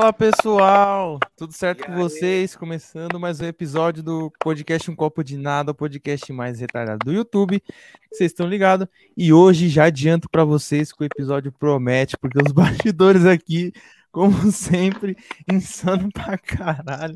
[0.00, 1.98] Fala pessoal, tudo certo e com aí?
[1.98, 2.56] vocês?
[2.56, 7.12] Começando mais um episódio do podcast Um Copo de Nada, o podcast mais retardado do
[7.12, 7.62] YouTube.
[8.10, 8.88] Vocês estão ligados?
[9.14, 13.74] E hoje já adianto para vocês que o episódio promete, porque os bastidores aqui,
[14.10, 17.14] como sempre, insano pra caralho,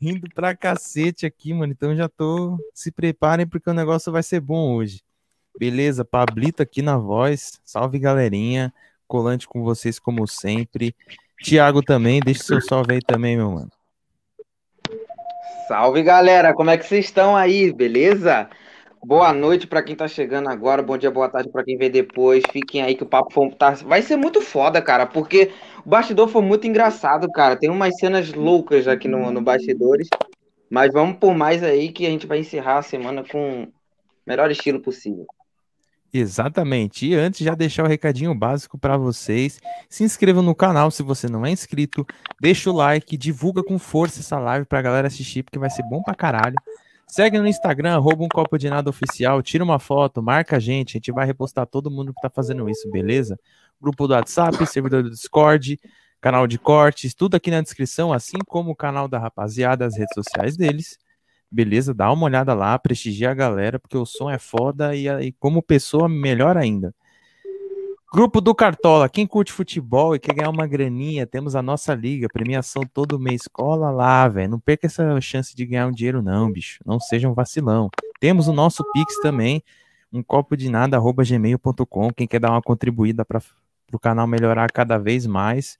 [0.00, 1.72] rindo pra cacete aqui, mano.
[1.72, 5.02] Então já tô, se preparem porque o negócio vai ser bom hoje.
[5.56, 6.04] Beleza?
[6.04, 7.60] Pablito aqui na voz.
[7.64, 8.74] Salve galerinha,
[9.06, 10.92] colante com vocês como sempre.
[11.42, 13.70] Tiago também, deixa seu salve aí também, meu mano.
[15.68, 16.54] Salve, galera.
[16.54, 17.72] Como é que vocês estão aí?
[17.72, 18.48] Beleza?
[19.04, 22.42] Boa noite para quem tá chegando agora, bom dia, boa tarde para quem vê depois.
[22.50, 25.52] Fiquem aí que o papo foi, tá, vai ser muito foda, cara, porque
[25.86, 27.56] o bastidor foi muito engraçado, cara.
[27.56, 30.08] Tem umas cenas loucas aqui no, no bastidores,
[30.68, 33.68] mas vamos por mais aí que a gente vai encerrar a semana com o
[34.26, 35.26] melhor estilo possível.
[36.12, 37.06] Exatamente.
[37.06, 39.60] E antes, já deixar o recadinho básico para vocês.
[39.90, 42.06] Se inscrevam no canal se você não é inscrito.
[42.40, 46.02] Deixa o like, divulga com força essa live pra galera assistir, porque vai ser bom
[46.02, 46.56] pra caralho.
[47.06, 50.90] Segue no Instagram, arroba um copo de nada oficial, tira uma foto, marca a gente,
[50.90, 53.38] a gente vai repostar todo mundo que tá fazendo isso, beleza?
[53.80, 55.80] Grupo do WhatsApp, servidor do Discord,
[56.20, 60.12] canal de cortes, tudo aqui na descrição, assim como o canal da rapaziada, as redes
[60.14, 60.98] sociais deles.
[61.50, 61.94] Beleza?
[61.94, 65.62] Dá uma olhada lá, prestigia a galera, porque o som é foda e, e como
[65.62, 66.94] pessoa, melhor ainda.
[68.10, 72.26] Grupo do Cartola, quem curte futebol e quer ganhar uma graninha, temos a nossa liga,
[72.32, 73.42] premiação todo mês.
[73.52, 74.52] Cola lá, velho.
[74.52, 76.80] Não perca essa chance de ganhar um dinheiro, não, bicho.
[76.86, 77.90] Não seja um vacilão.
[78.18, 79.62] Temos o nosso Pix também,
[80.10, 82.10] um copo de nada, arroba gmail.com.
[82.14, 83.42] Quem quer dar uma contribuída para
[83.92, 85.78] o canal melhorar cada vez mais,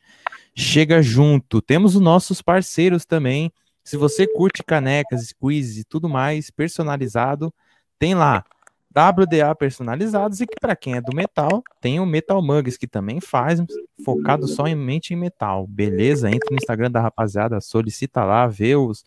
[0.55, 1.63] chega junto.
[1.63, 3.51] Temos os nossos parceiros também.
[3.89, 7.51] Se você curte canecas, quizzes e tudo mais personalizado,
[7.99, 8.45] tem lá
[8.91, 13.19] WDA personalizados e que para quem é do metal, tem o Metal Mugs que também
[13.19, 13.63] faz,
[14.05, 15.67] focado somente em metal.
[15.67, 16.29] Beleza?
[16.29, 19.07] Entra no Instagram da rapaziada, solicita lá, vê os,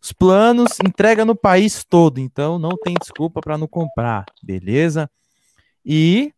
[0.00, 5.10] os planos, entrega no país todo, então não tem desculpa para não comprar, beleza?
[5.84, 6.32] E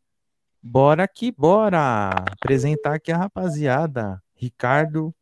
[0.60, 4.20] bora que bora apresentar aqui a rapaziada.
[4.34, 5.14] Ricardo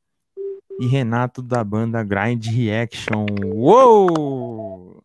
[0.80, 3.26] e Renato da banda Grind Reaction.
[3.54, 5.02] Uou!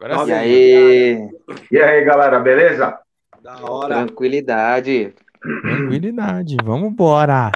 [0.00, 1.30] Agora e aí?
[1.70, 2.98] E aí, galera, beleza?
[3.42, 4.04] Da hora.
[4.04, 5.14] Tranquilidade.
[5.40, 7.52] Tranquilidade, vamos embora.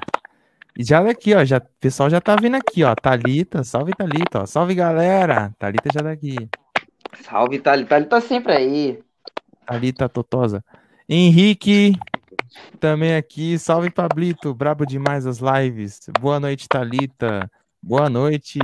[0.78, 2.94] E já daqui, ó, já, o pessoal já tá vindo aqui, ó.
[2.94, 4.46] Thalita, salve Thalita, ó.
[4.46, 5.52] Salve galera.
[5.58, 6.36] Thalita já daqui.
[7.22, 8.98] Salve Thalita, Thalita sempre aí.
[9.66, 10.62] Thalita Totosa.
[11.08, 11.94] Henrique,
[12.78, 16.00] também aqui, salve Pablito, brabo demais as lives.
[16.20, 17.50] Boa noite, Talita.
[17.82, 18.58] Boa noite,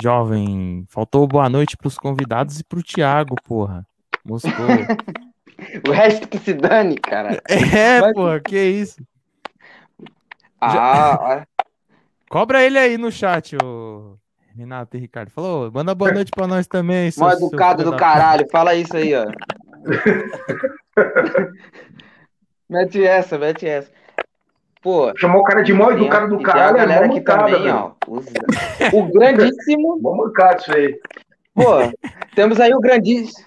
[0.00, 0.86] jovem.
[0.88, 3.86] Faltou boa noite para os convidados e para o Thiago, porra.
[4.24, 4.52] Moscou.
[5.88, 7.40] o resto que se dane, cara.
[7.48, 8.12] É, Mas...
[8.12, 9.02] porra, que isso.
[10.60, 11.46] Ah, Já...
[12.30, 14.16] Cobra ele aí no chat, ô
[14.56, 15.30] Renato e Ricardo.
[15.30, 17.10] Falou, manda boa noite para nós também.
[17.16, 19.26] Mal educado do caralho, fala isso aí, ó.
[22.74, 23.88] Mete essa, mete essa.
[24.82, 26.76] Pô, Chamou o cara de mó educado do caralho.
[26.76, 27.92] a é galera é aqui também, ó.
[28.92, 29.98] O grandíssimo.
[30.02, 31.00] Vamos mancado isso aí.
[31.54, 31.62] Pô,
[32.34, 33.46] temos aí o grandíssimo.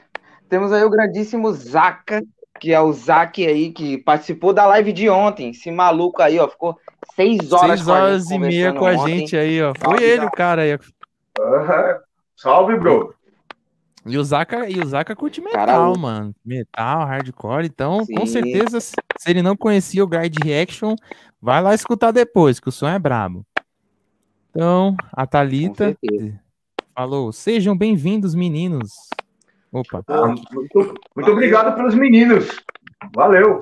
[0.50, 2.24] Temos aí o grandíssimo Zaca,
[2.58, 5.50] que é o Zac aí, que participou da live de ontem.
[5.50, 6.80] Esse maluco aí, ó, ficou
[7.14, 9.20] seis horas, seis horas e meia com a ontem.
[9.20, 9.74] gente aí, ó.
[9.78, 10.74] Foi Salve, ele o cara aí.
[10.74, 12.00] Uhum.
[12.38, 13.14] Salve, bro.
[14.08, 15.98] E o Zaka, e o Zaka curte metal, Caramba.
[15.98, 16.36] mano.
[16.46, 17.66] Metal, hardcore.
[17.66, 18.16] Então, Sim.
[18.16, 18.96] com certeza, se
[19.28, 20.96] ele não conhecia o Guide Reaction,
[21.42, 23.46] vai lá escutar depois, que o som é brabo.
[24.50, 25.96] Então, a Thalita
[26.96, 28.94] falou: sejam bem-vindos, meninos.
[29.72, 30.02] Opa.
[30.08, 32.48] Ah, muito, muito obrigado pelos meninos.
[33.14, 33.60] Valeu.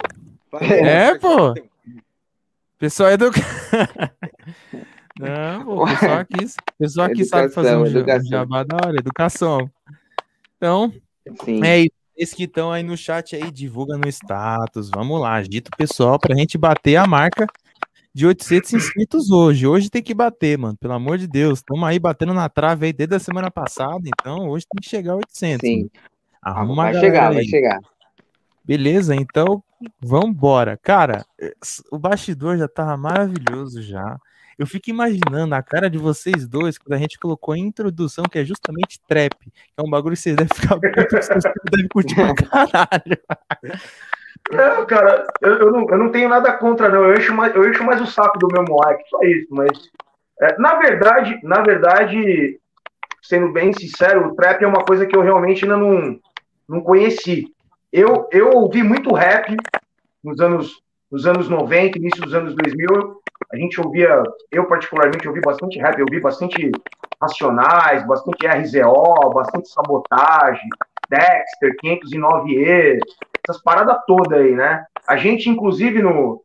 [0.61, 1.53] É, pô.
[2.77, 3.31] Pessoal é do.
[5.17, 6.45] Não, pô, pessoal aqui,
[6.77, 8.29] pessoal aqui educação, sabe fazer um, educação.
[8.29, 9.71] jabá da hora, educação.
[10.65, 10.91] Então,
[11.43, 11.63] Sim.
[11.63, 11.91] é isso.
[12.17, 14.89] Esse que estão aí no chat aí, divulga no status.
[14.89, 17.45] Vamos lá, agita o pessoal pra gente bater a marca
[18.13, 19.67] de 800 inscritos hoje.
[19.67, 20.77] Hoje tem que bater, mano.
[20.77, 21.59] Pelo amor de Deus.
[21.59, 24.01] Estamos aí batendo na trave aí desde a semana passada.
[24.05, 25.67] Então hoje tem que chegar a 800.
[25.67, 25.89] Sim.
[26.41, 27.35] Arruma vai chegar, aí.
[27.35, 27.79] vai chegar.
[28.63, 29.61] Beleza, então
[29.99, 30.79] vamos embora.
[30.81, 31.25] Cara,
[31.91, 34.17] o bastidor já tava maravilhoso já.
[34.57, 38.39] Eu fico imaginando a cara de vocês dois quando a gente colocou a introdução, que
[38.39, 39.35] é justamente trap.
[39.39, 43.17] Que é um bagulho que vocês devem ficar vocês devem curtir pra caralho.
[44.51, 47.03] Não, cara, eu, eu, não, eu não tenho nada contra, não.
[47.03, 49.71] Eu encho mais, eu encho mais o saco do meu moleque, só isso, mas.
[50.41, 52.59] É, na verdade, na verdade,
[53.21, 56.19] sendo bem sincero, o trap é uma coisa que eu realmente ainda não,
[56.67, 57.47] não conheci.
[57.91, 59.55] Eu, eu ouvi muito rap
[60.23, 63.21] nos anos nos anos 90, início dos anos 2000,
[63.51, 66.71] a gente ouvia, eu particularmente ouvi bastante rap, eu ouvi bastante
[67.21, 70.67] Racionais, bastante RZO, bastante Sabotagem,
[71.09, 72.99] Dexter, 509E,
[73.47, 74.85] essas paradas todas aí, né?
[75.07, 76.43] A gente, inclusive, no,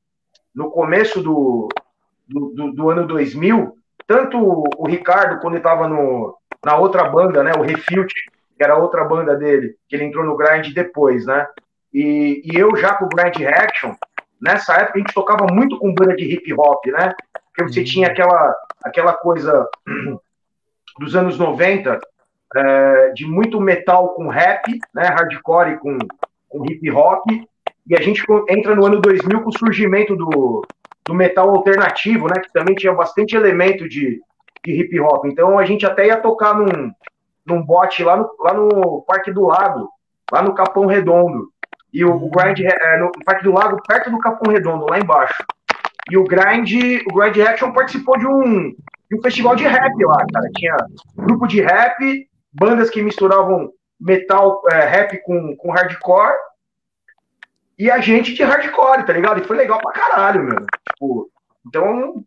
[0.55, 1.69] no começo do,
[2.29, 3.75] do, do, do ano 2000,
[4.07, 8.15] tanto o Ricardo, quando estava na outra banda, né, o Refute,
[8.57, 11.47] que era outra banda dele, que ele entrou no grind depois, né?
[11.93, 13.95] E, e eu já com o grind reaction,
[14.41, 17.15] nessa época a gente tocava muito com banda de hip hop, né?
[17.47, 17.87] Porque você uhum.
[17.87, 19.69] tinha aquela, aquela coisa
[20.99, 22.01] dos anos 90
[22.57, 24.63] é, de muito metal com rap,
[24.95, 25.05] né?
[25.05, 25.99] Hardcore com,
[26.49, 27.25] com hip hop.
[27.87, 30.63] E a gente entra no ano 2000 com o surgimento do,
[31.07, 32.41] do metal alternativo, né?
[32.41, 34.21] Que também tinha bastante elemento de,
[34.65, 35.27] de hip hop.
[35.27, 36.93] Então a gente até ia tocar num,
[37.45, 39.89] num bote lá no, lá no Parque do Lago,
[40.31, 41.51] lá no Capão Redondo.
[41.93, 45.45] E o, Grind é, no Parque do Lago, perto do Capão Redondo, lá embaixo.
[46.11, 46.73] E o Grind,
[47.11, 50.51] o Grind Action participou de um, de um festival de rap lá, cara.
[50.57, 50.77] Tinha
[51.17, 56.35] grupo de rap, bandas que misturavam metal, é, rap com, com hardcore.
[57.79, 59.41] E a gente de hardcore, tá ligado?
[59.41, 60.67] E foi legal pra caralho, meu.
[60.89, 61.31] Tipo,
[61.67, 62.25] então,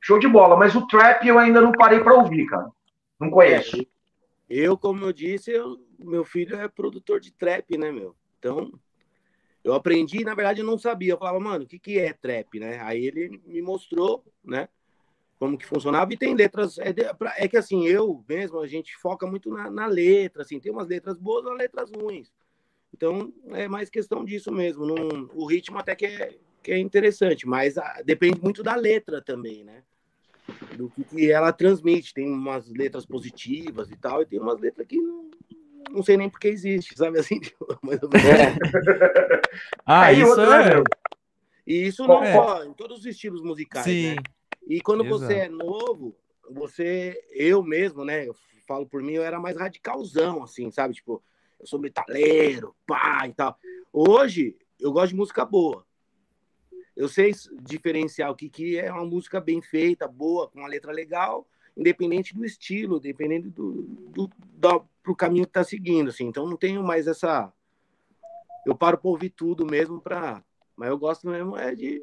[0.00, 0.56] show de bola.
[0.56, 2.68] Mas o trap eu ainda não parei pra ouvir, cara.
[3.20, 3.76] Não conheço.
[3.78, 3.86] É,
[4.48, 8.14] eu, como eu disse, eu, meu filho é produtor de trap, né, meu?
[8.38, 8.70] Então,
[9.68, 11.12] eu aprendi, na verdade, eu não sabia.
[11.12, 12.80] Eu falava, mano, o que, que é trap, né?
[12.80, 14.68] Aí ele me mostrou, né?
[15.38, 16.12] Como que funcionava.
[16.12, 16.78] E tem letras.
[16.78, 17.02] É, de,
[17.36, 20.88] é que assim, eu mesmo, a gente foca muito na, na letra, assim, tem umas
[20.88, 22.32] letras boas e letras ruins.
[22.94, 24.84] Então, é mais questão disso mesmo.
[25.34, 29.20] O ritmo até que é, que é interessante, mas a, ah, depende muito da letra
[29.20, 29.82] também, né?
[30.76, 32.14] Do que, que, ela transmite.
[32.14, 35.30] Tem umas letras positivas e tal, e tem umas letras que não,
[35.90, 37.40] não sei nem porque existe, sabe assim?
[37.82, 38.28] Mais ou menos.
[38.28, 39.40] É.
[39.86, 40.74] ah, isso outra, é.
[40.76, 40.84] Né,
[41.66, 42.32] e isso não é.
[42.32, 44.14] só em todos os estilos musicais, Sim.
[44.14, 44.22] né?
[44.66, 45.18] E quando Exato.
[45.18, 46.16] você é novo,
[46.50, 48.26] você, eu mesmo, né?
[48.26, 48.34] Eu
[48.66, 50.94] falo por mim, eu era mais radicalzão, assim, sabe?
[50.94, 51.22] Tipo,
[51.58, 53.58] eu sou metaleiro, pá e tal.
[53.92, 55.86] Hoje, eu gosto de música boa.
[56.94, 57.32] Eu sei
[57.62, 61.46] diferenciar o que, que é uma música bem feita, boa, com uma letra legal,
[61.78, 63.72] independente do estilo, dependendo do,
[64.10, 66.26] do, do pro caminho que tá seguindo, assim.
[66.26, 67.52] Então não tenho mais essa.
[68.66, 70.42] Eu paro para ouvir tudo mesmo para.
[70.76, 72.02] Mas eu gosto mesmo é de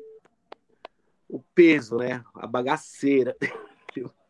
[1.30, 2.24] o peso, né?
[2.36, 3.36] A bagaceira.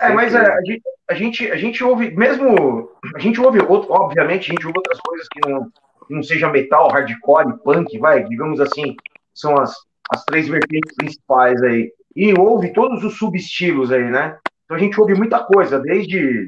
[0.00, 2.92] É, mas é, a, gente, a, gente, a gente ouve, mesmo.
[3.14, 5.72] A gente ouve, outro, obviamente, a gente ouve outras coisas que não,
[6.10, 8.94] não seja metal, hardcore, punk, vai, digamos assim,
[9.32, 9.74] são as,
[10.10, 11.90] as três vertentes principais aí.
[12.14, 14.38] E ouve todos os subestilos aí, né?
[14.68, 16.46] Então a gente ouve muita coisa, desde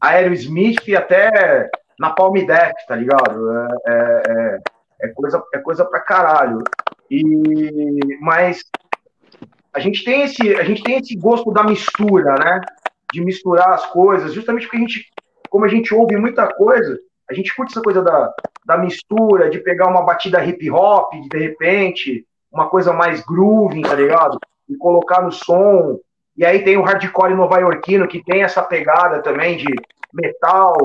[0.00, 3.48] Aerosmith até na Palm Death, tá ligado?
[3.48, 4.60] É, é, é,
[5.02, 6.64] é, coisa, é coisa pra caralho.
[7.08, 8.64] E, mas
[9.72, 12.60] a gente tem esse, a gente tem esse gosto da mistura, né?
[13.12, 15.08] De misturar as coisas, justamente porque a gente,
[15.48, 16.98] como a gente ouve muita coisa,
[17.30, 18.34] a gente curte essa coisa da,
[18.66, 23.82] da mistura, de pegar uma batida hip hop, de, de repente, uma coisa mais grooving,
[23.82, 24.40] tá ligado?
[24.68, 26.00] E colocar no som.
[26.36, 29.74] E aí tem o hardcore nova-iorquino, que tem essa pegada também de
[30.12, 30.76] metal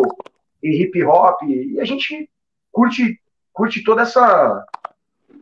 [0.62, 1.42] e hip hop.
[1.44, 2.30] E a gente
[2.72, 3.20] curte,
[3.54, 4.66] curte toda essa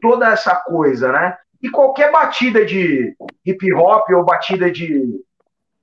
[0.02, 1.38] toda essa coisa, né?
[1.62, 5.24] E qualquer batida de hip hop ou batida de,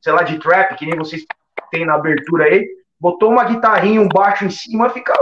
[0.03, 1.25] sei lá, de trap, que nem vocês
[1.71, 2.69] têm na abertura aí,
[3.01, 5.15] botou uma guitarrinha, um baixo em cima, fica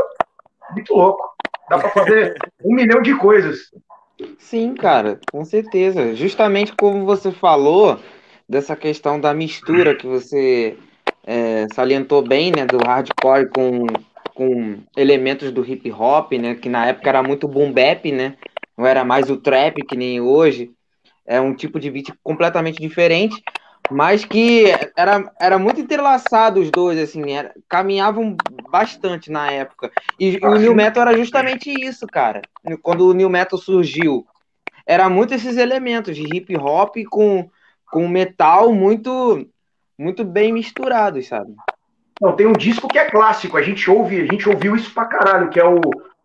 [0.73, 1.23] muito louco.
[1.71, 3.71] Dá para fazer um milhão de coisas.
[4.37, 6.14] Sim, cara, com certeza.
[6.17, 8.00] Justamente como você falou,
[8.49, 10.76] dessa questão da mistura que você
[11.26, 13.87] é, salientou bem, né, do hardcore com,
[14.35, 18.37] com elementos do hip hop, né, que na época era muito boom bap, né,
[18.76, 20.71] não era mais o trap que nem hoje,
[21.26, 23.43] é um tipo de beat completamente diferente,
[23.90, 24.64] mas que
[24.97, 28.37] era, era muito entrelaçado os dois, assim, era, caminhavam
[28.71, 29.90] bastante na época.
[30.19, 32.43] E, e o New Metal era justamente isso, cara.
[32.83, 34.26] Quando o New Metal surgiu,
[34.87, 37.49] era muito esses elementos de hip hop com
[37.90, 39.47] com metal muito
[39.99, 41.54] muito bem misturados, sabe?
[42.21, 45.07] Não, tem um disco que é clássico, a gente ouve, a gente ouviu isso pra
[45.07, 45.80] caralho, que é o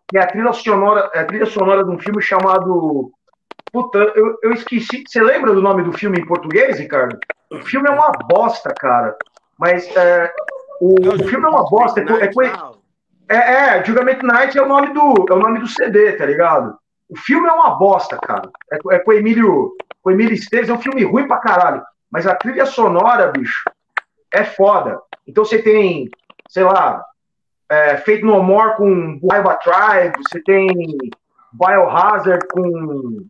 [0.08, 3.12] que é a trilha sonora, é a trilha sonora de um filme chamado
[3.74, 5.04] Puta, eu, eu esqueci.
[5.08, 7.18] Você lembra do nome do filme em português, Ricardo?
[7.52, 9.18] O filme é uma bosta, cara.
[9.58, 10.32] Mas é,
[10.80, 12.00] o, o filme é uma bosta.
[12.00, 16.14] É, é, é, é Judgment Night é o nome do é o nome do CD,
[16.14, 16.78] tá ligado?
[17.14, 18.50] O filme é uma bosta, cara.
[18.72, 21.84] É, é com o Emílio, com o Emílio Esteves, é um filme ruim pra caralho.
[22.12, 23.64] Mas a trilha sonora, bicho,
[24.32, 25.00] é foda.
[25.28, 26.10] Então você tem,
[26.50, 27.06] sei lá,
[27.70, 30.68] é, Fate No More com Baiba Tribe, você tem
[31.54, 33.28] Biohazard com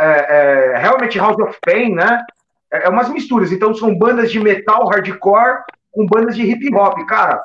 [0.00, 2.24] é, é, Helmet House of Pain, né?
[2.72, 3.52] É, é umas misturas.
[3.52, 6.98] Então são bandas de metal hardcore com bandas de hip hop.
[7.06, 7.40] Cara,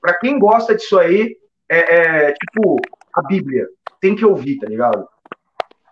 [0.00, 1.36] para quem gosta disso aí,
[1.68, 2.76] é, é, tipo
[3.12, 3.66] a Bíblia.
[4.06, 5.04] Tem que ouvir, tá ligado?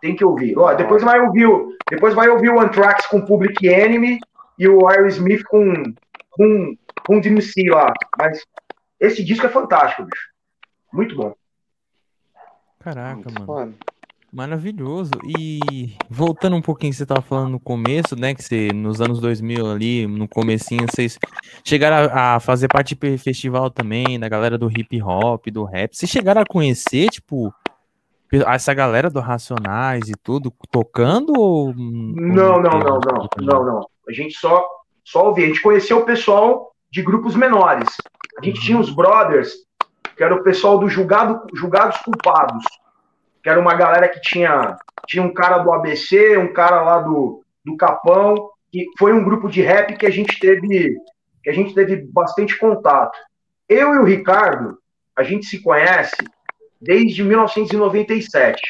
[0.01, 0.57] Tem que ouvir.
[0.57, 4.21] Ó, depois vai ouvir o, depois vai ouvir o Anthrax com Public Enemy
[4.57, 5.83] e o Aerosmith com
[6.31, 7.93] com com DMC lá.
[8.17, 8.41] Mas
[9.01, 10.29] esse disco é fantástico, bicho.
[10.93, 11.35] Muito bom.
[12.79, 13.47] Caraca, Muito mano.
[13.47, 13.75] Foda.
[14.33, 15.11] Maravilhoso.
[15.37, 18.33] E voltando um pouquinho, você estava falando no começo, né?
[18.33, 21.19] Que você, nos anos 2000 ali, no comecinho, vocês
[21.65, 25.97] chegaram a, a fazer parte do festival também, da galera do hip hop, do rap.
[25.97, 27.53] Vocês chegaram a conhecer, tipo,
[28.47, 31.75] essa galera do Racionais e tudo, tocando ou...
[31.75, 33.89] Não, não, não, não, não, não.
[34.09, 34.67] A gente só,
[35.05, 35.45] só ouvia.
[35.45, 37.89] A gente conheceu o pessoal de grupos menores.
[38.39, 39.53] A gente tinha os brothers,
[40.17, 42.65] que era o pessoal do julgado, Julgados Culpados
[43.45, 44.75] que era uma galera que tinha,
[45.07, 49.51] tinha um cara do ABC, um cara lá do, do Capão, que foi um grupo
[49.51, 50.97] de rap que a gente teve
[51.43, 53.19] que a gente teve bastante contato.
[53.69, 54.79] Eu e o Ricardo,
[55.15, 56.17] a gente se conhece
[56.85, 58.61] desde 1997.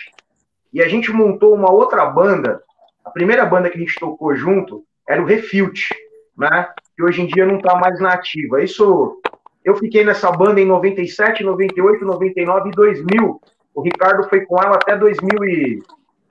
[0.73, 2.63] E a gente montou uma outra banda.
[3.05, 5.95] A primeira banda que a gente tocou junto era o Refute,
[6.39, 6.69] né?
[6.97, 8.63] Que hoje em dia não está mais na ativa.
[8.63, 9.21] Isso
[9.65, 13.41] eu fiquei nessa banda em 97, 98, 99 e 2000.
[13.75, 15.83] O Ricardo foi com ela até 2000 e...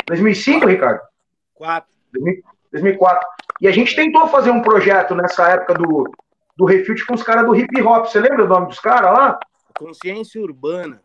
[0.08, 1.02] 2005, Ricardo?
[1.56, 1.90] 4.
[2.72, 3.28] 2004.
[3.62, 6.10] E a gente tentou fazer um projeto nessa época do,
[6.56, 8.06] do Refute com os caras do hip hop.
[8.06, 9.40] Você lembra o nome dos caras lá?
[9.78, 11.02] Consciência Urbana.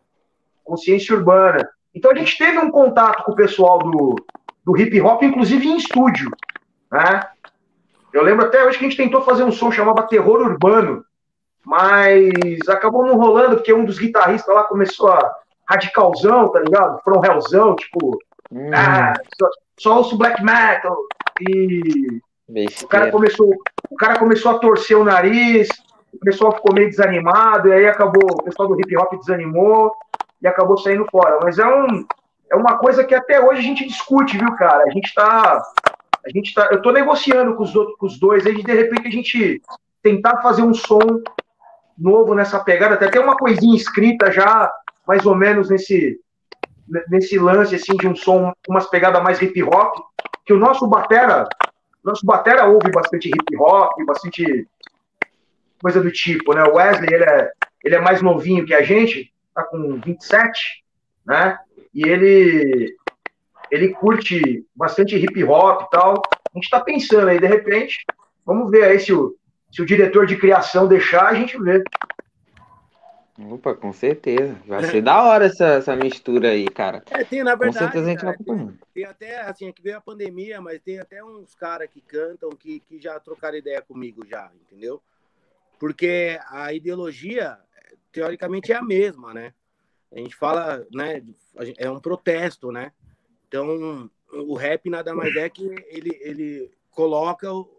[0.69, 1.67] Consciência Urbana.
[1.93, 4.15] Então a gente teve um contato com o pessoal do,
[4.63, 6.29] do hip hop, inclusive em estúdio.
[6.91, 7.21] Né?
[8.13, 11.03] Eu lembro até hoje que a gente tentou fazer um som chamava Terror Urbano,
[11.65, 12.29] mas
[12.69, 15.35] acabou não rolando porque um dos guitarristas lá começou a
[15.67, 17.01] radicalzão, tá ligado?
[17.03, 18.19] From Hellzão, tipo,
[18.51, 18.69] hum.
[18.73, 19.49] ah, só,
[19.79, 20.97] só ouço black metal.
[21.41, 22.21] E
[22.83, 23.55] o cara, começou,
[23.89, 25.67] o cara começou a torcer o nariz,
[26.13, 29.91] o pessoal ficou meio desanimado, e aí acabou, o pessoal do hip hop desanimou
[30.41, 31.39] e acabou saindo fora.
[31.43, 32.05] Mas é, um,
[32.51, 34.83] é uma coisa que até hoje a gente discute, viu, cara?
[34.83, 35.61] A gente tá.
[36.25, 36.69] A gente tá.
[36.71, 39.61] Eu tô negociando com os, outros, com os dois, aí de repente a gente
[40.01, 40.99] tentar fazer um som
[41.97, 44.71] novo nessa pegada, até tem uma coisinha escrita já
[45.05, 46.19] mais ou menos nesse,
[47.09, 49.95] nesse lance assim de um som, umas pegadas mais hip hop,
[50.45, 51.47] que o nosso batera,
[52.03, 54.67] nosso batera ouve bastante hip hop, bastante
[55.81, 56.63] coisa do tipo, né?
[56.63, 57.51] O Wesley, ele é,
[57.83, 60.83] ele é mais novinho que a gente, tá com 27,
[61.25, 61.57] né?
[61.93, 62.95] E ele
[63.71, 66.21] ele curte bastante hip hop e tal.
[66.53, 68.03] A gente tá pensando aí, de repente,
[68.45, 69.35] vamos ver aí se o,
[69.71, 71.83] se o diretor de criação deixar, a gente vê.
[73.51, 74.55] Opa, com certeza.
[74.65, 77.03] Vai ser da hora essa, essa mistura aí, cara.
[77.09, 77.77] É, tem, na verdade.
[77.77, 78.79] Com certeza a gente cara, vai acompanhando.
[78.93, 82.01] Tem, tem, até, assim, é que veio a pandemia, mas tem até uns caras que
[82.01, 85.01] cantam que, que já trocaram ideia comigo já, entendeu?
[85.79, 87.57] Porque a ideologia,
[88.11, 89.53] teoricamente, é a mesma, né?
[90.11, 91.23] A gente fala, né?
[91.77, 92.91] É um protesto, né?
[93.47, 97.69] Então, o rap nada mais é que ele, ele coloca o,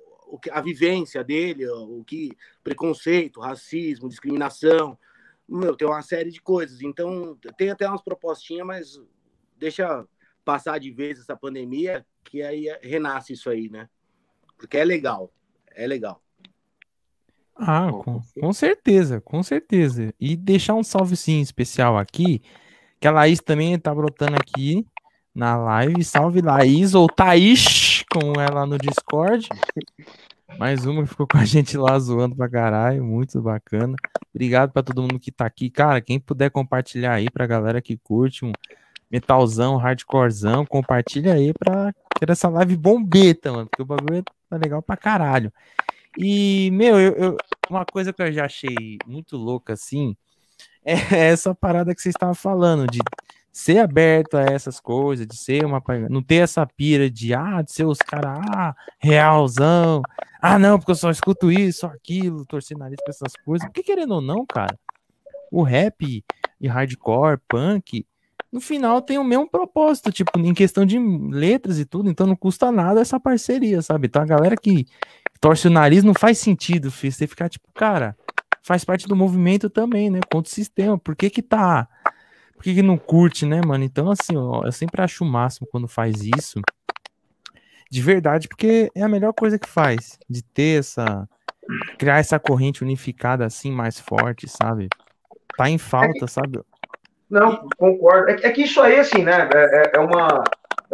[0.50, 4.98] a vivência dele, o que preconceito, racismo, discriminação,
[5.48, 6.80] meu, tem uma série de coisas.
[6.80, 9.02] Então, tem até umas propostinhas, mas
[9.56, 10.06] deixa
[10.44, 13.88] passar de vez essa pandemia, que aí renasce isso aí, né?
[14.56, 15.32] Porque é legal.
[15.72, 16.22] É legal.
[17.60, 20.14] Ah, com, com certeza, com certeza.
[20.18, 22.40] E deixar um salve sim especial aqui,
[22.98, 24.86] que a Laís também tá brotando aqui
[25.34, 26.02] na live.
[26.02, 29.48] Salve Laís ou Thaís, com ela no Discord.
[30.58, 33.94] Mais uma que ficou com a gente lá zoando pra caralho, muito bacana.
[34.34, 35.70] Obrigado para todo mundo que tá aqui.
[35.70, 38.52] Cara, quem puder compartilhar aí pra galera que curte um
[39.10, 44.82] metalzão, hardcorezão, compartilha aí pra ter essa live bombeta, mano, porque o bagulho tá legal
[44.82, 45.52] pra caralho.
[46.18, 47.36] E, meu, eu, eu,
[47.68, 50.16] uma coisa que eu já achei muito louca, assim,
[50.84, 52.98] é essa parada que vocês estavam falando, de
[53.52, 55.82] ser aberto a essas coisas, de ser uma.
[56.08, 60.02] Não ter essa pira de, ah, de ser os caras, ah, realzão.
[60.40, 63.66] Ah, não, porque eu só escuto isso, aquilo, torcer nariz pra essas coisas.
[63.68, 64.78] Porque querendo ou não, cara,
[65.50, 66.24] o rap
[66.60, 68.06] e hardcore, punk,
[68.52, 72.36] no final tem o mesmo propósito, tipo, em questão de letras e tudo, então não
[72.36, 74.06] custa nada essa parceria, sabe?
[74.06, 74.86] Então a galera que
[75.40, 77.12] torce o nariz não faz sentido, filho.
[77.12, 78.16] Você ficar tipo, cara,
[78.62, 80.20] faz parte do movimento também, né?
[80.30, 80.98] Contra o sistema.
[80.98, 81.88] Por que que tá
[82.60, 83.82] por que, que não curte, né, mano?
[83.82, 86.60] Então, assim, ó, eu sempre acho o máximo quando faz isso.
[87.90, 90.18] De verdade, porque é a melhor coisa que faz.
[90.28, 91.26] De ter essa.
[91.98, 94.90] Criar essa corrente unificada assim, mais forte, sabe?
[95.56, 96.60] Tá em falta, é sabe?
[97.30, 98.28] Não, concordo.
[98.28, 99.48] É, é, que isso aí, assim, né?
[99.54, 100.44] É, é, é uma.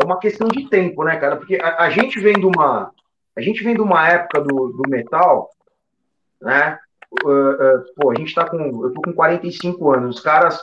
[0.00, 1.34] é uma questão de tempo, né, cara?
[1.34, 2.92] Porque a, a gente vem de uma.
[3.36, 5.50] A gente vem de uma época do, do metal,
[6.40, 6.78] né?
[7.22, 8.58] Uh, uh, pô, a gente tá com.
[8.84, 10.16] Eu tô com 45 anos.
[10.16, 10.60] Os caras.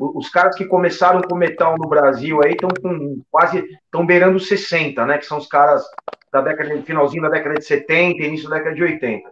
[0.00, 3.58] Os caras que começaram com metal no Brasil aí estão com quase.
[3.84, 5.18] estão beirando 60, né?
[5.18, 5.84] Que são os caras
[6.32, 9.28] da década finalzinho da década de 70, início da década de 80.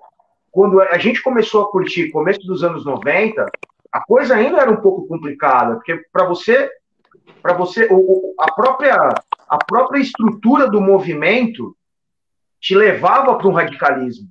[0.52, 3.46] Quando a gente começou a curtir começo dos anos 90,
[3.90, 6.70] a coisa ainda era um pouco complicada, porque para você
[7.42, 7.88] para você
[8.38, 8.96] a própria
[9.48, 11.74] a própria estrutura do movimento
[12.60, 14.28] te levava para um radicalismo,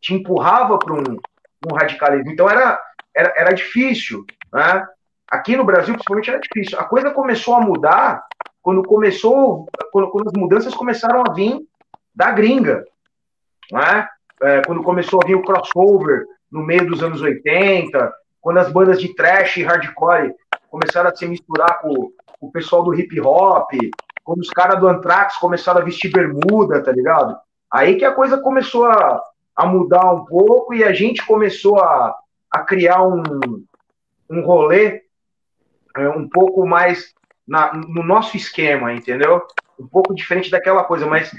[0.00, 1.18] te empurrava para um,
[1.66, 2.30] um, radicalismo.
[2.30, 2.78] Então era,
[3.14, 4.24] era, era difícil.
[4.52, 4.86] Né?
[5.28, 6.78] Aqui no Brasil, principalmente, era difícil.
[6.78, 8.24] A coisa começou a mudar
[8.62, 11.66] quando começou, quando, quando as mudanças começaram a vir
[12.14, 12.84] da gringa.
[13.72, 14.08] Né?
[14.42, 19.00] É, quando começou a vir o crossover no meio dos anos 80, quando as bandas
[19.00, 20.34] de trash e hardcore
[20.70, 23.70] começaram a se misturar com, com o pessoal do hip hop,
[24.22, 27.36] quando os caras do Anthrax começaram a vestir bermuda, tá ligado?
[27.72, 29.22] Aí que a coisa começou a,
[29.54, 32.16] a mudar um pouco e a gente começou a,
[32.50, 33.22] a criar um,
[34.30, 35.02] um rolê
[35.96, 37.14] é, um pouco mais
[37.46, 39.42] na, no nosso esquema, entendeu?
[39.78, 41.30] Um pouco diferente daquela coisa, mas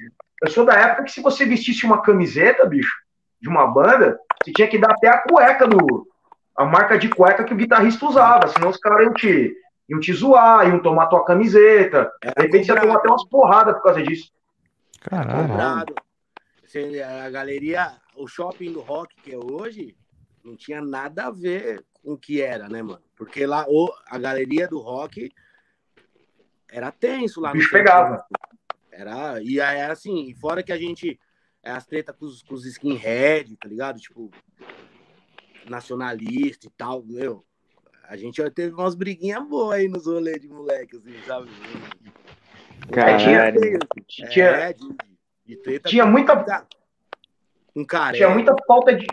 [0.41, 2.93] eu sou da época que se você vestisse uma camiseta, bicho,
[3.41, 6.07] de uma banda, você tinha que dar até a cueca no.
[6.55, 9.55] a marca de cueca que o guitarrista usava, senão os caras iam te,
[9.89, 12.11] iam te zoar, iam tomar tua camiseta.
[12.23, 14.31] de repente você ia tomar até umas porradas por causa disso.
[15.01, 16.06] Caralho.
[17.05, 19.95] A galeria, o shopping do rock que é hoje,
[20.43, 23.03] não tinha nada a ver com o que era, né, mano?
[23.15, 23.65] Porque lá
[24.07, 25.31] a galeria do rock
[26.69, 27.51] era tenso lá.
[27.51, 28.25] O bicho pegava.
[28.91, 31.19] Era, e era assim, fora que a gente.
[31.63, 33.99] É, as tretas com os, com os skinhead, tá ligado?
[33.99, 34.31] Tipo,
[35.69, 37.45] nacionalista e tal, meu.
[38.03, 41.49] A gente teve umas briguinhas boas aí nos rolês de moleque, assim, sabe?
[42.91, 43.79] Caralho.
[44.07, 44.95] Tinha, é, de,
[45.47, 46.65] de treta tinha muita.
[47.75, 48.15] Um cara.
[48.15, 49.07] Tinha muita falta de.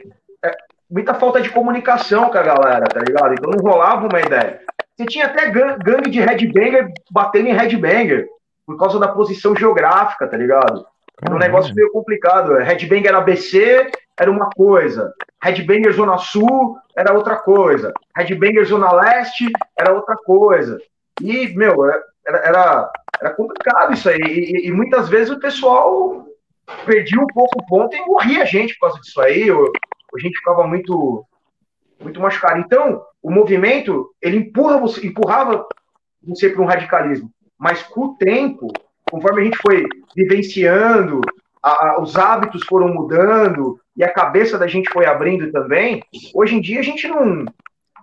[0.45, 0.51] É,
[0.91, 3.35] muita falta de comunicação com a galera, tá ligado?
[3.35, 4.61] Então não rolava uma ideia.
[4.97, 8.29] Você tinha até gangue de headbanger batendo em headbanger
[8.67, 10.87] por causa da posição geográfica, tá ligado?
[11.23, 12.55] Era um negócio meio complicado.
[12.57, 19.93] Headbanger ABC era uma coisa, Headbanger Zona Sul era outra coisa, Headbanger Zona Leste era
[19.93, 20.79] outra coisa.
[21.21, 24.21] E, meu, era, era, era complicado isso aí.
[24.21, 26.24] E, e, muitas vezes o pessoal
[26.85, 29.51] perdia um pouco o ponto e morria a gente por causa disso aí.
[29.51, 29.71] Ou,
[30.15, 31.27] a gente ficava muito,
[32.01, 32.61] muito machucado.
[32.61, 35.67] Então, o movimento, ele empurra você, empurrava
[36.23, 37.31] você para um radicalismo.
[37.59, 38.69] Mas com o tempo,
[39.11, 41.21] conforme a gente foi vivenciando,
[41.63, 46.03] a, a, os hábitos foram mudando e a cabeça da gente foi abrindo também,
[46.35, 47.45] hoje em dia a gente não,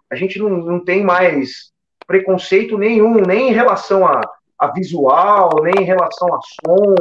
[0.10, 1.72] a gente não, não tem mais
[2.08, 4.22] preconceito nenhum, nem em relação a,
[4.58, 6.96] a visual, nem em relação a som,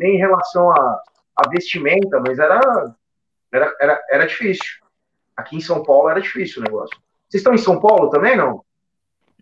[0.00, 1.02] nem em relação a,
[1.36, 2.94] a vestimenta, mas era,
[3.52, 4.80] era, era, era difícil.
[5.36, 6.98] Aqui em São Paulo era difícil o negócio.
[7.28, 8.64] Vocês estão em São Paulo também, não?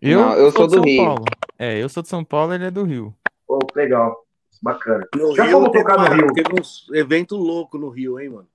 [0.01, 1.05] Eu, não, eu sou, sou do Rio.
[1.05, 1.25] Paulo.
[1.57, 3.15] É, eu sou de São Paulo, ele é do Rio.
[3.47, 4.25] Oh, legal.
[4.61, 5.07] Bacana.
[5.15, 6.33] No já fomos tocar no Rio.
[6.33, 8.47] Teve uns evento louco no Rio, hein, mano?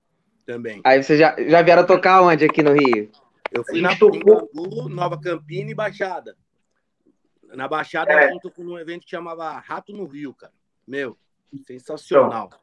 [0.45, 0.79] Também.
[0.83, 3.09] Aí vocês já, já vieram tocar onde aqui no Rio?
[3.51, 4.49] Eu fui na tocou...
[4.89, 6.35] Nova Campina e Baixada.
[7.53, 8.25] Na Baixada é.
[8.25, 10.53] a gente tocou num evento que chamava Rato no Rio, cara.
[10.87, 11.17] Meu,
[11.65, 12.47] sensacional.
[12.47, 12.59] Então,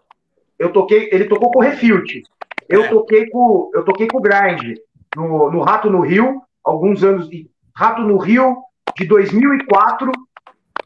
[0.59, 2.23] eu toquei, ele tocou com o Refilt.
[2.69, 2.89] Eu é.
[2.89, 4.79] toquei com, eu toquei com o Grind
[5.17, 8.57] no, no Rato no Rio, alguns anos de Rato no Rio
[8.97, 10.13] de 2004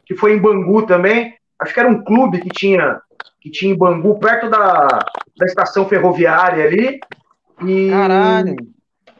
[0.07, 1.35] que foi em Bangu também.
[1.59, 3.01] Acho que era um clube que tinha,
[3.41, 4.87] que tinha em Bangu, perto da,
[5.37, 6.99] da estação ferroviária ali.
[7.65, 8.55] E, Caralho!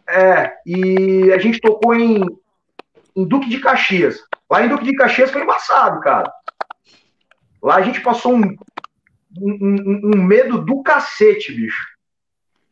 [0.09, 2.23] É, e a gente tocou em,
[3.15, 4.23] em Duque de Caxias.
[4.49, 6.31] Lá em Duque de Caxias foi embaçado, cara.
[7.61, 8.55] Lá a gente passou um,
[9.39, 11.85] um, um medo do cacete, bicho.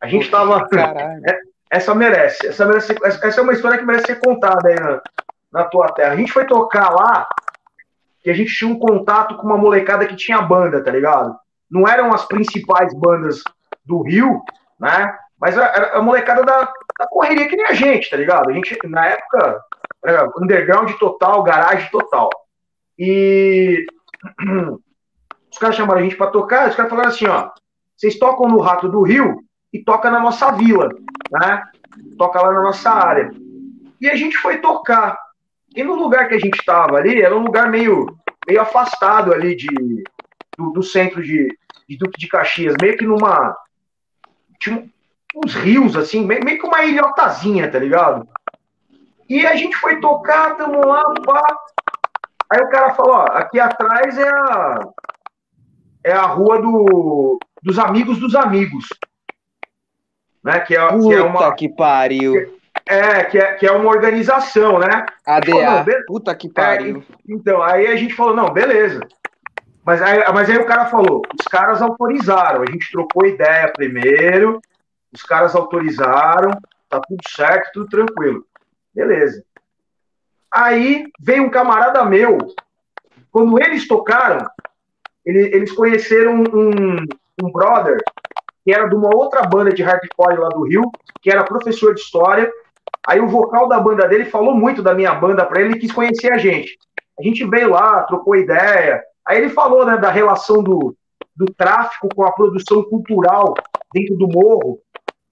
[0.00, 0.68] A gente tava.
[0.68, 1.22] Caralho.
[1.28, 1.38] É,
[1.70, 2.46] essa merece.
[2.46, 2.94] Essa merece.
[3.02, 5.02] Essa é uma história que merece ser contada aí na,
[5.52, 6.12] na tua terra.
[6.12, 7.28] A gente foi tocar lá
[8.20, 11.36] que a gente tinha um contato com uma molecada que tinha banda, tá ligado?
[11.70, 13.42] Não eram as principais bandas
[13.84, 14.42] do Rio,
[14.78, 15.16] né?
[15.40, 18.50] Mas era a molecada da, da correria que nem a gente, tá ligado?
[18.50, 19.60] A gente, na época,
[20.04, 22.30] era underground total, garagem total.
[22.98, 23.84] E
[25.50, 27.50] os caras chamaram a gente para tocar, os caras falaram assim, ó,
[27.96, 30.88] vocês tocam no Rato do Rio e toca na nossa vila,
[31.30, 31.62] né?
[32.18, 33.30] Toca lá na nossa área.
[34.00, 35.18] E a gente foi tocar.
[35.74, 38.06] E no lugar que a gente estava ali, era um lugar meio,
[38.46, 39.68] meio afastado ali de,
[40.56, 41.48] do, do centro de,
[41.88, 43.56] de Duque de Caxias, meio que numa.
[44.60, 44.88] Tinha
[45.34, 48.26] uns rios, assim, meio, meio que uma ilhotazinha, tá ligado?
[49.28, 51.42] E a gente foi tocar, tamo lá, pá.
[52.50, 54.80] Aí o cara falou, ó, aqui atrás é a,
[56.04, 58.86] é a rua do, dos amigos dos amigos.
[60.42, 60.60] Né?
[60.60, 62.32] Que é, Puta que, é uma, que pariu.
[62.32, 62.56] Que,
[62.86, 65.06] é, que é, que é uma organização, né?
[65.26, 66.98] ADA, falou, puta que pariu.
[66.98, 69.00] É, então, aí a gente falou, não, beleza.
[69.84, 74.60] Mas aí, mas aí o cara falou, os caras autorizaram, a gente trocou ideia primeiro,
[75.12, 76.50] os caras autorizaram,
[76.88, 78.44] tá tudo certo, tudo tranquilo.
[78.92, 79.44] Beleza.
[80.52, 82.38] Aí veio um camarada meu,
[83.30, 84.46] quando eles tocaram,
[85.24, 87.04] ele, eles conheceram um,
[87.42, 87.98] um brother
[88.64, 90.90] que era de uma outra banda de hardcore lá do Rio,
[91.22, 92.50] que era professor de história.
[93.06, 95.92] Aí o vocal da banda dele falou muito da minha banda para ele e quis
[95.92, 96.76] conhecer a gente.
[97.18, 99.02] A gente veio lá, trocou ideia.
[99.24, 100.96] Aí ele falou né, da relação do,
[101.36, 103.54] do tráfico com a produção cultural
[103.92, 104.80] dentro do morro,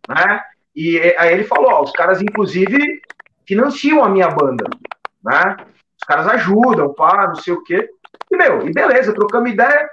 [0.08, 0.40] né?
[0.76, 3.00] E aí ele falou, ó, os caras inclusive
[3.46, 4.64] financiam a minha banda,
[5.24, 5.56] né?
[6.00, 7.88] Os caras ajudam, pá, não sei o quê.
[8.30, 9.88] E, meu, e beleza, trocamos ideia,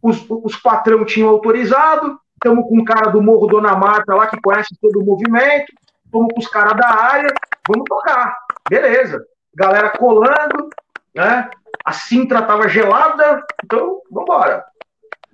[0.00, 4.40] os, os patrão tinham autorizado, estamos com um cara do Morro Dona Marta lá que
[4.40, 5.72] conhece todo o movimento,
[6.04, 7.28] estamos com os caras da área,
[7.66, 8.36] vamos tocar.
[8.68, 9.24] Beleza.
[9.54, 10.70] Galera colando,
[11.14, 11.50] né?
[11.84, 14.64] A Sintra tava gelada, então vambora.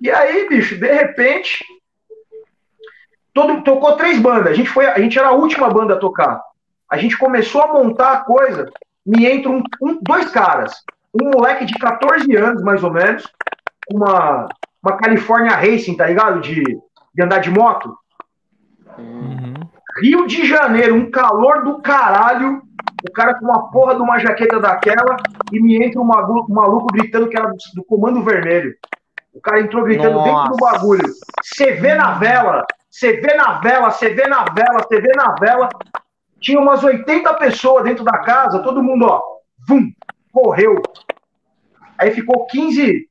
[0.01, 1.65] E aí, bicho, de repente,
[3.33, 4.53] todo, tocou três bandas.
[4.53, 6.41] A gente, foi, a gente era a última banda a tocar.
[6.89, 8.71] A gente começou a montar a coisa,
[9.05, 10.83] me entram um, dois caras.
[11.15, 13.25] Um moleque de 14 anos, mais ou menos,
[13.93, 14.49] uma,
[14.83, 16.41] uma California Racing, tá ligado?
[16.41, 17.97] De, de andar de moto.
[18.99, 19.55] Uhum.
[20.01, 22.63] Rio de Janeiro, um calor do caralho.
[23.07, 25.17] O cara com uma porra de uma jaqueta daquela
[25.53, 28.75] e me entra um maluco, um maluco gritando que era do, do, Comando Vermelho.
[29.33, 30.31] O cara entrou gritando Nossa.
[30.31, 31.15] dentro do bagulho.
[31.43, 35.35] Você vê na vela, você vê na vela, você vê na vela, você vê na
[35.35, 35.69] vela.
[36.45, 39.23] Tinha umas 80 pessoas dentro da casa, todo mundo, ó,
[39.67, 39.91] vum,
[40.31, 40.83] correu.
[41.99, 43.09] Aí ficou 15,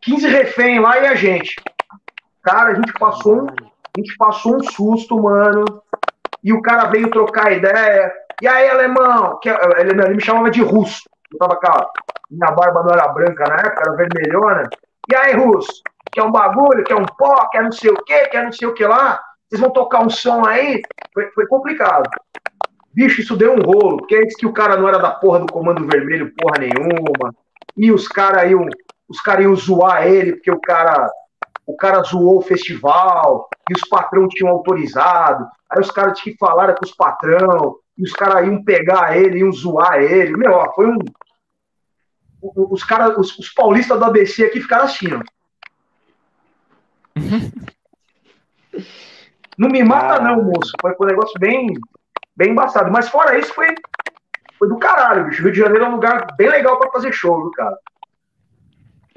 [0.00, 1.56] 15 refém lá e a gente.
[2.42, 5.66] Cara, a gente passou um, a gente passou um susto, mano.
[6.42, 8.10] E o cara veio trocar ideia.
[8.40, 9.38] E aí, alemão?
[9.38, 11.02] Que, ele, ele me chamava de russo.
[11.30, 14.70] Eu tava com minha barba não era branca na época, era vermelhona.
[15.10, 15.82] E aí, russo?
[16.10, 16.82] Quer um bagulho?
[16.82, 17.46] Quer um pó?
[17.50, 18.26] Quer não sei o quê?
[18.28, 19.20] Quer não sei o que lá?
[19.50, 20.80] Vocês vão tocar um som aí?
[21.12, 22.08] Foi, foi complicado.
[22.92, 25.52] Bicho, isso deu um rolo, porque é que o cara não era da porra do
[25.52, 27.34] Comando Vermelho, porra nenhuma.
[27.76, 28.64] E os caras iam,
[29.08, 31.10] os cara iam zoar ele, porque o cara
[31.66, 36.38] o cara zoou o festival, e os patrão tinham autorizado, aí os caras tinham que
[36.38, 40.36] falar com os patrão, e os caras iam pegar ele, iam zoar ele.
[40.36, 40.98] Meu, ó, foi um.
[42.42, 45.20] Os caras, os, os paulistas do ABC aqui ficaram assim, ó.
[49.60, 50.20] Não me mata, ah.
[50.20, 50.72] não, moço.
[50.80, 51.74] Foi, um negócio bem,
[52.34, 52.90] bem embaçado.
[52.90, 53.66] Mas fora isso, foi,
[54.58, 55.42] foi do caralho, bicho.
[55.42, 57.76] Rio de Janeiro é um lugar bem legal para fazer show, viu, cara?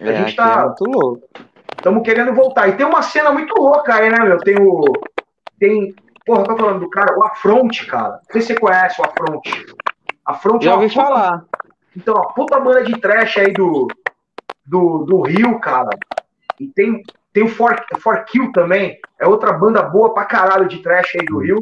[0.01, 0.51] A é, gente tá.
[0.51, 1.29] É muito louco.
[1.77, 2.67] Estamos querendo voltar.
[2.67, 4.37] E tem uma cena muito louca aí, né, meu?
[4.39, 4.83] Tem o.
[5.57, 5.95] Tem.
[6.25, 8.11] Porra, tô falando do cara, o Afronte, cara.
[8.11, 9.65] Não sei se você conhece o Afronte.
[10.25, 11.01] Afronte Já é ouvi puta...
[11.01, 11.45] falar.
[11.95, 13.87] Então, a puta banda de trash aí do,
[14.65, 15.89] do, do Rio, cara.
[16.59, 17.01] E tem,
[17.33, 18.99] tem o For, For Kill também.
[19.19, 21.59] É outra banda boa pra caralho de trash aí do Rio.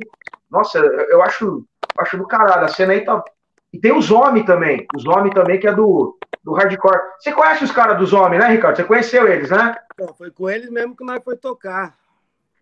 [0.50, 1.66] Nossa, eu acho,
[1.98, 2.66] acho do caralho.
[2.66, 3.24] A cena aí tá.
[3.72, 4.86] E tem os Homens também.
[4.94, 7.00] Os Homens também, que é do, do hardcore.
[7.18, 8.76] Você conhece os caras dos Homens, né, Ricardo?
[8.76, 9.74] Você conheceu eles, né?
[9.94, 11.96] Então, foi com eles mesmo que nós foi tocar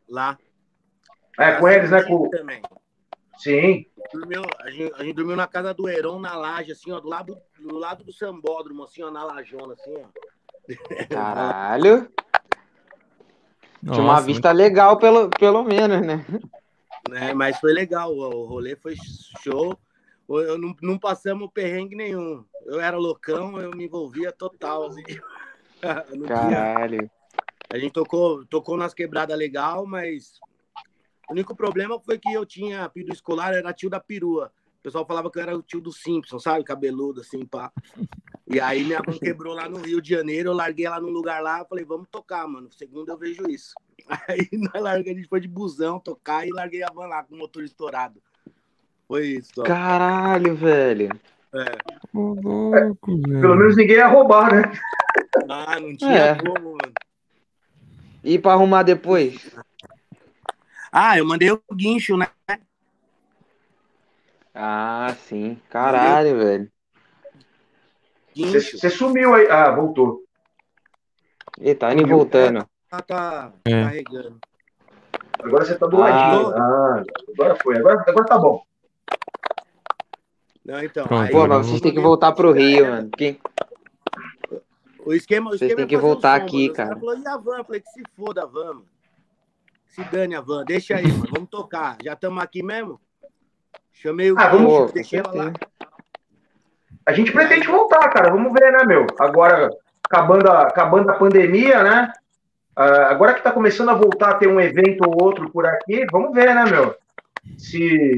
[0.07, 0.37] lá.
[1.39, 2.03] É, com eles, né?
[2.03, 2.29] Com...
[2.29, 2.61] Também.
[3.39, 3.85] Sim.
[4.13, 7.07] Dormiu, a, gente, a gente dormiu na casa do Heron, na laje, assim, ó, do
[7.07, 11.05] lado do, lado do sambódromo, assim, ó, na lajona, assim, ó.
[11.09, 12.11] Caralho.
[13.81, 14.57] Nossa, Tinha uma vista muito...
[14.57, 16.25] legal, pelo, pelo menos, né?
[17.11, 18.95] É, mas foi legal, o rolê foi
[19.41, 19.77] show.
[20.27, 22.45] Eu não, não passamos perrengue nenhum.
[22.65, 25.03] Eu era loucão, eu me envolvia total, assim.
[26.27, 27.09] Caralho.
[27.71, 30.39] A gente tocou, tocou nas quebradas legal, mas
[31.29, 34.51] o único problema foi que eu tinha peru escolar, era tio da perua.
[34.79, 36.63] O pessoal falava que eu era o tio do Simpson, sabe?
[36.63, 37.71] Cabeludo, assim, pá.
[38.47, 41.43] E aí minha mão quebrou lá no Rio de Janeiro, eu larguei ela num lugar
[41.43, 42.71] lá, falei, vamos tocar, mano.
[42.71, 43.73] Segundo eu vejo isso.
[44.27, 47.37] Aí nós a gente foi de busão tocar e larguei a van lá com o
[47.37, 48.21] motor estourado.
[49.07, 49.61] Foi isso.
[49.61, 49.63] Ó.
[49.63, 51.09] Caralho, velho.
[51.53, 51.61] É.
[51.61, 52.93] é.
[53.03, 54.71] Pelo menos ninguém ia roubar, né?
[55.49, 56.35] Ah, não tinha é.
[56.35, 56.93] como, mano.
[58.23, 59.55] E pra arrumar depois?
[60.91, 62.27] Ah, eu mandei o guincho, né?
[64.53, 65.59] Ah, sim.
[65.69, 66.47] Caralho, mandei...
[66.47, 66.71] velho.
[68.35, 69.47] Você sumiu aí.
[69.49, 70.23] Ah, voltou.
[71.59, 72.65] E tá indo voltando.
[72.91, 73.83] Ah, tá é.
[73.83, 74.39] carregando.
[75.41, 76.49] Agora você tá do ah, ladinho.
[76.57, 77.77] Ah, agora foi.
[77.77, 78.63] Agora, agora tá bom.
[80.65, 81.07] Não, então.
[81.09, 83.09] Aí, Pô, mas vocês têm que voltar pro Rio, mano.
[83.17, 83.39] Quem...
[85.05, 86.73] O esquema, o vocês têm é que voltar som, aqui, mano.
[86.75, 86.99] cara.
[86.99, 87.57] falou, e a van?
[87.57, 88.85] Eu falei que se foda a van, mano.
[89.87, 91.29] Se dane a van, deixa aí, mano.
[91.33, 91.97] Vamos tocar.
[92.03, 93.01] Já estamos aqui mesmo?
[94.01, 94.39] Chamei o.
[94.39, 94.93] Ah, vamos.
[95.11, 95.53] ela lá.
[97.05, 98.31] A gente pretende voltar, cara.
[98.31, 99.05] Vamos ver, né, meu?
[99.19, 99.69] Agora,
[100.05, 102.13] acabando a, acabando a pandemia, né?
[102.77, 106.05] Uh, agora que tá começando a voltar a ter um evento ou outro por aqui,
[106.09, 106.95] vamos ver, né, meu?
[107.57, 108.15] Se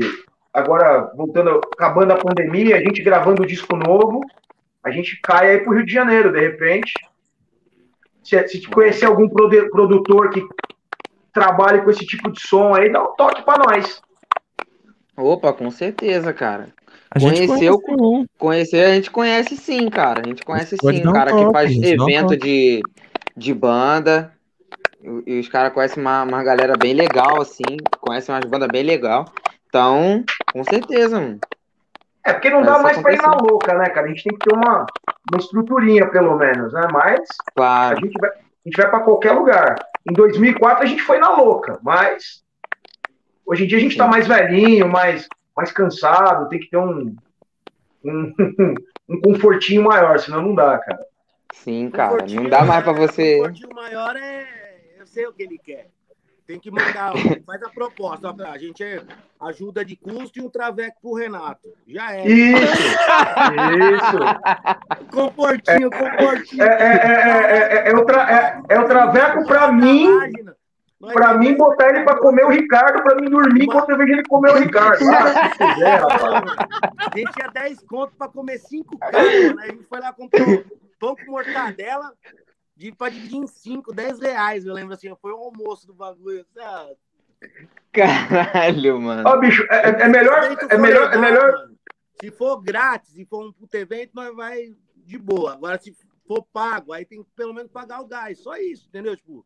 [0.54, 4.22] agora, voltando, acabando a pandemia, a gente gravando o disco novo,
[4.84, 6.94] a gente cai aí pro Rio de Janeiro, de repente.
[8.24, 10.48] Se, se conhecer algum produtor que
[11.34, 14.00] trabalhe com esse tipo de som aí, dá um toque para nós.
[15.22, 16.70] Opa, com certeza, cara.
[17.14, 20.22] A gente Conheceu, conhece, conhecer a gente conhece sim, cara.
[20.24, 22.82] A gente conhece sim, um cara que faz evento de,
[23.36, 24.34] de banda.
[25.26, 27.78] E, os caras conhecem uma, uma galera bem legal, assim.
[28.00, 29.26] Conhecem umas bandas bem legal.
[29.68, 31.40] Então, com certeza, mano.
[32.24, 34.06] É, porque não dá mais pra ir na louca, né, cara?
[34.06, 34.86] A gente tem que ter uma,
[35.32, 36.88] uma estruturinha, pelo menos, né?
[36.92, 37.20] Mas
[37.56, 37.98] claro.
[37.98, 38.34] a, gente vai, a
[38.66, 39.76] gente vai pra qualquer lugar.
[40.08, 42.44] Em 2004 a gente foi na louca, mas
[43.46, 47.16] hoje em dia a gente tá mais velhinho, mais, mais cansado, tem que ter um,
[48.04, 48.34] um,
[49.10, 51.06] um confortinho maior, senão não dá, cara.
[51.54, 53.36] Sim, cara, não dá mais pra você.
[53.36, 54.48] O confortinho maior é.
[54.98, 55.90] Eu sei o que ele quer.
[56.48, 57.14] Tem que mandar,
[57.46, 58.28] faz a proposta.
[58.28, 59.02] Ó, a gente é
[59.40, 61.70] ajuda de custo e um traveco pro Renato.
[61.88, 62.28] Já é.
[62.28, 62.62] Isso!
[63.96, 65.10] Isso!
[65.12, 66.64] Comportinho, comportinho.
[66.64, 70.08] É, é, é, é, o, tra, é, o traveco pra mim.
[71.14, 74.24] Pra mim, botar ele pra comer o Ricardo, pra mim dormir enquanto eu vejo ele
[74.24, 75.04] comer o Ricardo.
[75.10, 76.02] Ah, se quiser,
[76.98, 79.64] A gente tinha 10 contos pra comer 5 carnes, né?
[79.64, 80.46] A gente foi lá comprar
[81.00, 82.14] pão com mortadela,
[82.78, 86.46] de, pra dividir em 5, 10 reais, eu lembro assim, foi o almoço do bagulho.
[86.60, 86.90] Ah.
[87.92, 89.24] Caralho, mano.
[89.28, 90.44] Ó, bicho, é, é melhor.
[90.70, 91.70] É melhor, é melhor...
[92.22, 95.54] Se for grátis, se for um puto evento, nós vai de boa.
[95.54, 95.92] Agora, se
[96.28, 98.40] for pago, aí tem que pelo menos pagar o gás.
[98.40, 99.18] Só isso, entendeu?
[99.18, 99.44] Tipo,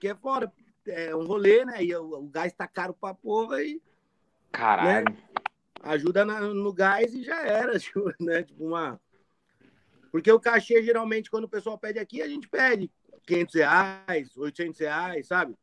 [0.00, 0.50] que é fora.
[0.86, 1.82] É um rolê, né?
[1.82, 3.80] E o, o gás tá caro pra porra e.
[4.52, 5.10] Caralho.
[5.10, 5.16] Né?
[5.82, 8.42] Ajuda na, no gás e já era, tipo, né?
[8.42, 9.00] Tipo, uma
[10.14, 12.88] porque o cachê, geralmente, quando o pessoal pede aqui, a gente pede
[13.26, 15.58] 500 reais, 800 reais, sabe?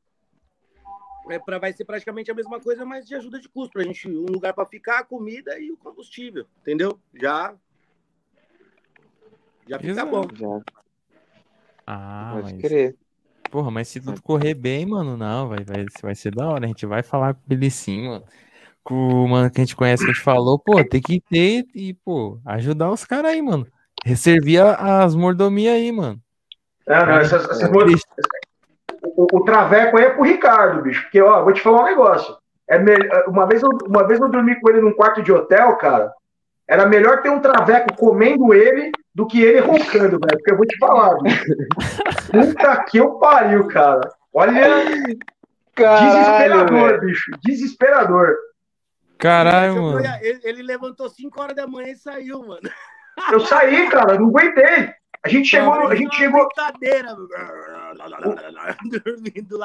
[1.29, 3.71] É pra, vai ser praticamente a mesma coisa, mas de ajuda de custo.
[3.71, 6.99] Pra gente, um lugar para ficar, a comida e o combustível, entendeu?
[7.13, 7.55] Já.
[9.65, 10.12] Já fica Exato.
[10.12, 10.27] bom.
[10.36, 10.62] Já.
[11.88, 12.62] Ah, Pode mas...
[12.62, 12.97] crer.
[13.51, 16.63] Porra, mas se tudo correr bem, mano, não, vai, vai, vai ser da hora.
[16.63, 18.23] A gente vai falar com ele sim, mano.
[18.81, 21.65] Com o mano que a gente conhece, que a gente falou, pô, tem que ter
[21.75, 23.67] e, pô, ajudar os caras aí, mano.
[24.05, 26.17] Reservia as mordomias aí, mano.
[26.87, 27.69] É, não, essas, essas
[29.03, 31.03] o, o, traveco aí é pro Ricardo, bicho.
[31.03, 32.35] Porque, ó, vou te falar um negócio.
[32.69, 32.93] É me...
[33.27, 36.11] uma, vez eu, uma vez eu dormi com ele num quarto de hotel, cara.
[36.67, 40.38] Era melhor ter um traveco comendo ele do que ele roncando, velho.
[40.38, 41.45] Porque eu vou te falar, bicho.
[42.32, 44.12] Puta que eu pariu, cara.
[44.34, 44.62] Olha.
[45.76, 47.02] Caralho, desesperador, véio.
[47.02, 47.32] bicho.
[47.43, 48.36] Desesperador.
[49.17, 50.00] Caralho, mano.
[50.21, 52.69] Ele, ele levantou 5 horas da manhã e saiu, mano.
[53.32, 54.93] Eu saí, cara, não aguentei.
[55.24, 56.47] A gente chegou, a gente chegou.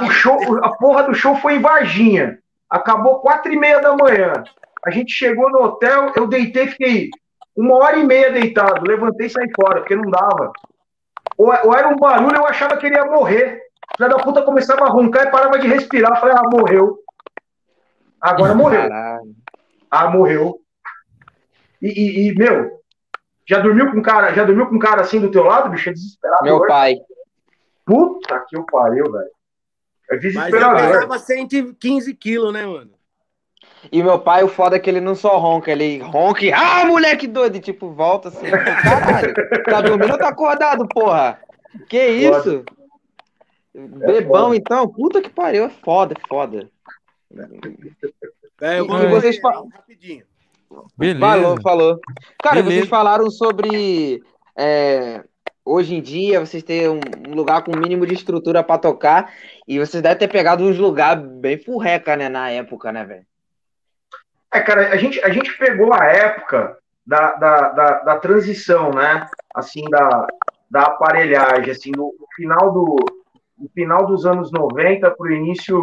[0.03, 2.39] O show, a porra do show foi em Varginha.
[2.69, 4.45] Acabou quatro e meia da manhã.
[4.85, 7.11] A gente chegou no hotel, eu deitei, fiquei
[7.57, 8.87] uma hora e meia deitado.
[8.87, 10.53] Levantei e saí fora, porque não dava.
[11.38, 13.62] Ou, ou era um barulho, eu achava que ele ia morrer.
[13.97, 16.12] Filha da puta começava a roncar e parava de respirar.
[16.12, 16.99] Eu falei, ah, morreu.
[18.21, 18.88] Agora morreu.
[18.88, 19.35] Caralho.
[19.90, 20.61] Ah, morreu.
[21.81, 22.81] E, e, e, meu,
[23.49, 25.88] já dormiu com um cara, já dormiu com um cara assim do teu lado, bicho?
[25.88, 26.45] É desesperado.
[26.45, 26.97] Meu pai.
[27.85, 29.31] Puta que eu pariu, velho.
[30.11, 30.73] É desesperador.
[30.73, 32.96] Mas eu pesava 115 quilos, né, mano?
[33.91, 36.53] E meu pai, o foda é que ele não só ronca, ele ronca e.
[36.53, 37.57] Ah, moleque doido!
[37.57, 38.47] E, tipo, volta assim.
[38.47, 39.35] Caralho,
[39.65, 41.39] tá dormindo ou tá acordado, porra?
[41.89, 42.65] Que isso?
[43.75, 44.57] É Bebão, foda.
[44.57, 44.89] então?
[44.89, 46.71] Puta que pariu, é foda, é foda.
[48.61, 49.69] É, eu vou e vocês falam.
[49.69, 50.25] Rapidinho.
[50.97, 51.21] Beleza.
[51.21, 52.01] Falou, falou.
[52.43, 52.77] Cara, Beleza.
[52.77, 54.23] vocês falaram sobre.
[54.59, 55.23] É,
[55.65, 57.01] hoje em dia, vocês têm um,
[57.35, 59.33] lugar com mínimo de estrutura para tocar.
[59.69, 62.29] E vocês devem ter pegado uns lugares bem furreca, né?
[62.29, 63.27] Na época, né, velho?
[64.57, 69.29] É, cara, a gente, a gente pegou a época da, da, da, da transição, né?
[69.55, 70.27] Assim, da,
[70.71, 72.97] da aparelhagem, assim, no, no final do
[73.59, 75.79] no final dos anos 90 para o início,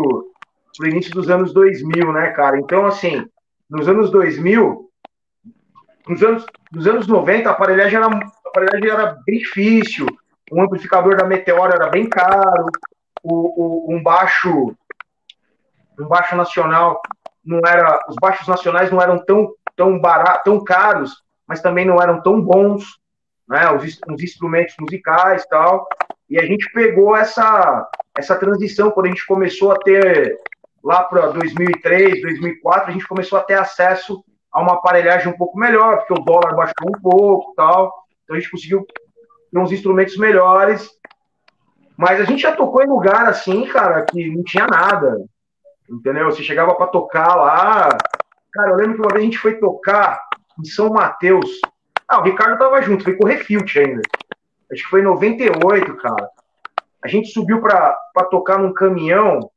[0.75, 2.59] pro início dos anos 2000, né, cara?
[2.59, 3.27] Então, assim,
[3.69, 4.89] nos anos 2000,
[6.07, 10.07] nos anos, nos anos 90, a aparelhagem, era, a aparelhagem era bem difícil,
[10.51, 12.65] o amplificador da Meteor era bem caro,
[13.23, 14.75] o, o, um baixo
[15.99, 16.99] um baixo nacional
[17.45, 22.01] não era, os baixos nacionais não eram tão tão baratos, tão caros mas também não
[22.01, 22.99] eram tão bons,
[23.47, 23.69] né?
[23.71, 25.88] Os, os instrumentos musicais tal.
[26.29, 30.39] E a gente pegou essa, essa transição quando a gente começou a ter
[30.84, 35.58] lá para 2003, 2004, a gente começou a ter acesso a uma aparelhagem um pouco
[35.58, 37.93] melhor, porque o dólar baixou um pouco tal.
[38.23, 38.86] Então a gente conseguiu
[39.51, 40.89] ter uns instrumentos melhores.
[41.95, 45.23] Mas a gente já tocou em lugar assim, cara, que não tinha nada.
[45.89, 46.26] Entendeu?
[46.26, 47.98] Você chegava para tocar lá.
[48.52, 50.22] Cara, eu lembro que uma vez a gente foi tocar
[50.60, 51.60] em São Mateus.
[52.08, 54.02] Ah, o Ricardo tava junto, foi com o Refilt ainda.
[54.72, 56.30] Acho que foi em 98, cara.
[57.04, 57.96] A gente subiu para
[58.30, 59.50] tocar num caminhão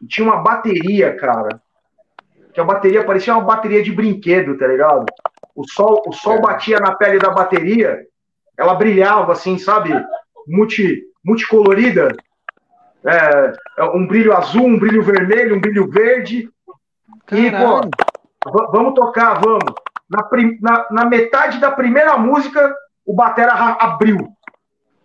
[0.00, 1.60] e tinha uma bateria, cara.
[2.52, 5.06] Que a bateria parecia uma bateria de brinquedo, tá ligado?
[5.54, 8.06] O sol, o sol batia na pele da bateria,
[8.56, 9.90] ela brilhava assim, sabe?
[10.46, 12.08] Multi, multicolorida.
[13.06, 16.50] É, é um brilho azul, um brilho vermelho, um brilho verde.
[17.26, 17.46] Caralho.
[17.46, 17.90] E,
[18.42, 19.74] pô, vamos tocar, vamos.
[20.10, 20.28] Na,
[20.60, 24.16] na, na, metade da primeira música, o batera abriu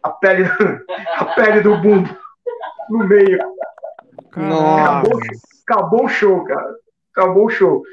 [0.01, 0.45] a pele,
[1.17, 2.09] a pele do bumbo
[2.89, 3.39] no meio.
[4.31, 5.19] Acabou,
[5.67, 6.75] acabou, o show, cara.
[7.15, 7.83] Acabou o show.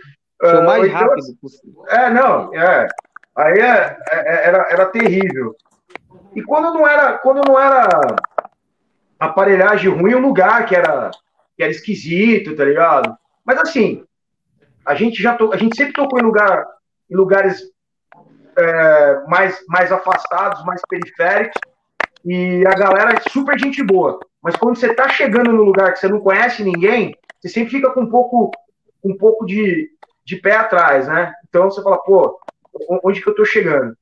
[0.42, 1.84] Show uh, mais então, rápido possível.
[1.88, 2.88] É, não, é.
[3.36, 5.54] Aí é, é, é, era, era terrível.
[6.34, 7.88] E quando não era, quando não era
[9.20, 11.11] aparelhagem ruim, um lugar que era,
[11.56, 13.14] que era esquisito, tá ligado?
[13.44, 14.02] Mas assim,
[14.85, 16.66] a gente já to, a gente sempre tocou em lugar
[17.10, 17.62] em lugares
[18.56, 21.60] é, mais, mais afastados, mais periféricos,
[22.25, 24.21] e a galera é super gente boa.
[24.42, 27.90] Mas quando você tá chegando no lugar que você não conhece ninguém, você sempre fica
[27.90, 28.50] com um pouco,
[29.02, 29.90] um pouco de,
[30.25, 31.33] de pé atrás, né?
[31.48, 32.38] Então você fala, pô,
[33.02, 33.96] onde que eu tô chegando?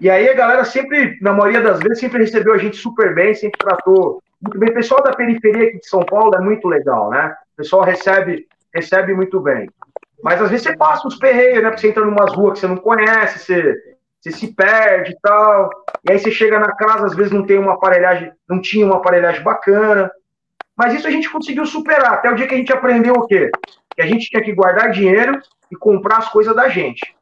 [0.00, 3.34] E aí a galera sempre, na maioria das vezes, sempre recebeu a gente super bem,
[3.34, 4.70] sempre tratou muito bem.
[4.70, 7.34] O pessoal da periferia aqui de São Paulo é muito legal, né?
[7.54, 9.70] O pessoal recebe, recebe muito bem.
[10.22, 11.68] Mas às vezes você passa uns perreios, né?
[11.68, 15.16] Porque você entra em umas ruas que você não conhece, você, você se perde e
[15.20, 15.70] tal.
[16.08, 18.96] E aí você chega na casa, às vezes não tem uma aparelhagem, não tinha uma
[18.96, 20.10] aparelhagem bacana.
[20.76, 23.50] Mas isso a gente conseguiu superar, até o dia que a gente aprendeu o quê?
[23.94, 25.40] Que a gente tinha que guardar dinheiro
[25.70, 27.14] e comprar as coisas da gente.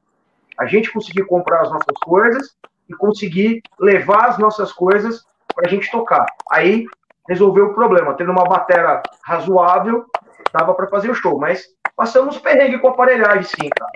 [0.59, 2.57] A gente conseguir comprar as nossas coisas
[2.89, 6.27] e conseguir levar as nossas coisas para a gente tocar.
[6.51, 6.87] Aí
[7.31, 8.15] resolveu o problema.
[8.15, 10.05] Tendo uma bateria razoável,
[10.53, 11.39] dava para fazer o show.
[11.39, 11.65] Mas
[12.01, 13.93] Passamos perrengue com aparelhagem, sim, cara.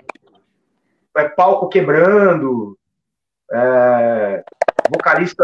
[1.17, 2.77] É, palco quebrando,
[3.51, 4.43] é,
[4.91, 5.43] vocalista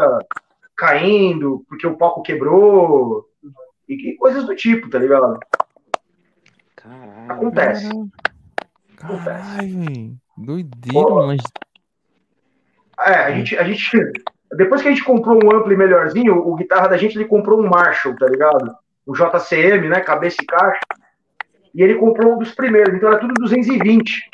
[0.75, 3.27] caindo porque o palco quebrou,
[3.89, 5.39] e, coisas do tipo, tá ligado?
[6.75, 7.31] Caralho.
[7.31, 7.89] Acontece.
[8.95, 9.23] Caralho.
[9.25, 11.41] Caralho, doideiro, mas.
[12.99, 13.97] É, a gente, a gente.
[14.55, 17.69] Depois que a gente comprou um ampli melhorzinho, o guitarra da gente ele comprou um
[17.69, 18.75] Marshall, tá ligado?
[19.05, 20.01] O JCM, né?
[20.01, 20.79] Cabeça e caixa
[21.73, 24.29] e ele comprou um dos primeiros, então era tudo 220.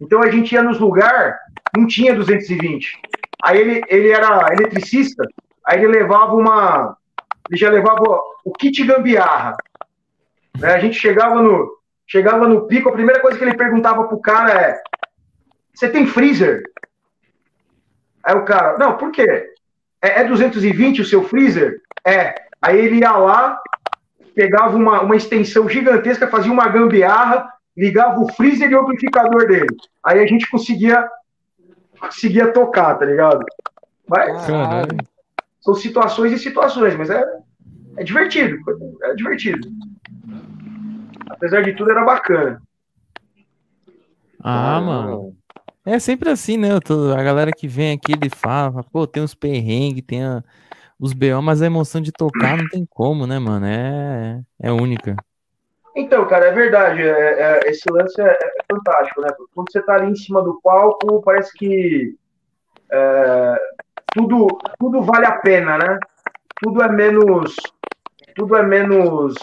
[0.00, 1.34] Então a gente ia nos lugares,
[1.76, 3.00] não tinha 220.
[3.42, 5.24] Aí ele, ele era eletricista,
[5.64, 6.96] aí ele levava uma.
[7.48, 8.02] Ele já levava
[8.44, 9.56] o kit gambiarra.
[10.58, 10.72] Né?
[10.72, 14.52] A gente chegava no, chegava no pico, a primeira coisa que ele perguntava pro cara
[14.60, 14.82] é:
[15.72, 16.62] Você tem freezer?
[18.26, 19.52] Aí o cara, não, por quê?
[20.02, 21.80] É, é 220 o seu freezer?
[22.04, 22.34] É.
[22.60, 23.56] Aí ele ia lá,
[24.34, 29.68] pegava uma, uma extensão gigantesca, fazia uma gambiarra, ligava o freezer e o amplificador dele.
[30.02, 31.08] Aí a gente conseguia,
[32.00, 33.44] conseguia tocar, tá ligado?
[34.08, 34.96] Mas Caralho.
[35.60, 37.24] são situações e situações, mas é,
[37.96, 38.58] é divertido,
[39.04, 39.68] é divertido.
[41.30, 42.60] Apesar de tudo, era bacana.
[44.42, 45.35] Ah, mano.
[45.86, 46.70] É sempre assim, né?
[47.16, 50.42] A galera que vem aqui, ele fala, pô, tem uns perrengues, tem a
[50.98, 53.66] os BO, mas a emoção de tocar não tem como, né, mano?
[53.66, 55.14] É, é única.
[55.94, 57.02] Então, cara, é verdade.
[57.02, 59.28] É, é, esse lance é, é, fantástico, né?
[59.54, 62.14] Quando você tá ali em cima do palco, parece que
[62.90, 63.56] é,
[64.14, 64.46] tudo,
[64.78, 65.98] tudo vale a pena, né?
[66.62, 67.54] Tudo é menos,
[68.34, 69.34] tudo é menos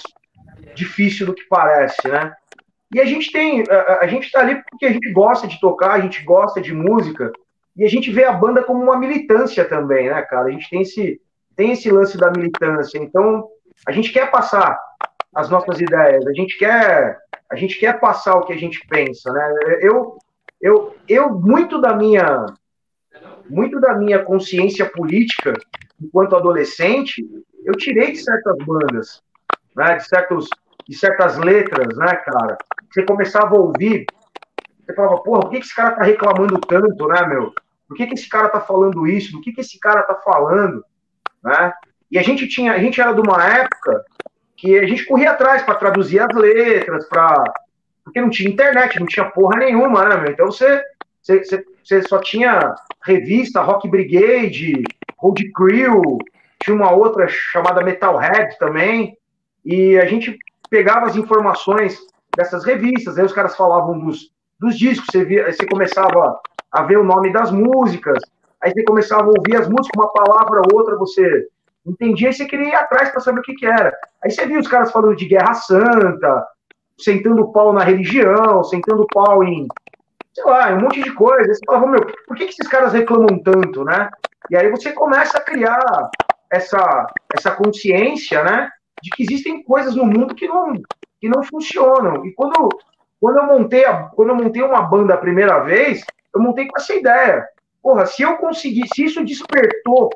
[0.75, 2.33] difícil do que parece, né?
[2.93, 5.93] E a gente tem, a, a gente tá ali porque a gente gosta de tocar,
[5.93, 7.31] a gente gosta de música,
[7.75, 10.47] e a gente vê a banda como uma militância também, né, cara?
[10.47, 11.19] A gente tem esse,
[11.55, 12.99] tem esse lance da militância.
[12.99, 13.47] Então,
[13.87, 14.79] a gente quer passar
[15.33, 17.17] as nossas ideias, a gente quer,
[17.49, 19.53] a gente quer passar o que a gente pensa, né?
[19.81, 20.17] Eu,
[20.61, 22.45] eu, eu muito da minha,
[23.49, 25.53] muito da minha consciência política
[25.99, 27.25] enquanto adolescente,
[27.65, 29.23] eu tirei de certas bandas,
[29.75, 29.95] né?
[29.95, 30.47] De certos,
[30.87, 32.57] de certas letras, né, cara?
[32.91, 34.05] Você começava a ouvir,
[34.85, 37.53] você falava, porra, por que esse cara tá reclamando tanto, né, meu?
[37.87, 39.31] Por que, que esse cara tá falando isso?
[39.31, 40.83] Do que, que esse cara tá falando?
[41.43, 41.73] né?
[42.09, 44.05] E a gente tinha, a gente era de uma época
[44.55, 47.43] que a gente corria atrás para traduzir as letras, para
[48.03, 50.17] porque não tinha internet, não tinha porra nenhuma, né?
[50.17, 50.31] Meu?
[50.31, 50.81] Então você,
[51.21, 52.75] você, você, só tinha
[53.05, 54.83] revista Rock Brigade,
[55.17, 56.17] Road Crew,
[56.61, 59.17] tinha uma outra chamada Metalhead também,
[59.63, 60.37] e a gente
[60.73, 61.99] pegava as informações
[62.35, 66.97] dessas revistas, aí os caras falavam dos, dos discos, você, via, você começava a ver
[66.97, 68.17] o nome das músicas,
[68.59, 71.47] aí você começava a ouvir as músicas, uma palavra ou outra você
[71.85, 73.95] entendia e você queria ir atrás para saber o que, que era.
[74.23, 76.47] Aí você via os caras falando de Guerra Santa,
[76.97, 79.67] sentando pau na religião, sentando pau em,
[80.33, 81.51] sei lá, um monte de coisa.
[81.51, 84.09] Aí você falava, meu, por que, que esses caras reclamam tanto, né?
[84.49, 86.09] E aí você começa a criar
[86.49, 88.69] essa, essa consciência, né,
[89.03, 90.81] de que existem coisas no mundo que não,
[91.19, 92.25] que não funcionam.
[92.25, 92.69] E quando,
[93.19, 96.79] quando, eu montei a, quando eu montei uma banda a primeira vez, eu montei com
[96.79, 97.45] essa ideia.
[97.81, 100.09] Porra, se eu conseguir, se isso despertou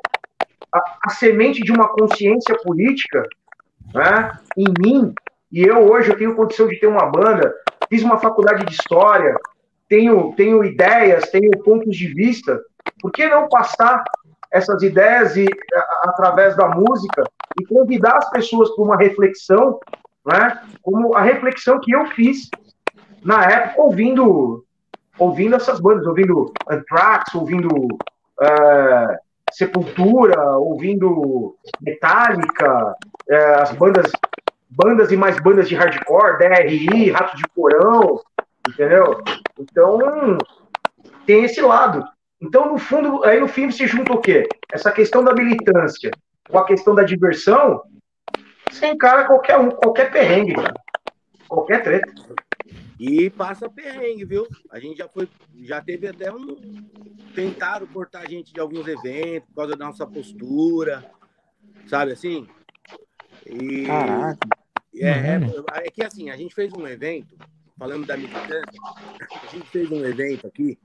[0.72, 3.28] a, a semente de uma consciência política
[3.94, 5.12] né, em mim,
[5.52, 7.54] e eu hoje eu tenho condição de ter uma banda,
[7.90, 9.36] fiz uma faculdade de história,
[9.86, 12.58] tenho, tenho ideias, tenho pontos de vista,
[13.02, 14.02] por que não passar
[14.50, 17.24] essas ideias e, a, através da música
[17.60, 19.78] e convidar as pessoas para uma reflexão,
[20.26, 22.48] né, como a reflexão que eu fiz
[23.22, 24.64] na época ouvindo
[25.18, 29.16] ouvindo essas bandas, ouvindo Anthrax, ouvindo uh,
[29.50, 32.94] Sepultura, ouvindo Metallica,
[33.28, 34.12] uh, as bandas
[34.70, 38.20] bandas e mais bandas de hardcore, DRI, Rato de Porão,
[38.68, 39.20] entendeu?
[39.58, 40.38] Então
[41.26, 42.04] tem esse lado.
[42.40, 44.48] Então, no fundo, aí no fim você junta o quê?
[44.72, 46.10] Essa questão da militância
[46.48, 47.82] com a questão da diversão,
[48.70, 50.74] você encara qualquer um, qualquer perrengue, cara.
[51.48, 52.12] Qualquer treta.
[52.98, 54.46] E passa perrengue, viu?
[54.70, 55.28] A gente já foi,
[55.62, 56.56] já teve até um.
[57.34, 61.08] Tentaram cortar a gente de alguns eventos por causa da nossa postura,
[61.86, 62.48] sabe assim?
[63.46, 64.48] E, Caraca.
[64.94, 67.36] É, é, é que assim, a gente fez um evento,
[67.78, 68.80] falando da militância,
[69.42, 70.78] a gente fez um evento aqui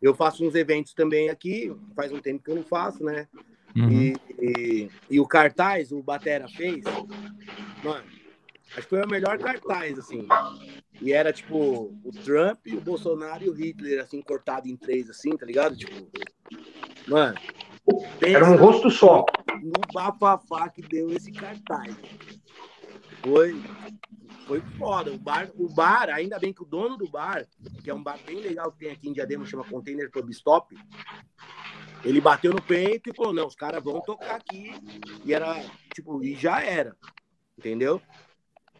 [0.00, 3.28] eu faço uns eventos também aqui, faz um tempo que eu não faço, né?
[3.76, 3.90] Uhum.
[3.90, 6.82] E, e, e, o cartaz, o Batera fez,
[7.84, 8.04] mano,
[8.70, 10.26] acho que foi o melhor cartaz, assim.
[11.00, 15.36] E era tipo o Trump, o Bolsonaro e o Hitler, assim, cortado em três, assim,
[15.36, 15.76] tá ligado?
[15.76, 16.08] Tipo,
[17.06, 17.38] mano.
[18.20, 19.24] Era um rosto só.
[19.62, 21.94] No bafafá que deu esse cartaz.
[23.22, 23.60] Foi,
[24.46, 25.12] foi foda.
[25.12, 27.46] O bar, o bar, ainda bem que o dono do bar,
[27.82, 30.76] que é um bar bem legal que tem aqui em Diadema, chama Container Pub Stop,
[32.04, 34.72] ele bateu no peito e falou: não, os caras vão tocar aqui.
[35.24, 35.54] E era,
[35.92, 36.96] tipo, e já era.
[37.58, 38.00] Entendeu?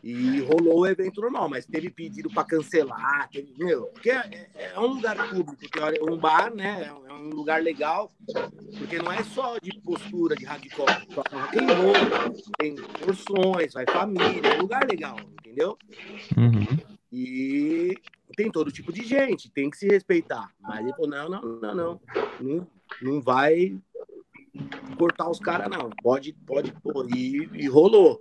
[0.03, 4.81] E rolou o evento normal, mas teve pedido para cancelar, teve, meu, porque é, é,
[4.81, 6.91] um lugar público, é um bar, né?
[7.09, 8.11] É um lugar legal,
[8.79, 11.07] porque não é só de postura de hardcore,
[11.53, 15.77] tem roll, tem porções, vai família, é um lugar legal, entendeu?
[16.37, 16.79] Uhum.
[17.13, 17.95] E
[18.37, 20.51] tem todo tipo de gente, tem que se respeitar.
[20.61, 22.01] Mas ele falou: não, não, não, não,
[22.41, 22.67] não,
[23.03, 23.77] não vai
[24.97, 25.91] cortar os caras, não.
[26.03, 27.07] Pode, pode pôr.
[27.15, 28.21] E, e rolou.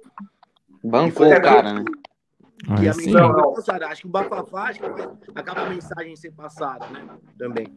[0.84, 1.84] Bancou o cara, né?
[2.78, 3.88] Que a mensagem foi passada.
[3.88, 4.88] Acho que o bafafá acho que
[5.34, 7.08] acaba a mensagem ser passada, né?
[7.38, 7.68] Também.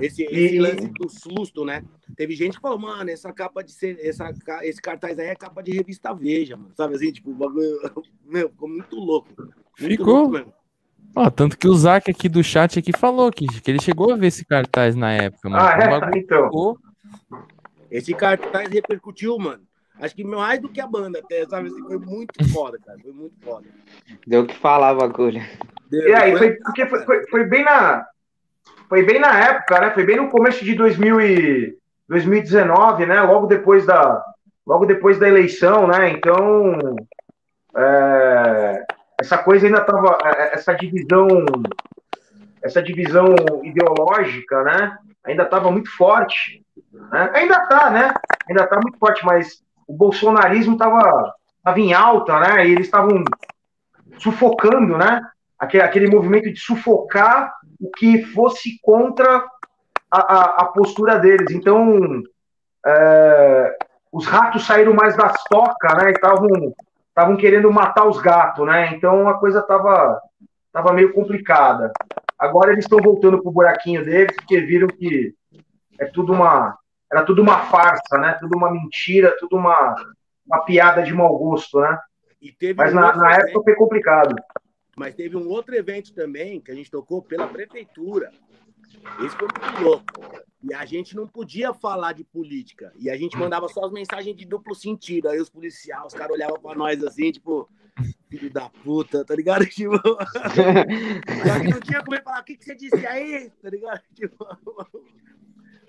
[0.00, 0.60] Esse, esse e...
[0.60, 1.82] lance do susto, né?
[2.16, 4.30] Teve gente que falou, mano, essa capa de ser, essa,
[4.62, 6.72] esse cartaz aí é capa de revista Veja, mano.
[6.76, 7.80] Sabe assim, tipo, o bagulho.
[8.26, 9.28] Meu, ficou muito louco.
[9.80, 10.28] Muito ficou.
[10.28, 10.52] Louco
[11.16, 14.16] Ó, tanto que o Zac aqui do chat aqui falou que, que ele chegou a
[14.16, 15.64] ver esse cartaz na época, mano.
[15.64, 16.18] Ah, é?
[16.18, 16.44] Então.
[16.44, 16.78] Ficou...
[17.90, 19.62] Esse cartaz repercutiu, mano.
[20.00, 21.68] Acho que mais do que a banda, até, sabe?
[21.68, 22.98] Assim, foi muito foda, cara.
[22.98, 23.66] Foi muito foda.
[24.26, 25.42] Deu o que falar, bagulho.
[25.90, 28.06] Deu, e aí, foi, porque foi, foi, foi, bem na.
[28.88, 29.90] Foi bem na época, né?
[29.90, 31.78] Foi bem no começo de 2000 e,
[32.08, 33.20] 2019, né?
[33.22, 34.24] Logo depois da,
[34.66, 36.10] logo depois da eleição, né?
[36.10, 36.96] Então.
[37.76, 38.84] É,
[39.20, 40.18] essa coisa ainda tava.
[40.24, 41.28] É, é, essa divisão.
[42.62, 44.96] Essa divisão ideológica, né?
[45.24, 46.62] Ainda estava muito forte.
[46.92, 47.30] Né?
[47.34, 48.14] Ainda está, né?
[48.48, 51.34] Ainda está muito forte, mas o bolsonarismo estava
[51.64, 52.66] tava em alta, né?
[52.66, 53.24] E eles estavam
[54.18, 55.20] sufocando, né?
[55.58, 59.44] Aquele, aquele movimento de sufocar o que fosse contra
[60.10, 61.50] a, a, a postura deles.
[61.50, 62.22] Então,
[62.86, 63.76] é,
[64.12, 66.10] os ratos saíram mais das tocas, né?
[66.10, 66.72] E
[67.08, 68.94] estavam querendo matar os gatos, né?
[68.94, 70.20] Então a coisa estava
[70.72, 71.92] tava meio complicada.
[72.38, 75.34] Agora eles estão voltando pro buraquinho deles, porque viram que
[75.98, 76.78] é tudo uma
[77.12, 78.36] era tudo uma farsa, né?
[78.40, 79.94] Tudo uma mentira, tudo uma,
[80.46, 81.98] uma piada de mau gosto, né?
[82.76, 84.34] Mas um na, na época foi complicado.
[84.96, 88.30] Mas teve um outro evento também que a gente tocou pela prefeitura.
[89.24, 90.04] Esse foi muito louco.
[90.62, 92.92] E a gente não podia falar de política.
[92.98, 95.28] E a gente mandava só as mensagens de duplo sentido.
[95.28, 97.68] Aí os policiais, os caras olhavam para nós assim, tipo,
[98.28, 99.64] filho da puta, tá ligado?
[99.70, 99.92] Tipo,
[101.70, 104.00] não tinha como falar, o que, que você disse aí, tá ligado?
[104.14, 104.46] Tipo,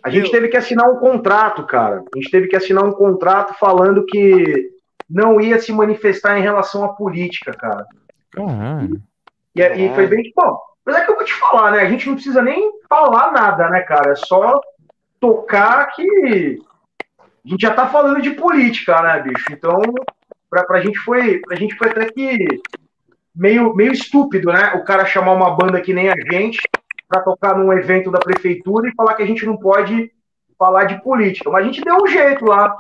[0.04, 2.04] a gente teve que assinar um contrato, cara.
[2.14, 4.72] A gente teve que assinar um contrato falando que
[5.10, 7.86] não ia se manifestar em relação à política, cara.
[8.38, 8.99] Uhum.
[9.56, 10.41] E, e foi bem tipo,
[10.86, 11.82] mas é que eu vou te falar, né?
[11.82, 14.12] A gente não precisa nem falar nada, né, cara?
[14.12, 14.60] É só
[15.20, 16.58] tocar que
[17.20, 19.45] a gente já tá falando de política, né, bicho?
[19.52, 19.80] Então,
[20.49, 22.47] pra, pra gente foi, pra gente foi até que
[23.36, 24.74] meio, meio estúpido, né?
[24.76, 26.60] O cara chamar uma banda que nem a gente
[27.12, 30.09] para tocar num evento da prefeitura e falar que a gente não pode
[30.57, 31.49] falar de política.
[31.49, 32.78] Mas a gente deu um jeito lá.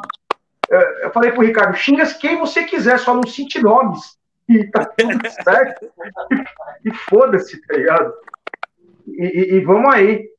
[1.01, 4.17] Eu falei pro Ricardo, xinga quem você quiser, só não cite nomes.
[4.47, 5.91] E tá tudo certo.
[6.85, 8.13] e foda-se, tá ligado?
[9.05, 10.29] E, e, e, vamos aí.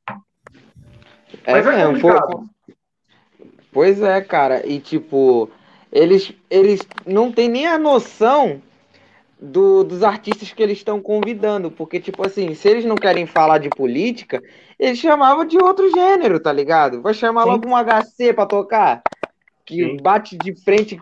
[1.44, 2.46] É, Mas é, é um pouco.
[3.70, 4.66] Pois é, cara.
[4.66, 5.50] E tipo,
[5.90, 8.62] eles, eles não têm nem a noção
[9.42, 11.70] do, dos artistas que eles estão convidando.
[11.70, 14.40] Porque, tipo assim, se eles não querem falar de política,
[14.78, 17.02] eles chamavam de outro gênero, tá ligado?
[17.02, 17.48] Vai chamar Sim.
[17.50, 19.02] logo um HC pra tocar.
[19.64, 19.96] Que Sim.
[20.00, 21.00] bate de frente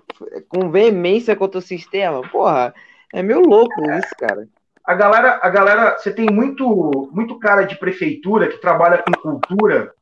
[0.49, 2.23] com veemência contra o sistema.
[2.23, 2.75] Porra,
[3.13, 4.49] é meio louco isso, cara.
[4.85, 9.93] A galera, a galera, você tem muito, muito cara de prefeitura que trabalha com cultura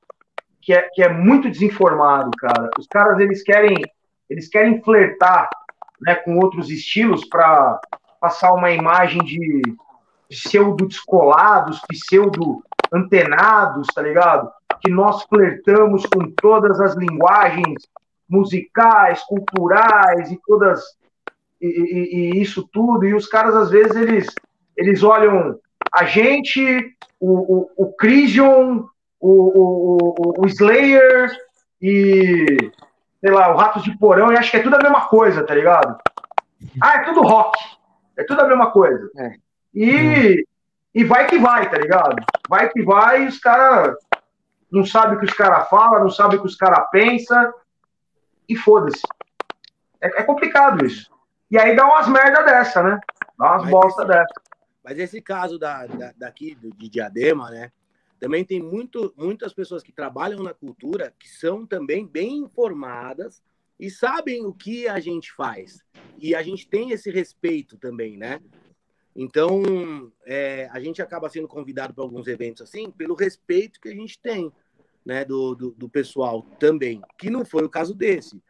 [0.61, 2.71] que é, que é muito desinformado, cara.
[2.79, 3.77] Os caras eles querem
[4.29, 5.49] eles querem flertar
[6.03, 7.81] né, com outros estilos para
[8.21, 9.63] passar uma imagem de
[10.29, 12.63] pseudo descolados, pseudo
[12.93, 14.51] antenados, tá ligado?
[14.81, 17.83] Que nós flertamos com todas as linguagens
[18.29, 20.83] musicais, culturais e todas
[21.61, 23.07] e, e, e, isso tudo.
[23.07, 24.27] E os caras às vezes eles
[24.77, 25.59] eles olham
[25.93, 28.87] a gente, o, o, o Crisium,
[29.21, 31.31] o, o, o, Slayer
[31.83, 32.57] e
[33.21, 35.55] sei lá, o Ratos de Porão, e acho que é tudo a mesma coisa, tá
[35.55, 35.99] ligado?
[36.81, 37.59] Ah, é tudo rock.
[38.19, 39.09] É tudo a mesma coisa.
[39.17, 39.37] É.
[39.73, 40.45] E,
[40.93, 42.17] e vai que vai, tá ligado?
[42.49, 43.97] Vai que vai e os caras
[44.71, 47.53] não sabem o que os caras falam, não sabem o que os caras pensam.
[48.49, 49.03] E foda-se.
[50.01, 51.11] É, é, complicado isso.
[51.51, 53.01] E aí dá umas merda dessa, né?
[53.39, 54.43] Dá umas mas bosta esse, dessa.
[54.83, 57.71] Mas esse caso da, da, daqui, de Diadema, né?
[58.19, 63.41] Também tem muito, muitas pessoas que trabalham na cultura que são também bem informadas
[63.79, 65.83] e sabem o que a gente faz.
[66.19, 68.41] E a gente tem esse respeito também, né?
[69.15, 69.63] Então,
[70.27, 74.19] é, a gente acaba sendo convidado para alguns eventos assim, pelo respeito que a gente
[74.21, 74.53] tem,
[75.05, 78.41] né, do, do, do pessoal também, que não foi o caso desse.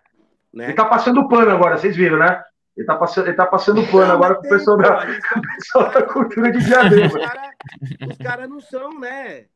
[0.53, 0.66] Né?
[0.66, 2.43] Ele tá passando pano agora, vocês viram, né?
[2.76, 5.07] Ele tá passando, ele tá passando pano não, agora com o pessoal, da,
[5.57, 7.07] pessoal da cultura de diadema.
[7.07, 9.47] Os caras cara não são, né?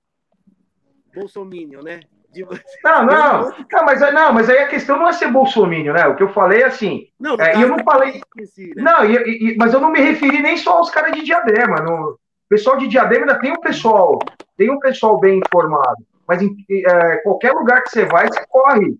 [1.15, 2.01] Bolsominion, né?
[2.33, 2.47] De...
[2.83, 6.07] Não, não, não, mas, não, mas aí a questão não é ser bolsominion, né?
[6.07, 7.07] O que eu falei é assim.
[7.21, 8.11] Não, é, eu não falei.
[8.17, 8.83] Esqueci, né?
[8.83, 11.77] Não, e, e, mas eu não me referi nem só aos caras de diadema.
[11.77, 12.19] No, o
[12.49, 14.19] pessoal de diadema ainda tem um pessoal,
[14.57, 16.05] tem um pessoal bem informado.
[16.27, 18.97] Mas em é, qualquer lugar que você vai, você corre.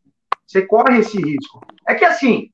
[0.47, 1.61] Você corre esse risco.
[1.89, 2.51] É que assim,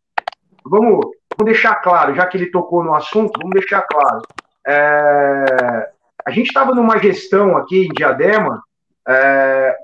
[0.64, 1.01] vamos,
[1.37, 4.22] vamos deixar claro, já que ele tocou no assunto, vamos deixar claro.
[4.64, 5.91] É,
[6.24, 8.62] a gente estava numa gestão aqui em Diadema
[9.09, 9.76] é, é,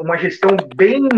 [0.00, 1.08] uma gestão bem,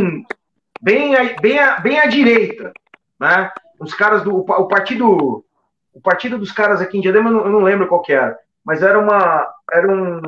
[0.80, 2.72] bem, bem, bem à direita,
[3.18, 3.50] né?
[3.78, 5.44] Os caras do o partido,
[5.92, 8.38] o partido dos caras aqui em Diadema, eu não, eu não lembro qual que era,
[8.64, 10.20] mas era uma, era um,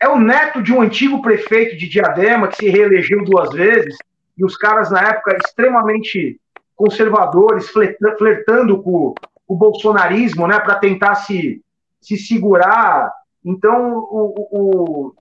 [0.00, 3.96] é o neto de um antigo prefeito de Diadema que se reelegeu duas vezes
[4.36, 6.40] e os caras na época extremamente
[6.76, 9.14] conservadores, flertando com
[9.48, 11.60] o bolsonarismo, né, para tentar se,
[12.00, 13.12] se segurar
[13.44, 15.14] então, o, o,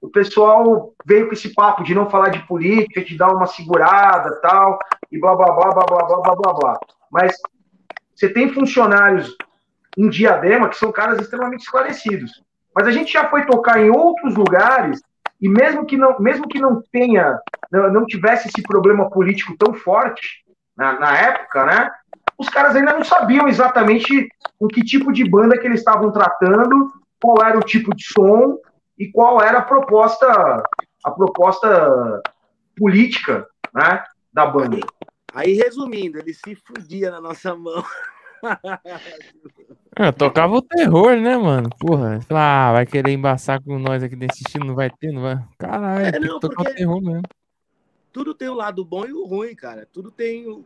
[0.00, 4.40] o pessoal veio com esse papo de não falar de política, de dar uma segurada
[4.40, 4.78] tal,
[5.10, 6.80] e blá, blá, blá, blá, blá, blá, blá, blá, blá.
[7.10, 7.34] Mas
[8.14, 9.36] você tem funcionários
[9.96, 12.42] em Diadema que são caras extremamente esclarecidos.
[12.74, 15.00] Mas a gente já foi tocar em outros lugares
[15.40, 17.38] e mesmo que não, mesmo que não tenha,
[17.70, 20.44] não, não tivesse esse problema político tão forte
[20.76, 21.90] na, na época, né?
[22.36, 24.28] Os caras ainda não sabiam exatamente
[24.60, 28.56] o que tipo de banda que eles estavam tratando qual era o tipo de som
[28.98, 30.26] e qual era a proposta,
[31.04, 32.22] a proposta
[32.76, 34.78] política né, da banda.
[35.32, 37.84] Aí, resumindo, ele se fudia na nossa mão.
[39.96, 41.68] É, tocava o terror, né, mano?
[41.78, 45.44] Porra, ah, vai querer embaçar com nós aqui nesse estilo, não vai ter, não vai.
[45.58, 47.22] Caralho, é, não, tocar o terror mesmo.
[48.12, 49.86] Tudo tem o lado bom e o ruim, cara.
[49.92, 50.64] Tudo tem o.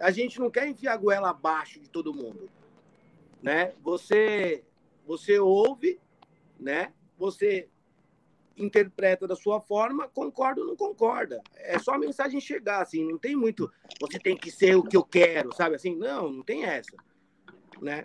[0.00, 2.50] A gente não quer enfiar a goela abaixo de todo mundo.
[3.42, 3.72] Né?
[3.82, 4.64] Você
[5.06, 6.00] você ouve,
[6.58, 6.92] né?
[7.24, 7.70] Você
[8.54, 11.40] interpreta da sua forma, concorda ou não concorda.
[11.56, 14.94] É só a mensagem chegar, assim, não tem muito, você tem que ser o que
[14.96, 15.74] eu quero, sabe?
[15.74, 16.94] Assim, não, não tem essa,
[17.80, 18.04] né?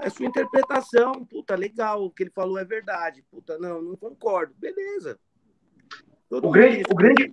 [0.00, 4.52] É sua interpretação, puta, legal, o que ele falou é verdade, puta, não, não concordo,
[4.58, 5.16] beleza.
[6.28, 7.30] o grande, o grande,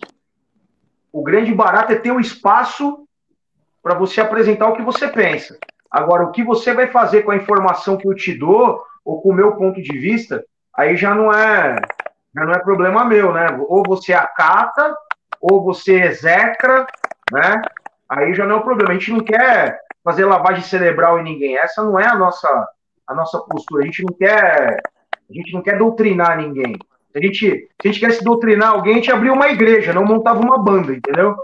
[1.12, 3.07] o grande barato é ter o espaço
[3.82, 5.57] para você apresentar o que você pensa.
[5.89, 9.30] Agora, o que você vai fazer com a informação que eu te dou, ou com
[9.30, 10.45] o meu ponto de vista,
[10.76, 11.76] aí já não é,
[12.36, 13.47] já não é problema meu, né?
[13.67, 14.95] Ou você acata,
[15.39, 16.86] ou você execra,
[17.32, 17.61] né?
[18.09, 18.91] Aí já não é o problema.
[18.91, 21.57] A gente não quer fazer lavagem cerebral em ninguém.
[21.57, 22.67] Essa não é a nossa,
[23.07, 23.84] a nossa postura.
[23.84, 24.78] A gente não quer,
[25.30, 26.78] a gente não quer doutrinar ninguém.
[27.11, 29.93] Se a gente, se a gente quer se doutrinar alguém, a gente abriu uma igreja,
[29.93, 31.36] não montava uma banda, entendeu?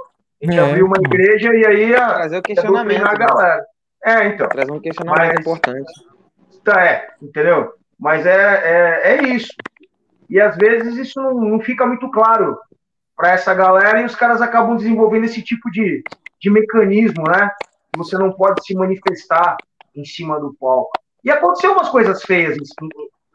[0.42, 0.62] A gente é.
[0.62, 3.18] abriu uma igreja e aí ia, Trazer o questionamento, a né?
[3.18, 3.66] galera.
[4.04, 4.48] É, então.
[4.48, 5.92] Trazer um questionamento mas, importante.
[6.64, 7.74] Tá, é, entendeu?
[8.00, 9.54] Mas é, é, é isso.
[10.30, 12.58] E às vezes isso não, não fica muito claro
[13.16, 16.04] para essa galera e os caras acabam desenvolvendo esse tipo de,
[16.40, 17.50] de mecanismo, né?
[17.96, 19.58] Você não pode se manifestar
[19.96, 20.92] em cima do palco.
[21.24, 22.56] E aconteceu umas coisas feias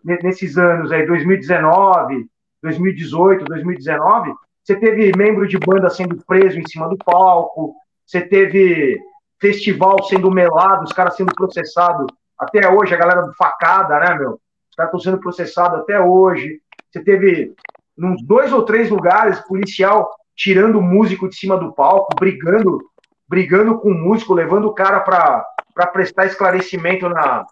[0.05, 2.27] nesses anos aí, 2019,
[2.63, 4.33] 2018, 2019.
[4.63, 7.75] Você teve membro de banda sendo preso em cima do palco,
[8.07, 9.01] você teve
[9.41, 12.07] festival sendo melado, os caras sendo processados
[12.39, 14.41] até hoje, a galera do facada, né, meu?
[14.73, 16.61] Os caras estão sendo processados até hoje.
[16.91, 17.55] Você teve,
[17.97, 22.81] nos dois ou três lugares, policial tirando o músico de cima do palco, brigando,
[23.29, 27.45] brigando com o músico, levando o cara para prestar esclarecimento na,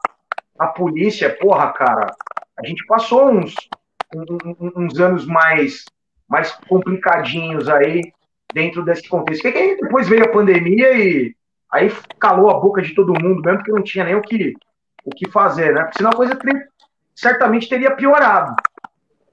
[0.58, 1.36] na polícia.
[1.38, 2.06] Porra, cara,
[2.58, 3.54] a gente passou uns,
[4.16, 5.84] uns, uns anos mais,
[6.26, 8.00] mais complicadinhos aí
[8.54, 9.42] dentro desse contexto.
[9.42, 11.36] Que, que depois veio a pandemia e
[11.70, 14.54] aí calou a boca de todo mundo, mesmo porque não tinha nem o que,
[15.04, 15.82] o que fazer, né?
[15.82, 16.34] Porque senão a coisa
[17.20, 18.56] certamente teria piorado,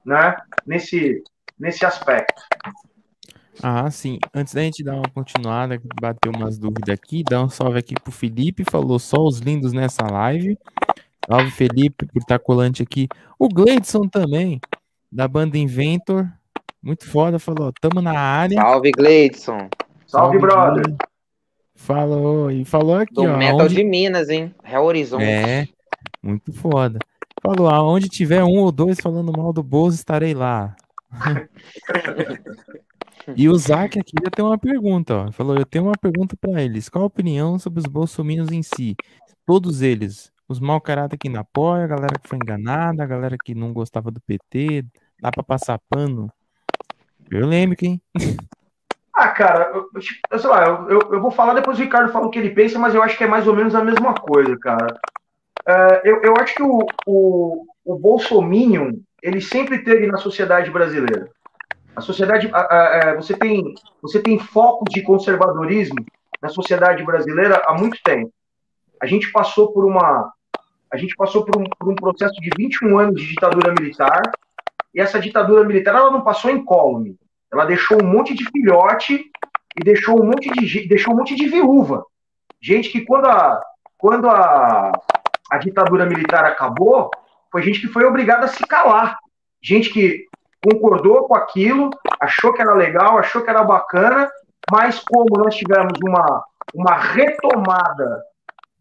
[0.05, 0.35] né?
[0.65, 1.23] Nesse,
[1.57, 2.41] nesse aspecto.
[3.63, 4.19] Ah, sim.
[4.33, 8.11] Antes da gente dar uma continuada, bater umas dúvidas aqui, dá um salve aqui pro
[8.11, 10.57] Felipe, falou só os lindos nessa live.
[11.27, 13.07] Salve, Felipe, por estar colante aqui.
[13.39, 14.59] O Gleidson também,
[15.11, 16.29] da banda Inventor.
[16.83, 18.61] Muito foda, falou, tamo na área.
[18.61, 19.69] Salve, Gleidson.
[20.05, 20.95] Salve, Salve brother.
[21.73, 23.38] Falou, e falou aqui, Do ó.
[23.38, 23.75] Metal onde...
[23.75, 24.53] de Minas, hein?
[24.63, 25.23] Real Horizonte.
[25.23, 25.67] É,
[26.21, 26.99] muito foda.
[27.47, 30.75] Falou, aonde tiver um ou dois falando mal do Bozo, estarei lá.
[33.37, 35.31] e o Zac aqui já tem uma pergunta, ó.
[35.31, 36.89] Falou, eu tenho uma pergunta para eles.
[36.89, 38.97] Qual a opinião sobre os bolsominions em si?
[39.45, 40.29] Todos eles.
[40.45, 43.71] Os mau caráter que não apoia, a galera que foi enganada, a galera que não
[43.71, 44.85] gostava do PT,
[45.21, 46.29] dá para passar pano.
[47.31, 48.01] Lembro, hein?
[49.13, 49.89] Ah, cara, eu,
[50.31, 52.51] eu sei lá, eu, eu, eu, vou falar depois o Ricardo fala o que ele
[52.51, 54.99] pensa, mas eu acho que é mais ou menos a mesma coisa, cara.
[55.67, 61.29] Uh, eu, eu acho que o, o, o Bolsominion, ele sempre teve na sociedade brasileira.
[61.95, 66.05] A sociedade, a, você, tem, você tem foco de conservadorismo
[66.41, 68.31] na sociedade brasileira há muito tempo.
[69.01, 70.31] A gente passou por uma,
[70.91, 74.21] a gente passou por um, por um processo de 21 anos de ditadura militar,
[74.93, 77.17] e essa ditadura militar ela não passou incólume
[77.51, 79.31] ela deixou um monte de filhote
[79.79, 82.03] e deixou um monte de, deixou um monte de viúva.
[82.61, 83.61] Gente que quando a,
[83.97, 84.91] quando a,
[85.51, 87.09] a ditadura militar acabou,
[87.51, 89.17] foi gente que foi obrigada a se calar.
[89.61, 90.25] Gente que
[90.63, 91.89] concordou com aquilo,
[92.19, 94.29] achou que era legal, achou que era bacana,
[94.71, 96.43] mas como nós tivemos uma,
[96.73, 98.21] uma retomada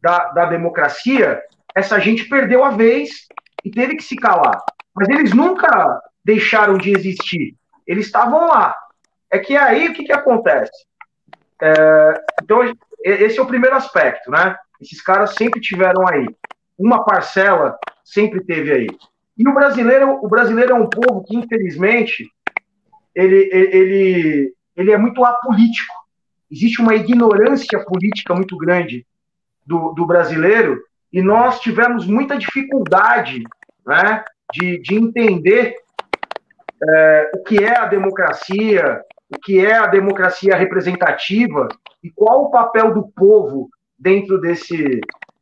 [0.02, 1.40] da, da democracia,
[1.74, 3.26] essa gente perdeu a vez
[3.64, 4.62] e teve que se calar.
[4.94, 7.54] Mas eles nunca deixaram de existir.
[7.86, 8.74] Eles estavam lá.
[9.30, 10.86] É que aí o que, que acontece?
[11.62, 12.60] É, então,
[13.02, 14.56] esse é o primeiro aspecto, né?
[14.80, 16.26] Esses caras sempre tiveram aí.
[16.78, 18.86] Uma parcela sempre teve aí.
[19.36, 22.30] E o brasileiro, o brasileiro é um povo que, infelizmente,
[23.14, 25.94] ele, ele, ele é muito apolítico.
[26.50, 29.06] Existe uma ignorância política muito grande
[29.64, 30.80] do, do brasileiro
[31.12, 33.42] e nós tivemos muita dificuldade
[33.86, 35.76] né, de, de entender
[36.82, 41.68] é, o que é a democracia, o que é a democracia representativa
[42.02, 43.68] e qual o papel do povo
[43.98, 45.00] dentro desse,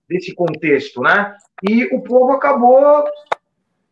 [0.09, 1.35] desse contexto, né?
[1.63, 3.05] E o povo acabou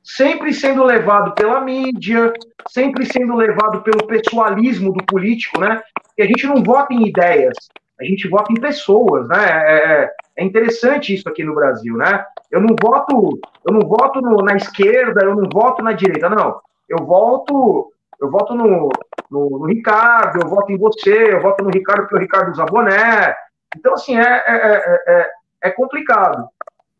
[0.02, 2.32] sempre sendo levado pela mídia,
[2.68, 5.82] sempre sendo levado pelo pessoalismo do político, né?
[6.18, 7.56] E a gente não vota em ideias,
[8.00, 9.44] a gente vota em pessoas, né?
[9.46, 12.24] É, é, é interessante isso aqui no Brasil, né?
[12.50, 16.60] Eu não voto, eu não voto no, na esquerda, eu não voto na direita, não
[16.92, 17.90] eu volto,
[18.20, 18.90] eu voto no,
[19.30, 22.66] no, no, Ricardo, eu voto em você, eu voto no Ricardo porque o Ricardo usa
[22.66, 23.34] boné.
[23.76, 25.30] Então, assim, é, é, é,
[25.62, 26.48] é complicado.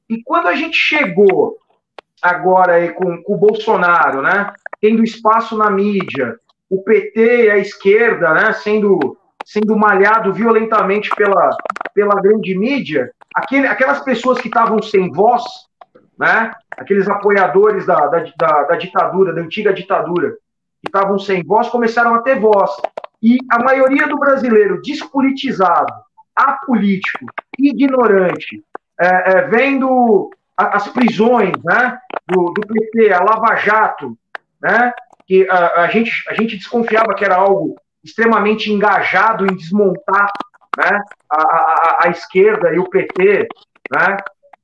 [0.09, 1.59] E quando a gente chegou
[2.23, 4.53] agora aí com, com o Bolsonaro, né?
[4.81, 6.37] Tendo espaço na mídia,
[6.71, 8.53] o PT e a esquerda, né?
[8.53, 11.51] Sendo, sendo malhado violentamente pela,
[11.93, 15.43] pela grande mídia, aquele, aquelas pessoas que estavam sem voz,
[16.17, 16.53] né?
[16.77, 20.31] Aqueles apoiadores da, da, da, da ditadura, da antiga ditadura,
[20.81, 22.71] que estavam sem voz, começaram a ter voz.
[23.21, 25.93] E a maioria do brasileiro despolitizado,
[26.37, 27.27] apolítico,
[27.59, 28.63] ignorante,
[29.01, 34.17] é, é, vendo as prisões né, do, do, PT, a Lava Jato,
[34.61, 34.93] né,
[35.27, 40.31] que a, a, gente, a gente desconfiava que era algo extremamente engajado em desmontar
[40.77, 43.49] né, a, a, a esquerda e o PT
[43.93, 44.17] né,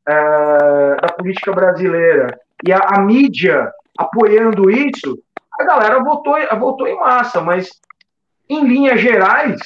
[0.07, 2.39] é, da política brasileira.
[2.65, 5.19] E a, a, mídia apoiando isso,
[5.59, 7.71] a galera votou, votou em massa, mas
[8.49, 9.61] em linhas gerais,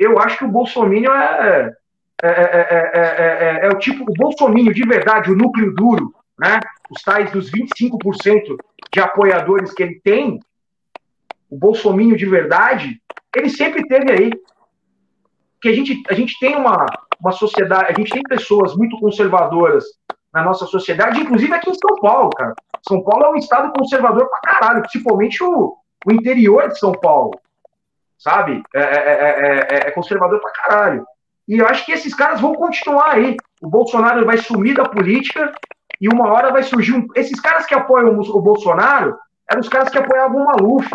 [0.00, 1.76] eu acho que o Bolsonaro é,
[2.22, 6.58] é, é, é, o tipo, o Bolsonaro de verdade, o núcleo duro, né?
[6.90, 8.56] Os tais dos 25%
[8.92, 10.40] de apoiadores que ele tem,
[11.50, 12.98] o Bolsonaro de verdade,
[13.36, 14.30] ele sempre teve aí.
[15.60, 16.86] Que a gente, a gente tem uma,
[17.20, 19.84] uma sociedade, a gente tem pessoas muito conservadoras
[20.32, 22.54] na nossa sociedade, inclusive aqui em São Paulo, cara.
[22.88, 25.76] São Paulo é um estado conservador pra caralho, principalmente o,
[26.06, 27.32] o interior de São Paulo,
[28.20, 28.62] sabe?
[28.74, 31.04] É, é, é, é, conservador pra caralho.
[31.48, 33.36] E eu acho que esses caras vão continuar aí.
[33.60, 35.52] O Bolsonaro vai sumir da política
[36.00, 37.06] e uma hora vai surgir um.
[37.16, 39.18] Esses caras que apoiam o Bolsonaro
[39.50, 40.88] eram os caras que apoiavam o Maluf.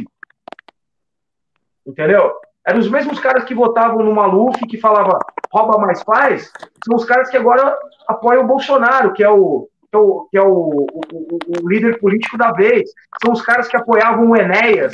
[1.86, 2.34] Entendeu?
[2.66, 5.20] Eram os mesmos caras que votavam no Maluf, que falava
[5.52, 6.52] rouba mais faz,
[6.84, 10.38] são os caras que agora apoiam o Bolsonaro, que é o, que é o, que
[10.38, 12.90] é o, o, o líder político da vez.
[13.24, 14.94] São os caras que apoiavam o Enéas,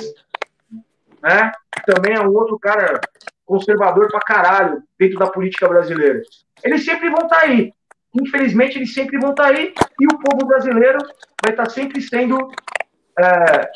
[1.22, 1.52] né?
[1.86, 3.00] Também é um outro cara
[3.46, 6.22] conservador pra caralho dentro da política brasileira.
[6.64, 7.74] Eles sempre vão estar tá aí.
[8.14, 11.00] Infelizmente, eles sempre vão estar tá aí e o povo brasileiro
[11.42, 12.52] vai estar tá sempre sendo
[13.20, 13.72] é,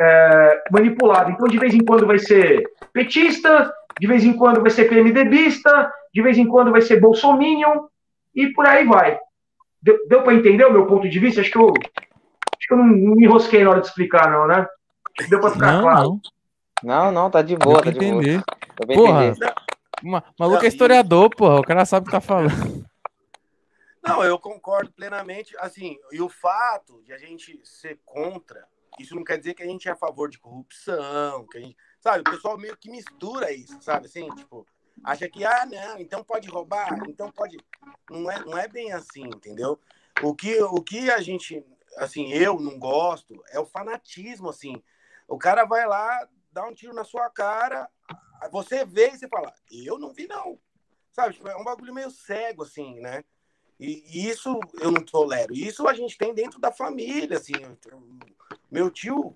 [0.00, 1.30] é, manipulado.
[1.30, 5.92] Então, de vez em quando vai ser petista, de vez em quando vai ser PMDBista,
[6.12, 7.86] de vez em quando vai ser bolsominion
[8.34, 9.18] e por aí vai.
[9.82, 11.40] Deu, deu para entender o meu ponto de vista?
[11.40, 14.46] Acho que eu, acho que eu não, não me enrosquei na hora de explicar, não,
[14.46, 14.66] né?
[15.28, 16.08] Deu para ficar não, claro.
[16.08, 16.20] Não.
[16.82, 18.42] Não, não, tá de boa, tá de entender.
[18.86, 18.94] boa.
[18.94, 19.34] Porra,
[20.02, 21.60] Ma maluco é historiador, porra.
[21.60, 22.86] O cara sabe o que tá falando.
[24.02, 25.56] Não, eu concordo plenamente.
[25.58, 28.66] Assim, e o fato de a gente ser contra,
[28.98, 31.76] isso não quer dizer que a gente é a favor de corrupção, que a gente,
[32.00, 32.20] sabe?
[32.20, 34.06] O pessoal meio que mistura isso, sabe?
[34.06, 34.66] Assim, tipo,
[35.02, 37.58] acha que, ah, não, então pode roubar, então pode.
[38.10, 39.80] Não é, não é bem assim, entendeu?
[40.22, 41.64] O que, o que a gente,
[41.96, 44.80] assim, eu não gosto é o fanatismo, assim.
[45.26, 47.86] O cara vai lá, dá um tiro na sua cara,
[48.50, 50.58] você vê e você fala, eu não vi, não.
[51.12, 51.34] Sabe?
[51.34, 53.22] Tipo, é um bagulho meio cego, assim, né?
[53.78, 55.52] E isso eu não tolero.
[55.52, 57.52] Isso a gente tem dentro da família, assim.
[58.70, 59.34] Meu tio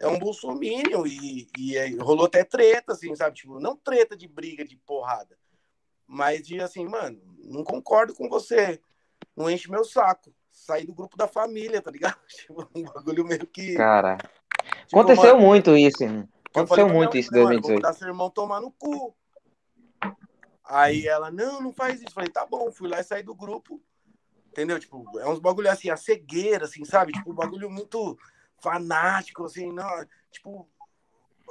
[0.00, 3.34] é um bolsominion e, e é, rolou até treta, assim, sabe?
[3.34, 5.36] Tipo, não treta de briga, de porrada.
[6.06, 8.80] Mas de assim, mano, não concordo com você.
[9.36, 10.32] Não enche meu saco.
[10.52, 12.18] Sair do grupo da família, tá ligado?
[12.28, 13.74] Tipo, um bagulho meio que.
[13.74, 14.16] Cara.
[14.16, 16.04] Tipo, aconteceu mano, muito isso.
[16.56, 17.82] Aconteceu muito isso em 2018.
[17.82, 19.14] Vou seu irmão tomar no cu.
[20.64, 22.14] Aí ela, não, não faz isso.
[22.14, 23.80] Falei, tá bom, fui lá e saí do grupo.
[24.50, 24.80] Entendeu?
[24.80, 27.12] Tipo, é uns bagulho assim, a cegueira, assim, sabe?
[27.12, 28.18] Tipo, um bagulho muito
[28.58, 29.86] fanático, assim, não.
[30.30, 30.68] Tipo,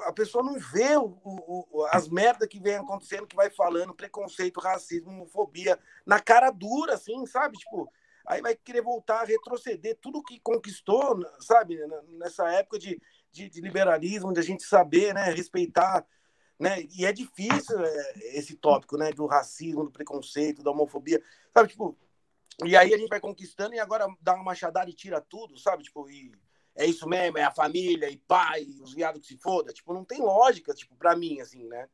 [0.01, 4.59] a pessoa não vê o, o, as merdas que vem acontecendo, que vai falando, preconceito,
[4.59, 7.57] racismo, homofobia, na cara dura, assim, sabe?
[7.57, 7.89] Tipo,
[8.25, 11.77] aí vai querer voltar a retroceder tudo que conquistou, sabe?
[12.09, 12.99] Nessa época de
[13.35, 16.05] de, de liberalismo, de a gente saber, né, respeitar,
[16.57, 16.83] né?
[16.97, 21.21] E é difícil é, esse tópico, né, do racismo, do preconceito, da homofobia,
[21.53, 21.97] sabe, tipo,
[22.63, 25.83] e aí a gente vai conquistando e agora dá uma machadada e tira tudo, sabe,
[25.83, 26.31] tipo, e
[26.73, 30.05] é isso mesmo, é a família e pai, os viados que se foda, tipo, não
[30.05, 31.89] tem lógica, tipo, para mim assim, né?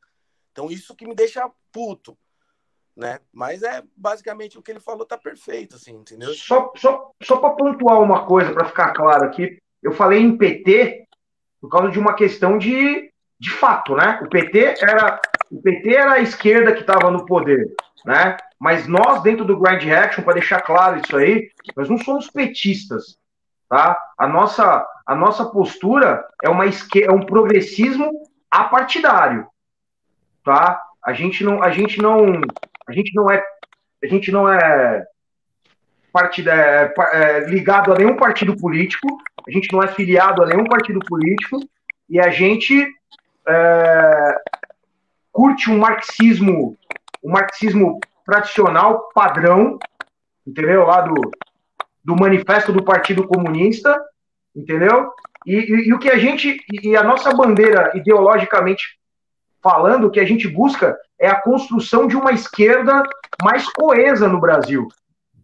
[0.52, 2.16] Então isso que me deixa puto,
[2.96, 3.20] né?
[3.32, 6.34] Mas é basicamente o que ele falou tá perfeito, assim, entendeu?
[6.34, 11.08] Só, só, só para pontuar uma coisa, para ficar claro aqui, eu falei em PT,
[11.62, 14.20] por causa de uma questão de, de fato, né?
[14.24, 17.68] O PT era o PT era a esquerda que estava no poder,
[18.05, 18.38] né?
[18.59, 23.18] Mas nós dentro do Grand Action, para deixar claro isso aí, nós não somos petistas,
[23.70, 23.97] tá?
[24.18, 28.12] A nossa a nossa postura é uma é um progressismo
[28.49, 29.47] apartidário,
[30.43, 30.82] tá?
[31.03, 32.41] A gente não a gente não
[32.88, 33.43] a gente não é
[34.03, 35.05] a gente não é
[36.12, 39.07] partida, é, é, ligado a nenhum partido político,
[39.48, 41.60] a gente não é filiado a nenhum partido político
[42.10, 42.88] e a gente
[43.48, 44.36] é,
[45.32, 46.78] curte um marxismo,
[47.24, 49.80] um marxismo tradicional, padrão,
[50.46, 50.86] entendeu?
[50.86, 51.16] Lá do,
[52.04, 54.00] do manifesto do Partido Comunista,
[54.56, 55.12] entendeu?
[55.46, 59.00] E, e, e o que a gente, e a nossa bandeira ideologicamente
[59.62, 63.04] falando, o que a gente busca é a construção de uma esquerda
[63.44, 64.88] mais coesa no Brasil.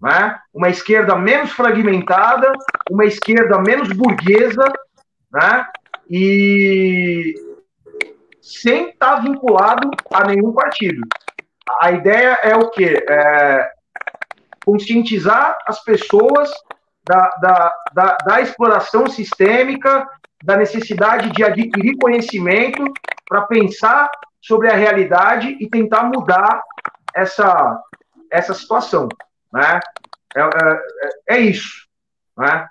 [0.02, 0.40] Né?
[0.54, 2.52] Uma esquerda menos fragmentada,
[2.90, 4.66] uma esquerda menos burguesa,
[5.32, 5.66] né?
[6.10, 7.36] e
[8.42, 11.02] sem estar tá vinculado a nenhum partido.
[11.82, 13.04] A ideia é o quê?
[13.10, 13.72] É
[14.66, 16.52] conscientizar as pessoas
[17.08, 20.06] da, da, da, da exploração sistêmica,
[20.44, 22.84] da necessidade de adquirir conhecimento
[23.28, 24.10] para pensar
[24.42, 26.62] sobre a realidade e tentar mudar
[27.16, 27.82] essa,
[28.30, 29.08] essa situação.
[29.58, 29.80] Né?
[30.36, 31.88] É, é, é isso.
[32.38, 32.68] Né?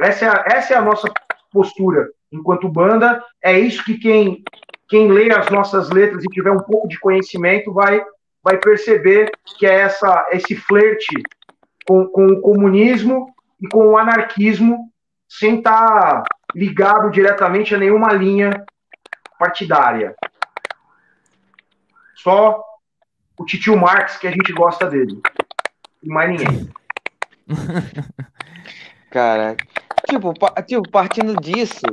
[0.00, 1.12] Essa, é a, essa é a nossa
[1.52, 3.22] postura enquanto banda.
[3.42, 4.42] É isso que quem,
[4.88, 8.02] quem lê as nossas letras e tiver um pouco de conhecimento vai,
[8.42, 11.22] vai perceber que é essa, esse flerte
[11.86, 13.26] com, com o comunismo
[13.60, 14.90] e com o anarquismo
[15.28, 18.64] sem estar tá ligado diretamente a nenhuma linha
[19.38, 20.14] partidária.
[22.14, 22.64] Só
[23.38, 25.20] o Titio Marx que a gente gosta dele.
[26.02, 26.70] E mais ninguém.
[29.10, 29.56] Cara,
[30.08, 30.32] tipo,
[30.66, 31.86] tipo, partindo disso,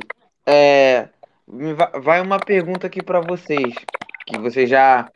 [0.45, 1.09] é,
[2.01, 3.73] vai uma pergunta aqui para vocês,
[4.25, 5.09] que vocês já,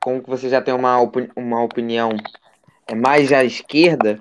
[0.00, 2.10] como que você já tem uma, opini uma opinião
[2.88, 4.20] é, mais à esquerda,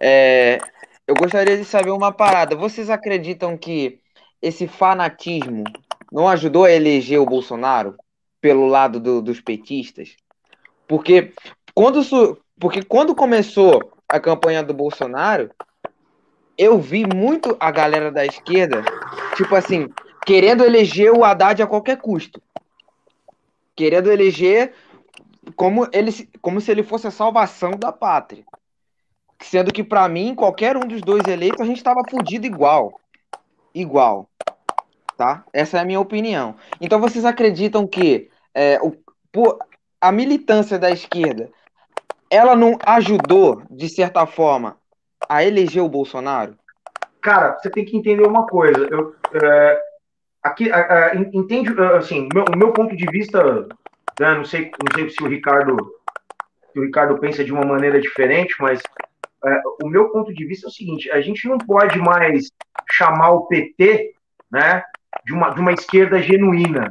[0.00, 0.58] é,
[1.06, 2.56] eu gostaria de saber uma parada.
[2.56, 4.00] Vocês acreditam que
[4.40, 5.64] esse fanatismo
[6.10, 7.96] não ajudou a eleger o Bolsonaro
[8.40, 10.16] pelo lado do, dos petistas?
[10.86, 11.32] Porque
[11.74, 12.02] quando,
[12.62, 15.50] porque quando começou a campanha do Bolsonaro,
[16.56, 18.84] eu vi muito a galera da esquerda,
[19.34, 19.88] tipo assim,
[20.24, 22.40] querendo eleger o Haddad a qualquer custo.
[23.74, 24.74] Querendo eleger
[25.56, 28.44] como, ele, como se ele fosse a salvação da pátria.
[29.40, 32.92] Sendo que, para mim, qualquer um dos dois eleitos, a gente estava fudido igual.
[33.74, 34.28] Igual
[35.16, 35.44] tá?
[35.52, 36.54] Essa é a minha opinião.
[36.80, 38.92] Então vocês acreditam que é, o,
[39.32, 39.58] por,
[40.00, 41.50] a militância da esquerda
[42.32, 44.78] ela não ajudou, de certa forma,
[45.28, 46.56] a eleger o Bolsonaro?
[47.20, 48.88] Cara, você tem que entender uma coisa.
[48.90, 49.80] Eu, é,
[50.42, 53.68] aqui, é, entende, assim, meu, o meu ponto de vista,
[54.18, 55.76] né, não, sei, não sei se o Ricardo
[56.72, 58.80] se o Ricardo pensa de uma maneira diferente, mas
[59.44, 62.50] é, o meu ponto de vista é o seguinte: a gente não pode mais
[62.90, 64.14] chamar o PT,
[64.50, 64.82] né,
[65.24, 66.88] de uma, de uma esquerda genuína.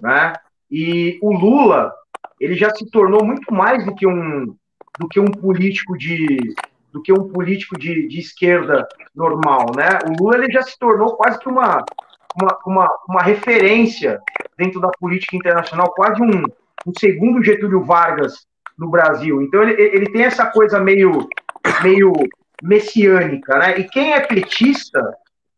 [0.00, 0.34] Né?
[0.70, 1.92] E o Lula,
[2.40, 4.54] ele já se tornou muito mais do que um,
[4.98, 6.38] do que um político de
[6.92, 9.90] do que um político de, de esquerda normal, né?
[10.08, 11.84] O Lula ele já se tornou quase que uma,
[12.34, 14.20] uma, uma, uma referência
[14.58, 16.42] dentro da política internacional, quase um,
[16.86, 18.44] um segundo Getúlio Vargas
[18.76, 19.40] no Brasil.
[19.42, 21.28] Então ele, ele tem essa coisa meio,
[21.82, 22.12] meio
[22.62, 23.78] messiânica, né?
[23.78, 25.00] E quem é petista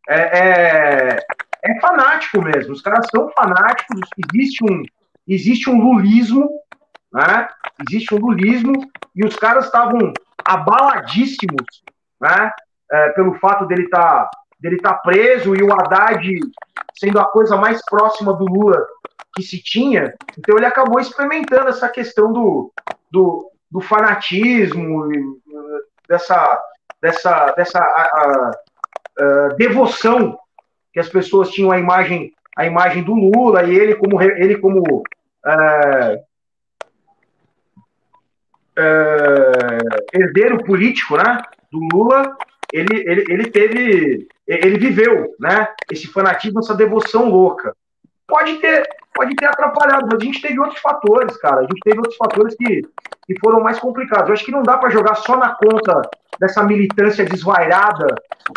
[0.08, 1.18] é, é,
[1.64, 2.72] é fanático mesmo.
[2.72, 4.00] Os caras são fanáticos.
[4.32, 4.82] Existe um,
[5.26, 6.48] existe um lulismo,
[7.12, 7.48] né?
[7.88, 8.72] Existe um lulismo
[9.14, 10.12] e os caras estavam
[10.44, 11.82] abaladíssimos,
[12.20, 12.50] né?
[12.90, 16.40] É, pelo fato dele estar tá, dele tá preso e o Haddad
[16.94, 18.86] sendo a coisa mais próxima do Lula
[19.34, 20.14] que se tinha.
[20.38, 22.70] Então ele acabou experimentando essa questão do,
[23.10, 25.08] do, do fanatismo,
[26.06, 26.62] dessa,
[27.00, 28.50] dessa, dessa a, a,
[29.18, 30.38] a devoção
[30.92, 35.02] que as pessoas tinham a imagem a imagem do Lula e ele como ele como
[35.46, 36.22] é,
[38.76, 39.78] é,
[40.14, 42.36] herdeiro político, né, do Lula,
[42.72, 47.74] ele, ele, ele teve ele viveu, né, esse fanatismo, essa devoção louca.
[48.26, 51.58] Pode ter pode ter atrapalhado, mas a gente teve outros fatores, cara.
[51.58, 52.82] A gente teve outros fatores que,
[53.26, 54.28] que foram mais complicados.
[54.28, 56.00] Eu acho que não dá para jogar só na conta
[56.40, 58.06] dessa militância desvairada,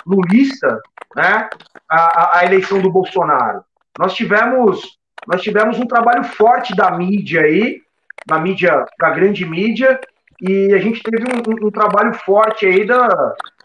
[0.05, 0.79] lulista,
[1.15, 1.49] né,
[1.89, 3.63] a, a, eleição do Bolsonaro.
[3.99, 4.97] Nós tivemos,
[5.27, 7.81] nós tivemos um trabalho forte da mídia aí,
[8.25, 9.99] da mídia, da grande mídia,
[10.41, 13.07] e a gente teve um, um, um, trabalho forte aí da,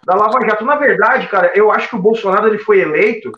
[0.04, 0.64] da Lava Jato.
[0.64, 3.32] Na verdade, cara, eu acho que o Bolsonaro ele foi eleito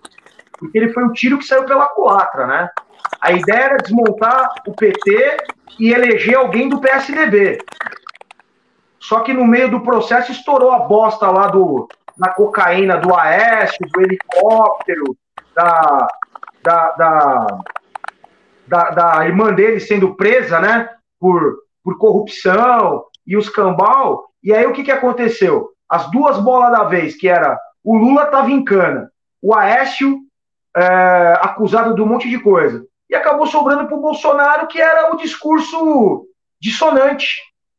[0.62, 2.70] porque ele foi o tiro que saiu pela culatra, né?
[3.20, 5.36] A ideia era desmontar o PT
[5.78, 7.58] e eleger alguém do PSDB.
[9.00, 13.84] Só que no meio do processo estourou a bosta lá do, na cocaína do Aécio,
[13.92, 15.16] do helicóptero,
[15.54, 16.06] da,
[16.62, 17.46] da, da,
[18.68, 20.88] da, da irmã dele sendo presa, né,
[21.22, 24.28] por, por corrupção e os cambal.
[24.42, 25.70] E aí o que, que aconteceu?
[25.88, 29.08] As duas bolas da vez, que era o Lula tava em cana,
[29.40, 30.18] o Aécio
[30.76, 32.84] é, acusado de um monte de coisa.
[33.08, 36.26] E acabou sobrando para o Bolsonaro, que era o discurso
[36.60, 37.28] dissonante,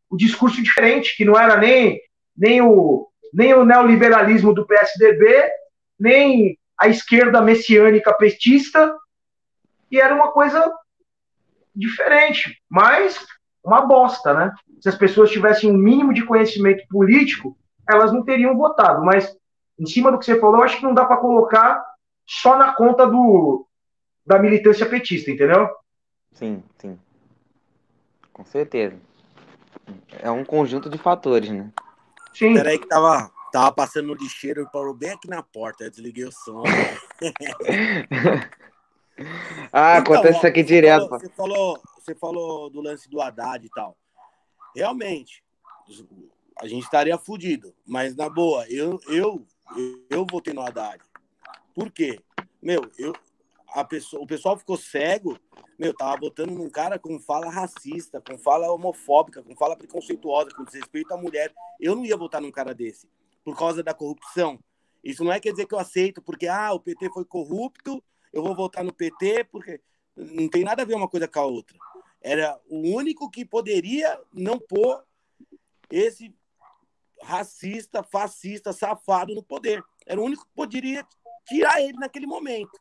[0.10, 2.00] o discurso diferente, que não era nem,
[2.38, 5.50] nem o, nem o neoliberalismo do PSDB,
[6.00, 8.96] nem a esquerda messiânica petista,
[9.92, 10.72] e era uma coisa
[11.76, 13.26] diferente, mas
[13.64, 14.54] uma bosta, né?
[14.82, 17.58] Se as pessoas tivessem um mínimo de conhecimento político,
[17.90, 19.36] elas não teriam votado, mas
[19.80, 21.84] em cima do que você falou, eu acho que não dá para colocar
[22.26, 23.68] só na conta do
[24.26, 25.70] da militância petista, entendeu?
[26.32, 26.98] Sim, sim.
[28.32, 28.96] Com certeza.
[30.20, 31.70] É um conjunto de fatores, né?
[32.34, 32.54] Sim.
[32.54, 35.84] Peraí que tava, tava passando no lixeiro e parou bem aqui na porta.
[35.84, 36.64] Eu desliguei o som.
[39.72, 41.08] ah, então, acontece isso aqui direto.
[41.08, 43.98] Falou, você, falou, você falou do lance do Haddad e tal.
[44.76, 45.44] Realmente,
[46.60, 47.74] a gente estaria fudido.
[47.86, 49.46] Mas, na boa, eu, eu,
[50.10, 51.04] eu, votei no Haddad.
[51.74, 52.20] Por quê?
[52.62, 53.14] Meu, eu,
[53.70, 55.40] a pessoa, o pessoal ficou cego
[55.78, 60.64] meu, tava botando num cara com fala racista, com fala homofóbica, com fala preconceituosa, com
[60.64, 61.54] desrespeito à mulher.
[61.80, 63.08] Eu não ia votar num cara desse,
[63.44, 64.60] por causa da corrupção.
[65.04, 68.44] Isso não é quer dizer que eu aceito, porque ah, o PT foi corrupto, eu
[68.44, 69.82] vou votar no PT, porque
[70.16, 71.78] não tem nada a ver uma coisa com a outra.
[72.24, 75.04] Era o único que poderia não pôr
[75.92, 76.34] esse
[77.22, 79.84] racista, fascista, safado no poder.
[80.06, 81.06] Era o único que poderia
[81.46, 82.80] tirar ele naquele momento.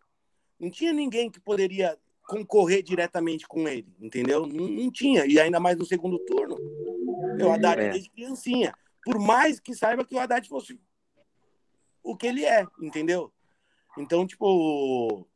[0.59, 4.47] Não tinha ninguém que poderia concorrer diretamente com ele, entendeu?
[4.47, 6.57] Não, não tinha, e ainda mais no segundo turno.
[7.45, 7.90] O Haddad é.
[7.90, 8.72] desde criancinha.
[9.05, 10.80] Por mais que saiba que o Haddad fosse
[12.03, 13.32] o que ele é, entendeu?
[13.99, 15.26] Então, tipo,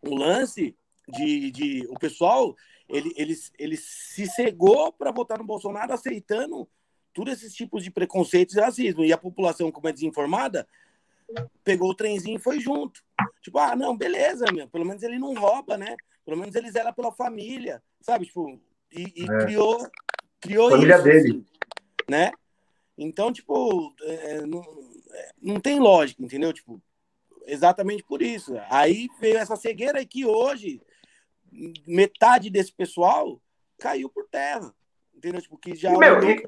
[0.00, 0.76] o lance
[1.08, 2.56] de, de o pessoal,
[2.92, 6.68] ele, ele, ele se cegou para votar no Bolsonaro aceitando
[7.14, 9.02] todos esses tipos de preconceitos e racismo.
[9.02, 10.68] E a população, como é desinformada,
[11.64, 13.02] pegou o trenzinho e foi junto.
[13.40, 15.96] Tipo, ah, não, beleza, meu, pelo menos ele não rouba, né?
[16.24, 18.26] Pelo menos ele zela pela família, sabe?
[18.26, 18.60] Tipo,
[18.92, 19.38] e, e é.
[19.44, 19.90] criou,
[20.38, 21.28] criou família isso, dele.
[21.28, 21.46] Assim,
[22.10, 22.30] né?
[22.98, 24.60] Então, tipo, é, é, não,
[25.10, 26.52] é, não tem lógica, entendeu?
[26.52, 26.80] Tipo,
[27.46, 28.52] exatamente por isso.
[28.68, 30.82] Aí veio essa cegueira que hoje
[31.86, 33.40] metade desse pessoal
[33.78, 34.72] caiu por terra,
[35.14, 35.42] entendeu?
[35.42, 36.46] Tipo, que já Meu, e...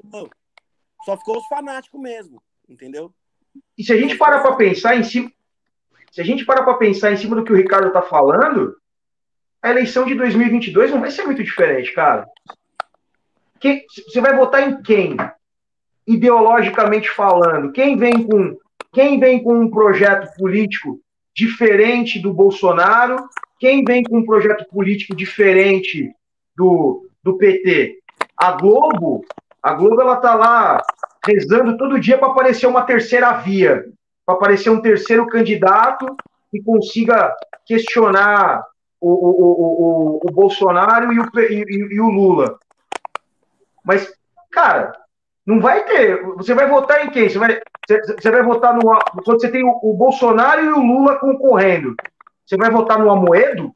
[1.05, 3.13] só ficou os fanáticos mesmo, entendeu?
[3.77, 5.31] E se a gente parar para pensar em cima,
[6.11, 8.75] se a gente parar para pensar em cima do que o Ricardo tá falando,
[9.61, 12.27] a eleição de 2022 não vai ser muito diferente, cara.
[13.59, 15.17] Que, você vai votar em quem?
[16.07, 18.57] Ideologicamente falando, quem vem com
[18.93, 21.01] quem vem com um projeto político
[21.35, 23.27] diferente do Bolsonaro,
[23.59, 26.13] quem vem com um projeto político diferente
[26.55, 27.99] do, do PT?
[28.37, 29.25] A Globo,
[29.61, 30.81] a Globo ela tá lá
[31.25, 33.83] rezando todo dia para aparecer uma terceira via,
[34.25, 36.05] para aparecer um terceiro candidato
[36.51, 38.63] que consiga questionar
[39.01, 42.57] o, o, o, o, Bolsonaro e o, e, e o Lula.
[43.83, 44.11] Mas,
[44.51, 44.93] cara,
[45.45, 46.23] não vai ter.
[46.37, 47.29] Você vai votar em quem?
[47.29, 48.81] Você vai, você vai votar no.
[49.23, 51.95] Quando você tem o, o, Bolsonaro e o Lula concorrendo,
[52.45, 53.73] você vai votar no Amoedo?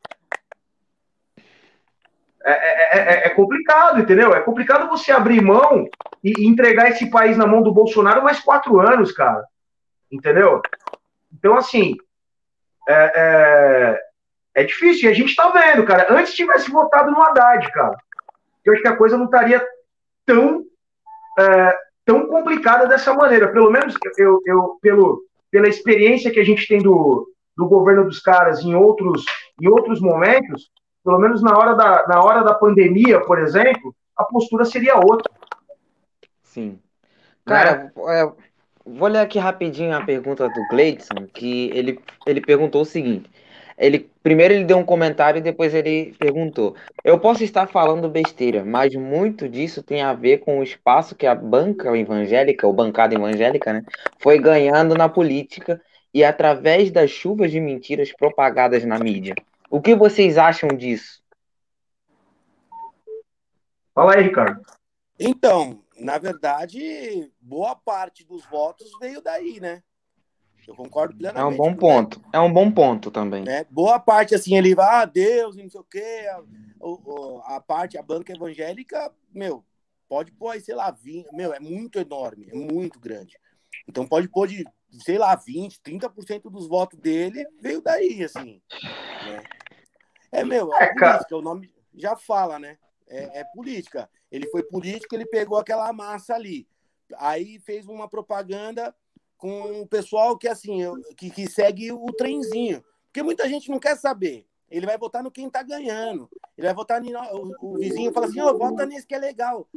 [2.44, 4.34] É, é, é, é, complicado, entendeu?
[4.34, 5.88] É complicado você abrir mão
[6.24, 9.44] e, entregar esse país na mão do Bolsonaro mais quatro anos, cara.
[10.12, 10.62] Entendeu?
[11.32, 11.96] Então, assim.
[12.88, 14.10] É, é
[14.60, 16.08] é difícil, e a gente tá vendo, cara.
[16.10, 17.96] Antes tivesse votado no Haddad, cara.
[18.66, 19.66] Eu acho que a coisa não estaria
[20.26, 20.66] tão,
[21.40, 23.48] é, tão complicada dessa maneira.
[23.52, 28.20] Pelo menos eu, eu, pelo, pela experiência que a gente tem do, do governo dos
[28.20, 29.26] caras em outros,
[29.62, 30.70] em outros momentos,
[31.04, 35.32] pelo menos na hora, da, na hora da pandemia, por exemplo, a postura seria outra.
[36.44, 36.80] Sim.
[37.46, 38.32] Cara, é,
[38.86, 43.30] vou ler aqui rapidinho a pergunta do Gleidson, que ele, ele perguntou o seguinte:
[43.80, 48.66] ele primeiro ele deu um comentário e depois ele perguntou: Eu posso estar falando besteira,
[48.66, 53.16] mas muito disso tem a ver com o espaço que a banca evangélica, ou bancada
[53.16, 53.86] evangélica, né,
[54.20, 55.82] foi ganhando na política
[56.14, 59.34] e através das chuvas de mentiras propagadas na mídia.
[59.70, 61.22] O que vocês acham disso?
[63.96, 64.62] Fala aí, Ricardo.
[65.18, 69.84] Então, na verdade, boa parte dos votos veio daí, né?
[70.70, 71.42] Eu concordo plenamente.
[71.42, 72.22] É um bom ponto.
[72.32, 73.44] É um bom ponto também.
[73.44, 73.66] Né?
[73.72, 76.28] Boa parte, assim, ele vai, ah, Deus, não sei o quê.
[76.30, 79.66] A, a, parte, a banca evangélica, meu,
[80.08, 83.36] pode pôr aí, sei lá, 20, meu, é muito enorme, é muito grande.
[83.88, 84.64] Então pode pôr de,
[85.04, 88.62] sei lá, 20, 30% dos votos dele veio daí, assim.
[89.26, 89.44] Né?
[90.32, 92.78] É, meu, é, é política, o nome já fala, né?
[93.08, 94.08] É, é política.
[94.32, 96.68] Ele foi político, ele pegou aquela massa ali.
[97.18, 98.94] Aí fez uma propaganda
[99.40, 100.80] com o pessoal que assim
[101.16, 102.84] que, que segue o trenzinho.
[103.06, 104.46] Porque muita gente não quer saber.
[104.70, 106.30] Ele vai votar no quem tá ganhando.
[106.56, 109.18] Ele vai votar no o, o vizinho fala assim: "Ô, oh, vota nesse que é
[109.18, 109.68] legal".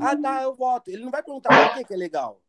[0.00, 0.88] Ah, tá, eu voto.
[0.88, 2.40] Ele não vai perguntar por que que é legal.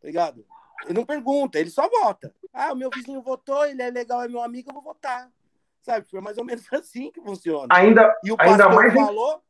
[0.00, 0.44] Tá ligado?
[0.84, 2.34] Ele não pergunta, ele só vota.
[2.52, 5.30] Ah, o meu vizinho votou, ele é legal, é meu amigo, eu vou votar.
[5.82, 6.06] Sabe?
[6.08, 7.68] Foi mais ou menos assim que funciona.
[7.70, 8.94] Ainda, e o ainda pastor mais...
[8.94, 9.42] falou,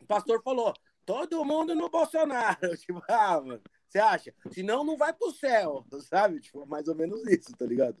[0.00, 0.74] o pastor falou,
[1.06, 2.58] todo mundo no Bolsonaro.
[2.78, 3.62] Tipo, ah, mano,
[3.92, 4.32] você acha?
[4.50, 6.40] Senão não vai pro céu, sabe?
[6.40, 7.96] Tipo, mais ou menos isso, tá ligado?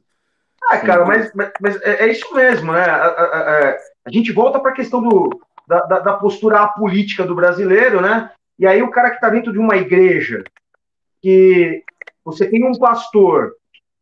[0.70, 2.84] Ah, cara, mas, mas, mas é, é, isso mesmo, né?
[2.84, 5.28] A, a, a, a gente volta para a questão do,
[5.66, 8.30] da, da, da postura política do brasileiro, né?
[8.58, 10.44] E aí o cara que está dentro de uma igreja,
[11.20, 11.82] que
[12.24, 13.52] você tem um pastor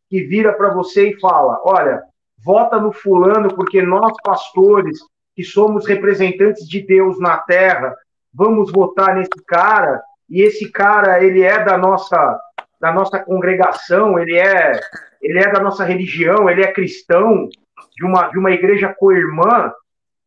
[0.09, 2.03] que vira para você e fala: olha,
[2.37, 4.99] vota no fulano porque nós pastores
[5.35, 7.95] que somos representantes de Deus na terra,
[8.31, 12.39] vamos votar nesse cara e esse cara ele é da nossa
[12.79, 14.79] da nossa congregação, ele é
[15.21, 17.47] ele é da nossa religião, ele é cristão
[17.95, 19.71] de uma de uma igreja co-irmã,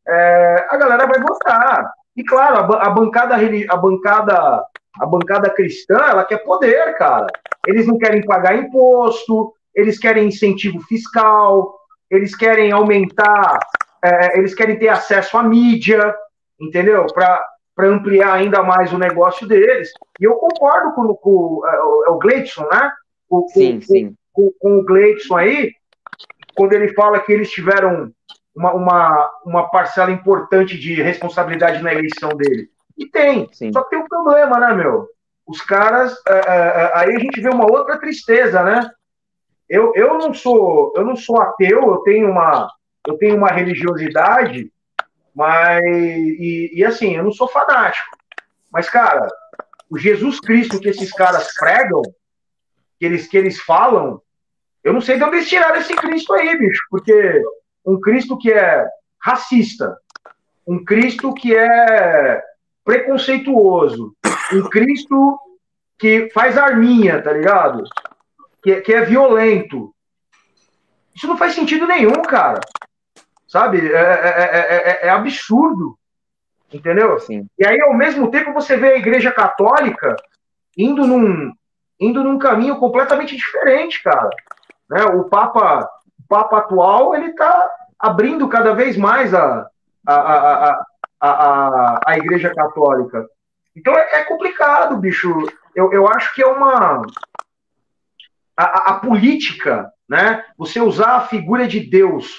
[0.07, 1.90] é, a galera vai votar.
[2.16, 4.64] E claro, a, a bancada a bancada
[5.01, 7.26] a bancada cristã, ela quer poder, cara.
[7.66, 11.74] Eles não querem pagar imposto, eles querem incentivo fiscal,
[12.09, 13.59] eles querem aumentar,
[14.05, 16.14] é, eles querem ter acesso à mídia,
[16.60, 17.06] entendeu?
[17.12, 17.44] Para
[17.78, 19.90] ampliar ainda mais o negócio deles.
[20.20, 22.92] E eu concordo com, com é, o, é o Gleidson, né?
[23.28, 24.14] Com, sim, com, sim.
[24.32, 25.72] Com, com, o Gleidson aí,
[26.55, 28.12] quando ele fala que eles tiveram
[28.55, 32.68] uma, uma, uma parcela importante de responsabilidade na eleição dele.
[32.96, 33.48] E tem.
[33.52, 33.72] Sim.
[33.72, 35.09] Só que tem um problema, né, meu?
[35.46, 36.14] Os caras.
[36.28, 38.88] É, é, é, aí a gente vê uma outra tristeza, né?
[39.68, 42.70] Eu, eu não sou eu não sou ateu, eu tenho uma
[43.06, 44.70] eu tenho uma religiosidade,
[45.35, 48.16] mas e, e assim, eu não sou fanático.
[48.73, 49.27] Mas cara,
[49.90, 52.02] o Jesus Cristo que esses caras pregam,
[52.98, 54.20] que eles que eles falam,
[54.82, 57.43] eu não sei de onde eles tiraram esse Cristo aí, bicho, porque
[57.85, 58.86] um Cristo que é
[59.20, 59.97] racista,
[60.66, 62.43] um Cristo que é
[62.85, 64.15] preconceituoso,
[64.52, 65.39] um Cristo
[65.98, 67.85] que faz arminha, tá ligado?
[68.62, 69.94] Que, que é violento.
[71.15, 72.61] Isso não faz sentido nenhum, cara.
[73.47, 73.93] Sabe?
[73.93, 75.99] É, é, é, é absurdo.
[76.73, 77.19] Entendeu?
[77.21, 77.47] Sim.
[77.59, 80.16] E aí, ao mesmo tempo, você vê a Igreja Católica
[80.77, 81.53] indo num,
[82.01, 84.29] indo num caminho completamente diferente, cara.
[84.91, 85.05] Né?
[85.05, 85.89] O Papa
[86.25, 89.69] o Papa atual ele está abrindo cada vez mais a,
[90.07, 90.87] a, a,
[91.21, 93.27] a, a, Igreja Católica.
[93.77, 95.33] Então é, é, complicado, bicho.
[95.75, 97.03] Eu, eu acho que é uma.
[98.57, 100.45] A, a, política, né?
[100.57, 102.39] Você usar a figura de Deus,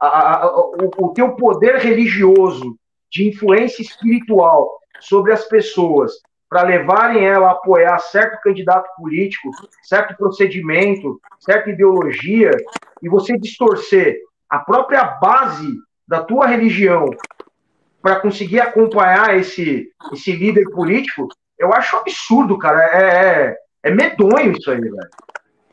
[0.00, 2.76] a, a, o, o teu poder religioso,
[3.10, 4.70] de influência espiritual
[5.00, 6.12] sobre as pessoas,
[6.48, 9.50] para levarem ela a apoiar certo candidato político,
[9.82, 12.50] certo procedimento, certa ideologia,
[13.02, 14.18] e você distorcer
[14.48, 15.68] a própria base
[16.08, 17.08] da tua religião
[18.02, 21.28] para conseguir acompanhar esse, esse líder político,
[21.58, 22.82] eu acho absurdo, cara.
[22.82, 24.96] É, é, é medonho isso aí, velho.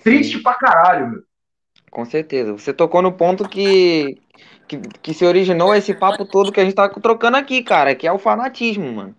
[0.04, 1.28] Triste pra caralho, meu.
[1.90, 2.54] Com certeza.
[2.54, 4.18] Você tocou no ponto que,
[4.68, 8.08] que, que se originou esse papo todo que a gente tá trocando aqui, cara, que
[8.08, 9.16] é o fanatismo, mano.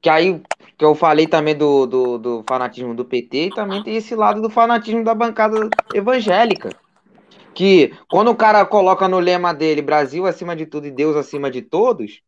[0.00, 0.40] Que aí,
[0.76, 4.40] que eu falei também do, do, do fanatismo do PT, e também tem esse lado
[4.40, 6.70] do fanatismo da bancada evangélica.
[7.54, 11.50] Que quando o cara coloca no lema dele Brasil acima de tudo e Deus acima
[11.50, 12.22] de todos,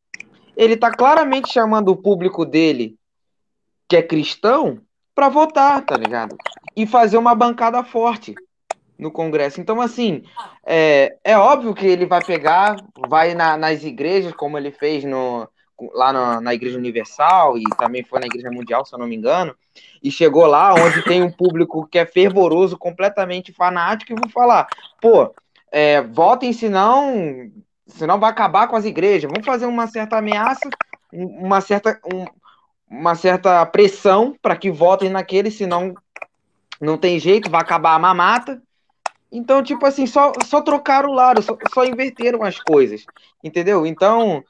[0.57, 2.97] ele tá claramente chamando o público dele,
[3.89, 4.81] que é cristão,
[5.15, 6.37] para votar, tá ligado?
[6.77, 8.35] E fazer uma bancada forte
[9.03, 9.61] no Congresso.
[9.61, 10.23] Então, assim,
[10.65, 12.77] é, é óbvio que ele vai pegar,
[13.09, 15.49] vai na, nas igrejas, como ele fez no,
[15.93, 19.17] lá na, na, Igreja Universal e também foi na Igreja Mundial, se eu não me
[19.17, 19.55] engano,
[20.03, 24.69] e chegou lá onde tem um público que é fervoroso, completamente fanático, e vou falar,
[25.01, 25.35] pô,
[25.71, 27.51] é, votem senão,
[27.87, 30.71] senão vai acabar com as igrejas, vamos fazer uma certa ameaça,
[31.13, 32.25] uma certa, um,
[32.89, 35.95] uma certa pressão para que votem naquele, senão
[36.81, 38.61] não tem jeito, vai acabar a mamata,
[39.33, 43.07] então, tipo assim, só, só trocaram o lado, só, só inverteram as coisas,
[43.43, 43.87] entendeu?
[43.87, 44.45] Então,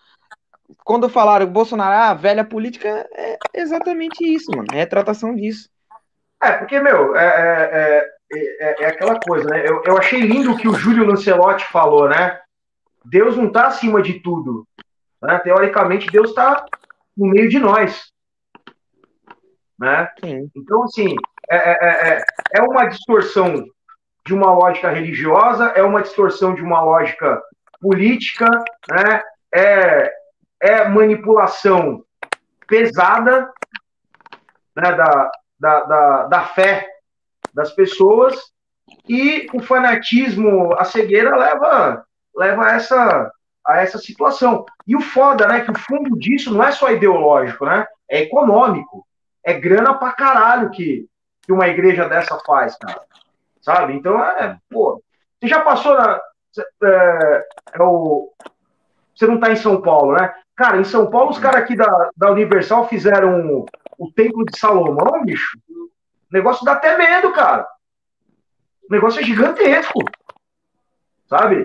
[0.85, 4.67] quando falaram Bolsonaro, ah, velha política, é exatamente isso, mano.
[4.73, 5.71] É retratação disso.
[6.43, 9.65] É, porque, meu, é, é, é, é aquela coisa, né?
[9.65, 12.41] Eu, eu achei lindo o que o Júlio Lancelotti falou, né?
[13.05, 14.67] Deus não está acima de tudo.
[15.21, 15.39] Né?
[15.39, 16.65] Teoricamente, Deus está
[17.17, 18.11] no meio de nós.
[19.79, 20.09] Né?
[20.25, 20.51] Sim.
[20.57, 21.15] Então, assim,
[21.49, 23.65] é, é, é uma distorção
[24.25, 27.43] de uma lógica religiosa, é uma distorção de uma lógica
[27.81, 28.47] política,
[28.89, 29.23] né?
[29.55, 30.13] é,
[30.61, 32.05] é manipulação
[32.67, 33.53] pesada
[34.75, 36.89] né, da, da, da, da fé
[37.53, 38.53] das pessoas
[39.09, 42.05] e o fanatismo, a cegueira leva,
[42.35, 43.33] leva a, essa,
[43.67, 44.65] a essa situação.
[44.87, 49.07] E o foda, né, que o fundo disso não é só ideológico, né, é econômico.
[49.45, 51.07] É grana pra caralho que,
[51.43, 53.03] que uma igreja dessa faz, cara.
[53.63, 53.95] Sabe?
[53.95, 55.03] Então, é, pô,
[55.41, 56.21] você já passou na.
[56.83, 58.31] É, é o,
[59.15, 60.35] você não tá em São Paulo, né?
[60.55, 63.65] Cara, em São Paulo, os caras aqui da, da Universal fizeram
[63.97, 65.57] o Templo de Salomão, bicho.
[65.71, 65.89] O
[66.33, 67.67] negócio dá até medo, cara.
[68.89, 70.01] O negócio é gigantesco.
[71.27, 71.63] Sabe?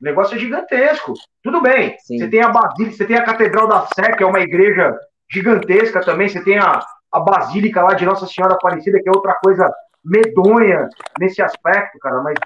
[0.00, 1.14] O negócio é gigantesco.
[1.42, 1.96] Tudo bem.
[2.00, 2.18] Sim.
[2.18, 4.96] Você tem a Basílica, você tem a Catedral da Sé, que é uma igreja
[5.30, 6.28] gigantesca também.
[6.28, 9.72] Você tem a, a Basílica lá de Nossa Senhora Aparecida, que é outra coisa
[10.04, 12.22] medonha nesse aspecto, cara.
[12.22, 12.38] Mas,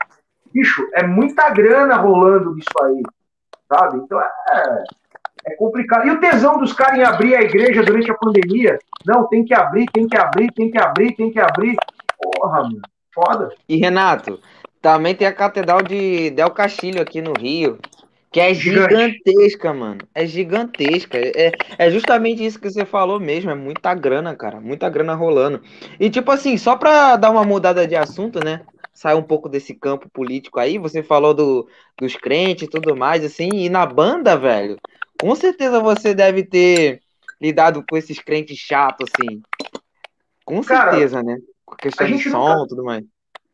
[0.52, 3.02] bicho, é muita grana rolando nisso aí.
[3.68, 3.98] Sabe?
[3.98, 4.84] Então é,
[5.46, 6.06] é complicado.
[6.06, 8.78] E o tesão dos caras em abrir a igreja durante a pandemia?
[9.06, 11.76] Não, tem que abrir, tem que abrir, tem que abrir, tem que abrir.
[12.20, 12.80] Porra, mano.
[13.14, 13.50] Foda.
[13.68, 14.40] E Renato,
[14.82, 17.78] também tem a Catedral de Del Castilho aqui no Rio,
[18.34, 20.00] que é gigantesca, mano.
[20.12, 21.16] É gigantesca.
[21.16, 23.48] É, é justamente isso que você falou mesmo.
[23.48, 24.60] É muita grana, cara.
[24.60, 25.62] Muita grana rolando.
[26.00, 28.62] E tipo assim, só pra dar uma mudada de assunto, né?
[28.92, 30.78] Sair um pouco desse campo político aí.
[30.78, 33.50] Você falou do, dos crentes e tudo mais, assim.
[33.52, 34.78] E na banda, velho,
[35.20, 37.02] com certeza você deve ter
[37.40, 39.40] lidado com esses crentes chatos, assim.
[40.44, 41.38] Com cara, certeza, né?
[41.64, 42.68] Com questão de som e nunca...
[42.68, 43.04] tudo mais.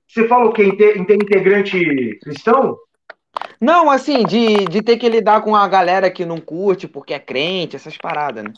[0.09, 0.63] Você fala o quê?
[0.97, 2.79] Integrante cristão?
[3.61, 7.19] Não, assim, de, de ter que lidar com a galera que não curte porque é
[7.19, 8.53] crente, essas paradas, né?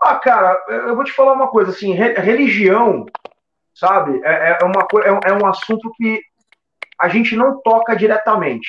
[0.00, 3.06] Ah, cara, eu vou te falar uma coisa, assim, religião,
[3.74, 6.20] sabe, é, é, uma, é, é um assunto que
[7.00, 8.68] a gente não toca diretamente.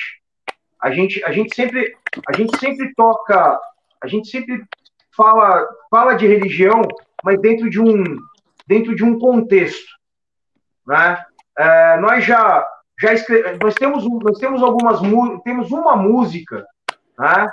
[0.80, 1.94] A gente, a gente sempre,
[2.26, 3.60] a gente sempre toca,
[4.02, 4.64] a gente sempre
[5.14, 6.82] fala, fala de religião,
[7.22, 8.02] mas dentro de um,
[8.66, 9.90] dentro de um contexto,
[10.86, 11.22] né?
[11.58, 12.66] É, nós já,
[13.00, 13.58] já escre...
[13.62, 15.00] nós temos, nós temos algumas
[15.42, 16.64] temos uma música,
[17.18, 17.48] né?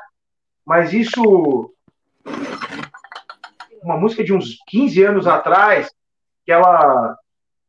[0.66, 1.74] mas isso
[3.84, 5.92] uma música de uns 15 anos atrás,
[6.46, 7.18] que ela,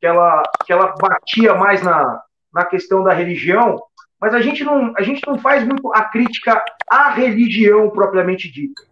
[0.00, 2.22] que ela, que ela batia mais na,
[2.52, 3.82] na questão da religião,
[4.20, 8.82] mas a gente, não, a gente não faz muito a crítica à religião propriamente dita.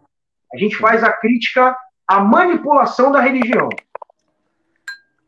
[0.53, 1.77] A gente faz a crítica
[2.07, 3.69] à manipulação da religião.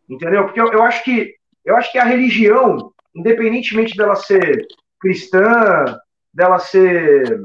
[0.08, 0.44] Entendeu?
[0.44, 4.66] Porque eu, eu acho que eu acho que a religião, independentemente dela ser
[5.00, 5.84] cristã,
[6.32, 7.40] dela ser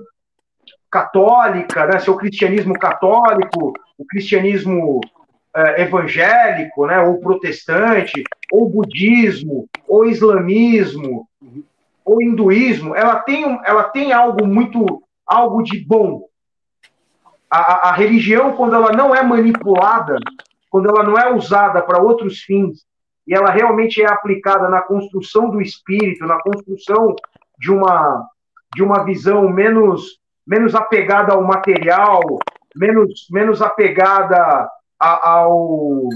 [0.89, 5.01] católica, né, seu cristianismo católico, o cristianismo
[5.55, 11.27] é, evangélico, né, ou protestante, ou budismo, ou islamismo,
[12.03, 16.23] ou hinduísmo, ela tem, ela tem algo muito, algo de bom.
[17.51, 20.17] A, a, religião, quando ela não é manipulada,
[20.71, 22.83] quando ela não é usada para outros fins,
[23.29, 27.15] e ela realmente é aplicada na construção do espírito, na construção
[27.59, 28.27] de uma,
[28.75, 32.21] de uma visão menos, menos apegada ao material,
[32.75, 34.67] menos, menos apegada
[34.99, 36.09] a, ao,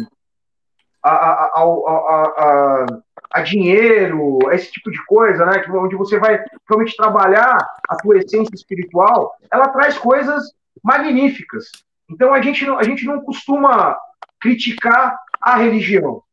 [1.04, 2.86] a, a, a,
[3.32, 5.64] a, dinheiro, esse tipo de coisa, né?
[5.70, 7.56] Onde você vai realmente trabalhar
[7.90, 10.52] a tua essência espiritual, ela traz coisas
[10.84, 11.70] magníficas.
[12.10, 13.96] Então a gente não, a gente não costuma
[14.40, 16.24] criticar a religião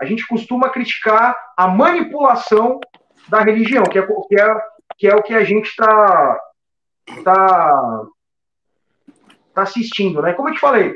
[0.00, 2.80] a gente costuma criticar a manipulação
[3.28, 4.60] da religião, que é, que é,
[4.96, 6.40] que é o que a gente está
[7.24, 8.02] tá,
[9.54, 10.32] tá assistindo, né?
[10.32, 10.94] Como eu te falei,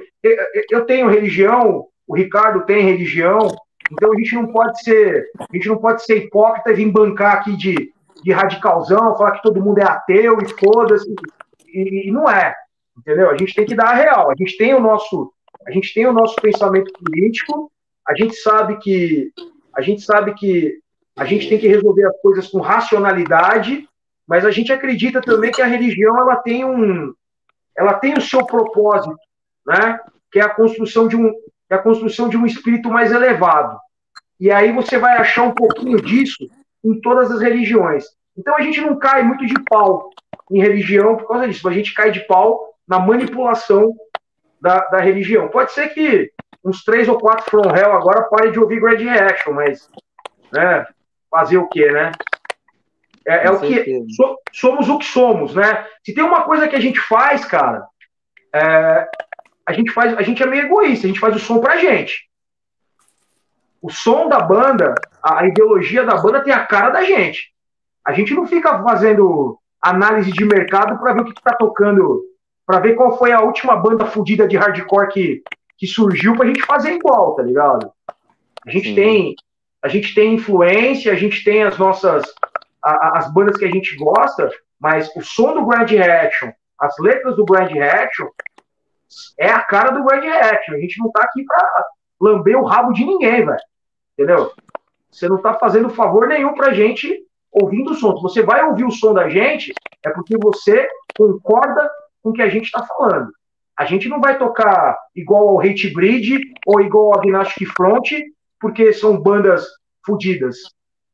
[0.70, 3.48] eu tenho religião, o Ricardo tem religião,
[3.90, 7.36] então a gente não pode ser, a gente não pode ser hipócrita e vir bancar
[7.36, 7.92] aqui de,
[8.22, 11.12] de radicalzão, falar que todo mundo é ateu e foda-se,
[11.66, 12.54] e, e não é,
[12.96, 13.30] entendeu?
[13.30, 15.32] A gente tem que dar a real, a gente tem o nosso,
[15.66, 17.71] a gente tem o nosso pensamento político,
[18.06, 19.32] a gente sabe que
[19.74, 20.80] a gente sabe que
[21.16, 23.88] a gente tem que resolver as coisas com racionalidade,
[24.26, 27.14] mas a gente acredita também que a religião ela tem um
[27.76, 29.16] ela tem o seu propósito,
[29.66, 29.98] né?
[30.30, 31.32] Que é a construção de um
[31.70, 33.78] é a construção de um espírito mais elevado.
[34.38, 36.48] E aí você vai achar um pouquinho disso
[36.84, 38.04] em todas as religiões.
[38.36, 40.10] Então a gente não cai muito de pau
[40.50, 43.94] em religião por causa disso, a gente cai de pau na manipulação
[44.62, 45.48] da, da religião.
[45.48, 46.30] Pode ser que
[46.64, 49.90] uns três ou quatro From Hell agora parem de ouvir Grand Reaction, mas
[50.52, 50.86] né,
[51.28, 52.12] fazer o quê, né?
[53.26, 53.84] É, é o que
[54.14, 55.84] so, somos o que somos, né?
[56.04, 57.84] Se tem uma coisa que a gente faz, cara,
[58.54, 59.08] é,
[59.66, 62.28] a gente faz, a gente é meio egoísta, a gente faz o som pra gente.
[63.80, 67.52] O som da banda, a, a ideologia da banda tem a cara da gente.
[68.04, 72.22] A gente não fica fazendo análise de mercado para ver o que, está tocando,
[72.72, 75.42] para ver qual foi a última banda fodida de hardcore que,
[75.76, 77.92] que surgiu pra gente fazer igual, tá ligado?
[78.66, 78.94] A gente Sim.
[78.94, 79.34] tem
[79.82, 82.24] a gente tem influência, a gente tem as nossas
[82.82, 84.50] a, as bandas que a gente gosta,
[84.80, 88.28] mas o som do Grand Reaction, as letras do Grand Reaction
[89.38, 90.74] é a cara do Grand Reaction.
[90.74, 91.84] A gente não tá aqui pra
[92.18, 93.58] lamber o rabo de ninguém, velho.
[94.16, 94.50] entendeu?
[95.10, 98.16] Você não está fazendo favor nenhum pra gente ouvindo o som.
[98.16, 101.90] Se você vai ouvir o som da gente, é porque você concorda
[102.22, 103.30] com o que a gente está falando.
[103.76, 108.12] A gente não vai tocar igual ao Hate Breed ou igual ao Agnostic Front,
[108.60, 109.66] porque são bandas
[110.04, 110.58] fodidas.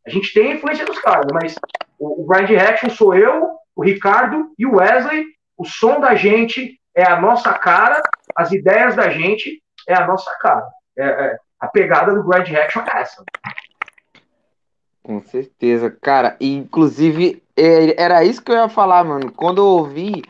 [0.07, 1.55] A gente tem a influência dos caras, mas
[1.99, 5.25] o, o Grind Reaction sou eu, o Ricardo e o Wesley.
[5.57, 8.01] O som da gente é a nossa cara,
[8.35, 10.67] as ideias da gente é a nossa cara.
[10.97, 13.25] É, é, a pegada do Grind Reaction é essa.
[15.03, 16.37] Com certeza, cara.
[16.41, 19.33] Inclusive, é, era isso que eu ia falar, mano.
[19.33, 20.23] Quando eu ouvi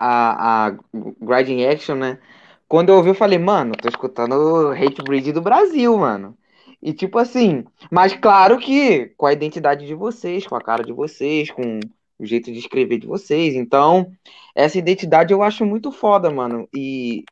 [0.00, 0.76] a, a
[1.20, 2.18] Grinding Action, né?
[2.66, 6.36] Quando eu ouvi, eu falei, mano, tô escutando o Hate Breed do Brasil, mano.
[6.82, 10.92] E tipo assim, mas claro que com a identidade de vocês, com a cara de
[10.92, 11.80] vocês, com
[12.18, 13.54] o jeito de escrever de vocês.
[13.54, 14.10] Então,
[14.54, 16.66] essa identidade eu acho muito foda, mano.
[16.74, 17.24] E,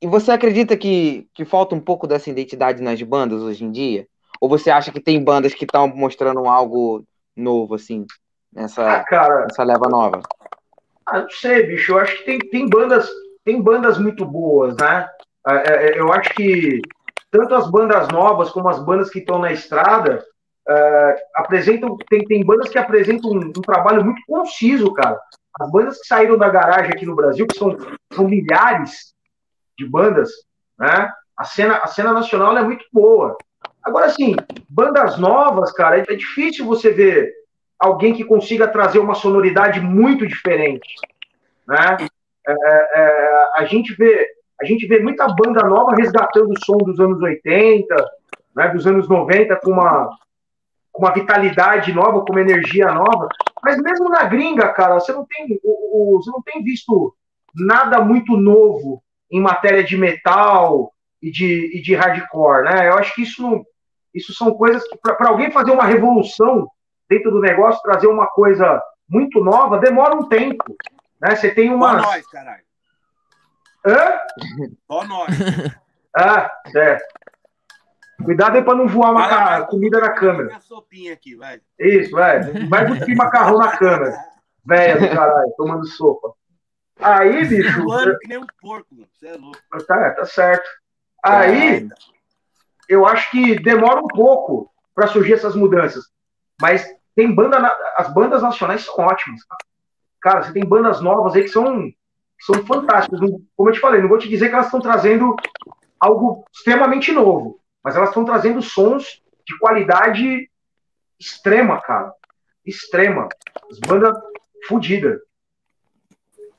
[0.00, 4.06] e você acredita que, que falta um pouco dessa identidade nas bandas hoje em dia?
[4.40, 7.04] Ou você acha que tem bandas que estão mostrando algo
[7.36, 8.06] novo, assim,
[8.52, 10.20] nessa, ah, cara, nessa leva nova?
[11.10, 11.92] Ah, não sei, bicho.
[11.92, 13.10] Eu acho que tem, tem bandas
[13.44, 15.08] tem bandas muito boas, né?
[15.46, 16.80] É, é, eu acho que
[17.30, 20.24] tanto as bandas novas como as bandas que estão na estrada
[20.68, 25.18] uh, apresentam tem, tem bandas que apresentam um, um, trabalho muito conciso, cara.
[25.60, 27.76] As bandas que saíram da garagem aqui no Brasil, que são,
[28.12, 29.14] são milhares
[29.78, 30.30] de bandas,
[30.78, 31.10] né?
[31.36, 33.36] A cena, a cena nacional é muito boa.
[33.82, 34.36] Agora, assim,
[34.68, 37.32] bandas novas, cara, é, é difícil você ver
[37.80, 40.94] alguém que consiga trazer uma sonoridade muito diferente,
[41.66, 41.96] né?
[42.46, 44.28] É, é, é, a gente vê
[44.60, 47.94] a gente vê muita banda nova resgatando o som dos anos 80,
[48.54, 50.18] né, dos anos 90 com uma
[50.92, 53.28] com uma vitalidade nova, com uma energia nova,
[53.62, 57.14] mas mesmo na gringa, cara, você não tem o, você não tem visto
[57.54, 60.92] nada muito novo em matéria de metal
[61.22, 62.88] e de, e de hardcore, né?
[62.88, 63.64] Eu acho que isso
[64.12, 66.68] isso são coisas que para alguém fazer uma revolução
[67.10, 70.64] dentro do negócio, trazer uma coisa muito nova, demora um tempo.
[71.20, 71.34] Né?
[71.34, 72.00] Você tem uma.
[72.00, 72.62] Só nós, caralho.
[73.84, 74.20] Hã?
[74.86, 75.28] Só nós.
[76.16, 77.04] ah, certo.
[78.24, 80.56] Cuidado aí pra não voar uma vai, comida na câmera.
[81.12, 81.60] aqui, vai.
[81.78, 82.40] Isso, vai.
[82.68, 84.14] Vai cuspir macarrão na câmera.
[84.64, 86.34] Velha do caralho, tomando sopa.
[87.00, 87.82] Aí, bicho.
[87.82, 89.58] Voando que nem um porco, você é louco.
[89.86, 90.68] Tá, tá certo.
[91.24, 91.88] Aí,
[92.86, 96.04] eu acho que demora um pouco para surgir essas mudanças.
[96.60, 96.86] Mas
[97.20, 97.58] tem banda,
[97.96, 99.42] as bandas nacionais são ótimas.
[100.22, 101.92] Cara, você tem bandas novas aí que são,
[102.40, 103.20] são fantásticas.
[103.20, 105.36] Como eu te falei, não vou te dizer que elas estão trazendo
[105.98, 110.50] algo extremamente novo, mas elas estão trazendo sons de qualidade
[111.18, 112.10] extrema, cara.
[112.64, 113.28] Extrema.
[113.70, 114.16] As bandas
[114.66, 115.20] fodidas.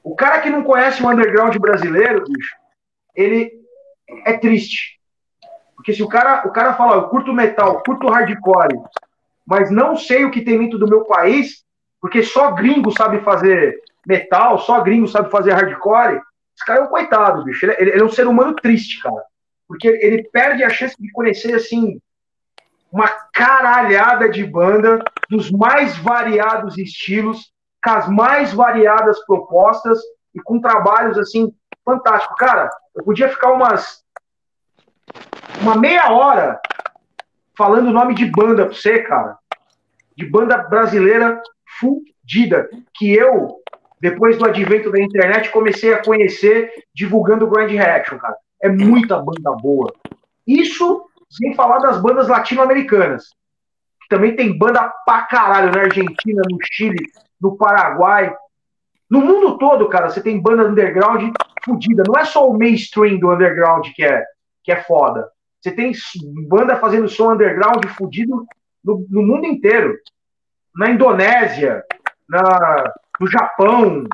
[0.03, 2.55] O cara que não conhece o underground brasileiro, bicho,
[3.15, 3.51] ele
[4.27, 4.99] é triste.
[5.75, 8.79] Porque se o cara, o cara fala, eu curto metal, curto hardcore,
[9.45, 11.63] mas não sei o que tem dentro do meu país,
[11.99, 16.21] porque só gringo sabe fazer metal, só gringo sabe fazer hardcore.
[16.55, 17.65] Esse cara é um coitado, bicho.
[17.65, 19.23] Ele, ele, ele é um ser humano triste, cara.
[19.67, 21.99] Porque ele perde a chance de conhecer, assim,
[22.91, 24.99] uma caralhada de banda
[25.29, 27.51] dos mais variados estilos,
[27.83, 29.99] com as mais variadas propostas
[30.35, 31.53] e com trabalhos, assim,
[31.85, 32.35] fantásticos.
[32.37, 34.03] Cara, eu podia ficar umas.
[35.61, 36.59] uma meia hora
[37.57, 39.37] falando o nome de banda pra você, cara.
[40.15, 41.41] De banda brasileira
[41.79, 42.69] fudida.
[42.93, 43.57] Que eu,
[43.99, 48.35] depois do advento da internet, comecei a conhecer divulgando o Grand Reaction, cara.
[48.61, 49.93] É muita banda boa.
[50.45, 53.29] Isso sem falar das bandas latino-americanas.
[54.09, 57.05] Também tem banda pra caralho na Argentina, no Chile,
[57.39, 58.35] no Paraguai.
[59.09, 61.33] No mundo todo, cara, você tem banda underground
[61.63, 62.03] fudida.
[62.05, 64.25] Não é só o mainstream do underground que é,
[64.63, 65.30] que é foda.
[65.61, 65.91] Você tem
[66.47, 68.45] banda fazendo som underground fudido
[68.83, 69.95] no, no mundo inteiro.
[70.75, 71.83] Na Indonésia,
[72.27, 74.05] na, no Japão.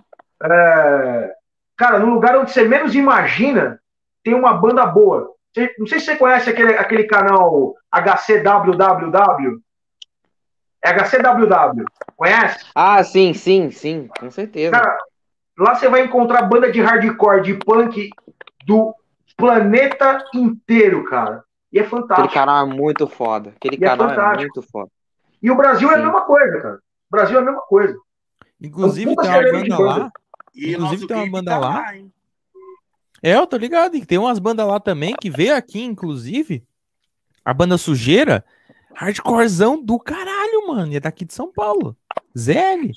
[0.44, 1.34] É,
[1.78, 3.80] cara, no lugar onde você menos imagina,
[4.24, 5.32] tem uma banda boa.
[5.54, 9.62] Você, não sei se você conhece aquele, aquele canal HCWWW.
[10.84, 11.86] É HCWW.
[12.16, 12.66] Conhece?
[12.76, 14.72] Ah, sim, sim, sim, com certeza.
[14.72, 14.98] Cara,
[15.58, 18.10] lá você vai encontrar banda de hardcore, de punk
[18.66, 18.94] do
[19.38, 21.44] planeta inteiro, cara.
[21.72, 22.22] E é fantástico.
[22.22, 23.54] Aquele canal é muito foda.
[23.56, 24.90] Aquele e é canal é, é, muito foda.
[25.42, 25.94] E o Brasil Sim.
[25.94, 26.76] é a mesma coisa, cara.
[26.76, 27.98] O Brasil é a mesma coisa.
[28.60, 30.12] Inclusive tem uma banda lá.
[30.56, 31.70] E Inclusive tem uma banda tá lá.
[31.70, 31.94] lá
[33.24, 33.96] é, eu tô ligado.
[33.96, 36.66] E tem umas bandas lá também que veio aqui, inclusive.
[37.46, 38.44] A banda Sujeira.
[38.96, 40.92] Hardcorezão do caralho, mano.
[40.92, 41.96] E é daqui de São Paulo.
[42.38, 42.92] ZL.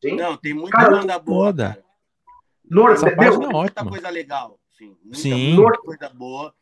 [0.00, 0.16] Sim.
[0.16, 1.54] Não, tem muita cara, banda boa.
[1.54, 1.84] Cara.
[2.70, 4.58] Norte, Essa é muita coisa legal.
[4.76, 4.96] Sim.
[5.02, 5.54] Muita, Sim.
[5.54, 6.54] muita coisa boa.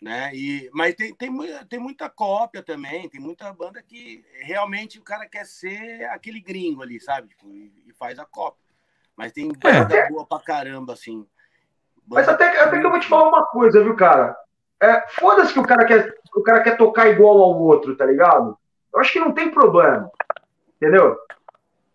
[0.00, 0.30] né?
[0.34, 1.30] E, mas tem, tem,
[1.68, 6.82] tem muita cópia também, tem muita banda que realmente o cara quer ser aquele gringo
[6.82, 7.28] ali, sabe?
[7.28, 8.62] Tipo, e, e, faz a cópia.
[9.16, 10.08] Mas tem banda é.
[10.10, 11.26] boa pra caramba, assim.
[12.06, 12.20] Banda...
[12.20, 14.36] Mas até, até que eu vou te falar uma coisa, viu, cara?
[14.82, 18.58] É, Foda-se que o cara, quer, o cara quer tocar igual ao outro, tá ligado?
[18.92, 20.10] Eu acho que não tem problema.
[20.76, 21.16] Entendeu?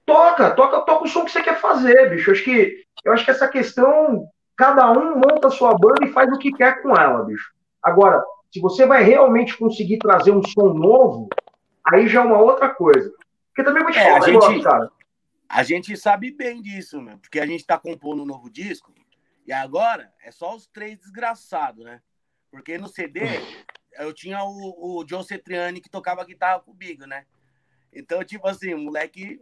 [0.05, 2.31] Toca, toca, toca o som que você quer fazer, bicho.
[2.31, 4.27] Eu acho que, eu acho que essa questão,
[4.59, 7.49] cada um monta a sua banda e faz o que quer com ela, bicho.
[7.81, 8.21] Agora,
[8.51, 11.29] se você vai realmente conseguir trazer um som novo,
[11.87, 13.09] aí já é uma outra coisa.
[13.47, 14.91] Porque também vou te é, falar negócio, gente, cara.
[15.47, 18.93] A gente sabe bem disso, meu, porque a gente tá compondo um novo disco
[19.47, 22.01] e agora é só os três desgraçados, né?
[22.51, 23.21] Porque no CD
[23.97, 27.25] eu tinha o, o John Cetriani que tocava guitarra comigo, né?
[27.93, 29.39] Então, tipo assim, o moleque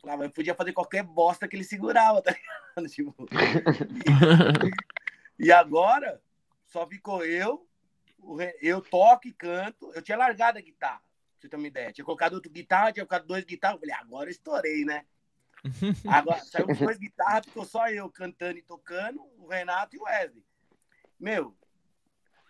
[0.00, 2.58] falava, podia fazer qualquer bosta que ele segurava, tá ligado?
[2.88, 3.26] Tipo,
[5.38, 6.22] e, e agora
[6.66, 7.66] só ficou eu,
[8.60, 9.90] eu toco e canto.
[9.94, 11.92] Eu tinha largado a guitarra, pra você ter uma ideia.
[11.92, 13.76] Tinha colocado outra guitarra, tinha colocado dois guitarras.
[13.76, 15.04] Eu falei, agora eu estourei, né?
[16.06, 20.44] Agora saiu duas guitarras, ficou só eu cantando e tocando, o Renato e o Wesley.
[21.18, 21.52] Meu,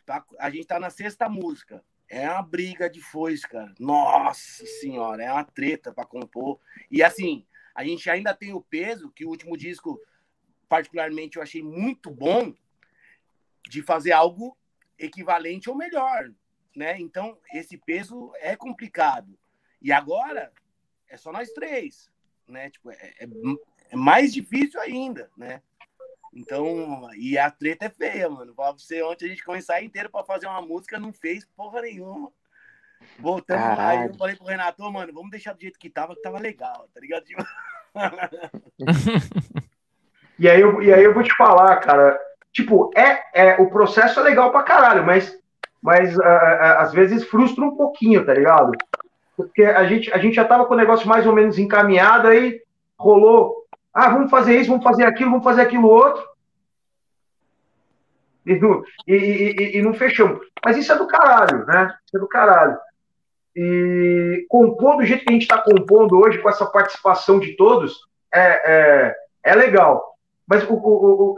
[0.05, 1.83] tá, a gente tá na sexta música.
[2.09, 3.75] É uma briga de foice, cara.
[3.79, 6.59] Nossa senhora, é uma treta para compor.
[6.91, 10.01] E assim, a gente ainda tem o peso que o último disco,
[10.69, 12.55] particularmente, eu achei muito bom
[13.69, 14.57] de fazer algo
[14.99, 16.33] equivalente ou melhor,
[16.75, 16.99] né?
[16.99, 19.39] Então, esse peso é complicado.
[19.81, 20.51] E agora
[21.09, 22.11] é só nós três,
[22.47, 22.71] né?
[22.71, 23.29] Tipo, é, é,
[23.91, 25.63] é mais difícil ainda, né?
[26.33, 28.55] Então, e a treta é feia, mano.
[28.55, 32.31] Pra você, ontem a gente começar inteiro para fazer uma música, não fez porra nenhuma.
[33.19, 36.39] Voltando lá, eu falei pro Renato, mano, vamos deixar do jeito que tava, que tava
[36.39, 37.25] legal, tá ligado?
[37.25, 37.45] Tipo...
[40.39, 42.19] e, aí eu, e aí eu vou te falar, cara,
[42.53, 45.37] tipo, é, é o processo é legal pra caralho, mas,
[45.81, 48.73] mas uh, uh, às vezes frustra um pouquinho, tá ligado?
[49.37, 52.61] Porque a gente, a gente já tava com o negócio mais ou menos encaminhado, aí
[52.99, 53.58] rolou,
[53.99, 56.23] ah, vamos fazer isso, vamos fazer aquilo, vamos fazer aquilo outro.
[58.47, 58.53] E,
[59.09, 60.39] e, e, e não fechamos.
[60.65, 61.93] Mas isso é do caralho, né?
[62.07, 62.79] Isso é do caralho.
[63.57, 67.99] E compor do jeito que a gente está compondo hoje, com essa participação de todos,
[68.33, 70.15] é, é, é legal.
[70.47, 71.37] Mas o, o, o,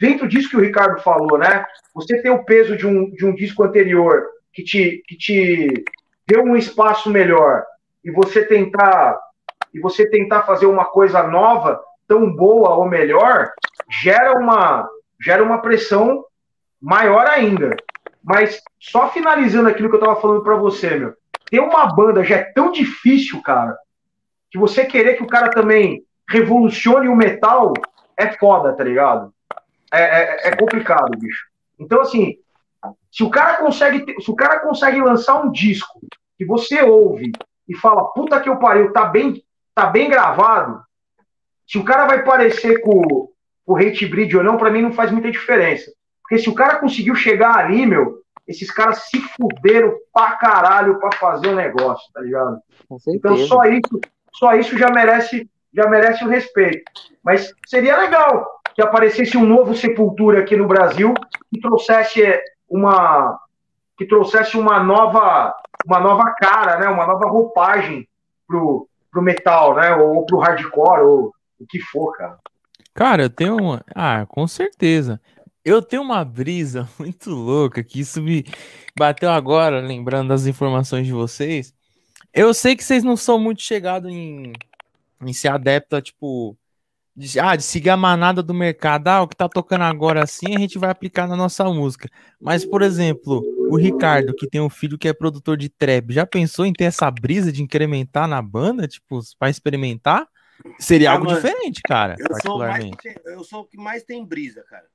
[0.00, 1.66] dentro disso que o Ricardo falou, né?
[1.94, 5.84] Você tem o peso de um, de um disco anterior que te, que te
[6.24, 7.64] deu um espaço melhor
[8.04, 9.18] e você tentar
[9.74, 13.52] e você tentar fazer uma coisa nova, tão boa ou melhor,
[13.88, 14.88] gera uma
[15.20, 16.24] gera uma pressão
[16.80, 17.76] maior ainda.
[18.22, 21.14] Mas só finalizando aquilo que eu estava falando para você, meu,
[21.50, 23.76] ter uma banda já é tão difícil, cara,
[24.50, 27.72] que você querer que o cara também revolucione o metal
[28.16, 29.32] é foda, tá ligado?
[29.92, 31.46] É, é, é, complicado, bicho.
[31.78, 32.36] Então, assim,
[33.10, 36.00] se o cara consegue, se o cara consegue lançar um disco
[36.36, 37.32] que você ouve
[37.68, 39.42] e fala, puta que eu pariu, tá bem,
[39.74, 40.82] tá bem gravado,
[41.68, 43.28] se o cara vai parecer com
[43.66, 45.92] o Hate Breed ou não, para mim não faz muita diferença.
[46.22, 51.12] Porque se o cara conseguiu chegar ali, meu, esses caras se fuderam pra caralho pra
[51.12, 52.58] fazer o negócio, tá ligado?
[53.08, 54.00] Então só isso,
[54.32, 56.90] só isso já merece, já merece o respeito.
[57.22, 61.12] Mas seria legal que aparecesse um novo Sepultura aqui no Brasil
[61.52, 62.22] que trouxesse
[62.68, 63.38] uma
[63.98, 65.54] que trouxesse uma nova
[65.84, 68.08] uma nova cara, né, uma nova roupagem
[68.46, 72.38] pro, pro metal, né, ou pro hardcore ou o que for, cara.
[72.94, 75.20] Cara, eu tenho uma, ah, com certeza.
[75.64, 78.44] Eu tenho uma brisa muito louca que isso me
[78.96, 81.74] bateu agora, lembrando das informações de vocês.
[82.32, 84.52] Eu sei que vocês não são muito chegados em,
[85.20, 86.56] em ser adepto a, tipo,
[87.18, 90.54] de, ah, de seguir a manada do mercado, ah, o que tá tocando agora assim,
[90.54, 92.08] a gente vai aplicar na nossa música.
[92.40, 96.24] Mas, por exemplo, o Ricardo, que tem um filho que é produtor de trap, já
[96.24, 100.28] pensou em ter essa brisa de incrementar na banda, tipo, para experimentar?
[100.78, 102.40] Seria ah, algo mano, diferente, cara, eu.
[102.40, 102.90] Sou mais,
[103.24, 104.86] eu sou o que mais tem brisa, cara.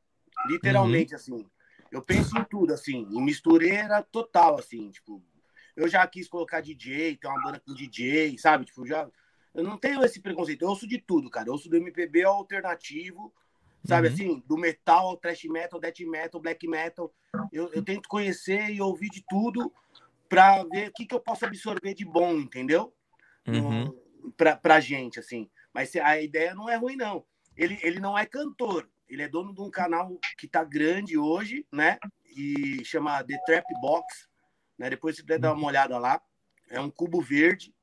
[0.48, 1.20] Literalmente, uhum.
[1.20, 1.46] assim.
[1.92, 5.24] Eu penso em tudo, assim, em mistureira total, assim, tipo,
[5.76, 8.66] eu já quis colocar DJ, ter uma banda com DJ, sabe?
[8.66, 9.08] Tipo, já
[9.54, 10.64] eu não tenho esse preconceito.
[10.64, 11.48] Eu ouço de tudo, cara.
[11.48, 13.32] Eu ouço do MPB ao alternativo,
[13.86, 14.14] sabe uhum.
[14.14, 14.44] assim?
[14.48, 17.14] Do metal ao thrash metal, death metal, black metal.
[17.52, 19.72] Eu, eu tento conhecer e ouvir de tudo
[20.28, 22.92] para ver o que, que eu posso absorver de bom, entendeu?
[23.48, 23.94] Uhum.
[24.38, 25.50] Pra, pra gente, assim.
[25.74, 27.26] Mas a ideia não é ruim, não.
[27.56, 28.90] Ele, ele não é cantor.
[29.08, 31.98] Ele é dono de um canal que tá grande hoje, né?
[32.36, 34.28] E chama The Trap Box.
[34.78, 34.90] Né?
[34.90, 36.22] Depois você puder dar uma olhada lá.
[36.70, 37.74] É um cubo verde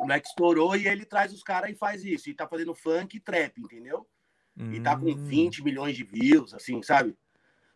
[0.00, 2.30] o moleque estourou e ele traz os caras e faz isso.
[2.30, 4.08] E tá fazendo funk e trap, entendeu?
[4.56, 4.72] Hum.
[4.72, 5.64] E tá com 20 hum.
[5.64, 7.14] milhões de views, assim, sabe?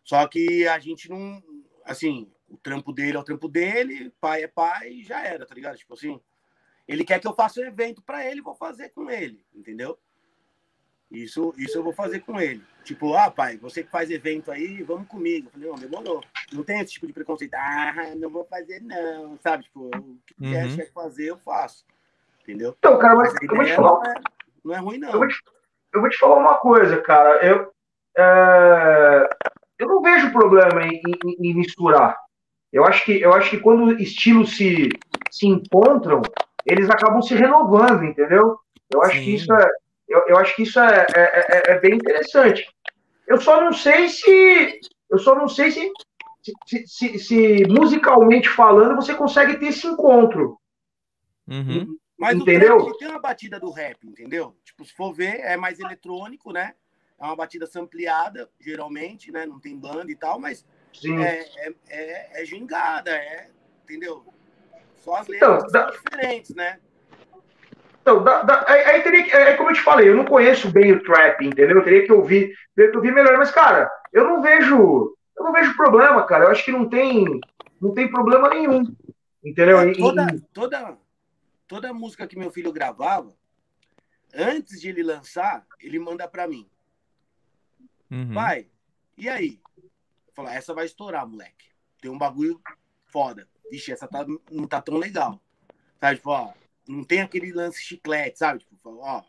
[0.03, 1.41] Só que a gente não.
[1.83, 5.77] assim, o trampo dele é o trampo dele, pai é pai, já era, tá ligado?
[5.77, 6.19] Tipo assim,
[6.87, 9.97] ele quer que eu faça um evento para ele, vou fazer com ele, entendeu?
[11.11, 12.61] Isso, isso eu vou fazer com ele.
[12.83, 15.47] Tipo, ah, pai, você que faz evento aí, vamos comigo.
[15.47, 16.23] Eu falei, não, demorou.
[16.51, 17.53] Não tem esse tipo de preconceito.
[17.53, 19.37] Ah, não vou fazer, não.
[19.41, 19.63] Sabe?
[19.63, 20.75] Tipo, o que uhum.
[20.75, 21.85] quer fazer, eu faço.
[22.41, 22.75] Entendeu?
[22.77, 23.91] Então, cara, mas, mas eu vou te falar.
[23.91, 24.15] Não é,
[24.63, 25.11] não é ruim, não.
[25.11, 25.41] Eu vou, te,
[25.93, 27.45] eu vou te falar uma coisa, cara.
[27.45, 27.71] Eu,
[28.17, 29.29] é,
[29.79, 32.17] eu não vejo problema em, em, em, misturar.
[32.71, 34.89] Eu acho que, eu acho que quando estilos se,
[35.31, 36.21] se encontram,
[36.65, 38.57] eles acabam se renovando, entendeu?
[38.91, 39.23] Eu acho Sim.
[39.23, 39.69] que isso é
[40.07, 42.67] eu, eu acho que isso é, é, é, é, bem interessante.
[43.27, 44.79] Eu só não sei se.
[45.09, 45.91] Eu só não sei se,
[46.65, 50.59] se, se, se musicalmente falando você consegue ter esse encontro.
[51.47, 51.97] Uhum.
[52.17, 52.77] Mas entendeu?
[52.77, 54.55] o trap tem uma batida do rap, entendeu?
[54.63, 56.73] Tipo, se for ver, é mais eletrônico, né?
[57.19, 59.45] É uma batida sampleada, geralmente, né?
[59.45, 60.65] Não tem banda e tal, mas
[61.03, 63.49] é, é, é, é, gingada, é,
[63.83, 64.25] entendeu?
[65.05, 66.79] Só as letras então, são diferentes, né?
[68.01, 70.91] Então, dá, dá, aí, teria que, é, como eu te falei, eu não conheço bem
[70.91, 71.77] o trap, entendeu?
[71.77, 73.37] Eu teria que ouvir, teria que ouvir melhor.
[73.37, 76.45] Mas, cara, eu não vejo, eu não vejo problema, cara.
[76.45, 77.39] Eu acho que não tem,
[77.79, 78.95] não tem problema nenhum,
[79.43, 79.79] entendeu?
[79.79, 80.97] É, toda, toda,
[81.67, 83.31] toda música que meu filho gravava,
[84.33, 86.67] antes de ele lançar, ele manda para mim.
[88.09, 88.33] Uhum.
[88.33, 88.67] Pai,
[89.15, 89.61] e aí?
[90.33, 91.69] Fala, essa vai estourar, moleque.
[92.01, 92.59] Tem um bagulho
[93.05, 93.47] foda.
[93.71, 95.39] Ixi, essa tá, não tá tão legal.
[95.99, 96.53] Sabe, tipo, ó,
[96.87, 98.59] não tem aquele lance chiclete, sabe?
[98.59, 99.23] Tipo, ó.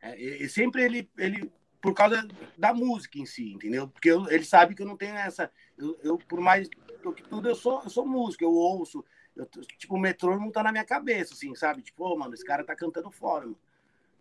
[0.00, 1.50] É, sempre ele, ele,
[1.80, 2.26] por causa
[2.58, 3.88] da música em si, entendeu?
[3.88, 5.50] Porque eu, ele sabe que eu não tenho essa.
[5.78, 9.04] Eu, eu por mais que tudo, eu sou, eu sou músico, eu ouço.
[9.34, 9.46] Eu,
[9.78, 11.82] tipo, o metrônomo tá na minha cabeça, assim, sabe?
[11.82, 13.58] Tipo, oh, mano, esse cara tá cantando fora, mano.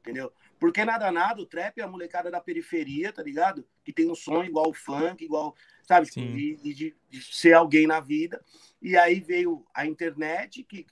[0.04, 0.34] Entendeu?
[0.60, 3.66] Porque nada, nada, o trap é a molecada da periferia, tá ligado?
[3.86, 5.56] Que tem um som igual o funk, igual,
[5.88, 6.08] sabe?
[6.08, 8.44] Tipo, e, e de, de, ser alguém na vida.
[8.82, 10.86] E aí veio a internet, que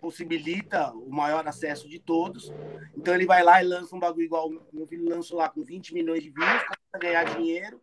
[0.00, 2.52] possibilita o maior acesso de todos.
[2.96, 5.94] Então ele vai lá e lança um bagulho igual meu filho lançou lá com 20
[5.94, 7.80] milhões de views, para ganhar dinheiro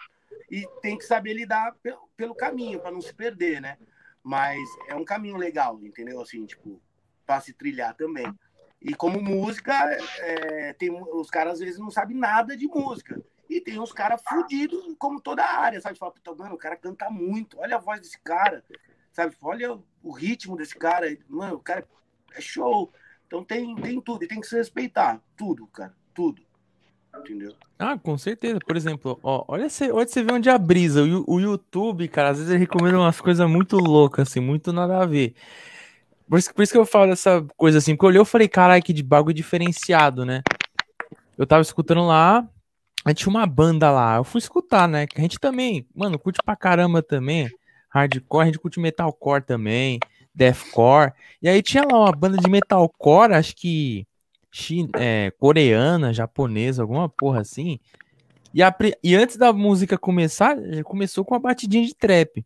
[0.49, 3.77] e tem que saber lidar pelo, pelo caminho para não se perder, né?
[4.22, 6.22] Mas é um caminho legal, entendeu?
[6.22, 6.81] Assim, tipo,
[7.26, 8.31] para se trilhar também.
[8.84, 9.73] E como música,
[10.19, 13.22] é, tem, os caras às vezes não sabem nada de música.
[13.49, 15.97] E tem uns caras fudidos, como toda a área, sabe?
[15.97, 18.64] Fala, mano, o cara canta muito, olha a voz desse cara,
[19.11, 19.35] sabe?
[19.41, 21.88] Olha o ritmo desse cara, mano, o cara
[22.35, 22.91] é show.
[23.26, 25.22] Então tem, tem tudo, e tem que se respeitar.
[25.38, 25.95] Tudo, cara.
[26.14, 26.41] Tudo.
[27.19, 27.53] Entendeu?
[27.77, 28.60] Ah, com certeza.
[28.65, 31.03] Por exemplo, ó, olha, você, olha você vê onde a brisa.
[31.03, 34.99] O, o YouTube, cara, às vezes ele recomenda umas coisas muito loucas, assim, muito nada
[34.99, 35.35] a ver.
[36.34, 38.47] Por isso, por isso que eu falo dessa coisa assim, porque eu olhei e falei,
[38.47, 40.41] caralho, que de bagulho diferenciado, né?
[41.38, 42.43] Eu tava escutando lá,
[43.05, 45.05] a gente tinha uma banda lá, eu fui escutar, né?
[45.05, 47.47] Que a gente também, mano, curte pra caramba também.
[47.88, 49.99] Hardcore, a gente curte metalcore também
[50.34, 51.14] deathcore.
[51.39, 54.07] E aí tinha lá uma banda de metalcore, acho que
[54.95, 57.80] é, coreana, japonesa, alguma porra assim.
[58.51, 62.43] E, a, e antes da música começar, já começou com a batidinha de trap.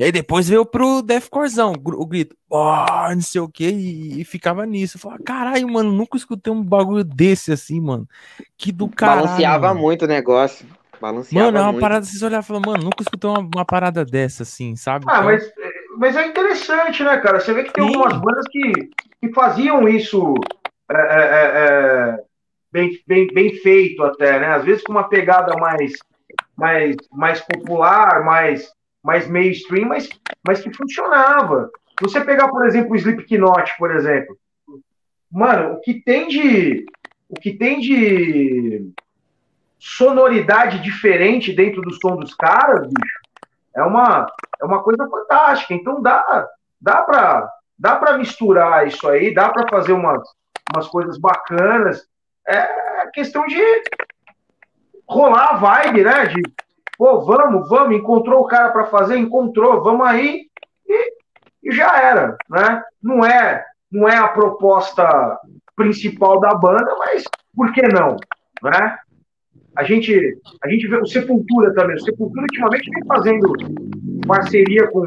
[0.00, 4.64] E aí depois veio pro deathcorezão, o grito, oh, não sei o que, e, ficava
[4.64, 4.96] nisso.
[4.96, 8.08] Eu falava, caralho, mano, nunca escutei um bagulho desse assim, mano.
[8.56, 9.26] Que do caralho.
[9.26, 9.80] Balanceava mano.
[9.80, 10.66] muito o negócio.
[10.98, 11.82] Balanceava mano, é uma muito.
[11.82, 15.04] parada, vocês olhavam e falavam, mano, nunca escutei uma, uma, parada dessa, assim, sabe?
[15.06, 15.52] Ah, mas
[15.98, 17.38] mas é interessante, né, cara?
[17.38, 17.94] Você vê que tem Sim.
[17.94, 18.72] algumas bandas que,
[19.20, 20.32] que faziam isso
[20.90, 22.18] é, é, é, é,
[22.72, 24.46] bem, bem, bem feito até, né?
[24.54, 25.92] Às vezes com uma pegada mais,
[26.56, 28.72] mais, mais popular, mais,
[29.02, 30.08] mais mainstream, mas,
[30.46, 31.70] mas que funcionava.
[32.00, 34.36] Você pegar, por exemplo, o Slipknot, por exemplo,
[35.30, 36.86] mano, o que tem de
[37.28, 38.90] o que tem de
[39.78, 43.20] sonoridade diferente dentro do som dos caras, bicho,
[43.74, 44.26] é uma,
[44.60, 45.74] é uma coisa fantástica.
[45.74, 46.48] Então dá,
[46.80, 50.22] dá para dá para misturar isso aí, dá para fazer umas,
[50.74, 52.06] umas coisas bacanas.
[52.46, 53.60] É questão de
[55.08, 56.26] rolar a vibe, né?
[56.26, 56.42] De,
[57.00, 60.42] pô, vamos, vamos, encontrou o cara para fazer, encontrou, vamos aí
[60.86, 61.14] e,
[61.62, 62.84] e, já era, né?
[63.02, 65.08] Não é, não é a proposta
[65.74, 67.24] principal da banda, mas
[67.56, 68.18] por que não,
[68.62, 68.98] né?
[69.74, 71.96] A gente, a gente vê o Sepultura também.
[71.96, 73.50] O Sepultura ultimamente vem fazendo
[74.26, 75.06] parceria com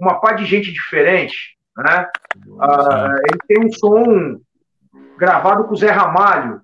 [0.00, 1.56] uma par de gente diferente.
[1.76, 2.08] Né?
[2.48, 4.40] Uh, ele tem um som
[5.16, 6.62] gravado com o Zé Ramalho,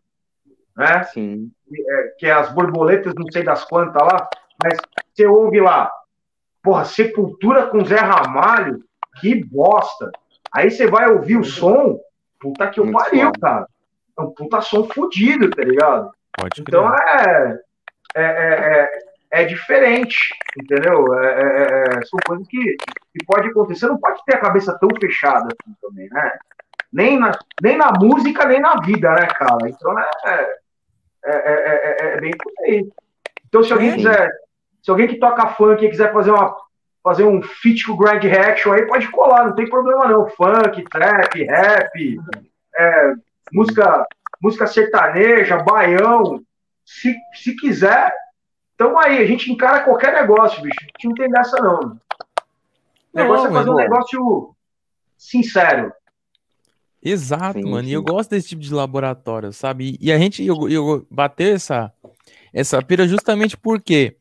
[0.76, 1.04] né?
[1.04, 1.52] Sim.
[1.68, 4.28] Que é, que é as borboletas, não sei das quantas lá,
[4.64, 4.78] mas
[5.12, 5.92] você ouve lá,
[6.62, 8.82] porra, Sepultura com Zé Ramalho,
[9.20, 10.10] que bosta.
[10.50, 12.00] Aí você vai ouvir o som,
[12.40, 13.66] puta que eu pariu, cara.
[14.18, 16.10] É um puta som fodido, tá ligado?
[16.38, 17.60] Pode então é,
[18.14, 18.98] é, é,
[19.42, 20.16] é diferente,
[20.56, 21.12] entendeu?
[21.14, 23.86] É, é, é, é, são coisas que, que pode acontecer.
[23.86, 26.38] Não pode ter a cabeça tão fechada assim também, né?
[26.90, 29.68] Nem na, nem na música, nem na vida, né, cara?
[29.68, 30.56] Então é,
[31.26, 32.88] é, é bem por aí.
[33.46, 34.32] Então, se alguém quiser,
[34.84, 36.54] se alguém que toca funk quiser fazer uma
[37.02, 40.28] fazer um feat com o Greg Reaction aí, pode colar, não tem problema não.
[40.28, 42.18] Funk, trap, rap,
[42.76, 43.12] é,
[43.52, 44.06] música,
[44.40, 46.40] música sertaneja, baião.
[46.84, 48.12] Se, se quiser,
[48.74, 50.78] então aí, a gente encara qualquer negócio, bicho.
[50.80, 51.78] A gente não tem dessa, não.
[51.80, 51.98] O
[53.14, 54.54] negócio não, é fazer um negócio
[55.16, 55.92] sincero.
[57.02, 57.84] Exato, sim, mano.
[57.84, 57.90] Sim.
[57.90, 59.96] E eu gosto desse tipo de laboratório, sabe?
[60.00, 61.92] E a gente, eu, eu bateu essa,
[62.52, 64.16] essa pira justamente porque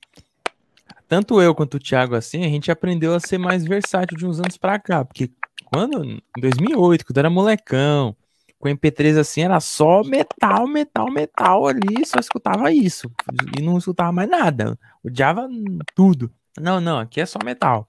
[1.14, 4.40] tanto eu quanto o Thiago, assim, a gente aprendeu a ser mais versátil de uns
[4.40, 5.06] anos pra cá.
[5.06, 5.30] Porque
[5.66, 8.16] quando, em 2008, quando era molecão,
[8.58, 13.12] com MP3 assim, era só metal, metal, metal ali, só escutava isso.
[13.56, 14.76] E não escutava mais nada.
[15.06, 15.48] Odiava
[15.94, 16.34] tudo.
[16.60, 17.88] Não, não, aqui é só metal.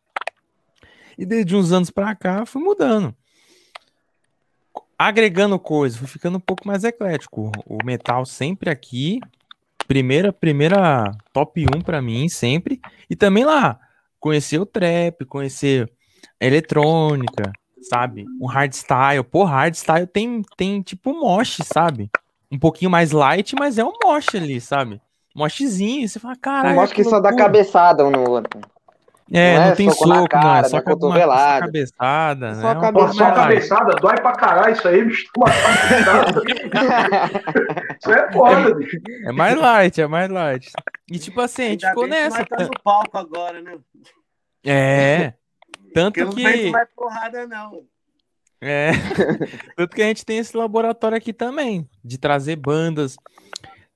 [1.17, 3.17] E desde uns anos pra cá, fui mudando.
[4.99, 7.51] Agregando coisas, fui ficando um pouco mais eclético.
[7.65, 9.19] O metal sempre aqui,
[9.87, 12.81] primeira, primeira top 1 para mim, sempre.
[13.09, 13.79] E também lá,
[14.19, 15.91] conhecer o trap, conhecer
[16.41, 17.53] a eletrônica,
[17.83, 18.25] sabe?
[18.41, 19.25] Um hardstyle.
[19.25, 22.11] Pô, hardstyle tem, tem tipo um mosh, sabe?
[22.51, 25.01] Um pouquinho mais light, mas é um mosh ali, sabe?
[25.35, 26.09] Moshzinho.
[26.09, 26.77] Você fala, caralho.
[26.77, 28.61] Um mosh que, que só dá cabeçada um no outro.
[29.33, 32.55] É, não, não é tem soco, soco cara, não, é só, com uma, só cabeçada,
[32.55, 32.81] só, né?
[32.81, 33.13] cabeçada.
[33.15, 35.31] só cabeçada, dói pra caralho isso aí, bicho.
[37.99, 38.99] isso é foda, bicho.
[39.25, 40.71] É mais light, é mais light.
[41.11, 42.45] E tipo assim, a gente ficou nessa.
[42.45, 43.79] Tá no palco agora, né?
[44.63, 45.33] É.
[45.95, 46.65] Tanto Porque que.
[46.65, 47.83] Não mais porrada, não.
[48.61, 48.91] É.
[49.75, 53.17] Tanto que a gente tem esse laboratório aqui também, de trazer bandas.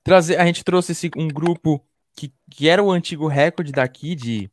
[0.03, 1.85] Trazer, a gente trouxe esse, um grupo
[2.17, 4.51] que, que era o antigo recorde daqui de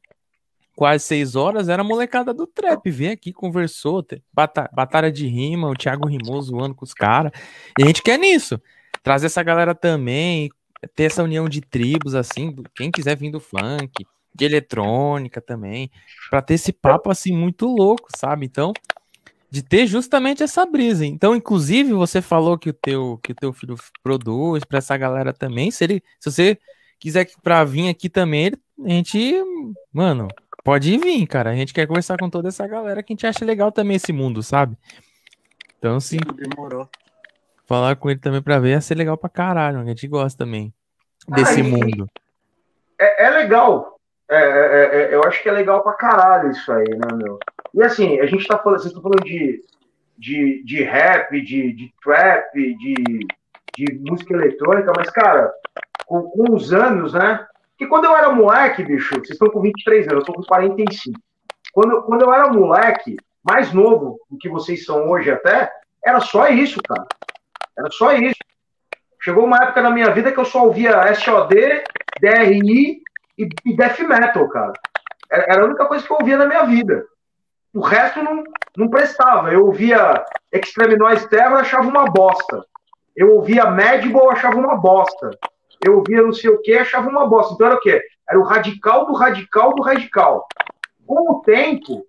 [0.75, 2.89] quase seis horas, era a molecada do trap.
[2.91, 7.31] Veio aqui, conversou, bata, batalha de rima, o Thiago rimou zoando com os caras.
[7.79, 8.61] E a gente quer nisso.
[9.01, 10.49] Trazer essa galera também,
[10.95, 15.89] ter essa união de tribos, assim, quem quiser vir do funk, de eletrônica também,
[16.29, 18.45] para ter esse papo assim muito louco, sabe?
[18.45, 18.73] Então,
[19.49, 21.05] de ter justamente essa brisa.
[21.05, 25.31] Então, inclusive, você falou que o teu que o teu filho produz para essa galera
[25.31, 25.71] também.
[25.71, 26.57] Se ele, se você
[26.99, 28.51] quiser para vir aqui também,
[28.83, 29.33] a gente,
[29.93, 30.27] mano,
[30.65, 31.51] Pode vir, cara.
[31.51, 34.11] A gente quer conversar com toda essa galera que a gente acha legal também esse
[34.11, 34.75] mundo, sabe?
[35.77, 36.17] Então, sim.
[36.33, 36.89] Demorou.
[37.67, 39.79] Falar com ele também pra ver ia ser legal pra caralho.
[39.79, 40.73] A gente gosta também
[41.27, 42.09] desse ah, mundo.
[42.99, 43.99] É, é legal.
[44.27, 47.37] É, é, é, eu acho que é legal pra caralho isso aí, né, meu?
[47.75, 49.61] E assim, a gente tá falando, vocês estão falando de,
[50.17, 52.95] de, de rap, de, de trap, de,
[53.77, 55.53] de música eletrônica, mas, cara,
[56.07, 57.45] com, com os anos, né?
[57.77, 61.19] Que quando eu era moleque, bicho, vocês estão com 23 anos, eu tô com 45.
[61.73, 65.71] Quando, quando eu era moleque, mais novo do que vocês são hoje até,
[66.03, 67.05] era só isso, cara.
[67.77, 68.39] Era só isso.
[69.19, 71.83] Chegou uma época na minha vida que eu só ouvia SOD,
[72.21, 73.01] DRI
[73.37, 74.73] e, e Death Metal, cara.
[75.29, 77.05] Era, era a única coisa que eu ouvia na minha vida.
[77.73, 78.43] O resto não,
[78.77, 79.51] não prestava.
[79.51, 82.63] Eu ouvia Extreme Noise Terror, achava uma bosta.
[83.15, 85.31] Eu ouvia Madball, achava uma bosta
[85.83, 87.53] eu ouvia não sei o que, achava uma bosta.
[87.53, 88.01] Então era o quê?
[88.29, 90.47] Era o radical do radical do radical.
[91.05, 92.05] Com o tempo,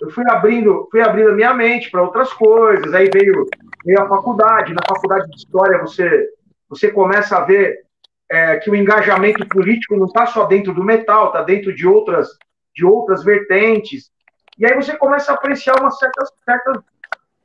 [0.00, 2.92] eu fui abrindo, fui abrindo a minha mente para outras coisas.
[2.94, 3.46] Aí veio,
[3.84, 4.74] veio a faculdade.
[4.74, 6.28] Na faculdade de história você,
[6.68, 7.84] você começa a ver
[8.30, 12.28] é, que o engajamento político não está só dentro do metal, está dentro de outras,
[12.74, 14.10] de outras vertentes.
[14.58, 16.82] E aí você começa a apreciar umas certas, certas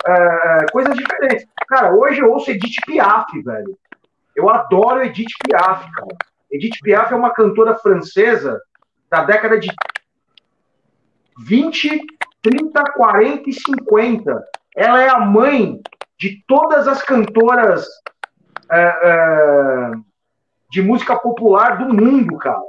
[0.05, 1.45] é, coisas diferentes.
[1.67, 3.77] Cara, hoje eu ouço Edith Piaf, velho.
[4.35, 6.07] Eu adoro Edith Piaf, cara.
[6.51, 8.61] Edith Piaf é uma cantora francesa
[9.09, 9.69] da década de
[11.47, 12.01] 20,
[12.41, 14.43] 30, 40 e 50.
[14.75, 15.79] Ela é a mãe
[16.17, 17.87] de todas as cantoras
[18.71, 19.91] é, é,
[20.71, 22.61] de música popular do mundo, cara.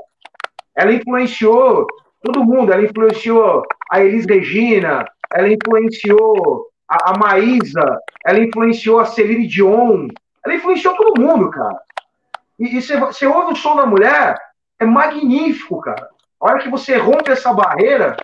[0.76, 1.86] Ela influenciou
[2.22, 2.72] todo mundo.
[2.72, 10.08] Ela influenciou a Elis Regina, ela influenciou a, a Maísa, ela influenciou a Celine Dion,
[10.46, 11.76] ela influenciou todo mundo, cara.
[12.58, 14.38] E, você ouve o som da mulher,
[14.78, 16.08] é magnífico, cara.
[16.40, 18.16] A hora que você rompe essa barreira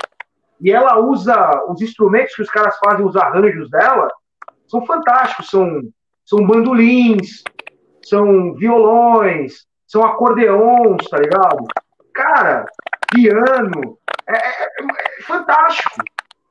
[0.61, 4.09] e ela usa os instrumentos que os caras fazem, os arranjos dela,
[4.69, 5.49] são fantásticos.
[5.51, 5.81] São,
[6.25, 7.43] são bandolins,
[8.05, 11.67] são violões, são acordeons, tá ligado?
[12.15, 12.67] Cara,
[13.13, 16.03] piano, é, é, é, fantástico.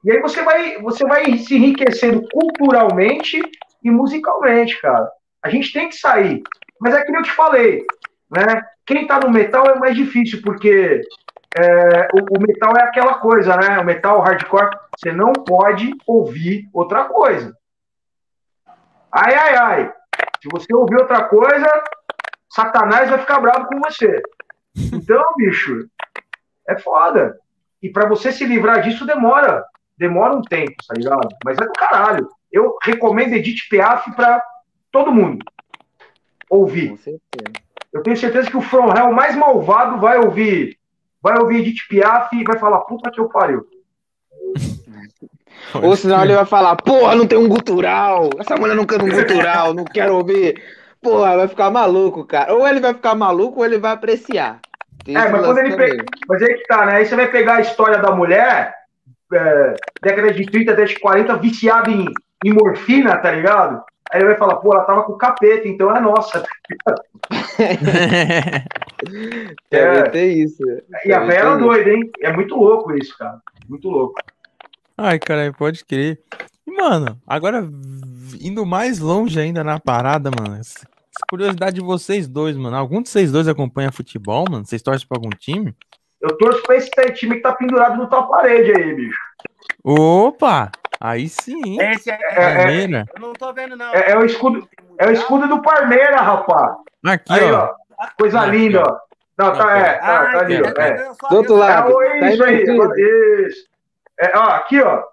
[0.03, 3.39] E aí você vai, você vai se enriquecendo culturalmente
[3.83, 5.09] e musicalmente, cara.
[5.43, 6.43] A gente tem que sair.
[6.79, 7.85] Mas é que eu te falei,
[8.29, 8.63] né?
[8.85, 11.01] Quem está no metal é mais difícil, porque
[11.57, 13.79] é, o, o, metal é aquela coisa, né?
[13.79, 17.55] O metal o hardcore, você não pode ouvir outra coisa.
[19.11, 19.93] Ai, ai, ai.
[20.41, 21.67] Se você ouvir outra coisa,
[22.49, 24.21] Satanás vai ficar bravo com você.
[24.75, 25.87] Então, bicho,
[26.67, 27.37] é foda.
[27.81, 29.63] E para você se livrar disso demora.
[29.97, 31.29] Demora um tempo, tá ligado?
[31.45, 32.27] Mas é do caralho.
[32.51, 34.43] Eu recomendo Edith Piaf para
[34.91, 35.45] todo mundo
[36.49, 36.89] ouvir.
[36.89, 37.51] Com certeza.
[37.93, 40.79] Eu tenho certeza que o From Hell mais malvado vai ouvir
[41.21, 43.65] vai ouvir Edith Piaf e vai falar, puta que eu pariu.
[45.81, 48.29] Ou senão ele vai falar, porra, não tem um gutural.
[48.39, 50.61] Essa mulher não canta um gutural, não quero ouvir.
[51.01, 52.53] Porra, vai ficar maluco, cara.
[52.53, 54.59] Ou ele vai ficar maluco ou ele vai apreciar.
[55.05, 56.03] Tem é, mas quando ele pega.
[56.27, 56.95] Mas aí que tá, né?
[56.95, 58.73] Aí você vai pegar a história da mulher,
[59.33, 62.05] é, década de 30, década de 40, viciada em,
[62.43, 63.83] em morfina, tá ligado?
[64.11, 66.43] Aí ele vai falar, pô, ela tava com capeta, então é nossa.
[69.71, 70.61] é, ter isso.
[71.05, 72.11] E a velha é doida, hein?
[72.21, 73.39] É muito louco isso, cara.
[73.69, 74.15] Muito louco.
[74.97, 76.19] Ai, cara, pode crer.
[76.67, 77.65] E, mano, agora
[78.41, 80.59] indo mais longe ainda na parada, mano.
[81.29, 82.75] Curiosidade de vocês dois, mano.
[82.75, 84.65] Algum de vocês dois acompanha futebol, mano?
[84.65, 85.73] Vocês torcem pra algum time?
[86.21, 89.19] Eu torço pra esse time que tá pendurado na tua parede aí, bicho.
[89.83, 90.71] Opa!
[91.01, 91.81] Aí sim.
[91.81, 93.91] Esse é, é, é, Eu não tô vendo, não.
[93.91, 94.69] É, é, o escudo,
[94.99, 96.77] é o escudo do Parmeira, rapaz.
[97.03, 97.73] Aqui, aí, ó.
[97.97, 98.07] ó.
[98.19, 98.99] Coisa aqui, linda, ó.
[99.35, 100.67] Não, tá, é, tá, tá ali, ó.
[100.79, 101.11] É.
[101.27, 102.03] Do outro lado.
[102.03, 102.63] É, tá isso aí.
[103.47, 103.67] Isso.
[104.19, 105.03] É, ó, aqui, ó.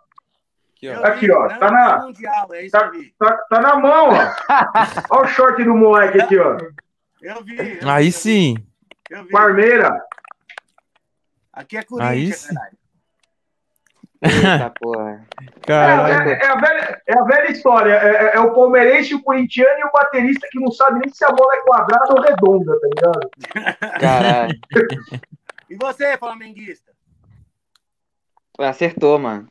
[0.77, 1.07] Aqui, ó.
[1.07, 1.49] Aqui, ó.
[1.49, 2.11] Tá na,
[2.53, 4.13] é tá, tá, tá, na mão, ó.
[5.09, 6.59] Olha o short do moleque aqui, ó.
[7.23, 7.79] Eu vi.
[7.81, 8.57] Eu aí sim.
[9.33, 10.03] Parmeira.
[11.51, 12.78] Aqui é Corinthians, caralho.
[14.23, 15.27] Eita, porra.
[15.69, 17.93] É, é, é, a velha, é a velha história.
[17.93, 21.25] É, é, é, o palmeirense, o corintiano e o baterista que não sabe nem se
[21.25, 24.01] a bola é quadrada ou redonda, tá ligado?
[24.01, 24.61] Caralho.
[25.71, 26.93] e você, flamenguista?
[28.59, 29.49] Acertou, mano.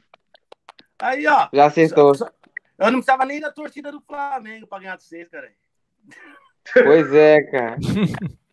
[0.99, 1.47] Aí, ó.
[1.53, 2.13] Já acertou.
[2.13, 5.49] eu não precisava nem da torcida do Flamengo pra ganhar de vocês, cara.
[6.73, 7.77] Pois é, cara.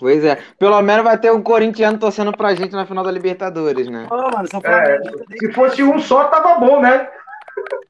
[0.00, 0.36] Pois é.
[0.58, 4.06] Pelo menos vai ter um corintiano torcendo pra gente na final da Libertadores, né?
[4.08, 4.98] Mano, é,
[5.38, 7.10] se fosse um só, tava bom, né?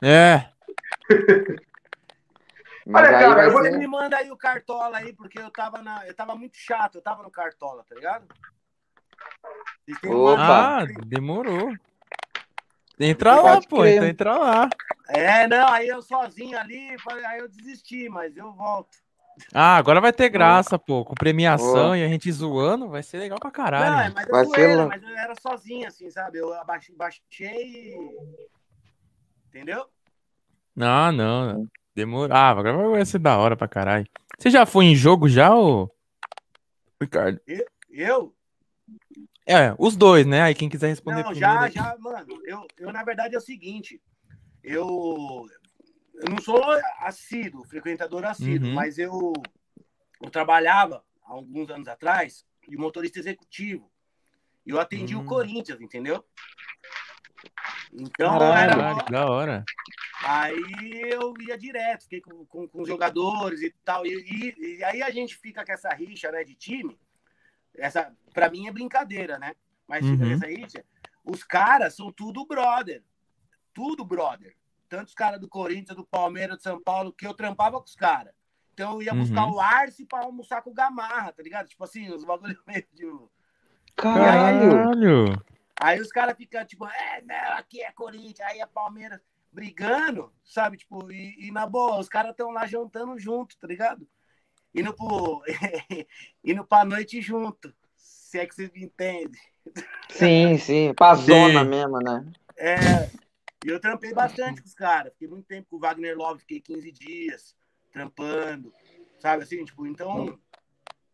[0.03, 0.47] É.
[2.85, 3.79] Mas Olha, cara, você ser...
[3.79, 6.05] me manda aí o Cartola aí, porque eu tava, na...
[6.09, 8.27] eu tava muito chato, eu tava no Cartola, tá ligado?
[10.05, 10.83] Opa.
[10.83, 11.73] Ah, demorou.
[12.99, 14.69] Entra lá, pô, então entra lá.
[15.09, 16.97] É, não, aí eu sozinho ali,
[17.27, 18.99] aí eu desisti, mas eu volto.
[19.53, 21.05] Ah, agora vai ter graça, pô.
[21.05, 21.97] Com premiação oh.
[21.97, 24.09] e a gente zoando, vai ser legal pra caralho.
[24.09, 26.39] Não, mas, eu zoeira, mas eu era sozinho, assim, sabe?
[26.39, 26.53] Eu
[26.97, 27.97] baixei.
[29.49, 29.87] Entendeu?
[30.75, 31.67] Não, não.
[31.95, 32.61] Demorava.
[32.61, 34.07] Agora vai ser da hora pra caralho.
[34.39, 35.91] Você já foi em jogo já, ô.
[37.01, 37.41] Ricardo?
[37.91, 38.35] Eu?
[39.47, 40.43] É, os dois, né?
[40.43, 42.41] Aí quem quiser responder Não, já, já, mano.
[42.45, 44.01] Eu, eu, na verdade, é o seguinte.
[44.63, 45.47] Eu,
[46.23, 46.63] eu não sou
[46.99, 48.75] assíduo, frequentador assíduo, uhum.
[48.75, 49.33] mas eu,
[50.21, 53.91] eu trabalhava há alguns anos atrás de motorista executivo.
[54.67, 55.23] E eu atendi uhum.
[55.23, 55.29] o hum.
[55.29, 56.25] Corinthians, entendeu?
[57.93, 59.05] Então Caralho, era.
[59.05, 59.65] Da hora.
[60.23, 60.63] Aí
[61.07, 64.07] eu ia direto, fiquei com, com, com os jogadores e tal.
[64.07, 67.01] E, e, e, aí a gente fica com essa rixa né, de time.
[67.75, 69.55] Essa, pra mim é brincadeira, né?
[69.89, 70.33] Mas fica uhum.
[70.33, 70.85] essa rixa.
[71.25, 73.03] Os caras são tudo brother.
[73.73, 74.55] Tudo brother
[74.91, 78.35] tantos caras do Corinthians, do Palmeiras, do São Paulo, que eu trampava com os caras.
[78.75, 79.55] Então eu ia buscar uhum.
[79.55, 81.69] o Arce pra almoçar com o Gamarra, tá ligado?
[81.69, 83.07] Tipo assim, os bagulho meio de.
[83.97, 85.41] Caralho!
[85.81, 90.77] Aí, os caras ficam, tipo, é, não, aqui é Corinthians, aí é Palmeiras, brigando, sabe?
[90.77, 94.07] Tipo, e, e na boa, os caras estão lá jantando junto, tá ligado?
[94.75, 95.43] Indo, pro...
[96.45, 99.41] indo pra noite junto, se é que vocês me entendem.
[100.11, 102.31] Sim, sim, pra zona mesmo, né?
[102.59, 103.11] É,
[103.65, 105.13] e eu trampei bastante com os caras.
[105.13, 107.57] Fiquei muito tempo com o Wagner Love, fiquei 15 dias
[107.93, 108.73] trampando,
[109.19, 109.65] sabe assim?
[109.65, 110.39] Tipo, então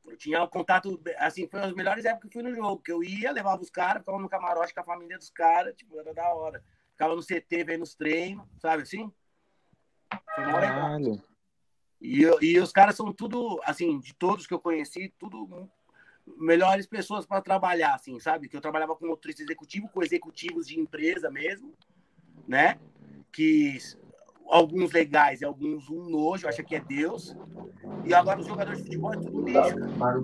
[0.07, 3.03] eu tinha um contato, assim, foi as melhores épocas que fui no jogo, que eu
[3.03, 6.33] ia, levava os caras, ficava no camarote com a família dos caras, tipo, era da
[6.33, 6.63] hora.
[6.93, 9.13] Ficava no CT vendo os treinos, sabe assim?
[10.35, 11.01] Foi mó legal.
[12.01, 15.69] E, e os caras são tudo, assim, de todos que eu conheci, tudo
[16.39, 18.49] melhores pessoas para trabalhar, assim, sabe?
[18.49, 21.75] Que eu trabalhava com motorista executivo, com executivos de empresa mesmo
[22.47, 22.79] né?
[23.33, 23.79] Que
[24.49, 27.37] alguns legais e alguns um nojo, acha que é Deus.
[28.05, 30.21] E agora os jogadores de futebol é tudo lixo, cara.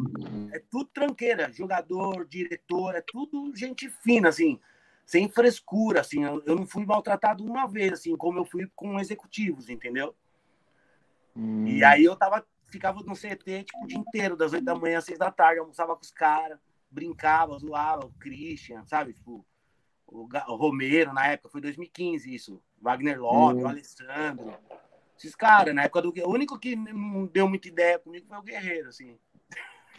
[0.52, 4.60] É tudo tranqueira, jogador, diretor, é tudo gente fina, assim,
[5.04, 6.24] sem frescura, assim.
[6.24, 10.14] Eu, não fui maltratado uma vez, assim, como eu fui com executivos, entendeu?
[11.36, 11.66] Hum.
[11.66, 14.98] E aí eu tava, ficava no CT, tipo, o dia inteiro, das oito da manhã
[14.98, 16.58] às seis da tarde, almoçava com os caras,
[16.90, 19.14] brincava, zoava, o Christian, sabe?
[19.14, 19.44] Tipo,
[20.12, 22.62] o, Romero, na época, foi 2015 isso.
[22.80, 23.64] Wagner Love, hum.
[23.64, 24.54] o Alessandro.
[25.18, 26.12] Esses caras, na época do.
[26.26, 29.16] O único que não deu muita ideia comigo foi o Guerreiro, assim.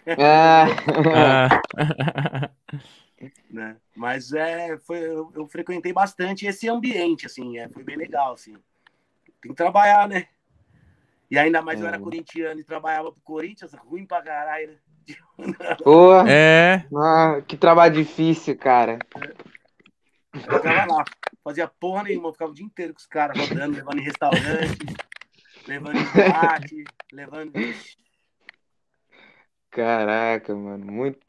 [0.05, 0.15] É.
[3.49, 3.77] né?
[3.95, 8.55] Mas é, foi, eu, eu, frequentei bastante esse ambiente, assim, é, foi bem legal, assim.
[9.41, 10.27] Tem que trabalhar, né?
[11.29, 11.83] E ainda mais é.
[11.83, 11.99] eu era é.
[11.99, 14.77] corintiano e trabalhava pro Corinthians, ruim pra caralho, né?
[15.83, 16.85] Pô, é.
[16.95, 18.99] Ah, que trabalho difícil, cara.
[20.33, 21.03] Eu ficava lá,
[21.43, 24.85] fazia porra nenhuma, ficava o dia inteiro com os caras rodando, levando em restaurante,
[25.67, 27.53] levando em boate, levando.
[29.69, 31.19] Caraca, mano, muito,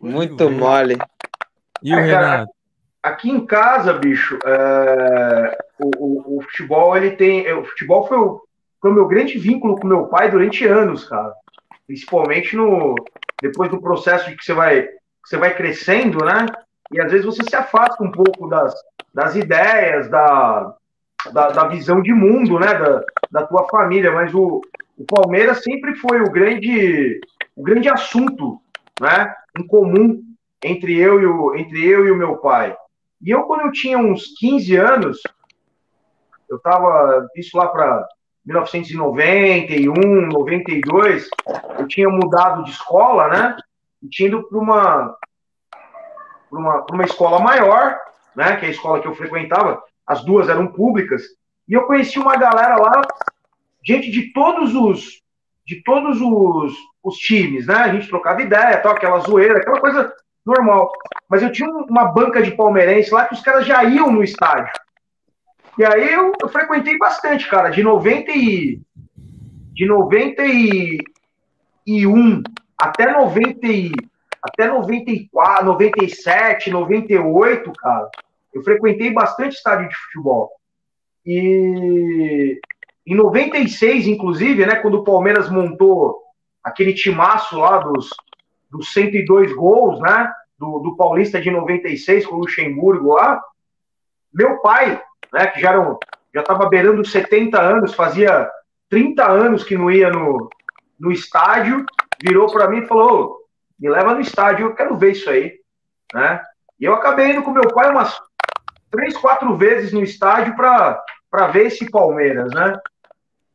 [0.00, 0.96] muito mole.
[1.82, 2.52] E o é, Renato?
[3.02, 8.42] Aqui em casa, bicho, é, o, o, o, futebol ele tem, o futebol foi o,
[8.80, 11.34] foi o meu grande vínculo com meu pai durante anos, cara
[11.86, 12.94] principalmente no
[13.40, 16.46] depois do processo de que você vai que você vai crescendo, né?
[16.92, 18.74] E às vezes você se afasta um pouco das,
[19.12, 20.74] das ideias, da,
[21.32, 22.74] da, da visão de mundo, né?
[22.74, 24.12] Da, da tua família.
[24.12, 24.60] Mas o,
[24.96, 27.20] o Palmeiras sempre foi o grande
[27.54, 28.60] o grande assunto,
[29.00, 29.34] né?
[29.58, 30.22] Em comum
[30.62, 32.76] entre eu e o entre eu e o meu pai.
[33.22, 35.22] E eu quando eu tinha uns 15 anos,
[36.48, 38.06] eu tava isso lá para
[38.44, 41.28] 1991, 92,
[41.78, 43.56] eu tinha mudado de escola, né?
[44.02, 45.16] E tinha ido para uma,
[46.56, 47.98] uma, uma escola maior,
[48.34, 48.56] né?
[48.56, 49.82] Que é a escola que eu frequentava.
[50.06, 51.22] As duas eram públicas.
[51.68, 53.02] E eu conheci uma galera lá,
[53.84, 55.20] gente de todos os
[55.66, 57.74] de todos os, os times, né?
[57.74, 60.14] A gente trocava ideia, tal, aquela zoeira, aquela coisa
[60.44, 60.92] normal.
[61.28, 64.72] Mas eu tinha uma banca de palmeirense lá que os caras já iam no estádio.
[65.76, 68.80] E aí eu, eu frequentei bastante, cara, de 90 e,
[69.72, 72.44] de 91
[72.78, 73.90] até 90 e,
[74.46, 78.10] até 94, 97, 98, cara.
[78.54, 80.50] Eu frequentei bastante estádio de futebol.
[81.24, 82.60] E
[83.06, 86.22] em 96, inclusive, né, quando o Palmeiras montou
[86.62, 88.08] aquele timaço lá dos,
[88.70, 93.42] dos 102 gols, né, do, do Paulista de 96 com o Luxemburgo lá,
[94.32, 95.00] meu pai
[95.32, 95.72] né, que já
[96.34, 98.50] já estava beirando 70 anos, fazia
[98.90, 100.50] 30 anos que não ia no,
[101.00, 101.84] no estádio,
[102.22, 103.35] virou para mim e falou:
[103.78, 105.58] me leva no estádio, eu quero ver isso aí.
[106.14, 106.40] Né?
[106.80, 108.18] E eu acabei indo com meu pai umas
[108.90, 112.52] três, quatro vezes no estádio para ver esse Palmeiras.
[112.52, 112.78] Né?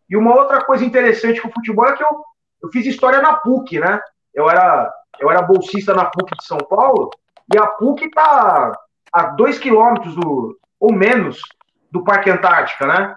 [0.10, 2.24] E uma outra coisa interessante com o futebol é que eu,
[2.64, 4.00] eu fiz história na PUC, né?
[4.34, 7.10] Eu era, eu era bolsista na PUC de São Paulo,
[7.54, 8.78] e a PUC está
[9.12, 11.42] a dois quilômetros do, ou menos
[11.90, 13.16] do Parque Antártica, né?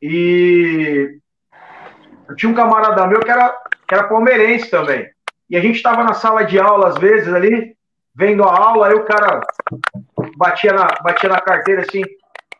[0.00, 1.18] E
[2.28, 3.56] eu tinha um camarada meu que era,
[3.86, 5.08] que era palmeirense também.
[5.48, 7.76] E a gente estava na sala de aula, às vezes, ali,
[8.14, 9.40] vendo a aula, aí o cara
[10.36, 12.02] batia na, batia na carteira assim,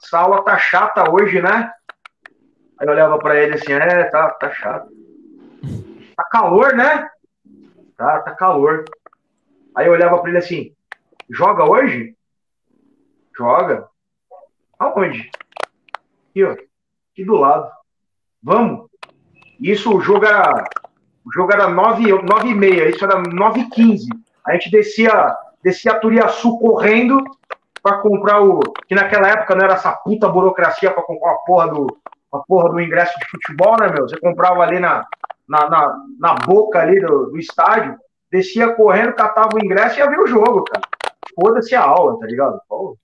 [0.03, 1.73] essa aula tá chata hoje, né?
[2.79, 4.89] Aí eu olhava para ele assim, é, tá, tá chato.
[6.17, 7.09] Tá calor, né?
[7.97, 8.85] Tá, tá calor.
[9.75, 10.75] Aí eu olhava para ele assim,
[11.31, 12.17] joga hoje?
[13.37, 13.89] Joga.
[14.79, 15.31] Aonde?
[16.31, 16.53] Aqui, ó.
[16.53, 17.71] Aqui do lado.
[18.43, 18.89] Vamos.
[19.61, 20.65] Isso, o jogo era.
[21.27, 24.09] O jogo era 9, 9 e meia, isso era 9 e 15.
[24.47, 27.23] A gente descia, descia a Turiaçu correndo
[27.83, 28.61] para comprar o.
[28.87, 31.87] Que naquela época não era essa puta burocracia para comprar a porra do,
[32.33, 34.09] a porra do ingresso de futebol, né, meu?
[34.09, 35.07] Você comprava ali na,
[35.49, 37.97] na, na, na boca ali do, do estádio,
[38.31, 40.83] descia correndo, catava o ingresso e ia ver o jogo, cara.
[41.35, 42.61] Foda-se a aula, tá ligado?
[42.69, 42.97] Pô,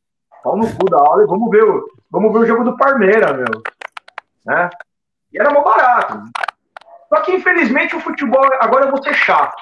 [0.43, 3.33] pau no cu da aula e vamos ver o, vamos ver o jogo do Parmeira,
[3.33, 3.63] meu.
[4.45, 4.71] Né?
[5.33, 6.23] E era mó barato.
[7.13, 9.61] Só que, infelizmente, o futebol, agora eu vou ser chato.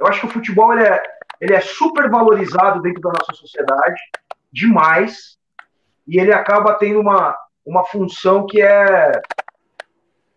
[0.00, 1.02] Eu acho que o futebol ele é,
[1.40, 4.00] ele é super valorizado dentro da nossa sociedade,
[4.50, 5.36] demais,
[6.06, 7.36] e ele acaba tendo uma,
[7.66, 9.12] uma função que é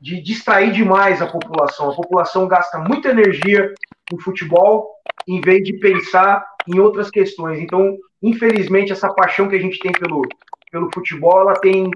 [0.02, 1.92] de distrair demais a população.
[1.92, 3.72] A população gasta muita energia
[4.12, 4.90] no futebol
[5.28, 7.60] em vez de pensar em outras questões.
[7.60, 10.24] Então, infelizmente, essa paixão que a gente tem pelo,
[10.72, 11.90] pelo futebol, ela tem,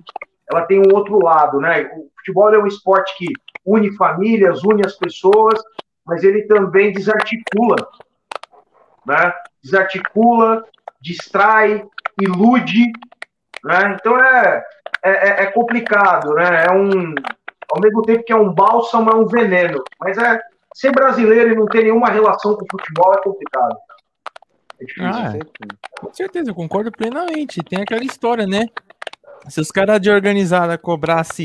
[0.50, 1.90] ela tem um outro lado, né?
[2.26, 3.28] Futebol é um esporte que
[3.66, 5.62] une famílias, une as pessoas,
[6.06, 7.76] mas ele também desarticula,
[9.06, 9.34] né?
[9.64, 10.64] Desarticula,
[11.02, 11.86] distrai,
[12.22, 12.92] ilude,
[13.64, 13.98] né?
[14.00, 14.64] Então é,
[15.04, 16.66] é, é complicado, né?
[16.66, 17.14] É um,
[17.72, 20.40] ao mesmo tempo que é um bálsamo, é um veneno, mas é
[20.74, 23.78] ser brasileiro e não ter nenhuma relação com o futebol é complicado.
[24.80, 25.06] É difícil.
[25.08, 27.64] Ah, com certeza, eu concordo plenamente.
[27.64, 28.68] Tem aquela história, né?
[29.48, 31.44] Se os caras de organizada cobrasse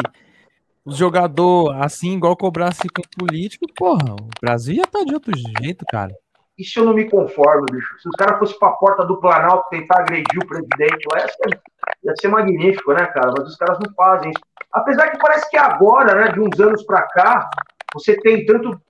[0.86, 5.85] jogador assim, igual cobrasse com político, porra, o Brasil ia estar tá de outro jeito,
[5.90, 6.15] cara.
[6.59, 7.98] isso eu não me conformo, bicho.
[8.01, 11.61] Se os caras fossem pra porta do Planalto tentar agredir o presidente ia ser,
[12.05, 13.32] ia ser magnífico, né, cara?
[13.36, 14.40] Mas os caras não fazem isso.
[14.73, 17.51] Apesar que parece que agora, né, de uns anos pra cá,
[17.93, 18.81] você tem tanto,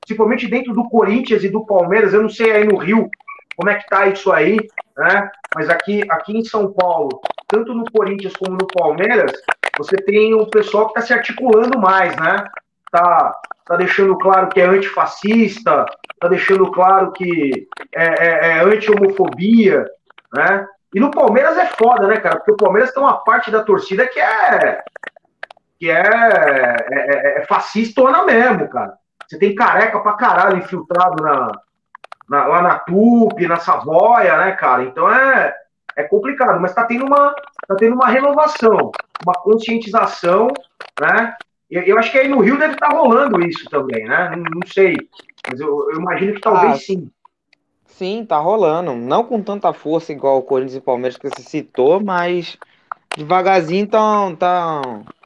[0.00, 3.08] principalmente dentro do Corinthians e do Palmeiras, eu não sei aí no Rio
[3.58, 4.56] como é que tá isso aí,
[4.96, 5.28] né?
[5.52, 9.32] Mas aqui, aqui em São Paulo, tanto no Corinthians como no Palmeiras,
[9.76, 12.44] você tem o pessoal que está se articulando mais, né?
[12.92, 13.34] Tá,
[13.66, 15.84] tá deixando claro que é antifascista,
[16.20, 19.84] tá deixando claro que é, é, é anti-homofobia,
[20.32, 20.64] né?
[20.94, 22.36] E no Palmeiras é foda, né, cara?
[22.36, 24.84] Porque o Palmeiras tem uma parte da torcida que é
[25.80, 28.94] que é, é, é, é fascistona mesmo, cara.
[29.26, 31.52] Você tem careca pra caralho infiltrado na,
[32.28, 34.84] na, lá na Tupi, na Savoia, né, cara?
[34.84, 35.54] Então é,
[35.96, 37.34] é complicado, mas tá tendo uma,
[37.66, 38.92] tá tendo uma renovação,
[39.24, 40.48] uma conscientização,
[41.00, 41.34] né?
[41.70, 44.30] Eu, eu acho que aí no Rio deve estar tá rolando isso também, né?
[44.30, 44.96] Não, não sei,
[45.48, 47.10] mas eu, eu, imagino que talvez ah, sim.
[47.86, 48.94] Sim, tá rolando.
[48.94, 52.56] Não com tanta força igual o Corinthians e Palmeiras que você citou, mas
[53.16, 55.17] devagarzinho estão tão, tão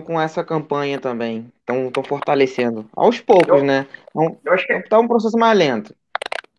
[0.00, 1.50] com essa campanha também.
[1.60, 2.86] Estão fortalecendo.
[2.94, 3.86] Aos poucos, eu, né?
[4.10, 5.94] Então, eu acho que tá um processo mais lento.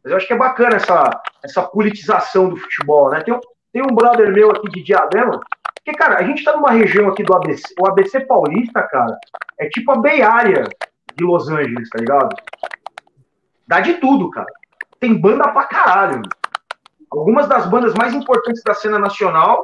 [0.04, 3.22] Mas eu acho que é bacana essa, essa politização do futebol, né?
[3.22, 3.40] Tem um,
[3.72, 5.40] tem um brother meu aqui de Diadema,
[5.84, 9.18] que, cara, a gente tá numa região aqui do ABC, o ABC Paulista, cara,
[9.60, 10.64] é tipo a Bay Area
[11.16, 12.36] de Los Angeles, tá ligado?
[13.68, 14.52] Dá de tudo, cara.
[15.00, 16.22] Tem banda pra caralho.
[17.12, 19.62] Algumas das bandas mais importantes da cena nacional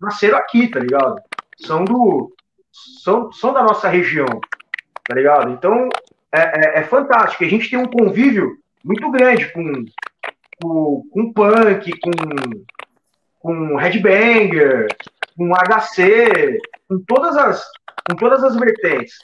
[0.00, 1.20] nasceram aqui, tá ligado?
[1.58, 2.32] São do.
[3.02, 4.26] São, são da nossa região,
[5.04, 5.50] tá ligado?
[5.50, 5.88] Então,
[6.32, 7.44] é, é, é fantástico.
[7.44, 9.84] A gente tem um convívio muito grande com,
[10.60, 12.10] com, com punk, com,
[13.40, 14.88] com headbanger,
[15.36, 16.58] com HC,
[16.88, 17.64] com todas as,
[18.08, 19.16] com todas as vertentes.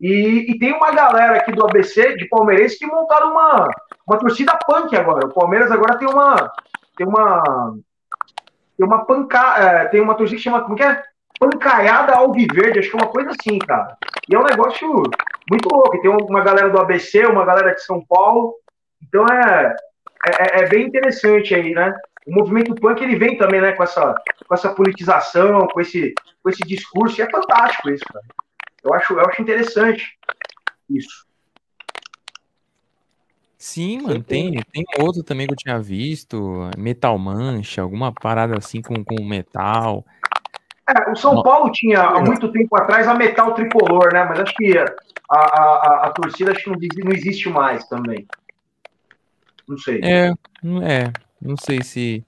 [0.00, 3.68] E, e, tem uma galera aqui do ABC, de palmeirense, que montaram uma,
[4.06, 5.26] uma torcida punk agora.
[5.26, 6.50] O Palmeiras agora tem uma.
[6.96, 7.76] Tem uma.
[8.78, 10.62] Tem uma panca, é, tem uma torcida que chama.
[10.62, 11.02] Como que é?
[11.40, 13.96] Pancaiada Alviverde, acho que é uma coisa assim, cara.
[14.28, 14.86] E é um negócio
[15.50, 15.98] muito louco.
[16.02, 18.54] Tem uma galera do ABC, uma galera de São Paulo,
[19.02, 19.74] então é,
[20.26, 21.96] é, é, bem interessante aí, né?
[22.26, 24.14] O movimento punk ele vem também, né, com essa,
[24.46, 26.12] com essa politização, com esse,
[26.42, 28.24] com esse discurso, e é fantástico isso, cara.
[28.84, 30.18] Eu acho, eu acho interessante
[30.90, 31.26] isso.
[33.56, 38.82] Sim, mano, tem, tem outro também que eu tinha visto, Metal Mancha, alguma parada assim
[38.82, 40.04] com, com metal.
[40.90, 44.24] É, o São Paulo tinha há muito tempo atrás a Metal Tricolor, né?
[44.24, 44.86] Mas acho que a,
[45.30, 48.26] a, a, a torcida acho que não, não existe mais também.
[49.68, 50.00] Não sei.
[50.02, 50.32] É,
[50.82, 52.24] é não sei se,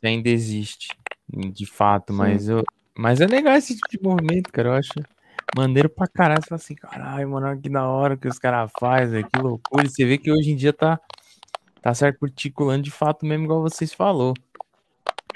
[0.00, 0.96] se ainda existe,
[1.28, 2.62] de fato, mas, eu,
[2.96, 4.68] mas é legal esse tipo de movimento, cara.
[4.68, 4.94] Eu acho
[5.56, 6.40] maneiro pra caralho.
[6.40, 9.84] Você fala assim, caralho, mano, que da hora que os caras fazem, que loucura.
[9.84, 11.00] E você vê que hoje em dia tá,
[11.82, 14.34] tá se articulando de fato mesmo, igual vocês falou.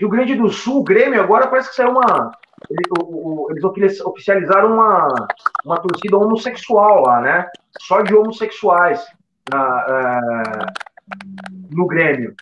[0.01, 2.33] Rio Grande do Sul, o Grêmio, agora parece que saiu uma.
[3.51, 5.09] Eles oficializaram uma,
[5.65, 7.47] uma torcida homossexual lá, né?
[7.83, 9.01] Só de homossexuais.
[9.51, 10.91] Na, uh,
[11.71, 12.35] no Grêmio.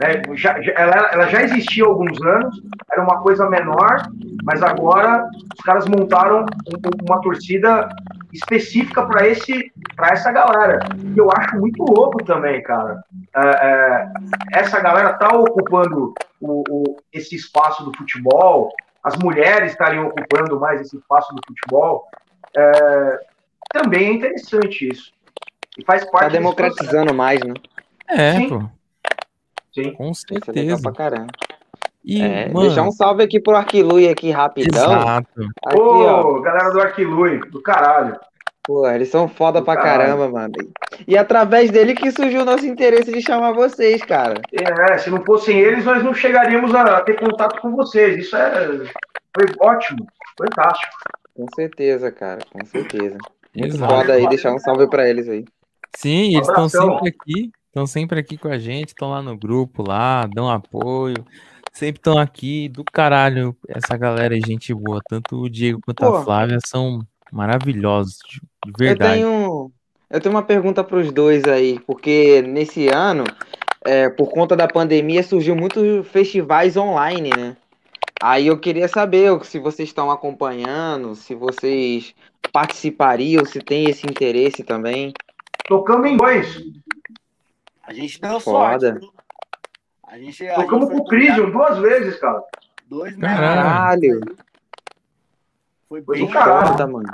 [0.00, 0.22] Né?
[0.34, 2.60] Já, já, ela, ela, já existia há alguns anos,
[2.90, 4.08] era uma coisa menor,
[4.42, 7.88] mas agora os caras montaram um, uma torcida
[8.34, 10.80] específica para esse para essa galera
[11.14, 13.02] que eu acho muito louco também cara
[13.34, 14.12] é, é,
[14.52, 18.70] essa galera tá ocupando o, o, esse espaço do futebol
[19.02, 22.06] as mulheres estariam ocupando mais esse espaço do futebol
[22.56, 23.20] é,
[23.72, 25.12] também é interessante isso
[25.78, 27.54] e faz parte tá democratizando mais né
[28.08, 28.48] é, Sim.
[28.48, 28.64] pô.
[29.72, 29.92] Sim.
[29.94, 30.82] Com é certeza.
[30.82, 31.32] Pra caramba.
[32.04, 32.66] E, é, mano...
[32.66, 34.92] Deixar um salve aqui pro Arquilui aqui rapidão.
[34.92, 35.48] Exato.
[35.66, 38.18] Aqui, Ô, galera do Arquilui, do caralho.
[38.62, 40.16] Pô, eles são foda do pra caralho.
[40.16, 40.54] caramba, mano.
[41.06, 44.40] E através dele que surgiu o nosso interesse de chamar vocês, cara.
[44.52, 48.18] É, se não fossem eles, nós não chegaríamos a ter contato com vocês.
[48.18, 48.86] Isso é
[49.34, 50.06] foi ótimo,
[50.38, 50.92] fantástico.
[51.34, 53.18] Com certeza, cara, com certeza.
[53.54, 53.92] Muito Exato.
[53.92, 55.44] foda aí, deixar um salve pra eles aí.
[55.96, 57.50] Sim, um eles estão sempre aqui.
[57.66, 61.24] Estão sempre aqui com a gente, estão lá no grupo, lá, dão apoio.
[61.74, 63.56] Sempre estão aqui do caralho.
[63.68, 65.00] Essa galera é gente boa.
[65.08, 67.00] Tanto o Diego quanto Pô, a Flávia são
[67.32, 68.18] maravilhosos,
[68.64, 69.20] de verdade.
[69.20, 69.72] Eu tenho,
[70.08, 73.24] eu tenho uma pergunta para os dois aí, porque nesse ano,
[73.84, 77.56] é, por conta da pandemia, surgiu muitos festivais online, né?
[78.22, 82.14] Aí eu queria saber se vocês estão acompanhando, se vocês
[82.52, 85.12] participariam, se tem esse interesse também.
[85.66, 86.62] Tocamos em dois.
[87.82, 88.92] A gente deu Foda.
[88.92, 89.13] sorte.
[90.14, 92.40] A gente, a Tocamos com o Crisium duas vezes, cara.
[92.86, 94.20] Dois Caralho.
[95.88, 97.12] Foi bem legal, mano.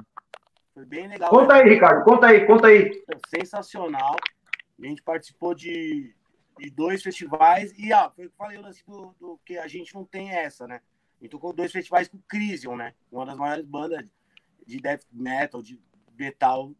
[0.74, 1.30] Foi bem legal.
[1.30, 2.04] Conta aí, Ricardo.
[2.04, 3.02] Conta aí, conta aí.
[3.26, 4.16] Sensacional.
[4.78, 6.14] A gente participou de,
[6.58, 9.56] de dois festivais e, ah, foi o que eu falei, o lance do, do, que
[9.56, 10.82] a gente não tem essa, né?
[11.18, 12.92] A gente tocou dois festivais com Crisium, né?
[13.10, 14.04] Uma das maiores bandas
[14.66, 15.80] de death metal, de
[16.18, 16.74] metal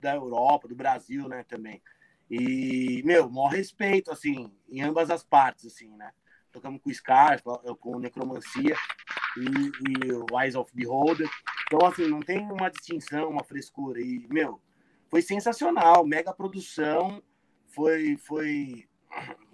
[0.00, 1.82] da Europa, do Brasil, né, também.
[2.30, 6.12] E, meu, maior respeito, assim, em ambas as partes, assim, né?
[6.52, 7.42] Tocamos com o Scar,
[7.80, 8.76] com Necromancia
[9.36, 11.28] e, e o Eyes of Beholder.
[11.66, 14.00] Então, assim, não tem uma distinção, uma frescura.
[14.00, 14.60] E, meu,
[15.08, 17.20] foi sensacional, mega produção,
[17.66, 18.88] foi, foi,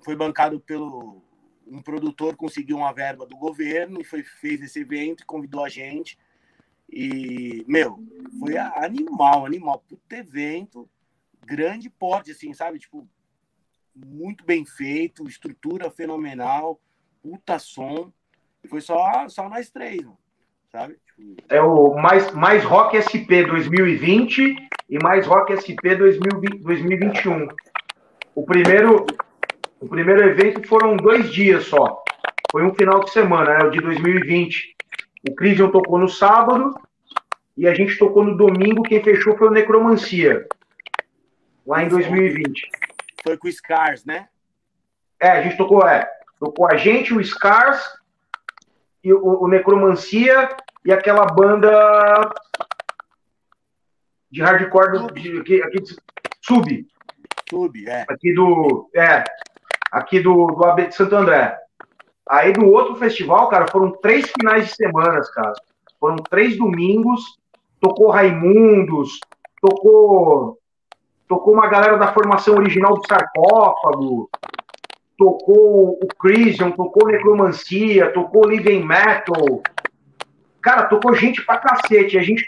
[0.02, 1.22] foi bancado pelo
[1.66, 5.68] um produtor conseguiu uma verba do governo e foi fez esse evento e convidou a
[5.68, 6.16] gente
[6.88, 7.98] e meu
[8.38, 10.88] foi animal animal puto evento
[11.46, 12.78] grande porte, assim, sabe?
[12.78, 13.08] Tipo,
[13.94, 16.80] muito bem feito, estrutura fenomenal,
[17.22, 18.12] puta som.
[18.68, 20.18] Foi só, só nós três, mano,
[20.70, 20.98] sabe?
[21.06, 21.36] Tipo...
[21.48, 24.56] É o mais, mais Rock SP 2020
[24.90, 27.48] e mais Rock SP 2020, 2021.
[28.34, 29.06] O primeiro,
[29.80, 32.02] o primeiro evento foram dois dias só.
[32.50, 34.76] Foi um final de semana, é o de 2020.
[35.30, 36.74] O Crisium tocou no sábado
[37.56, 38.82] e a gente tocou no domingo.
[38.82, 40.46] Quem fechou foi o Necromancia
[41.66, 42.70] lá em 2020.
[43.22, 44.28] Foi com o Scars, né?
[45.20, 47.82] É, a gente tocou, é, tocou a gente, o Scars,
[49.02, 50.48] e o, o Necromancia
[50.84, 52.32] e aquela banda
[54.30, 55.96] de hardcore do, de, aqui, aqui de,
[56.42, 56.86] Sub.
[57.48, 58.04] Sub, é.
[58.08, 58.90] Aqui do.
[58.94, 59.24] É.
[59.90, 61.56] Aqui do, do AB de Santo André.
[62.28, 65.52] Aí do outro festival, cara, foram três finais de semanas, cara.
[65.98, 67.38] Foram três domingos.
[67.80, 69.20] Tocou Raimundos,
[69.60, 70.58] tocou
[71.28, 74.30] tocou uma galera da formação original do Sarcófago,
[75.16, 79.62] tocou o Crisium, tocou Necromancia, tocou Living Metal.
[80.60, 82.18] Cara, tocou gente pra cacete.
[82.18, 82.44] A gente,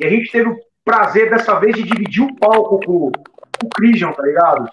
[0.00, 3.70] e a gente teve o prazer dessa vez de dividir o palco com, com o
[3.70, 4.68] Crisium, tá ligado?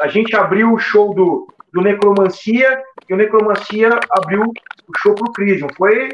[0.00, 5.32] A gente abriu o show do, do Necromancia e o Necromancia abriu o show pro
[5.32, 5.68] Crisium.
[5.76, 6.08] Foi,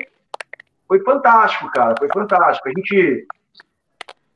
[0.89, 1.95] foi fantástico, cara.
[1.99, 2.69] Foi fantástico.
[2.69, 3.27] A gente.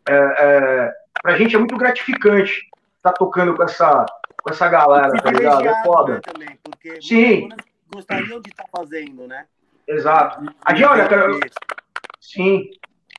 [0.06, 0.92] É, é,
[1.22, 4.06] pra gente é muito gratificante estar tá tocando com essa,
[4.42, 5.66] com essa galera, tá ligado?
[5.66, 6.14] É foda.
[6.14, 7.48] Né, também, porque Sim.
[7.92, 9.46] Gostariam de estar tá fazendo, né?
[9.86, 10.44] Exato.
[10.64, 11.28] Aqui, olha, cara.
[12.20, 12.70] Sim,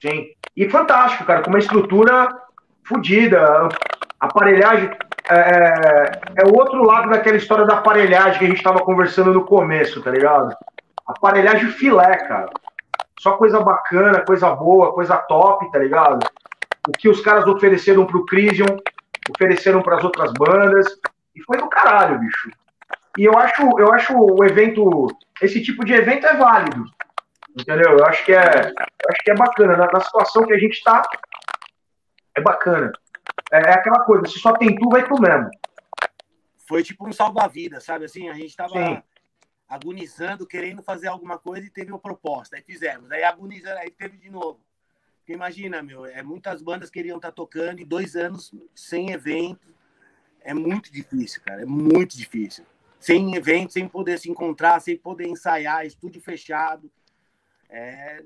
[0.02, 0.32] sim.
[0.56, 2.30] E fantástico, cara, com uma estrutura
[2.84, 3.70] fodida.
[4.20, 4.90] Aparelhagem.
[5.30, 9.34] É, é, é o outro lado daquela história da aparelhagem que a gente estava conversando
[9.34, 10.56] no começo, tá ligado?
[11.06, 12.50] Aparelhagem filé, cara.
[13.20, 16.20] Só coisa bacana, coisa boa, coisa top, tá ligado?
[16.88, 18.78] O que os caras ofereceram pro Crisium,
[19.30, 20.88] ofereceram para as outras bandas,
[21.36, 22.52] e foi do caralho, bicho.
[23.18, 25.08] E eu acho, eu acho o evento,
[25.42, 26.86] esse tipo de evento é válido,
[27.58, 27.98] entendeu?
[27.98, 29.78] Eu acho que é, acho que é bacana.
[29.78, 31.02] Na, na situação que a gente está,
[32.36, 32.92] é bacana.
[33.52, 35.50] É, é, aquela coisa, se só tem tu, vai tu mesmo.
[36.68, 38.06] Foi tipo um salva-vida, sabe?
[38.06, 39.02] Assim, a gente tava Sim.
[39.70, 42.58] agonizando, querendo fazer alguma coisa e teve uma proposta.
[42.58, 43.12] Aí fizemos.
[43.12, 44.65] Aí agonizando, aí teve de novo.
[45.26, 49.74] Porque imagina, meu, é, muitas bandas queriam estar tá tocando e dois anos sem evento.
[50.40, 51.64] É muito difícil, cara.
[51.64, 52.64] É muito difícil.
[53.00, 56.92] Sem evento, sem poder se encontrar, sem poder ensaiar, estúdio fechado.
[57.68, 58.24] É,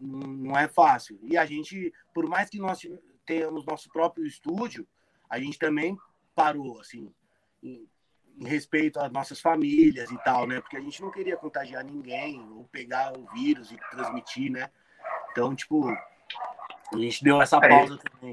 [0.00, 1.20] não é fácil.
[1.22, 2.80] E a gente, por mais que nós
[3.24, 4.84] tenhamos nosso próprio estúdio,
[5.30, 5.96] a gente também
[6.34, 7.14] parou, assim,
[7.62, 7.88] em,
[8.40, 10.60] em, respeito às nossas famílias e tal, né?
[10.60, 14.68] Porque a gente não queria contagiar ninguém ou pegar o vírus e transmitir, né?
[15.32, 17.68] Então, tipo, a gente deu essa é.
[17.68, 18.10] pausa é.
[18.10, 18.32] também.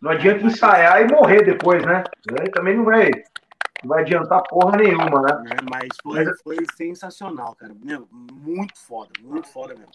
[0.00, 2.04] Não adianta ensaiar e morrer depois, né?
[2.38, 3.10] Aí também não vai,
[3.82, 5.44] não vai adiantar porra nenhuma, né?
[5.50, 7.74] É, mas foi, mas foi sensacional, cara.
[7.82, 9.92] Meu, muito foda, muito foda mesmo.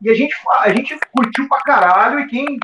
[0.00, 2.58] E a gente, a gente curtiu pra caralho e quem,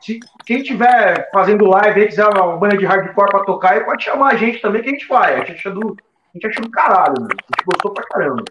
[0.00, 4.04] se, quem tiver fazendo live aí, quiser uma banda de hardcore pra tocar, aí pode
[4.04, 5.34] chamar a gente também que a gente vai.
[5.34, 7.28] A gente acha do, a gente acha do caralho, meu.
[7.28, 8.42] A gente gostou pra caramba.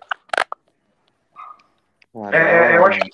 [2.32, 3.10] É, é, eu acho que,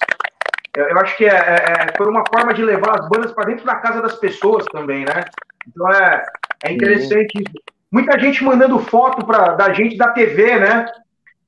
[0.75, 1.55] eu acho que é, é,
[1.89, 5.05] é, foi uma forma de levar as bandas para dentro da casa das pessoas também,
[5.05, 5.25] né?
[5.67, 6.25] Então é,
[6.63, 7.63] é interessante isso.
[7.91, 10.85] Muita gente mandando foto pra, da gente da TV, né?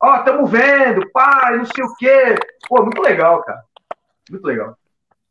[0.02, 2.36] Ó, oh, tamo vendo, pai, não sei o quê.
[2.68, 3.64] Pô, muito legal, cara.
[4.30, 4.78] Muito legal.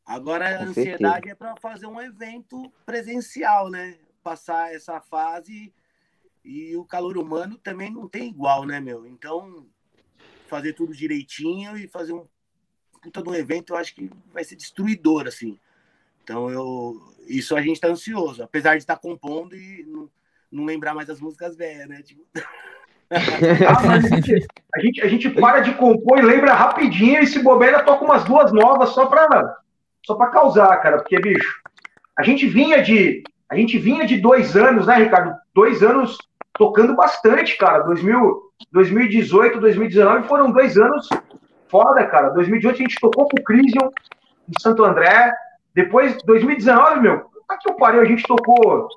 [0.07, 3.97] Agora a ansiedade é para fazer um evento presencial, né?
[4.23, 5.73] Passar essa fase
[6.45, 9.07] e o calor humano também não tem igual, né, meu?
[9.07, 9.67] Então,
[10.55, 12.25] fazer tudo direitinho e fazer um
[13.03, 15.59] puta de um evento, eu acho que vai ser destruidor, assim.
[16.23, 20.09] Então, eu, isso a gente tá ansioso, apesar de estar tá compondo e não,
[20.51, 22.03] não lembrar mais das músicas velhas, né?
[22.03, 22.23] Tipo...
[23.11, 27.41] ah, a, gente, a, gente, a gente para de compor e lembra rapidinho e se
[27.41, 29.59] bobeira toca umas duas novas só pra,
[30.07, 30.99] só pra causar, cara.
[30.99, 31.61] Porque, bicho,
[32.17, 33.25] a gente vinha de.
[33.51, 35.37] a gente vinha de dois anos, né, Ricardo?
[35.53, 36.17] Dois anos
[36.55, 37.83] tocando bastante, cara.
[37.83, 41.09] 2000, 2018, 2019 foram dois anos
[41.75, 42.31] foda, cara.
[42.31, 43.91] 2018 a gente tocou com o Crisium
[44.49, 45.35] em Santo André.
[45.75, 48.89] Depois, 2019, meu, tá que eu parei, a gente tocou.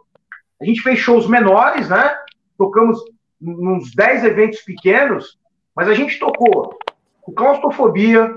[0.61, 2.15] A gente fez shows menores, né?
[2.55, 2.99] Tocamos
[3.41, 5.39] uns 10 eventos pequenos,
[5.75, 6.77] mas a gente tocou
[7.21, 8.31] com claustrofobia,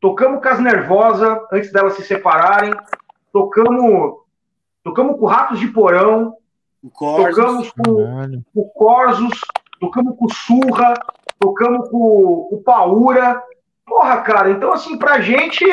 [0.00, 2.72] tocamos com as nervosa antes delas se separarem,
[3.32, 4.18] tocamos,
[4.84, 6.36] tocamos com ratos de porão,
[6.98, 9.40] tocamos com, com Corsos,
[9.80, 10.94] tocamos com Surra,
[11.38, 13.42] tocamos com, com Paura.
[13.84, 15.64] Porra, cara, então assim, pra gente,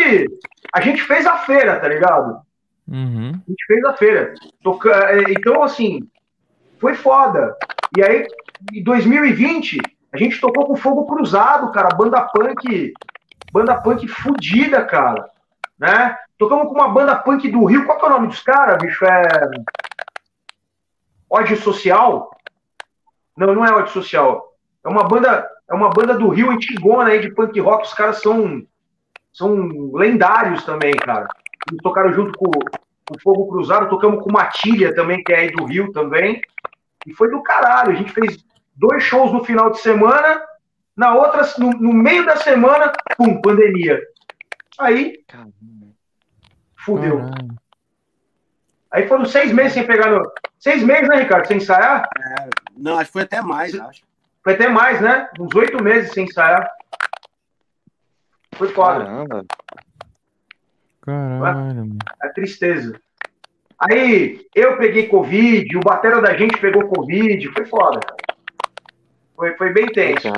[0.73, 2.41] a gente fez a feira, tá ligado?
[2.87, 3.31] Uhum.
[3.31, 4.33] A gente fez a feira.
[4.61, 4.91] Toca...
[5.11, 6.07] É, então, assim,
[6.79, 7.55] foi foda.
[7.97, 8.27] E aí,
[8.73, 9.79] em 2020,
[10.11, 12.93] a gente tocou com Fogo Cruzado, cara, banda punk,
[13.51, 15.27] banda punk fudida, cara,
[15.79, 16.17] né?
[16.37, 19.05] Tocamos com uma banda punk do Rio, qual que é o nome dos caras, bicho?
[19.05, 19.23] É...
[21.29, 22.29] Ódio Social?
[23.37, 24.53] Não, não é Ódio Social.
[24.83, 28.21] É uma banda, é uma banda do Rio antigona aí de punk rock, os caras
[28.21, 28.63] são
[29.31, 31.27] são lendários também, cara.
[31.69, 35.65] Eles tocaram junto com o Fogo Cruzado, tocamos com Matilha também, que é aí do
[35.65, 36.39] Rio também.
[37.05, 37.91] E foi do caralho.
[37.91, 38.45] A gente fez
[38.75, 40.41] dois shows no final de semana,
[40.95, 43.99] na outra, no, no meio da semana, pum, pandemia.
[44.79, 45.53] Aí, Caramba.
[46.77, 47.17] fudeu.
[47.17, 47.52] Caramba.
[48.93, 50.31] Aí foram seis meses sem pegar no.
[50.59, 52.07] Seis meses, né, Ricardo, sem ensaiar?
[52.15, 54.03] É, não, acho que foi até mais, acho.
[54.43, 55.27] Foi até mais, né?
[55.39, 56.69] Uns oito meses sem ensaiar.
[58.55, 59.03] Foi foda.
[59.03, 59.45] Caramba.
[61.01, 61.97] Caralho.
[62.21, 63.01] É tristeza.
[63.79, 67.99] Aí eu peguei Covid, o batera da gente pegou Covid, foi foda.
[69.35, 70.31] Foi, foi bem tenso.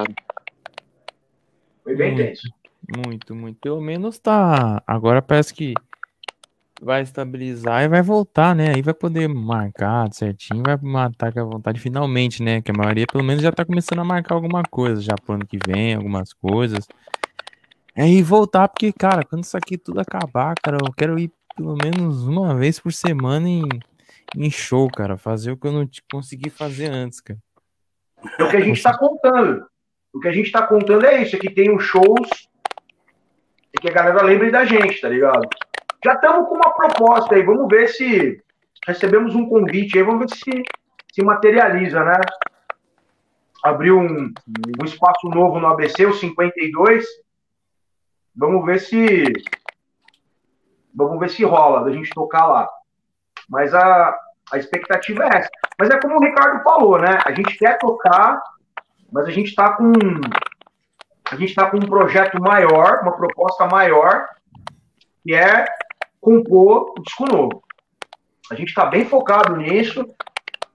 [1.83, 2.49] Foi bem muito, tenso.
[3.05, 3.59] Muito, muito.
[3.59, 4.81] Pelo menos tá.
[4.87, 5.73] Agora parece que
[6.81, 8.73] vai estabilizar e vai voltar, né?
[8.75, 12.61] Aí vai poder marcar certinho, vai matar com a vontade finalmente, né?
[12.61, 15.45] Que a maioria pelo menos já tá começando a marcar alguma coisa já pro ano
[15.45, 16.87] que vem, algumas coisas.
[17.95, 21.77] É e voltar, porque, cara, quando isso aqui tudo acabar, cara, eu quero ir pelo
[21.81, 23.63] menos uma vez por semana em,
[24.35, 25.17] em show, cara.
[25.17, 27.39] Fazer o que eu não consegui fazer antes, cara.
[28.37, 29.65] É o que a gente tá contando.
[30.13, 32.29] O que a gente tá contando é isso, é que tem os shows
[33.73, 35.47] e que a galera lembre da gente, tá ligado?
[36.05, 38.39] Já estamos com uma proposta aí, vamos ver se
[38.85, 40.63] recebemos um convite aí, vamos ver se
[41.11, 42.21] se materializa, né?
[43.63, 44.31] Abriu um,
[44.79, 47.03] um espaço novo no ABC, o 52
[48.35, 49.23] Vamos ver se.
[50.93, 52.69] Vamos ver se rola da gente tocar lá.
[53.49, 54.15] Mas a,
[54.51, 55.49] a expectativa é essa.
[55.79, 57.17] Mas é como o Ricardo falou, né?
[57.25, 58.39] A gente quer tocar,
[59.11, 59.91] mas a gente está com.
[61.31, 64.27] A gente está com um projeto maior, uma proposta maior,
[65.23, 65.65] que é
[66.25, 67.63] compor o disco novo.
[68.51, 70.03] A gente está bem focado nisso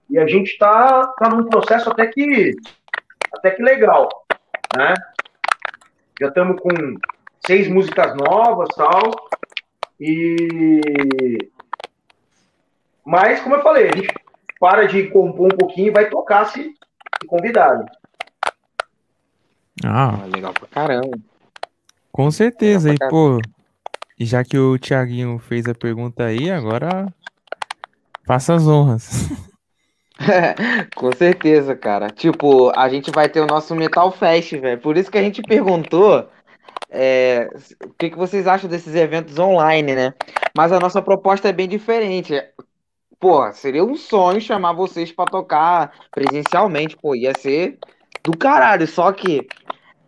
[0.09, 2.55] e a gente está tá num processo até que
[3.33, 4.09] até que legal,
[4.77, 4.95] né?
[6.21, 6.71] Já estamos com
[7.45, 9.11] seis músicas novas tal.
[9.99, 11.51] E.
[13.05, 14.09] Mas, como eu falei, a gente
[14.61, 17.87] para de compor um pouquinho e vai tocar se, se convidado.
[19.85, 20.21] Ah.
[20.23, 21.19] ah, legal pra caramba.
[22.13, 22.93] Com certeza.
[22.93, 23.41] E, pô,
[24.25, 27.13] já que o Thiaguinho fez a pergunta aí, agora
[28.27, 29.29] faça as honras.
[30.95, 32.11] Com certeza, cara.
[32.11, 34.81] Tipo, a gente vai ter o nosso Metal Fest, velho.
[34.81, 36.29] Por isso que a gente perguntou
[36.91, 37.49] é,
[37.85, 40.15] o que, que vocês acham desses eventos online, né?
[40.57, 42.35] Mas a nossa proposta é bem diferente.
[43.19, 47.79] Pô, seria um sonho chamar vocês para tocar presencialmente, pô, ia ser
[48.23, 48.87] do caralho.
[48.87, 49.47] Só que,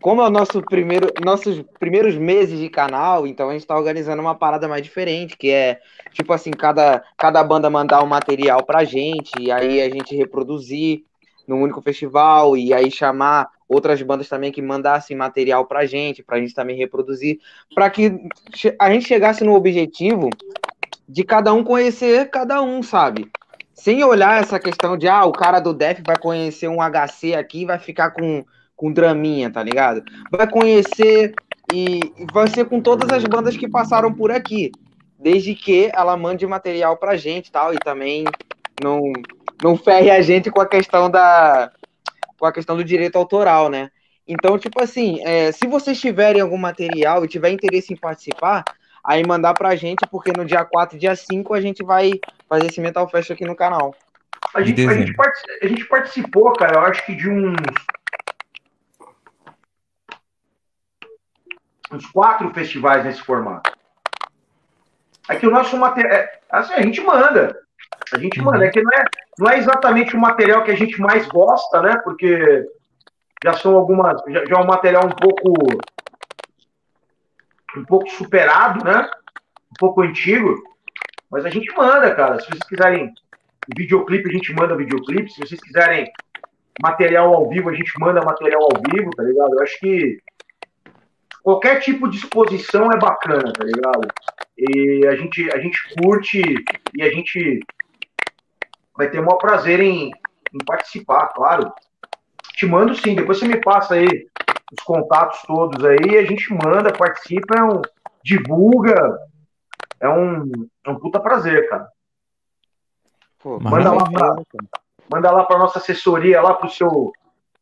[0.02, 4.20] como é o nosso primeiro, nossos primeiros meses de canal, então a gente tá organizando
[4.20, 5.80] uma parada mais diferente, que é,
[6.12, 11.04] tipo assim, cada, cada banda mandar um material pra gente, e aí a gente reproduzir
[11.46, 16.38] num único festival, e aí chamar outras bandas também que mandassem material pra gente, pra
[16.38, 17.38] gente também reproduzir,
[17.74, 18.12] para que
[18.78, 20.28] a gente chegasse no objetivo
[21.08, 23.30] de cada um conhecer cada um, sabe?
[23.72, 27.64] Sem olhar essa questão de, ah, o cara do Def vai conhecer um HC aqui
[27.64, 28.44] vai ficar com,
[28.82, 30.02] com draminha, tá ligado?
[30.28, 31.32] Vai conhecer
[31.72, 32.00] e
[32.32, 34.72] vai ser com todas as bandas que passaram por aqui,
[35.16, 38.24] desde que ela mande material pra gente tal, e também
[38.82, 39.00] não,
[39.62, 41.70] não ferre a gente com a questão da,
[42.36, 43.88] com a questão do direito autoral, né?
[44.26, 48.64] Então, tipo assim, é, se vocês tiverem algum material e tiver interesse em participar,
[49.04, 52.10] aí mandar pra gente, porque no dia 4 e dia 5 a gente vai
[52.48, 53.94] fazer esse Metal Fest aqui no canal.
[54.52, 55.14] A gente, a gente,
[55.62, 57.54] a gente participou, cara, eu acho que de uns.
[61.92, 63.70] Uns quatro festivais nesse formato.
[65.28, 66.12] É que o nosso material.
[66.12, 67.56] É, assim, a gente manda.
[68.12, 68.46] A gente, uhum.
[68.46, 69.04] mano, é que não é,
[69.38, 71.96] não é exatamente o material que a gente mais gosta, né?
[72.04, 72.66] Porque
[73.44, 74.20] já são algumas.
[74.28, 75.52] Já, já é um material um pouco.
[77.76, 79.08] um pouco superado, né?
[79.70, 80.54] Um pouco antigo.
[81.30, 82.40] Mas a gente manda, cara.
[82.40, 83.12] Se vocês quiserem
[83.76, 85.30] videoclipe, a gente manda videoclipe.
[85.30, 86.10] Se vocês quiserem
[86.82, 89.54] material ao vivo, a gente manda material ao vivo, tá ligado?
[89.54, 90.20] Eu acho que
[91.42, 94.08] qualquer tipo de exposição é bacana, tá ligado?
[94.56, 96.40] E a gente, a gente curte
[96.94, 97.60] e a gente
[98.96, 100.10] vai ter o maior prazer em,
[100.52, 101.72] em participar, claro.
[102.54, 104.26] Te mando sim, depois você me passa aí
[104.72, 107.82] os contatos todos aí, a gente manda, participa, é um,
[108.24, 109.18] divulga,
[110.00, 110.50] é um,
[110.86, 111.88] é um puta prazer, cara.
[113.42, 114.36] Pô, manda lá pra,
[115.12, 117.12] manda lá para nossa assessoria, lá pro seu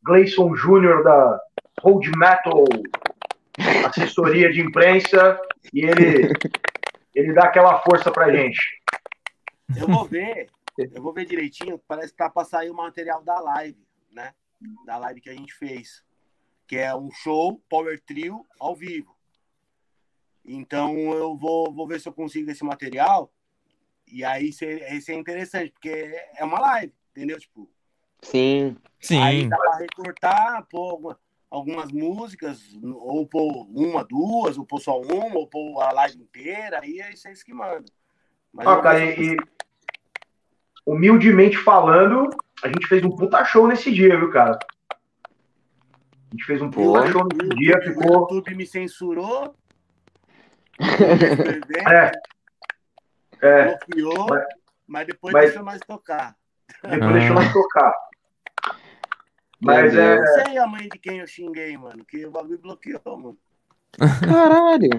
[0.05, 1.40] Gleison Júnior da
[1.82, 2.65] Hold Metal
[3.86, 5.40] assessoria de imprensa
[5.72, 6.32] e ele
[7.14, 8.60] ele dá aquela força pra gente.
[9.77, 10.48] Eu vou ver,
[10.78, 14.32] eu vou ver direitinho, parece que tá para sair o material da live, né?
[14.86, 16.05] Da live que a gente fez,
[16.66, 19.16] que é um show Power Trio ao vivo.
[20.44, 23.32] Então eu vou, vou ver se eu consigo esse material
[24.06, 27.39] e aí isso é interessante, porque é uma live, entendeu?
[27.39, 27.70] Tipo,
[28.22, 28.77] Sim.
[29.01, 29.22] Sim.
[29.22, 31.18] Aí dá pra recortar, pôr
[31.51, 36.81] algumas músicas, ou pôr uma, duas, ou pôr só uma, ou pôr a live inteira,
[36.81, 37.85] aí é isso que manda.
[38.52, 39.36] Mas ah, cara, e,
[40.86, 42.31] humildemente falando,
[42.62, 44.59] a gente fez um puta show nesse dia, viu, cara?
[44.90, 48.28] A gente fez um puta show nesse dia, ficou.
[48.31, 49.55] O YouTube me censurou.
[51.90, 52.12] é.
[53.43, 53.64] É.
[53.64, 54.44] Bloqueou, mas,
[54.86, 56.36] mas depois mas, deixou nós tocar.
[56.82, 57.12] Depois ah.
[57.12, 57.93] deixou nós tocar.
[59.61, 60.19] Mas é.
[60.19, 63.37] Eu sei a mãe de quem eu xinguei, mano, que o bagulho bloqueou, mano.
[63.99, 64.91] Caralho.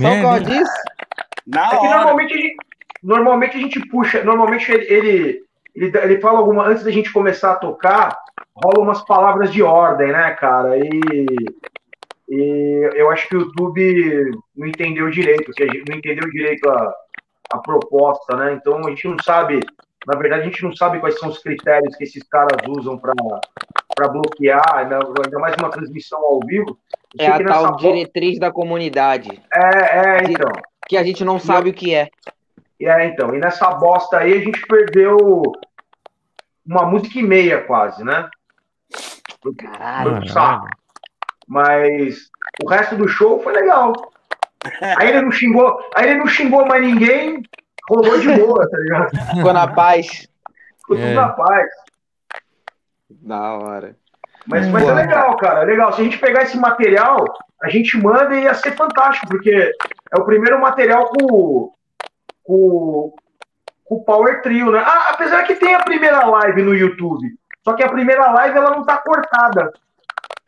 [0.00, 0.72] Só por disso?
[1.46, 2.56] Na é que normalmente a, gente,
[3.02, 5.44] normalmente a gente puxa, normalmente ele, ele,
[5.74, 6.66] ele, ele fala alguma.
[6.66, 8.16] Antes da gente começar a tocar,
[8.54, 10.78] rola umas palavras de ordem, né, cara?
[10.78, 11.26] E,
[12.28, 16.94] e eu acho que o YouTube não entendeu direito, que não entendeu direito a,
[17.52, 18.52] a proposta, né?
[18.52, 19.60] Então a gente não sabe,
[20.06, 23.12] na verdade, a gente não sabe quais são os critérios que esses caras usam para
[23.94, 24.98] para bloquear, ainda
[25.38, 26.78] mais uma transmissão ao vivo.
[27.18, 29.42] É a tal diretriz da comunidade.
[29.52, 30.50] É, é, então.
[30.88, 32.08] Que a gente não sabe e, o que é.
[32.80, 33.34] É, então.
[33.34, 35.18] E nessa bosta aí a gente perdeu
[36.64, 38.28] uma música e meia quase, né?
[39.58, 40.22] Caralho.
[41.46, 42.30] Mas
[42.62, 43.92] o resto do show foi legal.
[44.98, 47.42] Aí ele não xingou, aí ele não xingou mais ninguém,
[47.90, 49.10] rolou de boa, tá ligado?
[49.34, 50.06] Ficou na paz.
[50.78, 51.14] Ficou tudo é.
[51.14, 51.68] na paz.
[53.10, 53.96] Da hora.
[54.46, 55.62] Mas, mas é legal, cara.
[55.62, 55.92] É legal.
[55.92, 57.24] Se a gente pegar esse material,
[57.62, 61.72] a gente manda e ia ser fantástico, porque é o primeiro material com,
[62.44, 63.14] com,
[63.84, 64.82] com o Power Trio, né?
[64.84, 67.28] Ah, apesar que tem a primeira live no YouTube.
[67.64, 69.72] Só que a primeira live ela não tá cortada.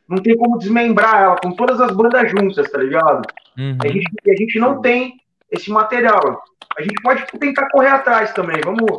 [0.09, 3.23] Não tem como desmembrar ela com todas as bandas juntas, tá ligado?
[3.59, 3.79] Uhum.
[3.85, 5.22] A, gente, a gente não tem
[5.53, 6.43] esse material.
[6.77, 8.61] A gente pode tentar correr atrás também.
[8.65, 8.99] Vamos,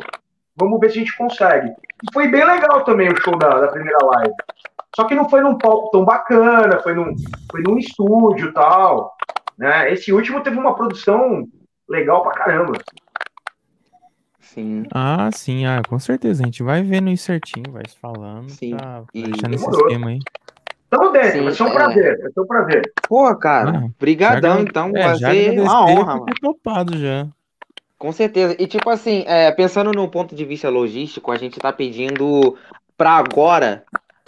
[0.56, 1.68] Vamos ver se a gente consegue.
[1.68, 4.34] E foi bem legal também o show da, da primeira live.
[4.94, 7.14] Só que não foi num palco tão bacana, foi num,
[7.50, 9.16] foi num estúdio tal.
[9.58, 9.92] Né?
[9.92, 11.44] Esse último teve uma produção
[11.88, 12.72] legal pra caramba.
[14.40, 14.84] Sim.
[14.94, 16.44] Ah, sim, ah, com certeza.
[16.44, 18.48] A gente vai vendo isso certinho, vai se falando.
[18.50, 18.76] Sim.
[18.76, 20.20] Pra, pra deixar nesse esquema aí.
[20.94, 21.72] Tamo dentro, sim, vai ser um é.
[21.72, 22.92] prazer, vai ser um prazer.
[23.08, 26.26] Pô, cara, ah, brigadão, então, é, vai ser uma honra, mano.
[26.40, 27.26] topado já.
[27.98, 28.54] Com certeza.
[28.58, 32.56] E tipo assim, é, pensando no ponto de vista logístico, a gente tá pedindo
[32.96, 33.82] para agora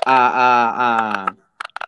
[0.05, 1.35] a, a, a,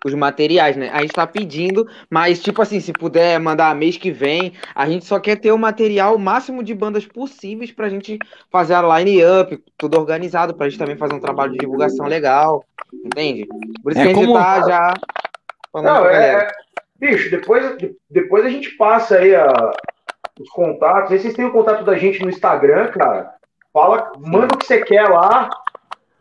[0.05, 0.91] os materiais, né?
[0.93, 5.05] A gente tá pedindo, mas tipo assim, se puder mandar mês que vem, a gente
[5.05, 8.19] só quer ter o material o máximo de bandas possíveis pra gente
[8.51, 12.65] fazer a line-up, tudo organizado, pra gente também fazer um trabalho de divulgação legal,
[13.05, 13.47] entende?
[13.83, 14.39] Por isso é que a gente como...
[14.39, 14.95] tá já
[15.73, 16.49] falando Não, é, é,
[16.99, 17.77] Bicho, depois,
[18.11, 19.73] depois a gente passa aí a,
[20.41, 21.13] os contatos.
[21.13, 23.35] Aí vocês têm o contato da gente no Instagram, cara.
[23.73, 25.49] Fala, manda o que você quer lá,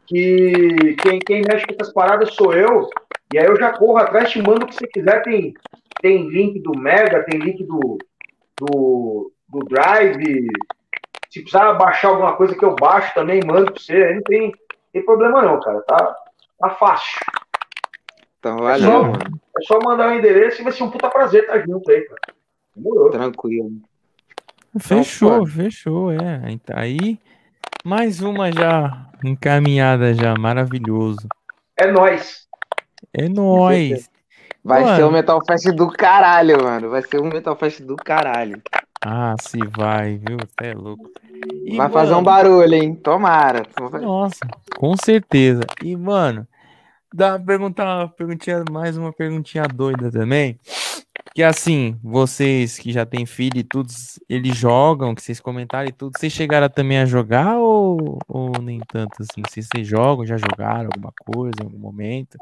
[0.06, 2.88] que quem, quem mexe com essas paradas sou eu.
[3.34, 5.22] E aí eu já corro atrás, te mando o que você quiser.
[5.24, 5.54] Tem,
[6.02, 7.98] tem link do Mega, tem link do,
[8.60, 10.48] do, do Drive.
[11.30, 13.94] Se precisar baixar alguma coisa que eu baixo também, mando pra você.
[13.94, 14.54] Aí não tem,
[14.94, 15.82] tem problema não, cara.
[15.82, 16.16] Tá,
[16.60, 17.20] tá fácil.
[18.40, 21.44] Então, valeu, é só, é só mandar o endereço e vai ser um puta prazer
[21.44, 22.22] estar junto aí, cara.
[22.76, 23.10] Demorou.
[23.10, 23.72] Tranquilo.
[24.80, 26.42] Fechou, fechou, é.
[26.74, 27.20] Aí,
[27.84, 31.28] mais uma já encaminhada já, maravilhoso.
[31.76, 32.47] É nós.
[33.14, 34.10] É nós.
[34.64, 34.96] Vai mano.
[34.96, 36.90] ser um Metal Fest do caralho, mano.
[36.90, 38.62] Vai ser um Metal Fest do caralho.
[39.06, 40.38] Ah, se vai, viu?
[40.38, 41.10] Você é louco.
[41.66, 42.96] E, vai mano, fazer um barulho, hein?
[42.96, 43.64] Tomara.
[44.02, 44.46] Nossa,
[44.76, 45.62] com certeza.
[45.84, 46.48] E, mano,
[47.14, 50.60] dá uma pergunta, perguntinha, mais uma perguntinha doida também.
[51.34, 53.90] Que assim, vocês que já têm filho e tudo,
[54.28, 58.80] eles jogam, que vocês comentaram e tudo, vocês chegaram também a jogar ou, ou nem
[58.88, 59.44] tanto assim?
[59.48, 62.38] Se vocês jogam, já jogaram alguma coisa em algum momento?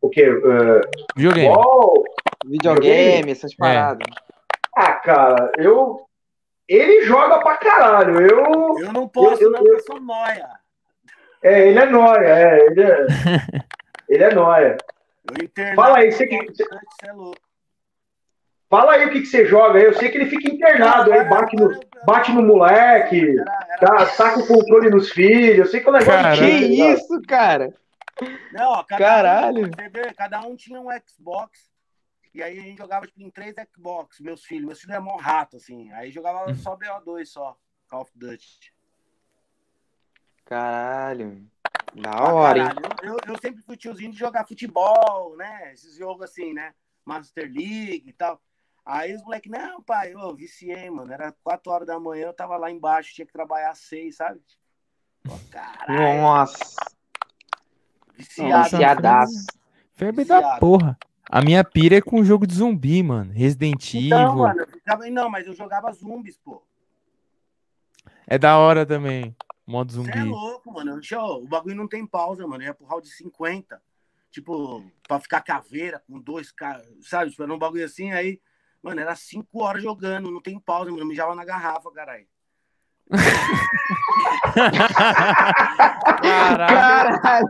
[0.00, 0.28] O quê?
[0.28, 0.80] Uh...
[1.16, 1.54] Videogame.
[1.54, 2.04] Uou!
[2.44, 3.56] Videogame, essas é.
[3.56, 4.06] paradas.
[4.08, 4.30] É.
[4.76, 6.06] Ah, cara, eu.
[6.68, 8.20] Ele joga pra caralho.
[8.20, 8.78] Eu.
[8.78, 10.48] Eu não posso, eu, não, eu, eu sou noia.
[11.42, 12.66] É, ele é noia, é.
[12.66, 13.06] Ele é,
[14.08, 14.76] ele é noia.
[15.74, 16.36] Fala aí, você que.
[16.36, 17.12] É
[18.70, 19.80] Fala aí o que, que você joga.
[19.80, 23.34] Eu sei que ele fica internado aí, bate no, bate no moleque,
[23.80, 25.58] tá, saca o controle nos filhos.
[25.58, 26.12] Eu sei que o negócio.
[26.12, 27.74] Cara, que isso, cara?
[28.52, 29.66] Não, ó, cada Caralho.
[29.66, 31.70] Um, vê, cada um tinha um Xbox
[32.32, 34.66] e aí a gente jogava tipo, em três Xbox, meus filhos.
[34.66, 35.90] Meus filhos é mó rato, assim.
[35.92, 36.54] Aí jogava uhum.
[36.54, 37.56] só BO2 só,
[37.88, 38.72] Call of Duty.
[40.44, 41.48] Caralho.
[41.92, 42.68] Da hora, hein?
[43.02, 45.72] Eu, eu, eu, sempre fui tiozinho de jogar futebol, né?
[45.72, 46.72] Esses jogos assim, né?
[47.04, 48.40] Master League e tal.
[48.84, 51.12] Aí os moleques, não, pai, eu viciei, mano.
[51.12, 54.40] Era 4 horas da manhã, eu tava lá embaixo, tinha que trabalhar às 6, sabe?
[55.24, 56.22] Pô, caralho.
[56.22, 56.76] Nossa.
[58.20, 59.46] Viciadaço.
[59.94, 60.98] Febre da porra.
[61.28, 63.32] A minha pira é com jogo de zumbi, mano.
[63.32, 64.28] Resident então, Evil.
[64.28, 65.10] Não, mano, ficava...
[65.10, 66.62] não, mas eu jogava zumbis, pô.
[68.26, 69.36] É da hora também.
[69.66, 70.10] Modo zumbi.
[70.10, 71.00] Você é louco, mano.
[71.40, 72.64] O bagulho não tem pausa, mano.
[72.64, 73.80] É pro round 50.
[74.30, 77.30] Tipo, pra ficar caveira com dois caras, sabe?
[77.30, 78.40] Tipo, era um bagulho assim, aí,
[78.80, 81.02] mano, era cinco horas jogando, não tem pausa, mano.
[81.02, 82.26] Eu mijava na garrafa, caralho.
[86.22, 87.20] Caralho.
[87.20, 87.48] Caralho.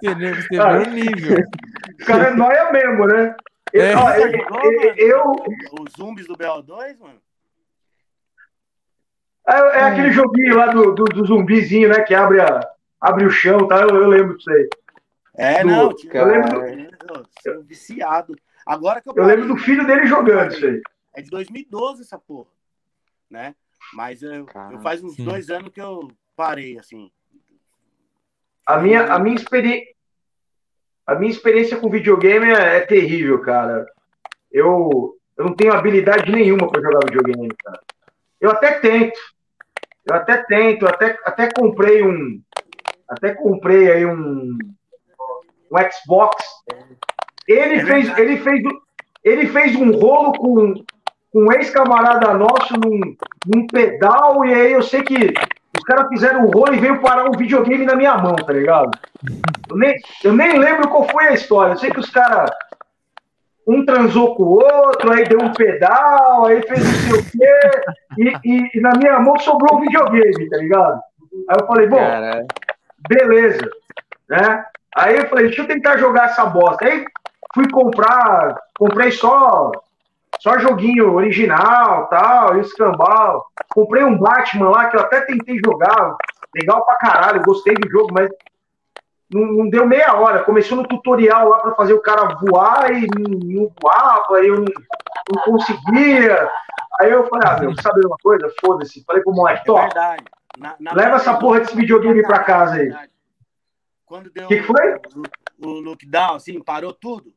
[0.00, 1.38] Você cara, nível.
[2.00, 3.34] O cara é nóia mesmo, né?
[3.72, 3.96] Eu, é.
[3.96, 5.34] ó, eu, eu, eu,
[5.80, 7.20] Os zumbis do BO2, mano?
[9.46, 12.02] É, é, aquele joguinho lá do, do, do, zumbizinho, né?
[12.02, 12.60] Que abre, a,
[13.00, 13.80] abre o chão, tá?
[13.80, 14.68] Eu, eu lembro disso aí.
[15.36, 18.36] É, do, não, eu lembro do, viciado.
[18.66, 20.82] Agora que eu, eu lembro do filho dele jogando isso aí.
[21.14, 22.50] É de 2012 essa porra,
[23.30, 23.54] né?
[23.94, 25.24] Mas eu, eu faz uns Sim.
[25.24, 27.10] dois anos que eu parei, assim.
[28.66, 29.94] A minha, a minha experiência.
[31.06, 33.86] A minha experiência com videogame é, é, terrível, cara.
[34.52, 37.80] Eu, eu não tenho habilidade nenhuma para jogar videogame, cara.
[38.38, 39.18] Eu até tento.
[40.04, 42.42] Eu até tento, até, até comprei um.
[43.08, 44.58] Até comprei aí um.
[45.70, 46.44] Um Xbox.
[47.46, 48.62] Ele é fez, ele fez,
[49.24, 50.74] ele fez um rolo com,
[51.32, 53.00] com um ex-camarada nosso num,
[53.46, 55.32] num pedal, e aí eu sei que
[55.76, 58.90] os caras fizeram o rolo e veio parar um videogame na minha mão, tá ligado?
[59.68, 61.72] Eu nem, eu nem lembro qual foi a história.
[61.72, 62.50] Eu sei que os caras.
[63.66, 67.70] Um transou com o outro, aí deu um pedal, aí fez não sei o quê,
[68.16, 70.98] e, e, e na minha mão sobrou um videogame, tá ligado?
[71.50, 72.46] Aí eu falei, bom, Caralho.
[73.06, 73.70] beleza,
[74.30, 74.64] né?
[74.96, 76.86] Aí eu falei, deixa eu tentar jogar essa bosta.
[76.86, 77.04] Aí
[77.54, 79.70] fui comprar, comprei só
[80.38, 83.46] só joguinho original, tal, e escambau.
[83.70, 86.16] Comprei um Batman lá que eu até tentei jogar,
[86.54, 88.30] legal pra caralho, gostei do jogo, mas
[89.32, 90.44] não, não deu meia hora.
[90.44, 94.64] Começou no tutorial lá para fazer o cara voar e não, voava, eu não,
[95.34, 96.50] não, conseguia.
[97.00, 98.50] Aí eu falei, ah, meu, sabe uma coisa?
[98.60, 99.04] Foda-se.
[99.04, 100.16] Falei pro moleque, é
[100.58, 102.92] na, na leva essa porra desse videogame pra casa aí.
[104.04, 104.94] Quando deu que, que foi?
[105.62, 107.32] O, o lockdown, assim, parou tudo.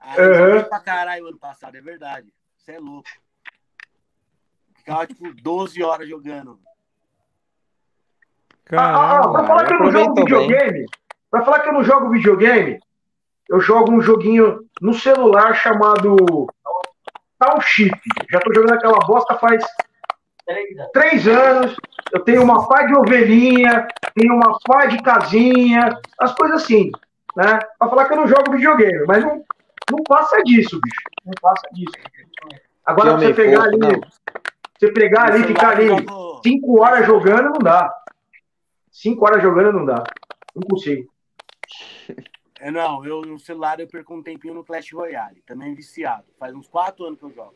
[0.00, 0.64] Aí uhum.
[0.64, 2.32] pra caralho ano passado, é verdade.
[2.56, 3.08] Você é louco.
[4.76, 6.58] Ficava tipo 12 horas jogando.
[8.64, 10.86] Caramba, ah, ah, pra falar que eu não jogo videogame, bem.
[11.30, 12.80] pra falar que eu não jogo videogame,
[13.48, 16.16] eu jogo um joguinho no celular chamado
[17.38, 18.00] Township.
[18.30, 19.64] Já tô jogando aquela bosta faz
[20.92, 21.76] três anos.
[22.12, 26.90] Eu tenho uma pá de ovelhinha, tenho uma pá de casinha, as coisas assim,
[27.36, 27.58] né?
[27.78, 29.44] Pra falar que eu não jogo videogame, mas não,
[29.90, 31.02] não passa disso, bicho.
[31.24, 31.92] Não passa disso.
[32.84, 34.00] Agora, você pegar ali, não.
[34.78, 35.88] você pegar ali, ficar ali
[36.42, 37.92] cinco horas jogando, não dá.
[38.90, 40.02] Cinco horas jogando, não dá.
[40.54, 41.08] Não consigo.
[42.60, 46.24] É, não, eu no celular eu perco um tempinho no Clash Royale, também viciado.
[46.38, 47.54] Faz uns quatro anos que eu jogo.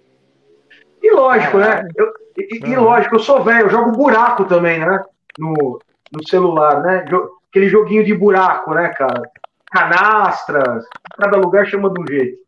[1.02, 1.86] E lógico, né?
[1.94, 5.04] Eu, e, e, lógico, eu sou velho, eu jogo buraco também, né?
[5.38, 5.78] No,
[6.10, 7.04] no celular, né?
[7.50, 9.30] Aquele joguinho de buraco, né, cara?
[9.74, 10.86] Canastras,
[11.16, 12.38] cada lugar chama de um jeito.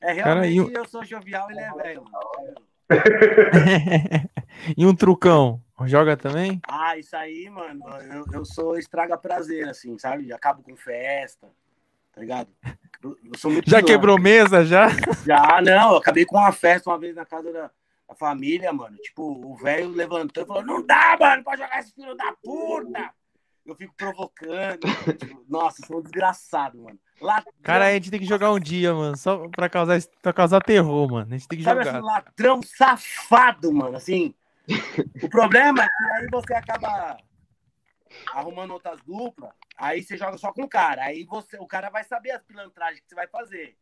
[0.00, 2.04] É, realmente Cara, eu sou jovial, ele é velho.
[4.78, 5.60] e um trucão?
[5.84, 6.58] Joga também?
[6.66, 10.32] Ah, isso aí, mano, eu, eu sou estraga prazer, assim, sabe?
[10.32, 11.48] Acabo com festa,
[12.14, 12.48] tá ligado?
[13.66, 14.88] já quebrou mesa, já?
[15.24, 15.92] Já, não.
[15.92, 17.70] Eu acabei com uma festa uma vez na casa da,
[18.08, 18.96] da família, mano.
[18.96, 23.12] Tipo, o velho levantou e falou: Não dá, mano, pra jogar esse filho da puta.
[23.66, 24.86] Eu fico provocando.
[25.18, 26.98] tipo, nossa, sou um desgraçado, mano.
[27.20, 27.52] Ladrão.
[27.62, 31.10] Cara, a gente tem que jogar um dia, mano, só pra causar, pra causar terror,
[31.10, 31.34] mano.
[31.34, 31.98] A gente tem que Sabe jogar.
[31.98, 34.34] Assim, ladrão safado, mano, assim.
[35.22, 37.16] o problema é que aí você acaba
[38.32, 41.04] arrumando outras duplas, aí você joga só com o cara.
[41.04, 43.76] Aí você, o cara vai saber as pilantragens que você vai fazer,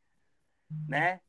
[0.89, 1.21] né?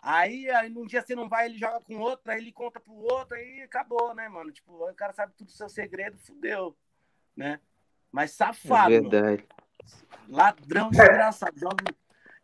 [0.00, 2.94] Aí, aí num dia você não vai, ele joga com outro, aí ele conta pro
[2.94, 4.52] outro, aí acabou, né, mano?
[4.52, 6.76] Tipo, o cara sabe tudo o seu segredo, fudeu,
[7.36, 7.60] né?
[8.12, 8.92] Mas safado.
[8.92, 9.46] É verdade.
[9.46, 9.58] Mano.
[10.28, 11.58] Ladrão desgraçado.
[11.58, 11.84] Joga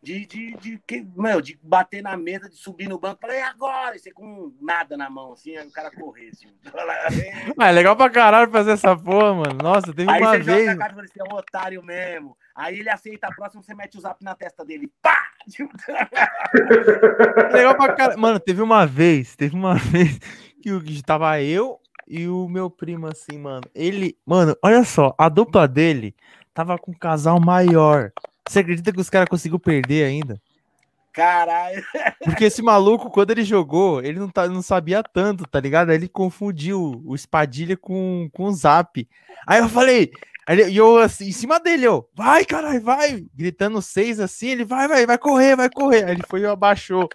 [0.05, 3.95] de, de, de, de, meu, de bater na mesa, de subir no banco, falei, agora?
[3.95, 6.47] E você com nada na mão, assim, aí o cara correr, assim.
[7.59, 9.57] Ah, é legal pra caralho fazer essa porra, mano.
[9.63, 10.65] Nossa, teve aí uma você vez.
[10.65, 12.37] Joga cara, você é um otário mesmo.
[12.55, 14.91] Aí ele aceita a próxima, você mete o zap na testa dele.
[15.01, 15.31] Pá!
[17.51, 18.19] legal pra caralho.
[18.19, 20.19] Mano, teve uma vez, teve uma vez
[20.61, 23.63] que o tava eu e o meu primo, assim, mano.
[23.73, 26.15] Ele, mano, olha só, a dupla dele
[26.53, 28.11] tava com um casal maior.
[28.47, 30.39] Você acredita que os caras conseguiu perder ainda?
[31.11, 31.83] Caralho.
[32.23, 35.89] Porque esse maluco, quando ele jogou, ele não, tá, não sabia tanto, tá ligado?
[35.89, 39.07] Aí ele confundiu o espadilha com, com o zap.
[39.47, 40.11] Aí eu falei,
[40.69, 44.87] e eu assim, em cima dele, ó, vai, caralho, vai, gritando seis assim, ele vai,
[44.87, 46.03] vai, vai correr, vai correr.
[46.03, 47.09] Aí ele foi e abaixou.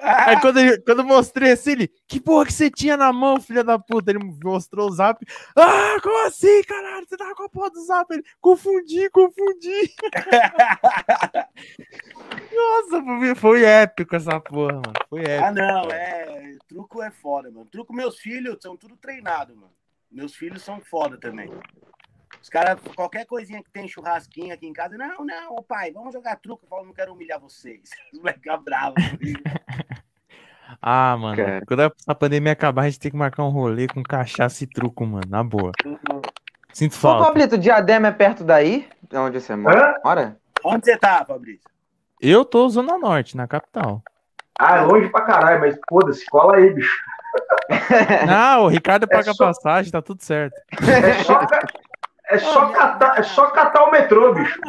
[0.00, 3.40] Aí quando, ele, quando eu mostrei assim, ele, que porra que você tinha na mão,
[3.40, 4.10] filha da puta?
[4.10, 5.24] Ele mostrou o zap.
[5.56, 7.06] Ah, como assim, caralho?
[7.08, 8.12] Você tava com a porra do zap?
[8.12, 9.94] Ele, confundi, confundi.
[12.54, 14.92] Nossa, foi épico essa porra, mano.
[15.08, 15.44] Foi épico.
[15.44, 16.56] Ah, não, é.
[16.68, 17.66] Truco é foda, mano.
[17.66, 19.72] Truco, meus filhos são tudo treinados, mano.
[20.10, 21.50] Meus filhos são foda também.
[22.42, 26.36] Os caras, qualquer coisinha que tem churrasquinho aqui em casa, não, não, pai, vamos jogar
[26.36, 26.64] truco.
[26.64, 27.90] Eu falo, não quero humilhar vocês.
[28.12, 29.02] Os moleques ficam bravos.
[30.80, 31.62] ah, mano, Cara.
[31.66, 35.04] quando a pandemia acabar, a gente tem que marcar um rolê com cachaça e truco,
[35.04, 35.72] mano, na boa.
[36.72, 37.24] Sinto falta.
[37.24, 38.88] Ô, Pablito, Diadema é perto daí?
[39.02, 40.00] De onde você mora?
[40.04, 40.36] Hã?
[40.64, 41.68] Onde você tá, Fabrício?
[42.20, 44.02] Eu tô Zona Norte, na capital.
[44.58, 46.98] Ah, é longe pra caralho, mas foda-se, cola aí, bicho.
[48.26, 49.46] Não, o Ricardo paga é só...
[49.46, 50.54] passagem, tá tudo certo.
[50.72, 51.40] É só,
[52.30, 54.60] é só, catar, é só catar o metrô, bicho.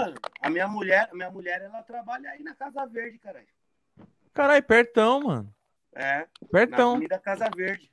[0.42, 3.48] a minha mulher, a minha mulher, ela trabalha aí na Casa Verde, caralho.
[4.34, 5.54] Caralho, pertão, mano.
[5.94, 6.26] É.
[6.52, 7.00] Pertão.
[7.00, 7.92] Na Casa Verde.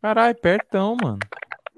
[0.00, 1.18] Caralho, pertão, mano.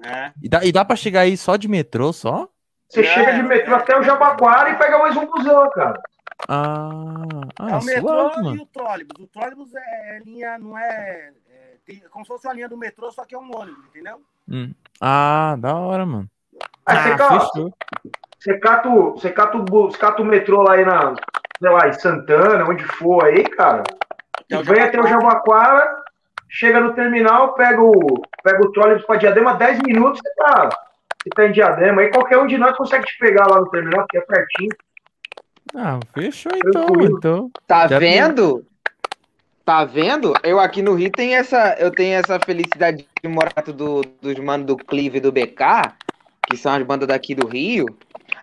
[0.05, 0.31] É.
[0.41, 2.47] E dá, e dá pra chegar aí só de metrô, só?
[2.87, 6.01] Você é, chega de metrô é, até o Jabaquara e pega mais um busão, cara.
[6.47, 7.21] Ah,
[7.59, 9.23] ah é o metrô suave, e o trólebus.
[9.23, 12.77] O trólebus é, é linha, não é, é, tem, como se fosse uma linha do
[12.77, 14.21] metrô, só que é um ônibus, entendeu?
[14.47, 14.73] Hum.
[15.01, 16.29] Ah, da hora, mano.
[16.85, 17.39] Aí ah, você, cata,
[18.39, 21.15] você, cata, você cata, o, cata o metrô lá aí na,
[21.59, 23.83] sei lá, em Santana, onde for aí, cara.
[24.49, 26.03] E vem até o Jabaquara,
[26.49, 30.69] chega no terminal, pega o, pega o trólebus pra Diadema, 10 minutos você tá,
[31.23, 32.01] você tá em Diadema.
[32.01, 34.71] Aí qualquer um de nós consegue te pegar lá no terminal, que é pertinho.
[35.75, 37.51] Ah, fechou então, então.
[37.65, 38.59] Tá Já vendo?
[38.59, 38.73] Tem...
[39.65, 40.33] Tá vendo?
[40.43, 44.67] Eu aqui no Rio tenho essa, eu tenho essa felicidade de morar do, dos manos
[44.67, 45.95] do Clive e do BK,
[46.49, 47.85] que são as bandas daqui do Rio.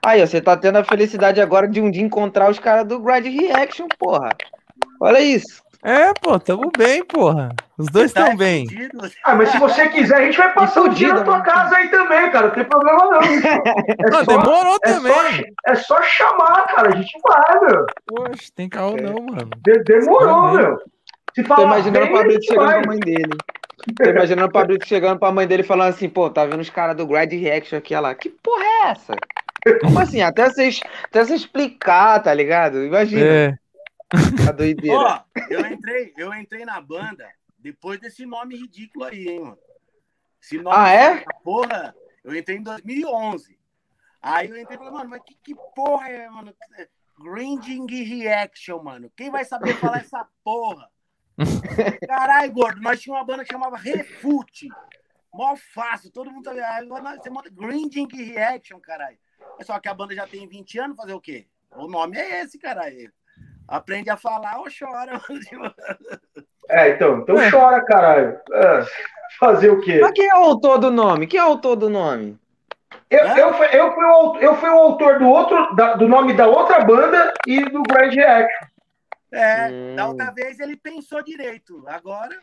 [0.05, 3.27] Aí, você tá tendo a felicidade agora de um dia encontrar os caras do Grind
[3.27, 4.31] Reaction, porra.
[5.01, 5.63] Olha isso.
[5.83, 7.51] É, pô, tamo bem, porra.
[7.79, 8.67] Os dois estão tá bem.
[9.25, 11.45] Ah, mas se você quiser, a gente vai passar o dia na tua né?
[11.45, 12.49] casa aí também, cara.
[12.49, 13.21] Não tem problema não.
[13.23, 15.13] É só, demorou é também.
[15.13, 16.91] Só, é só chamar, cara.
[16.91, 17.87] A gente vai, meu.
[18.07, 19.03] Poxa, tem carro é.
[19.03, 19.51] não, mano.
[19.65, 20.79] De demorou, meu.
[21.35, 22.83] Se falar Tô imaginando bem, o Fabrício chegando vai.
[22.83, 23.39] pra mãe dele.
[23.97, 26.97] Tô imaginando o Fabrício chegando pra mãe dele falando assim, pô, tá vendo os caras
[26.97, 29.15] do Grad Reaction aqui, ela, que porra é essa?
[29.81, 30.21] Como assim?
[30.21, 30.71] Até você,
[31.05, 32.85] até você explicar, tá ligado?
[32.85, 33.25] Imagina.
[33.25, 33.59] É.
[34.49, 34.97] A doideira.
[34.97, 37.29] Ó, eu entrei, eu entrei na banda
[37.59, 39.59] depois desse nome ridículo aí, hein, mano.
[40.43, 41.25] Esse nome ah, é?
[41.45, 41.95] Porra,
[42.25, 43.59] eu entrei em 2011.
[44.23, 46.55] Aí eu entrei e falei, mano, mas que, que porra é, mano?
[47.19, 49.13] Grinding Reaction, mano.
[49.15, 50.89] Quem vai saber falar essa porra?
[52.07, 54.69] Caralho, gordo, nós tínhamos uma banda que chamava Refute.
[55.33, 59.17] Mó fácil, todo mundo tá Agora você monta Grinding Reaction, caralho.
[59.59, 61.47] É só que a banda já tem 20 anos, fazer o quê?
[61.77, 63.13] O nome é esse, caralho.
[63.67, 65.21] Aprende a falar ou chora.
[66.73, 67.51] É, então, então é.
[67.51, 68.39] chora, caralho.
[68.53, 68.87] É,
[69.41, 69.99] fazer o quê?
[70.01, 71.27] Mas quem é o autor do nome?
[71.27, 72.39] Quem é o autor do nome?
[73.11, 73.41] Eu, é?
[73.41, 76.47] eu, fui, eu, fui o, eu fui o autor do, outro, da, do nome da
[76.47, 78.69] outra banda e do Grand Reaction.
[79.33, 79.97] É, hum.
[79.97, 81.85] da outra vez ele pensou direito.
[81.87, 82.37] Agora.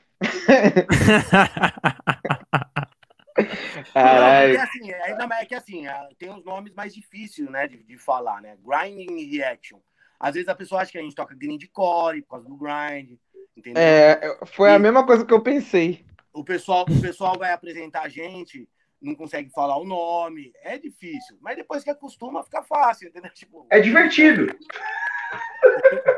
[3.94, 4.54] Caralho.
[4.58, 7.98] Não, assim, é, é que assim, é, tem uns nomes mais difíceis, né, de, de
[7.98, 8.58] falar, né?
[8.64, 9.80] Grinding Reaction.
[10.20, 13.18] Às vezes a pessoa acha que a gente toca grindcore por causa do grind,
[13.56, 13.82] entendeu?
[13.82, 16.04] É, foi e a mesma coisa que eu pensei.
[16.34, 18.68] O pessoal, o pessoal vai apresentar a gente,
[19.02, 23.32] não consegue falar o nome, é difícil, mas depois que acostuma fica fácil, entendeu?
[23.36, 24.48] Tipo, é divertido.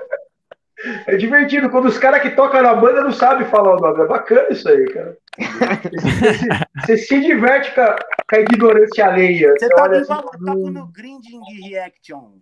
[1.08, 4.03] É divertido quando os caras que tocam na banda não sabem falar o nome.
[4.03, 5.17] É bacana isso aí, cara.
[5.38, 6.48] Você,
[6.95, 9.53] você se diverte com a, com a ignorância alheia.
[9.58, 10.22] Você, você tá, assim, tá
[10.56, 12.38] no Grinding Reaction.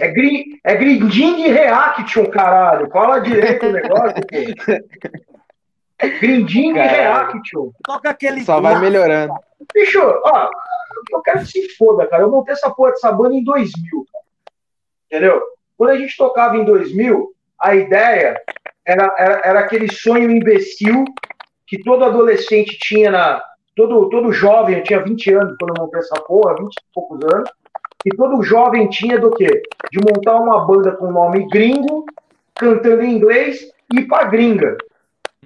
[0.00, 2.88] É, grin, é Grinding Reaction, caralho.
[2.90, 6.08] Fala direito o negócio, pô.
[6.20, 7.70] Grinding Reaction.
[7.84, 8.42] Toca aquele.
[8.42, 9.34] Só vai melhorando.
[9.74, 10.50] Bicho, ó,
[11.10, 12.22] eu quero que se foda, cara.
[12.22, 14.24] Eu montei essa porra dessa banda em 2000, cara.
[15.06, 15.57] Entendeu?
[15.78, 18.36] Quando a gente tocava em 2000, a ideia
[18.84, 21.04] era, era, era aquele sonho imbecil
[21.64, 23.42] que todo adolescente tinha na.
[23.76, 27.20] Todo, todo jovem, eu tinha 20 anos quando eu montei essa porra, 20 e poucos
[27.32, 27.48] anos,
[28.04, 29.62] e todo jovem tinha do quê?
[29.92, 32.04] De montar uma banda com nome gringo,
[32.56, 34.76] cantando em inglês e ir pra gringa.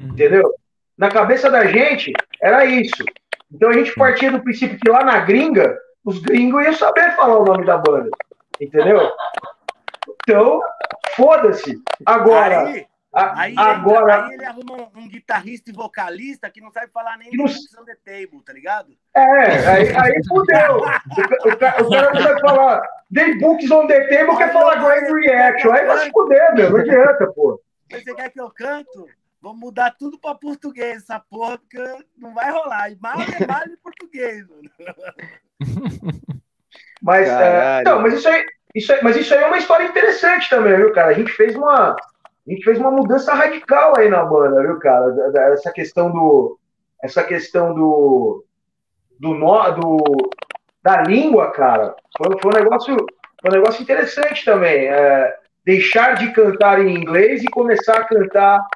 [0.01, 0.09] Uhum.
[0.09, 0.51] Entendeu?
[0.97, 3.05] Na cabeça da gente, era isso.
[3.53, 7.37] Então a gente partia do princípio que lá na gringa, os gringos iam saber falar
[7.37, 8.09] o nome da banda.
[8.59, 9.13] Entendeu?
[10.23, 10.61] Então,
[11.17, 11.83] foda-se.
[12.07, 12.65] Agora.
[12.65, 17.19] Aí, aí, agora, aí ele arruma um, um, guitarrista e vocalista que não sabe falar
[17.19, 17.31] nem.
[17.37, 18.97] Books on the Table, tá ligado?
[19.15, 20.79] É, aí, aí fudeu.
[20.79, 22.81] o, o, o, cara não sabe falar
[23.13, 25.73] The Books on the Table, quer falar Grand Reaction.
[25.73, 26.71] Aí vai se fuder, meu.
[26.71, 27.61] Não adianta, pô.
[27.91, 29.07] Você quer que eu canto?
[29.43, 31.79] Vou mudar tudo para português, essa porra, porque
[32.17, 32.91] não vai rolar.
[32.91, 34.71] E mal é mal em português, mano.
[37.03, 40.77] Mas, é, não, mas isso aí, isso, mas isso aí é uma história interessante também,
[40.77, 41.11] viu, cara?
[41.11, 45.15] A gente fez uma, a gente fez uma mudança radical aí na banda, viu, cara?
[45.53, 46.59] Essa questão do,
[47.03, 48.45] essa questão do,
[49.21, 50.31] do, do
[50.83, 52.97] da língua, cara, foi, foi um negócio,
[53.41, 54.89] foi um negócio interessante também.
[54.89, 58.67] É, deixar de cantar em inglês e começar a cantar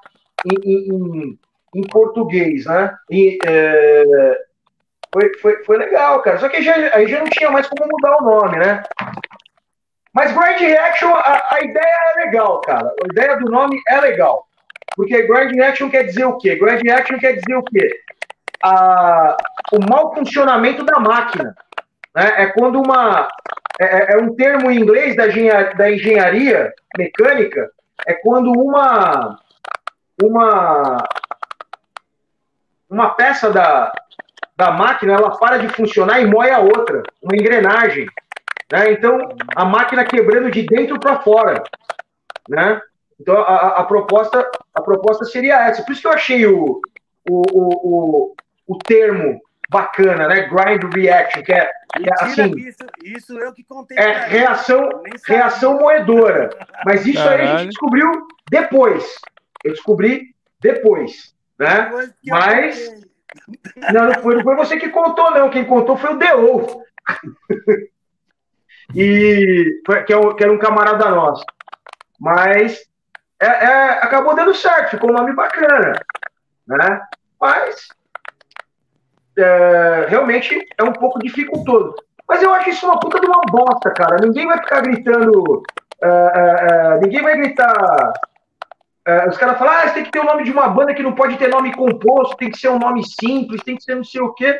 [0.44, 1.38] em, em,
[1.74, 2.94] em português, né?
[3.10, 4.46] E, é,
[5.12, 6.38] foi, foi, foi legal, cara.
[6.38, 8.82] Só que aí já não tinha mais como mudar o nome, né?
[10.16, 12.88] Mas Grand Reaction, a, a, ideia é legal, cara.
[12.88, 14.48] A ideia do nome é legal.
[14.96, 16.56] Porque Grand Reaction quer dizer o quê?
[16.56, 18.00] Grand Reaction quer dizer o quê?
[18.64, 19.36] A,
[19.72, 21.54] o mau funcionamento da máquina.
[22.14, 22.32] Né?
[22.44, 23.28] É quando uma.
[23.78, 27.70] É, é, é um termo em inglês da, engenharia, da engenharia mecânica,
[28.06, 29.38] é quando uma.
[30.22, 30.96] Uma.
[32.88, 33.92] Uma peça da,
[34.56, 38.06] da máquina ela para de funcionar e moe a outra, uma engrenagem.
[38.72, 38.92] Né?
[38.92, 39.18] Então,
[39.54, 41.62] a máquina quebrando de dentro para fora.
[42.48, 42.80] Né?
[43.20, 45.82] Então, a, a, proposta, a proposta seria essa.
[45.82, 46.80] Por isso que eu achei o,
[47.28, 48.34] o, o,
[48.66, 50.48] o, termo bacana, né?
[50.48, 52.54] Grind reaction, que é, que é assim.
[52.58, 53.96] Isso, isso eu que contei.
[53.96, 56.50] É reação, reação moedora.
[56.84, 57.42] Mas isso Caralho.
[57.42, 58.10] aí a gente descobriu
[58.50, 59.14] depois.
[59.64, 61.34] Eu descobri depois.
[61.58, 61.90] Né?
[62.26, 63.06] Mas.
[63.92, 65.50] Não, não foi, não foi você que contou, não.
[65.50, 66.82] Quem contou foi o Deo.
[68.94, 71.44] e que, é, que era um camarada nosso.
[72.20, 72.80] Mas
[73.40, 75.92] é, é, acabou dando certo, ficou um nome bacana,
[76.66, 77.00] né?
[77.40, 77.88] Mas
[79.38, 81.94] é, realmente é um pouco dificultoso.
[82.28, 84.16] Mas eu acho isso uma puta de uma bosta, cara.
[84.20, 85.62] Ninguém vai ficar gritando.
[86.02, 88.12] É, é, é ninguém vai gritar.
[89.28, 91.36] os caras falam, ah, tem que ter o nome de uma banda que não pode
[91.36, 94.32] ter nome composto, tem que ser um nome simples, tem que ser não sei o
[94.32, 94.58] quê.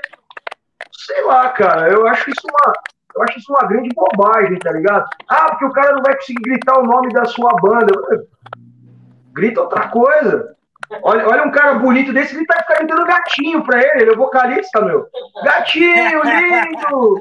[0.92, 1.90] Sei lá, cara.
[1.90, 2.72] Eu acho isso uma,
[3.16, 5.06] eu acho isso uma grande bobagem, tá ligado?
[5.28, 7.92] Ah, porque o cara não vai conseguir gritar o nome da sua banda.
[9.32, 10.54] Grita outra coisa.
[11.02, 14.80] Olha, olha um cara bonito desse, ele tá gritando gatinho pra ele, ele é vocalista,
[14.82, 15.06] meu.
[15.44, 17.18] Gatinho, lindo!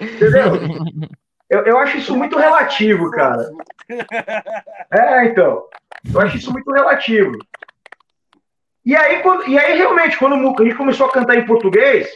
[0.00, 1.08] Entendeu?
[1.50, 3.50] Eu, eu acho isso muito relativo, cara.
[4.90, 5.64] É, então.
[6.12, 7.32] Eu acho isso muito relativo.
[8.84, 12.08] E aí, quando, e aí realmente, quando a gente começou a cantar em português,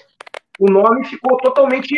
[0.58, 1.94] o nome ficou totalmente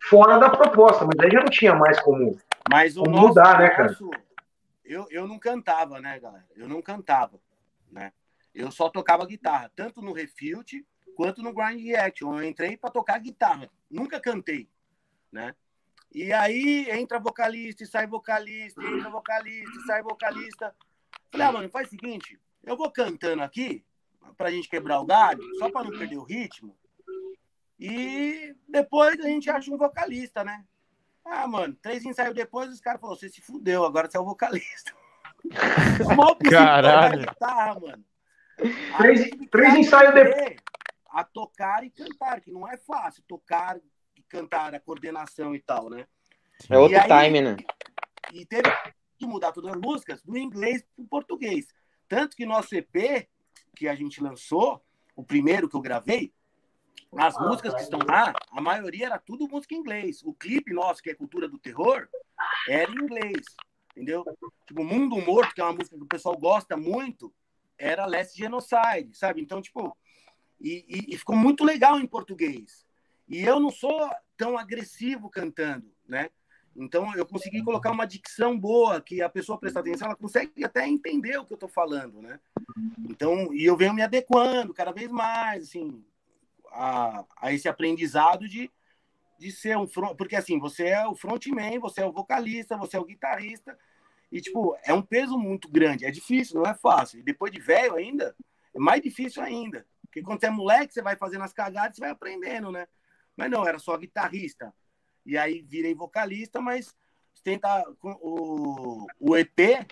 [0.00, 2.38] fora da proposta, mas aí já não tinha mais como,
[2.70, 3.96] mas como nosso, mudar, né, cara?
[4.84, 6.46] eu, eu não cantava, né, galera?
[6.56, 7.40] Eu não cantava,
[7.90, 8.12] né?
[8.54, 10.74] Eu só tocava guitarra, tanto no Refilt
[11.14, 12.38] quanto no Grind Reaction.
[12.38, 14.68] Eu entrei para tocar guitarra, nunca cantei,
[15.30, 15.54] né?
[16.14, 20.74] E aí entra vocalista e sai vocalista, entra vocalista e sai vocalista.
[21.30, 23.84] Falei, ah, mano, faz o seguinte, eu vou cantando aqui,
[24.36, 26.77] pra gente quebrar o galho, só para não perder o ritmo.
[27.78, 30.64] E depois a gente acha um vocalista, né?
[31.24, 34.24] Ah, mano, três ensaios depois, os caras falaram: você se fudeu, agora você é o
[34.24, 34.92] vocalista.
[36.16, 37.26] Mal Caralho.
[37.26, 38.04] guitarra, mano.
[38.96, 40.56] três, três ensaios depois.
[41.10, 43.78] A tocar e cantar, que não é fácil tocar
[44.16, 46.06] e cantar, a coordenação e tal, né?
[46.68, 47.56] É outro aí, time, né?
[48.32, 48.70] e teve
[49.16, 51.66] que mudar todas as músicas do inglês para o português.
[52.08, 53.28] Tanto que nosso EP,
[53.76, 54.82] que a gente lançou,
[55.14, 56.32] o primeiro que eu gravei,
[57.16, 60.22] as músicas que estão lá, a maioria era tudo música em inglês.
[60.22, 62.08] O clipe nosso, que é Cultura do Terror,
[62.68, 63.44] era em inglês.
[63.92, 64.24] Entendeu?
[64.66, 67.32] Tipo, Mundo Morto, que é uma música que o pessoal gosta muito,
[67.76, 69.40] era Last Genocide, sabe?
[69.40, 69.96] Então, tipo,
[70.60, 72.86] e, e, e ficou muito legal em português.
[73.26, 76.30] E eu não sou tão agressivo cantando, né?
[76.76, 80.86] Então eu consegui colocar uma dicção boa, que a pessoa prestar atenção, ela consegue até
[80.86, 82.38] entender o que eu estou falando, né?
[83.08, 86.04] Então, e eu venho me adequando cada vez mais, assim,
[86.70, 88.70] a, a esse aprendizado de,
[89.38, 92.96] de ser um front, porque assim, você é o frontman, você é o vocalista, você
[92.96, 93.78] é o guitarrista,
[94.30, 97.20] e tipo, é um peso muito grande, é difícil, não é fácil.
[97.20, 98.36] E depois de velho ainda,
[98.74, 99.86] é mais difícil ainda.
[100.02, 102.86] Porque quando você é moleque, você vai fazendo as cagadas, você vai aprendendo, né?
[103.36, 104.74] Mas não, era só guitarrista.
[105.24, 106.94] E aí virei vocalista, mas
[107.42, 109.86] tenta o, o EP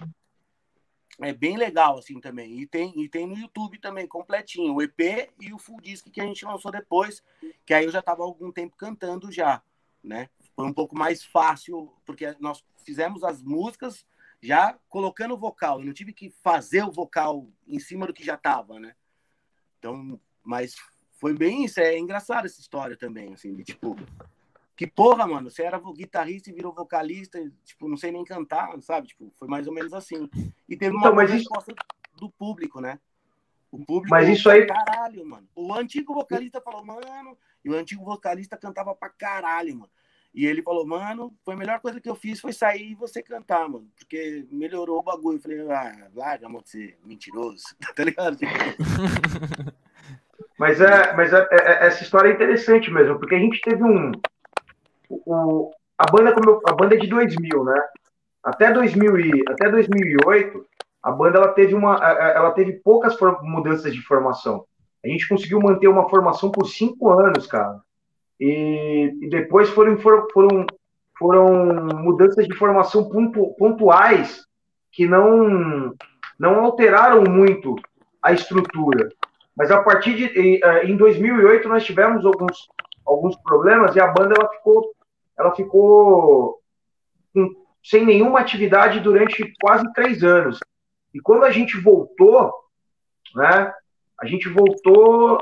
[1.20, 2.60] é bem legal assim também.
[2.60, 6.20] E tem e tem no YouTube também completinho, o EP e o full disc que
[6.20, 7.22] a gente lançou depois,
[7.64, 9.62] que aí eu já estava algum tempo cantando já,
[10.02, 10.28] né?
[10.54, 14.06] Foi um pouco mais fácil porque nós fizemos as músicas
[14.42, 18.24] já colocando o vocal, eu não tive que fazer o vocal em cima do que
[18.24, 18.94] já estava, né?
[19.78, 20.74] Então, mas
[21.18, 21.80] foi bem isso.
[21.80, 23.96] É engraçado essa história também, assim, de tipo.
[24.76, 29.08] Que porra, mano, você era guitarrista e virou vocalista, tipo, não sei nem cantar, sabe?
[29.08, 30.28] Tipo, foi mais ou menos assim.
[30.68, 32.18] E teve uma então, resposta isso...
[32.18, 33.00] do público, né?
[33.72, 34.10] O público.
[34.10, 34.66] Mas isso aí.
[34.66, 35.48] Caralho, mano.
[35.54, 37.36] O antigo vocalista falou, mano.
[37.64, 39.90] E o antigo vocalista cantava pra caralho, mano.
[40.34, 43.22] E ele falou, mano, foi a melhor coisa que eu fiz foi sair e você
[43.22, 43.90] cantar, mano.
[43.98, 45.38] Porque melhorou o bagulho.
[45.38, 47.64] Eu falei, ah, larga, amor, de ser mentiroso.
[47.96, 48.36] tá ligado?
[50.58, 53.82] Mas, é, mas é, é, é, essa história é interessante mesmo, porque a gente teve
[53.82, 54.10] um.
[55.08, 57.82] O, a, banda, como a banda é de 2000, né?
[58.42, 60.64] Até, 2000 e, até 2008,
[61.02, 64.64] a banda ela teve, uma, ela teve poucas mudanças de formação.
[65.04, 67.80] A gente conseguiu manter uma formação por cinco anos, cara.
[68.40, 70.66] E, e depois foram, foram,
[71.18, 73.08] foram mudanças de formação
[73.58, 74.44] pontuais
[74.92, 75.94] que não,
[76.38, 77.76] não alteraram muito
[78.22, 79.08] a estrutura.
[79.56, 82.68] Mas a partir de em 2008 nós tivemos alguns,
[83.06, 84.92] alguns problemas e a banda ela ficou
[85.38, 86.60] ela ficou
[87.84, 90.58] sem nenhuma atividade durante quase três anos.
[91.14, 92.52] E quando a gente voltou,
[93.34, 93.72] né,
[94.20, 95.38] a gente voltou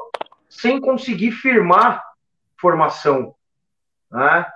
[0.49, 2.03] sem conseguir firmar
[2.57, 3.35] formação,
[4.11, 4.47] né?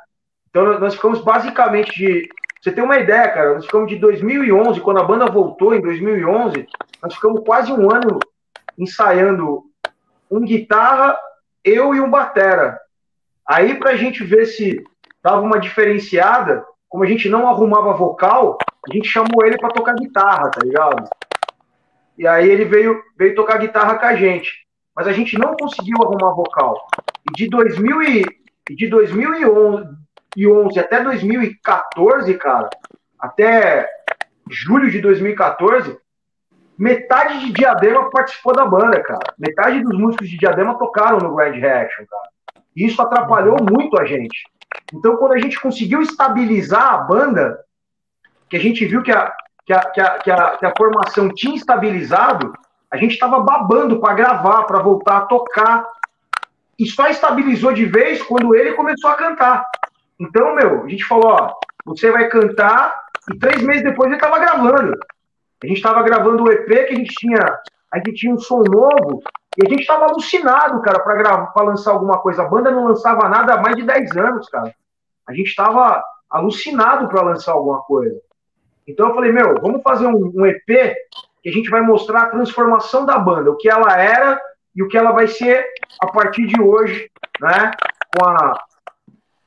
[0.49, 2.29] Então nós ficamos basicamente de,
[2.61, 6.67] você tem uma ideia, cara, nós ficamos de 2011, quando a banda voltou em 2011,
[7.03, 8.19] nós ficamos quase um ano
[8.77, 9.65] ensaiando
[10.31, 11.19] um guitarra,
[11.65, 12.79] eu e um batera.
[13.47, 14.85] Aí, para a gente ver se
[15.29, 18.57] dava uma diferenciada, como a gente não arrumava vocal,
[18.89, 21.07] a gente chamou ele para tocar guitarra, tá ligado?
[22.17, 24.67] E aí ele veio, veio tocar guitarra com a gente.
[24.97, 26.75] Mas a gente não conseguiu arrumar vocal.
[27.31, 28.25] E de, 2000 e,
[28.71, 32.71] de 2011 até 2014, cara,
[33.21, 33.87] até
[34.49, 35.95] julho de 2014,
[36.79, 39.35] metade de Diadema participou da banda, cara.
[39.39, 42.38] Metade dos músicos de Diadema tocaram no Grand Reaction, cara.
[42.77, 44.45] E isso atrapalhou muito a gente.
[44.93, 47.59] Então, quando a gente conseguiu estabilizar a banda,
[48.49, 49.33] que a gente viu que a,
[49.67, 52.53] que a, que a, que a, que a formação tinha estabilizado,
[52.91, 55.87] a gente estava babando para gravar, para voltar a tocar.
[56.79, 59.67] E só estabilizou de vez quando ele começou a cantar.
[60.19, 62.95] Então, meu, a gente falou: ó, você vai cantar,
[63.33, 64.99] e três meses depois ele estava gravando.
[65.63, 67.61] A gente estava gravando o EP que a gente tinha,
[67.93, 69.23] a gente tinha um som novo
[69.59, 72.43] e a gente estava alucinado, cara, para gravar, para lançar alguma coisa.
[72.43, 74.73] A banda não lançava nada há mais de 10 anos, cara.
[75.27, 78.21] A gente estava alucinado para lançar alguma coisa.
[78.87, 80.95] Então eu falei, meu, vamos fazer um, um EP
[81.43, 84.41] que a gente vai mostrar a transformação da banda, o que ela era
[84.77, 85.67] e o que ela vai ser
[86.01, 87.73] a partir de hoje, né?
[88.17, 88.65] Com a,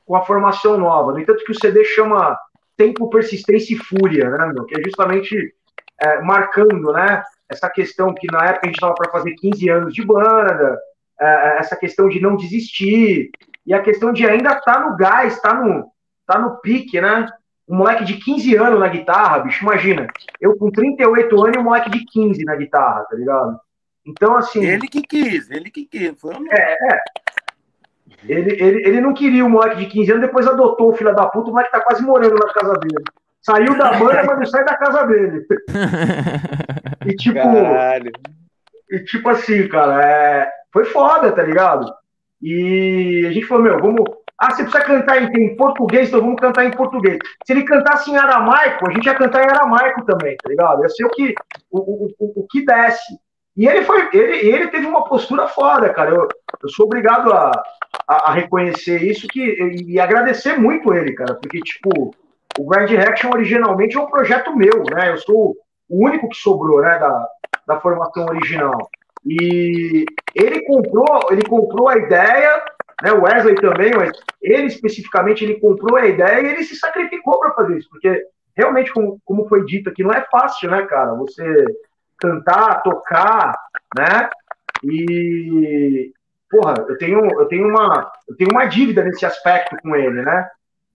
[0.04, 1.12] com a formação nova.
[1.12, 2.38] No entanto, que o CD chama
[2.76, 4.66] Tempo, Persistência e Fúria, né, meu?
[4.66, 5.54] Que é justamente
[5.98, 7.22] é, marcando, né?
[7.52, 10.78] Essa questão que na época a gente estava para fazer 15 anos de banda,
[11.20, 13.30] é, é, essa questão de não desistir,
[13.66, 15.92] e a questão de ainda estar tá no gás, estar tá no,
[16.26, 17.28] tá no pique, né?
[17.68, 20.06] Um moleque de 15 anos na guitarra, bicho, imagina.
[20.40, 23.58] Eu com 38 anos e um moleque de 15 na guitarra, tá ligado?
[24.04, 24.64] Então, assim.
[24.64, 26.12] Ele que quis, ele que quis.
[26.20, 26.44] Foi um...
[26.52, 27.00] É, é.
[28.28, 31.26] Ele, ele, ele não queria o moleque de 15 anos, depois adotou o filho da
[31.26, 33.04] puta, o moleque tá quase morando na casa dele.
[33.42, 35.44] Saiu da banda, mas não sai da casa dele.
[37.04, 37.34] E tipo.
[37.34, 38.12] Caralho.
[38.90, 40.48] E tipo assim, cara, é...
[40.72, 41.92] foi foda, tá ligado?
[42.40, 44.04] E a gente falou, meu, vamos,
[44.38, 47.18] Ah, você precisa cantar em, em, português, então vamos cantar em português.
[47.44, 50.82] Se ele cantasse em aramaico, a gente ia cantar em aramaico também, tá ligado?
[50.82, 51.34] Ia ser o que,
[51.70, 53.18] o, o, o, o que desce.
[53.56, 56.10] E ele foi, ele, ele teve uma postura foda, cara.
[56.10, 56.28] Eu,
[56.62, 57.50] eu sou obrigado a,
[58.08, 62.14] a, a reconhecer isso que, e, e agradecer muito ele, cara, porque, tipo,
[62.58, 65.10] o Grand Direction originalmente é um projeto meu, né?
[65.10, 65.56] Eu sou
[65.88, 67.28] o único que sobrou, né, da,
[67.66, 68.88] da formação original.
[69.24, 72.62] E ele comprou, ele comprou a ideia,
[73.02, 77.38] né, o Wesley também, mas ele especificamente ele comprou a ideia e ele se sacrificou
[77.38, 78.24] para fazer isso, porque
[78.56, 81.14] realmente, como, como foi dito aqui, não é fácil, né, cara?
[81.14, 81.64] Você
[82.18, 83.54] cantar, tocar,
[83.96, 84.30] né?
[84.84, 86.12] E
[86.50, 90.48] porra, eu tenho, eu tenho uma, eu tenho uma dívida nesse aspecto com ele, né?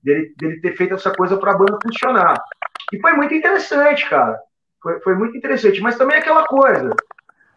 [0.03, 2.41] Dele, dele ter feito essa coisa para a banda funcionar.
[2.93, 4.39] E foi muito interessante, cara.
[4.81, 5.81] Foi, foi muito interessante.
[5.81, 6.95] Mas também aquela coisa,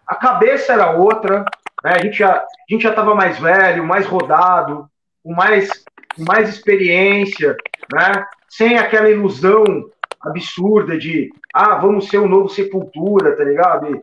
[0.06, 1.44] a cabeça era outra,
[1.84, 1.92] né?
[1.94, 4.88] A gente já, a gente já estava mais velho, mais rodado,
[5.22, 5.68] com mais,
[6.16, 7.56] com mais experiência,
[7.92, 8.26] né?
[8.48, 9.64] Sem aquela ilusão
[10.20, 13.86] absurda de, ah, vamos ser um novo Sepultura, tá ligado?
[13.94, 14.02] E,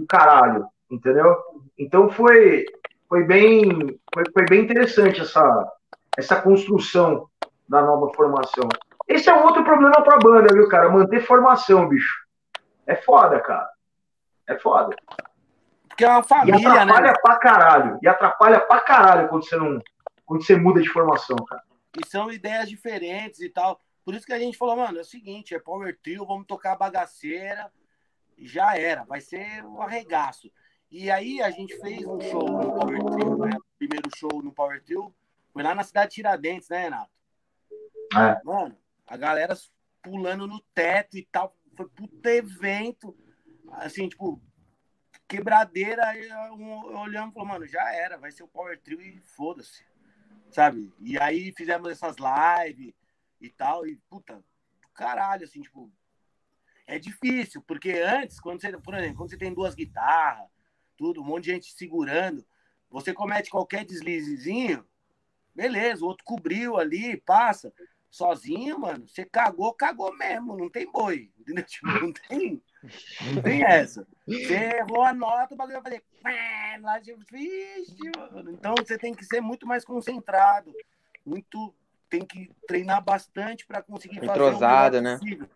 [0.00, 1.36] e caralho, entendeu?
[1.78, 2.64] Então foi,
[3.08, 5.72] foi bem, foi, foi bem interessante essa,
[6.16, 7.28] essa construção
[7.68, 8.68] da nova formação.
[9.08, 10.88] Esse é um outro problema pra banda, viu, cara?
[10.88, 12.26] Manter formação, bicho.
[12.86, 13.68] É foda, cara.
[14.46, 14.94] É foda.
[15.88, 17.14] Porque é uma família, e atrapalha né?
[17.22, 17.98] pra caralho.
[18.02, 19.80] E atrapalha pra caralho quando você não.
[20.24, 21.62] Quando você muda de formação, cara.
[21.98, 23.80] E são ideias diferentes e tal.
[24.04, 26.76] Por isso que a gente falou, mano, é o seguinte, é Power Trio, vamos tocar
[26.76, 27.72] bagaceira,
[28.38, 30.50] já era, vai ser um arregaço.
[30.90, 33.50] E aí a gente fez um show no Power Trio, né?
[33.56, 35.12] O primeiro show no Power Trio
[35.52, 37.15] foi lá na cidade de Tiradentes, né, Renato?
[38.14, 38.40] É.
[38.44, 38.76] Mano,
[39.06, 39.56] a galera
[40.02, 43.16] pulando no teto e tal, foi puto evento,
[43.72, 44.40] assim, tipo,
[45.26, 49.84] quebradeira, eu, olhando e falando, mano, já era, vai ser o Power Trio e foda-se,
[50.50, 50.92] sabe?
[51.00, 52.94] E aí fizemos essas lives,
[53.40, 54.42] e tal, e puta,
[54.94, 55.92] caralho, assim, tipo,
[56.86, 60.48] é difícil, porque antes, quando você, por exemplo, quando você tem duas guitarras,
[60.96, 62.46] tudo, um monte de gente segurando,
[62.88, 64.86] você comete qualquer deslizezinho,
[65.54, 67.72] beleza, o outro cobriu ali, passa.
[68.16, 71.62] Sozinho, mano, você cagou, cagou mesmo, não tem boi, entendeu?
[71.68, 72.62] Tipo, não tem,
[73.34, 74.08] não tem essa.
[74.26, 76.02] Você errou a nota, o bagulho vai fazer.
[76.80, 77.20] Lá, tipo,
[78.50, 80.72] Então você tem que ser muito mais concentrado,
[81.26, 81.74] muito
[82.08, 85.18] tem que treinar bastante para conseguir fazer Entrosado, né?
[85.18, 85.46] Possível.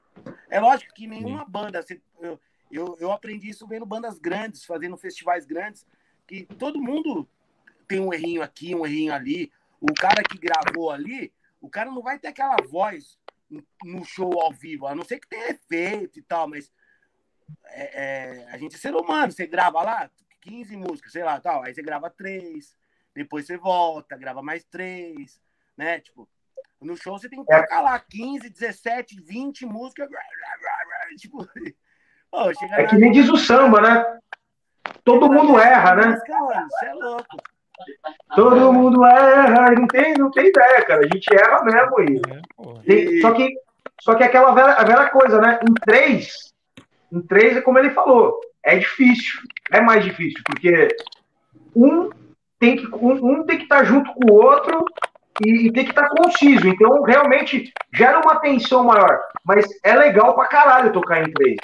[0.50, 1.82] É lógico que nenhuma banda,
[2.20, 2.39] eu,
[2.70, 5.86] eu, eu aprendi isso vendo bandas grandes, fazendo festivais grandes,
[6.26, 7.26] que todo mundo
[7.89, 9.50] tem um errinho aqui, um errinho ali.
[9.80, 13.18] O cara que gravou ali, o cara não vai ter aquela voz
[13.82, 16.72] no show ao vivo, a não ser que tenha efeito e tal, mas
[17.66, 21.62] é, é, a gente é ser humano, você grava lá 15 músicas, sei lá, tal,
[21.62, 22.76] aí você grava três,
[23.14, 25.40] depois você volta, grava mais três,
[25.76, 26.00] né?
[26.00, 26.28] Tipo,
[26.80, 27.60] no show você tem que é.
[27.60, 30.08] tocar lá 15, 17, 20 músicas.
[31.18, 31.44] Tipo,
[32.30, 34.20] oh, é que nem diz o samba, né?
[35.02, 36.16] Todo mundo erra, né?
[36.16, 37.36] Você é louco.
[38.34, 41.00] Todo mundo erra, não tem, não tem ideia, cara.
[41.00, 42.20] A gente erra mesmo aí.
[42.28, 43.55] É, tem, só, que,
[44.00, 45.60] só que aquela velha, a velha coisa, né?
[45.68, 46.52] Em três,
[47.12, 49.41] em três é como ele falou, é difícil.
[49.70, 50.89] É mais difícil, porque
[51.75, 52.10] um
[52.59, 54.84] tem que, um, um tem que estar tá junto com o outro
[55.44, 56.68] e, e tem que estar tá conciso.
[56.68, 59.20] Então, realmente, gera uma tensão maior.
[59.44, 61.57] Mas é legal pra caralho tocar em três.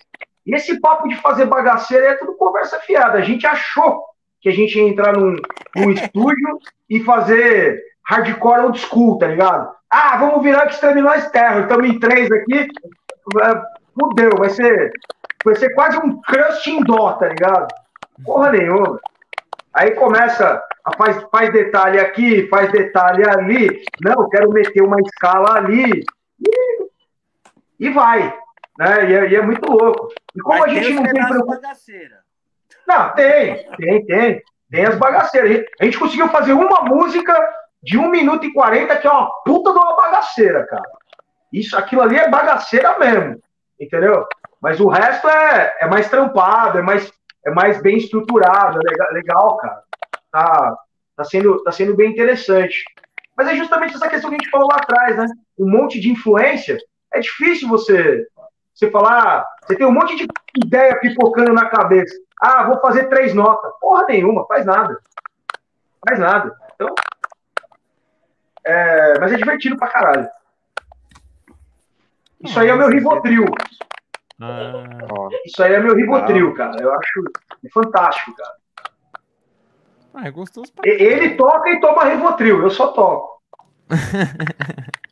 [0.46, 3.18] E esse papo de fazer bagaceira é tudo conversa fiada.
[3.18, 4.04] A gente achou
[4.46, 5.34] que a gente ia entrar num,
[5.74, 9.74] num estúdio e fazer hardcore old school, tá ligado?
[9.90, 11.62] Ah, vamos virar Exterminais Terra.
[11.62, 12.68] Estamos em três aqui.
[13.42, 13.62] É,
[13.98, 14.92] fudeu, vai ser,
[15.44, 17.74] vai ser quase um crush em dó, tá ligado?
[18.24, 19.00] Porra nenhuma.
[19.74, 23.84] Aí começa a faz, faz detalhe aqui, faz detalhe ali.
[24.00, 26.04] Não, quero meter uma escala ali.
[26.40, 26.86] E,
[27.80, 28.32] e vai.
[28.78, 29.10] Né?
[29.10, 30.08] E é, e, é, muito louco.
[30.36, 32.25] E como Mas a gente não tem bagaceira.
[32.86, 34.42] Não, tem, tem, tem.
[34.70, 35.64] Tem as bagaceiras.
[35.80, 37.34] A gente conseguiu fazer uma música
[37.82, 40.90] de 1 minuto e 40, que é uma puta de uma bagaceira, cara.
[41.52, 43.40] Isso, aquilo ali é bagaceira mesmo.
[43.80, 44.26] Entendeu?
[44.60, 47.12] Mas o resto é, é mais trampado, é mais
[47.46, 49.82] é mais bem estruturado, é legal, legal, cara.
[50.32, 50.76] Tá,
[51.16, 52.82] tá, sendo, tá sendo bem interessante.
[53.36, 55.26] Mas é justamente essa questão que a gente falou lá atrás, né?
[55.56, 56.76] Um monte de influência.
[57.14, 58.26] É difícil você,
[58.74, 59.46] você falar.
[59.62, 60.26] Você tem um monte de
[60.64, 62.16] ideia pipocando na cabeça.
[62.40, 63.72] Ah, vou fazer três notas.
[63.80, 65.00] Porra nenhuma, faz nada.
[66.06, 66.56] Faz nada.
[66.74, 66.94] Então.
[68.64, 70.28] É, mas é divertido pra caralho.
[72.40, 73.44] Isso aí é o meu Rivotril.
[74.40, 75.28] Ah.
[75.44, 76.80] Isso aí é meu Rivotril, cara.
[76.80, 77.24] Eu acho
[77.72, 78.54] fantástico, cara.
[80.14, 83.42] Ah, é gostoso pra Ele toca e toma Rivotril, eu só toco.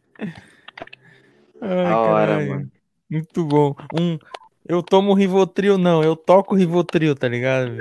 [1.60, 2.70] Ai, a hora, mano.
[3.10, 3.74] Muito bom.
[3.98, 4.18] Um,
[4.66, 7.72] eu tomo Rivotril, não, eu toco Rivotril, tá ligado?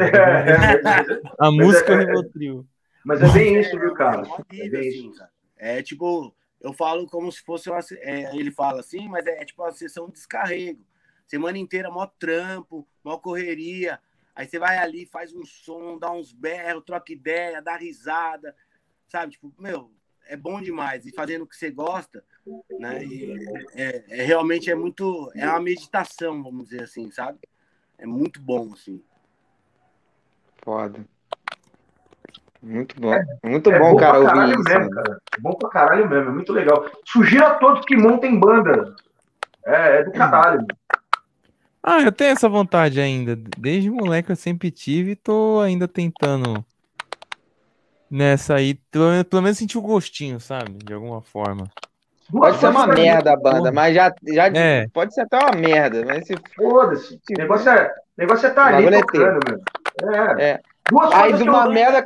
[1.39, 2.67] a música é, Rivotril.
[3.05, 4.23] Mas é bem isso, viu, cara?
[4.51, 5.11] É, bem assim,
[5.57, 7.79] é tipo, eu falo como se fosse uma.
[7.99, 10.85] É, ele fala assim, mas é, é tipo uma sessão de descarrego.
[11.27, 13.99] Semana inteira, mó trampo, mó correria.
[14.35, 18.55] Aí você vai ali, faz um som, dá uns berros, troca ideia, dá risada,
[19.07, 19.33] sabe?
[19.33, 19.91] Tipo, meu,
[20.27, 21.05] é bom demais.
[21.05, 22.23] E fazendo o que você gosta,
[22.79, 23.01] né?
[23.75, 25.31] É, é, realmente é muito.
[25.35, 27.39] É uma meditação, vamos dizer assim, sabe?
[27.97, 29.01] É muito bom, assim.
[30.63, 31.05] Foda.
[32.61, 33.13] Muito bom.
[33.13, 34.63] É, muito é bom, bom, cara, ouvir isso.
[34.63, 35.21] Mesmo, cara.
[35.37, 36.89] É bom pra caralho mesmo, é muito legal.
[37.05, 38.95] Sugiro a todos que montem banda.
[39.65, 40.65] É, é do caralho.
[41.81, 43.35] Ah, eu tenho essa vontade ainda.
[43.35, 46.65] Desde moleque eu sempre tive e tô ainda tentando
[48.13, 48.75] nessa aí.
[48.91, 50.73] Pelo, pelo menos sentir o gostinho, sabe?
[50.83, 51.69] De alguma forma.
[52.31, 54.87] Pode ser uma merda a banda, mas já, já é.
[54.87, 56.05] pode ser até uma merda.
[56.05, 57.15] Mas se foda-se.
[57.15, 59.61] O negócio é, negócio é tá ali é tocando, meu.
[60.37, 60.43] É.
[60.51, 60.61] é.
[60.89, 62.05] Duas aí de uma merda.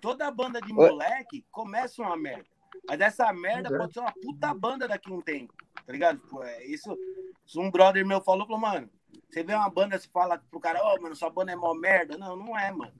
[0.00, 2.46] Toda banda de moleque começa uma merda.
[2.88, 3.78] Mas essa merda é.
[3.78, 5.54] pode ser uma puta banda daqui a um tempo
[5.90, 6.20] tá ligado?
[6.42, 6.96] É, isso,
[7.44, 8.88] isso, um brother meu falou, falou, mano,
[9.28, 11.74] você vê uma banda, você fala pro cara, ó, oh, mano, sua banda é mó
[11.74, 12.16] merda.
[12.16, 12.92] Não, não é, mano.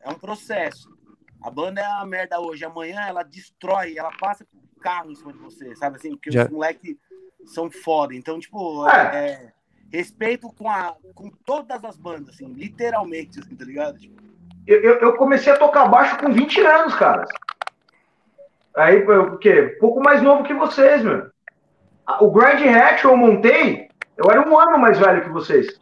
[0.00, 0.96] É um processo.
[1.42, 5.32] A banda é uma merda hoje, amanhã ela destrói, ela passa o carro em cima
[5.32, 6.10] de você, sabe assim?
[6.10, 6.44] Porque Já...
[6.44, 6.96] os moleques
[7.46, 8.14] são foda.
[8.14, 9.30] Então, tipo, é.
[9.30, 9.52] É,
[9.90, 13.98] respeito com, a, com todas as bandas, assim, literalmente, assim, tá ligado?
[13.98, 14.22] Tipo,
[14.66, 17.24] eu, eu, eu, comecei a tocar baixo com 20 anos, cara.
[18.76, 19.76] Aí, o quê?
[19.80, 21.30] Pouco mais novo que vocês, meu.
[22.20, 25.80] O Grand Hatch eu montei, eu era um ano mais velho que vocês.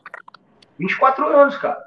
[0.79, 1.83] 24 anos, cara.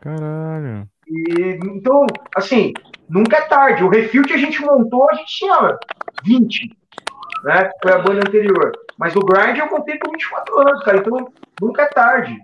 [0.00, 0.88] Caralho.
[1.06, 2.06] E, então,
[2.36, 2.72] assim,
[3.10, 3.84] nunca é tarde.
[3.84, 5.78] O Refute a gente montou, a gente tinha
[6.24, 6.76] 20,
[7.44, 7.70] né?
[7.82, 8.72] Foi a banda anterior.
[8.96, 10.98] Mas o Grind eu montei com 24 anos, cara.
[10.98, 12.38] Então, nunca é tarde.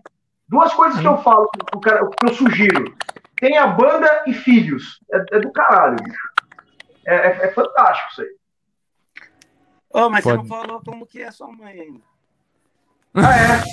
[0.49, 2.95] Duas coisas que eu falo, o que eu sugiro.
[3.37, 5.01] Tem a banda e filhos.
[5.13, 6.29] É, é do caralho, bicho.
[7.07, 8.37] É, é, é fantástico isso aí.
[9.91, 10.37] Oh, mas Pode...
[10.37, 12.01] você não falou como que é sua mãe ainda.
[13.15, 13.65] Ah, é?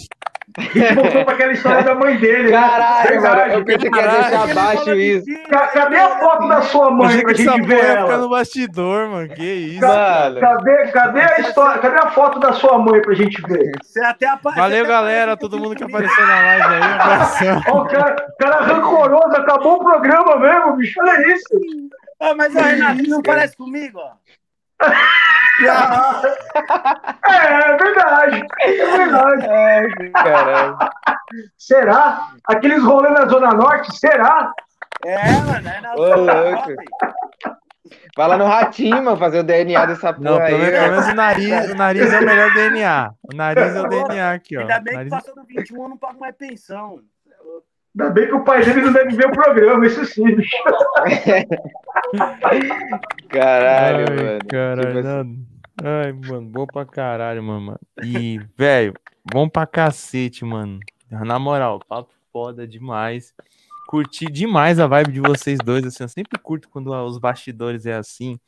[0.57, 2.51] A gente voltou para aquela história da mãe dele.
[2.51, 2.51] Né?
[2.51, 3.55] Caralho, né?
[3.55, 5.25] eu pensei que ia deixar abaixo isso.
[5.49, 8.01] Cadê a foto da sua mãe pra gente ver ela?
[8.01, 9.30] Ficar no bastidor, mano.
[9.30, 10.39] Que isso, mano.
[10.39, 11.81] Cadê, cadê a história?
[11.81, 13.72] Cadê a foto da sua mãe pra gente ver?
[13.81, 14.55] Você até apare...
[14.55, 15.38] Valeu, galera.
[15.38, 17.73] Todo mundo que apareceu na live aí.
[17.73, 19.35] Um o cara, cara rancoroso.
[19.35, 20.99] Acabou o programa mesmo, bicho.
[21.01, 21.47] Olha isso.
[22.19, 24.11] Ah, mas o Renato não parece comigo, ó.
[27.25, 28.48] É, é verdade.
[28.61, 29.48] É verdade.
[29.53, 30.77] É, caralho.
[31.57, 32.27] Será?
[32.45, 33.95] Aqueles rolês na Zona Norte?
[33.98, 34.51] Será?
[35.06, 36.73] É, mano, é na Ô, louco.
[38.15, 40.72] Vai lá no ratinho, mano, fazer o DNA dessa porra Não, aí.
[40.72, 43.11] Pelo menos o nariz, o nariz é o melhor DNA.
[43.23, 44.61] O nariz é o DNA aqui, ó.
[44.61, 45.14] Ainda bem nariz...
[45.14, 46.99] que passando 21 eu não pago mais pensão.
[47.99, 50.23] Ainda bem que o pai dele não deve ver o programa, isso sim.
[53.30, 54.39] Caralho, Ai, mano.
[54.47, 55.53] Caralho, tipo assim...
[55.83, 57.80] Ai, mano, bom pra caralho, mano.
[58.03, 58.93] E, velho,
[59.31, 60.80] bom pra cacete, mano.
[61.09, 63.33] Na moral, papo foda demais.
[63.88, 66.03] Curti demais a vibe de vocês dois, assim.
[66.03, 68.39] Eu sempre curto quando os bastidores é assim.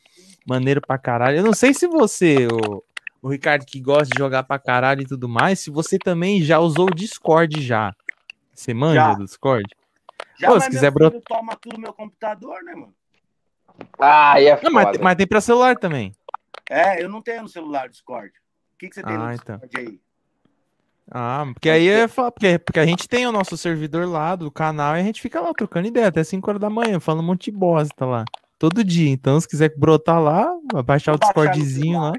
[0.48, 1.38] Maneiro pra caralho.
[1.38, 2.84] Eu não sei se você, o,
[3.22, 6.58] o Ricardo, que gosta de jogar pra caralho e tudo mais, se você também já
[6.60, 7.94] usou o Discord já.
[8.56, 9.14] Você manja já.
[9.14, 9.66] do Discord?
[10.40, 11.22] Já, Pô, se quiser brotar.
[11.28, 12.96] toma tudo no meu computador, né, mano?
[14.00, 14.70] Ah, é foda.
[14.70, 16.14] Não, mas, mas, tem pra celular também.
[16.70, 18.30] É, eu não tenho no celular Discord.
[18.30, 19.58] O que, que você tem ah, no então.
[19.58, 20.00] Discord aí?
[21.12, 24.96] Ah, porque aí é porque, porque a gente tem o nosso servidor lá do canal
[24.96, 27.52] e a gente fica lá trocando ideia até 5 horas da manhã, falando um monte
[27.52, 28.26] de bosta lá.
[28.58, 29.12] Todo dia.
[29.12, 30.52] Então, se quiser brotar lá,
[30.84, 32.14] baixar Vou o Discordzinho lá.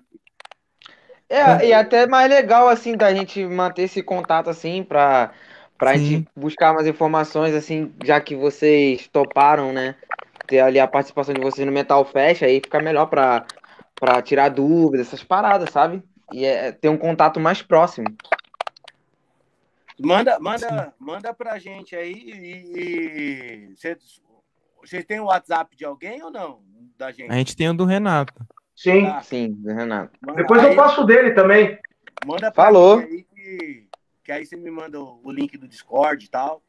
[1.28, 5.32] É, é, e até mais legal, assim, da gente manter esse contato, assim, pra
[5.78, 6.04] Pra Sim.
[6.04, 9.94] gente buscar mais informações, assim, já que vocês toparam, né?
[10.46, 13.44] Ter ali a participação de vocês no Metal Fest, aí fica melhor pra,
[13.94, 16.02] pra tirar dúvidas, essas paradas, sabe?
[16.32, 18.06] E é, é ter um contato mais próximo.
[19.98, 23.74] Manda, manda, manda pra gente aí e.
[24.80, 26.60] Vocês têm o WhatsApp de alguém ou não?
[26.98, 27.30] Da gente?
[27.30, 28.34] A gente tem o do Renato.
[28.74, 29.06] Sim.
[29.06, 29.22] Tá.
[29.22, 30.12] Sim, do Renato.
[30.20, 31.78] Manda Depois aí, eu passo dele também.
[32.26, 32.98] Manda pra Falou.
[32.98, 33.85] aí que
[34.26, 36.60] que aí você me manda o link do Discord e tal.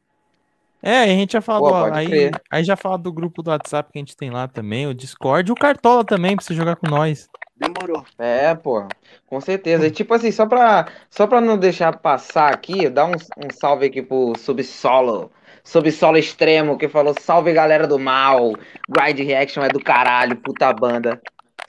[0.80, 3.98] É, a gente já falou, Pô, aí, aí já fala do grupo do WhatsApp que
[3.98, 7.28] a gente tem lá também, o Discord, o Cartola também, pra você jogar com nós.
[7.56, 8.04] Demorou.
[8.16, 8.86] É, pô,
[9.26, 9.88] com certeza.
[9.88, 13.86] E tipo assim, só pra, só pra não deixar passar aqui, dá um, um salve
[13.86, 15.32] aqui pro Subsolo,
[15.64, 18.52] Subsolo Extremo, que falou salve galera do mal,
[18.88, 21.20] Grind Reaction é do caralho, puta banda.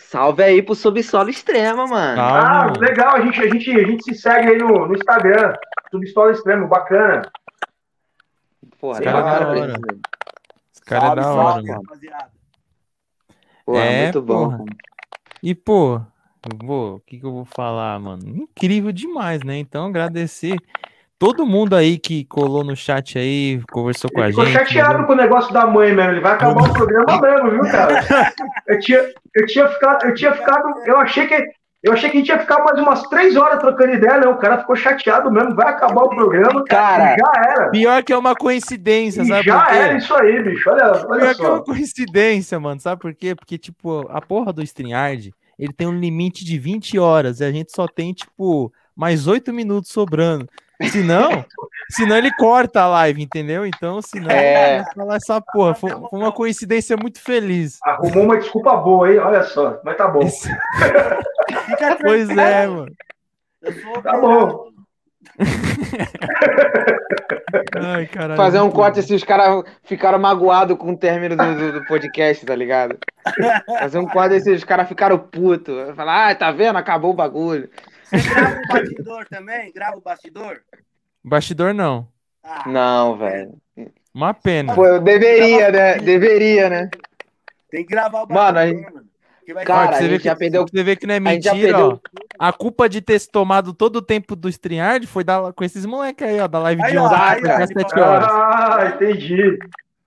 [0.10, 2.16] Salve aí pro Subsolo Extrema, mano.
[2.16, 2.80] Salve, ah, mano.
[2.80, 3.16] legal.
[3.16, 5.54] A gente, a, gente, a gente se segue aí no, no Instagram.
[5.92, 7.32] Subsolo Extremo, bacana.
[8.82, 9.74] Porra, cara é da hora.
[10.74, 11.84] Esse cara é da hora, mano.
[13.64, 14.50] Porra, é, muito bom.
[14.50, 14.66] Porra.
[15.44, 16.02] E, pô,
[16.58, 18.28] o que, que eu vou falar, mano?
[18.28, 19.60] Incrível demais, né?
[19.60, 20.58] Então, agradecer
[21.20, 24.36] todo mundo aí que colou no chat aí, conversou com a gente.
[24.36, 26.14] Ficou chateado com o negócio da mãe mesmo.
[26.14, 28.34] Ele vai acabar o programa mesmo, viu, cara?
[28.66, 29.00] Eu tinha,
[29.36, 32.40] eu tinha ficado, eu tinha ficado, eu achei que eu achei que a gente ia
[32.40, 34.28] ficar mais umas três horas trocando ideia, né?
[34.28, 36.64] O cara ficou chateado mesmo, vai acabar o programa.
[36.66, 37.70] Cara, já era.
[37.70, 39.46] Pior que é uma coincidência, sabe?
[39.46, 40.70] Já era isso aí, bicho.
[40.70, 41.42] Olha, olha pior só.
[41.42, 42.82] que é uma coincidência, mano.
[42.82, 43.34] Sabe por quê?
[43.34, 47.52] Porque, tipo, a porra do StreamYard, ele tem um limite de 20 horas e a
[47.52, 50.50] gente só tem, tipo, mais 8 minutos sobrando.
[50.82, 51.44] Se não,
[51.90, 53.66] senão ele corta a live, entendeu?
[53.66, 54.86] Então, senão, é...
[54.96, 55.74] falar essa porra.
[55.76, 57.80] Foi, foi, uma coincidência muito feliz.
[57.84, 59.20] Arrumou uma desculpa boa, hein?
[59.20, 60.22] Olha só, mas tá bom.
[60.22, 60.50] Esse...
[62.02, 62.92] pois é, mano.
[64.04, 64.70] Tá bom.
[67.76, 71.72] Ai, caralho, Fazer um corte assim, os caras ficaram magoados com o término do, do,
[71.74, 72.98] do, podcast, tá ligado?
[73.80, 75.96] Fazer um corte assim, os caras ficaram putos.
[75.96, 76.78] Falar, ah, tá vendo?
[76.78, 77.70] Acabou o bagulho.
[78.10, 79.72] Você grava o bastidor também?
[79.72, 80.62] Grava o bastidor?
[81.24, 82.08] Bastidor não.
[82.44, 83.54] Ah, não, velho.
[84.14, 84.74] Uma pena.
[84.74, 85.98] Pô, eu deveria, né?
[86.00, 86.90] Deveria, né?
[87.70, 88.60] Tem que gravar o bastidor, mano.
[88.60, 88.94] A gente...
[88.94, 89.10] mano.
[89.66, 90.64] Cara, você, vê que, já perdeu...
[90.64, 92.00] você vê que não é mentira, a ó.
[92.38, 96.28] A culpa de ter tomado todo o tempo do StreamYard foi da, com esses moleques
[96.28, 98.28] aí, ó, da live aí, de ontem, às 7 horas.
[98.30, 99.58] Ah, entendi.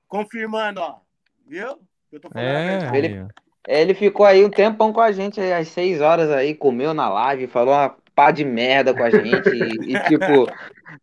[0.06, 0.96] Confirmando, ó.
[1.44, 1.76] Viu?
[2.12, 3.26] Eu tô falando é,
[3.66, 7.08] ele, ficou aí um tempão com a gente, aí, às 6 horas aí, comeu na
[7.08, 9.48] live, falou uma pá de merda com a gente.
[9.50, 10.50] e, e, tipo,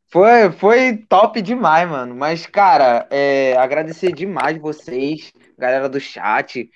[0.07, 2.15] foi, foi top demais, mano.
[2.15, 6.69] Mas, cara, é, agradecer demais vocês, galera do chat.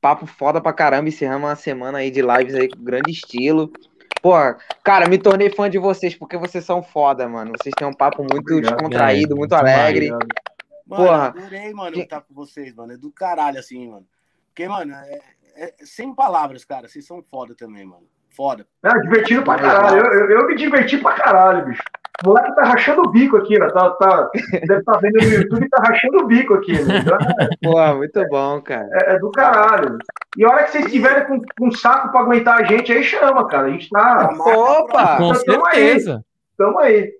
[0.00, 1.08] Papo foda pra caramba.
[1.08, 3.70] Encerramos uma semana aí de lives aí com grande estilo.
[4.22, 4.34] Pô,
[4.84, 7.52] cara, me tornei fã de vocês porque vocês são foda, mano.
[7.58, 10.10] Vocês têm um papo muito Obrigado, descontraído, é, muito alegre.
[10.10, 10.26] Mano,
[10.88, 11.26] Porra.
[11.28, 12.92] adorei, mano, estar com vocês, mano.
[12.92, 14.06] É do caralho, assim, mano.
[14.60, 15.18] Porque, mano, é,
[15.56, 16.86] é, sem palavras, cara.
[16.86, 18.02] Vocês são foda também, mano.
[18.36, 18.66] Foda.
[18.84, 20.04] É, divertido pra caralho.
[20.04, 21.82] Eu, eu, eu, me diverti pra caralho, bicho.
[22.22, 23.70] O moleque tá rachando o bico aqui, ó.
[23.70, 26.72] Tá, tá, deve estar tá vendo no YouTube e tá rachando o bico aqui.
[26.72, 26.98] Né?
[26.98, 28.86] Então, é, Pô, muito bom, cara.
[28.92, 29.96] É, é, do caralho.
[30.36, 33.48] E a hora que vocês estiverem com, com saco pra aguentar a gente, aí chama,
[33.48, 33.68] cara.
[33.68, 34.28] A gente tá.
[34.38, 35.16] Opa!
[35.16, 36.22] Com certeza.
[36.58, 37.10] Tamo aí.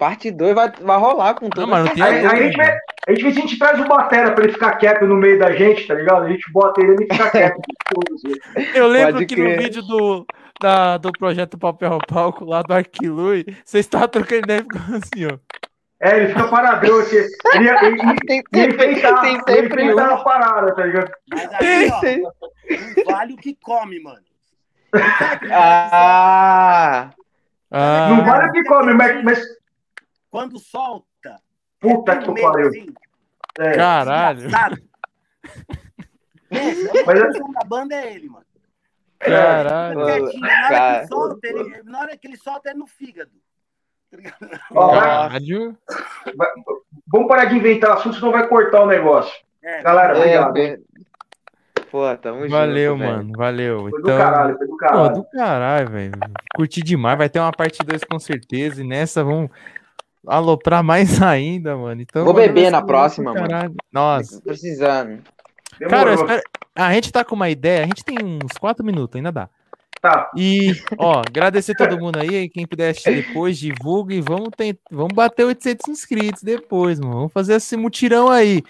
[0.00, 1.68] Parte 2 vai, vai rolar com tudo.
[1.68, 4.32] Não, aí, aí, a, gente vê, a gente vê se a gente traz o Batera
[4.32, 6.24] pra ele ficar quieto no meio da gente, tá ligado?
[6.24, 7.60] A gente bota ele e ele fica quieto.
[8.74, 9.56] Eu lembro Pode que crer.
[9.56, 10.26] no vídeo do,
[10.58, 14.96] da, do projeto Papel ao Palco, lá do Arquilui, você está trocando ideia e ficando
[14.96, 15.38] assim, ó.
[16.00, 17.16] É, ele fica paradão aqui.
[17.16, 20.24] Ele, ele, ele, ele enfeitar, tem sempre ele um.
[20.24, 21.10] parada, tá ligado?
[21.30, 24.24] Mas aí, ó, vale o que come, mano.
[25.52, 27.10] Ah!
[27.70, 28.08] ah.
[28.08, 29.44] Não vale o que come, mas, mas...
[30.30, 31.13] Quando solta...
[31.84, 32.68] Puta que pariu.
[32.68, 32.86] Assim,
[33.58, 33.72] é.
[33.72, 34.48] Caralho.
[36.50, 38.44] É, mas a da banda é ele, mano.
[39.18, 39.98] Caralho.
[39.98, 43.32] na, hora que solta, ele, na hora que ele solta, é no fígado.
[44.72, 45.76] Caralho.
[47.08, 49.34] Vamos parar de inventar assunto, senão vai cortar o negócio.
[49.60, 50.56] É, Galera, obrigado.
[50.58, 50.78] É,
[51.90, 53.22] Pô, tamo Valeu, junto, mano.
[53.22, 53.36] Véio.
[53.36, 53.80] Valeu.
[53.90, 54.00] Foi então...
[54.00, 55.12] do caralho, foi do caralho.
[55.12, 56.12] Pô, do caralho, velho.
[56.54, 57.18] Curti demais.
[57.18, 58.80] Vai ter uma parte 2 com certeza.
[58.80, 59.50] E nessa vamos
[60.26, 62.00] aloprar mais ainda, mano.
[62.00, 63.74] Então, Vou beber na próxima, mano.
[63.92, 64.40] Nossa.
[64.40, 65.20] Precisando.
[65.88, 66.42] Cara, espero...
[66.74, 69.48] a gente tá com uma ideia, a gente tem uns 4 minutos, ainda dá.
[70.04, 70.30] Tá.
[70.36, 75.14] E, ó, agradecer todo mundo aí, quem puder assistir depois, divulga e vamos, ter, vamos
[75.14, 77.14] bater 800 inscritos depois, mano.
[77.14, 78.62] Vamos fazer esse mutirão aí.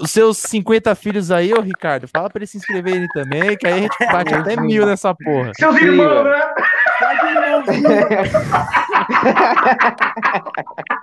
[0.00, 3.74] Os seus 50 filhos aí, ô Ricardo, fala pra eles se inscreverem também, que aí
[3.74, 5.52] a gente bate até mil nessa porra.
[5.54, 6.40] Seus irmãos, né?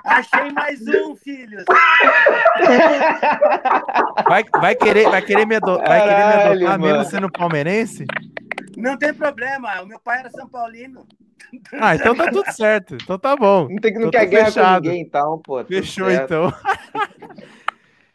[0.05, 1.63] Achei mais um, filho.
[4.27, 8.05] Vai, vai, querer, vai querer me, ado vai querer me adotar mesmo sendo palmeirense?
[8.77, 11.05] Não tem problema, o meu pai era São Paulino.
[11.73, 12.95] Ah, então tá tudo certo.
[12.95, 13.67] Então tá bom.
[13.69, 14.83] Não, tem, não então quer guerra fechado.
[14.83, 15.63] com ninguém, então, pô.
[15.63, 16.53] Fechou, então.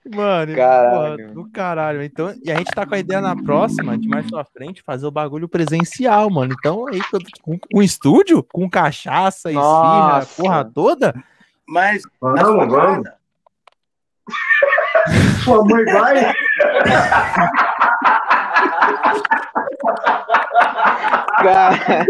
[0.09, 1.35] Mano, caralho.
[1.35, 2.03] Do caralho.
[2.03, 5.07] Então, e a gente tá com a ideia na próxima, de mais pra frente, fazer
[5.07, 6.55] o bagulho presencial, mano.
[6.59, 7.01] Então, aí,
[7.43, 11.15] com, com estúdio, com cachaça, esfirra, porra toda.
[11.69, 12.03] Mas.
[12.21, 13.09] Vamos, vamos.
[15.45, 16.33] Sua mãe vai?
[21.43, 22.07] Cara.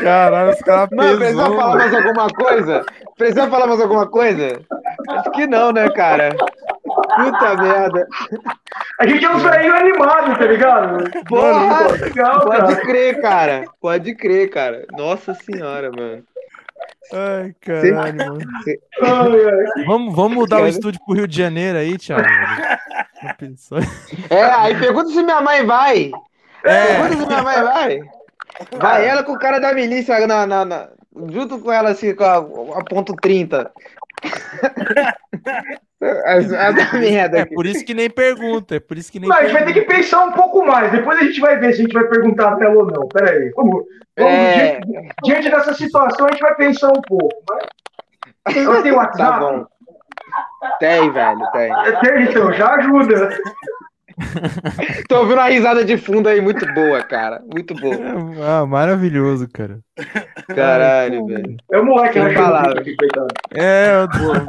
[0.00, 2.84] Caralho, os caras Mano, precisa falar mais alguma coisa?
[3.16, 4.60] Precisa falar mais alguma coisa?
[5.08, 6.30] Acho que não, né, cara?
[7.16, 8.06] Puta merda.
[9.00, 11.24] A gente é um velho animado, tá ligado?
[11.26, 12.86] Porra, legal, pode cara.
[12.86, 13.64] crer, cara.
[13.80, 14.86] Pode crer, cara.
[14.92, 16.22] Nossa senhora, mano.
[17.12, 18.38] Ai, caralho, mano.
[19.86, 22.26] Vamos, vamos mudar o estúdio pro Rio de Janeiro aí, Thiago.
[24.30, 26.10] É, aí pergunta se minha mãe vai.
[26.64, 26.86] É.
[26.86, 28.00] Pergunta se minha mãe vai.
[28.78, 30.88] Vai ela com o cara da milícia na, na, na
[31.30, 33.70] junto com ela assim, com a, a ponto 30.
[36.02, 37.38] a, merda.
[37.40, 39.28] É por isso que nem pergunta, é por isso que nem.
[39.28, 40.90] Não, a gente vai ter que pensar um pouco mais.
[40.92, 43.08] Depois a gente vai ver se a gente vai perguntar pra ela ou não.
[43.08, 43.50] Pera aí.
[43.50, 43.84] Vamos,
[44.16, 44.80] vamos é...
[44.80, 47.42] diante, diante, dessa situação, a gente vai pensar um pouco.
[47.48, 48.56] Mas...
[48.56, 49.18] Ela tem WhatsApp?
[49.18, 49.66] Tá bom.
[50.78, 51.72] Tem, velho, tem.
[52.00, 53.30] Tem, então, já ajuda.
[55.08, 57.42] Tô ouvindo uma risada de fundo aí muito boa, cara.
[57.52, 57.96] Muito boa.
[58.44, 59.80] Ah, maravilhoso, cara.
[60.54, 61.56] Caralho, velho.
[61.70, 62.34] É o moleque, né?
[63.54, 64.46] É, eu tô.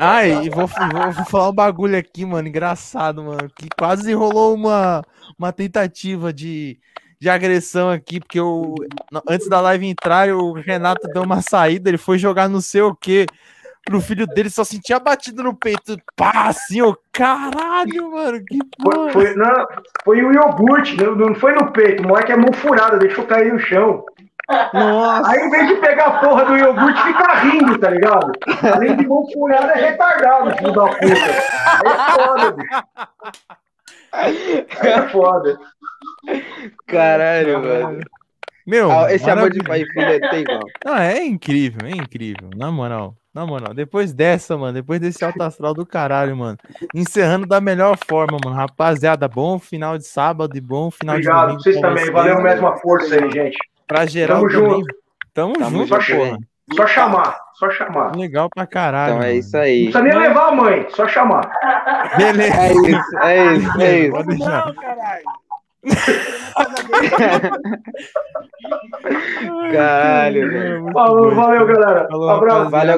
[0.00, 3.50] Ai, e vou, vou, vou, falar um bagulho aqui, mano, engraçado, mano.
[3.56, 5.02] Que quase rolou uma,
[5.38, 6.78] uma tentativa de,
[7.20, 8.74] de agressão aqui, porque eu,
[9.28, 12.94] antes da live entrar, o Renato deu uma saída, ele foi jogar não sei o
[12.94, 13.26] que
[13.88, 15.96] pro filho dele, só sentia batido no peito.
[16.14, 19.10] Pá, assim, ó, caralho, mano, que porra.
[19.10, 19.66] Foi, foi, não,
[20.04, 23.52] foi o iogurte, não, não foi no peito, o moleque é mão furada, deixou cair
[23.52, 24.04] no chão.
[24.72, 25.30] Nossa.
[25.30, 28.32] Aí, em vez de pegar a porra do iogurte, fica rindo, tá ligado?
[28.74, 31.06] Além de mão furada, é retardado, filho da puta.
[31.80, 32.84] Aí é foda, bicho.
[34.12, 35.60] Aí é foda.
[36.86, 38.00] Caralho, mano.
[38.66, 40.60] Meu, ah, esse amor de pai e filho é tem igual.
[40.84, 43.16] Não, é incrível, é incrível, na moral.
[43.38, 46.58] Na moral, depois dessa, mano, depois desse alto astral do caralho, mano,
[46.92, 48.56] encerrando da melhor forma, mano.
[48.56, 51.62] Rapaziada, bom final de sábado e bom final Obrigado, de domingo.
[51.62, 52.10] Obrigado, vocês também.
[52.12, 53.56] Valeu mesmo a força aí, gente.
[53.86, 54.70] Pra geral Tamo também.
[54.70, 54.94] junto.
[55.32, 56.38] Tamo, Tamo junto, só, porra.
[56.74, 58.16] Só chamar, só chamar.
[58.16, 59.12] Legal pra caralho.
[59.12, 59.38] Então é mano.
[59.38, 59.84] isso aí.
[59.84, 61.48] Não precisa nem levar a mãe, só chamar.
[62.16, 62.56] Beleza.
[62.56, 64.10] É isso, é isso, é isso.
[64.10, 64.66] Pode deixar.
[64.66, 65.22] Não, caralho.
[69.72, 70.92] Caralho, velho.
[70.92, 72.06] Falou, valeu, galera.
[72.08, 72.70] Falou, Abraço.
[72.70, 72.94] Valeu.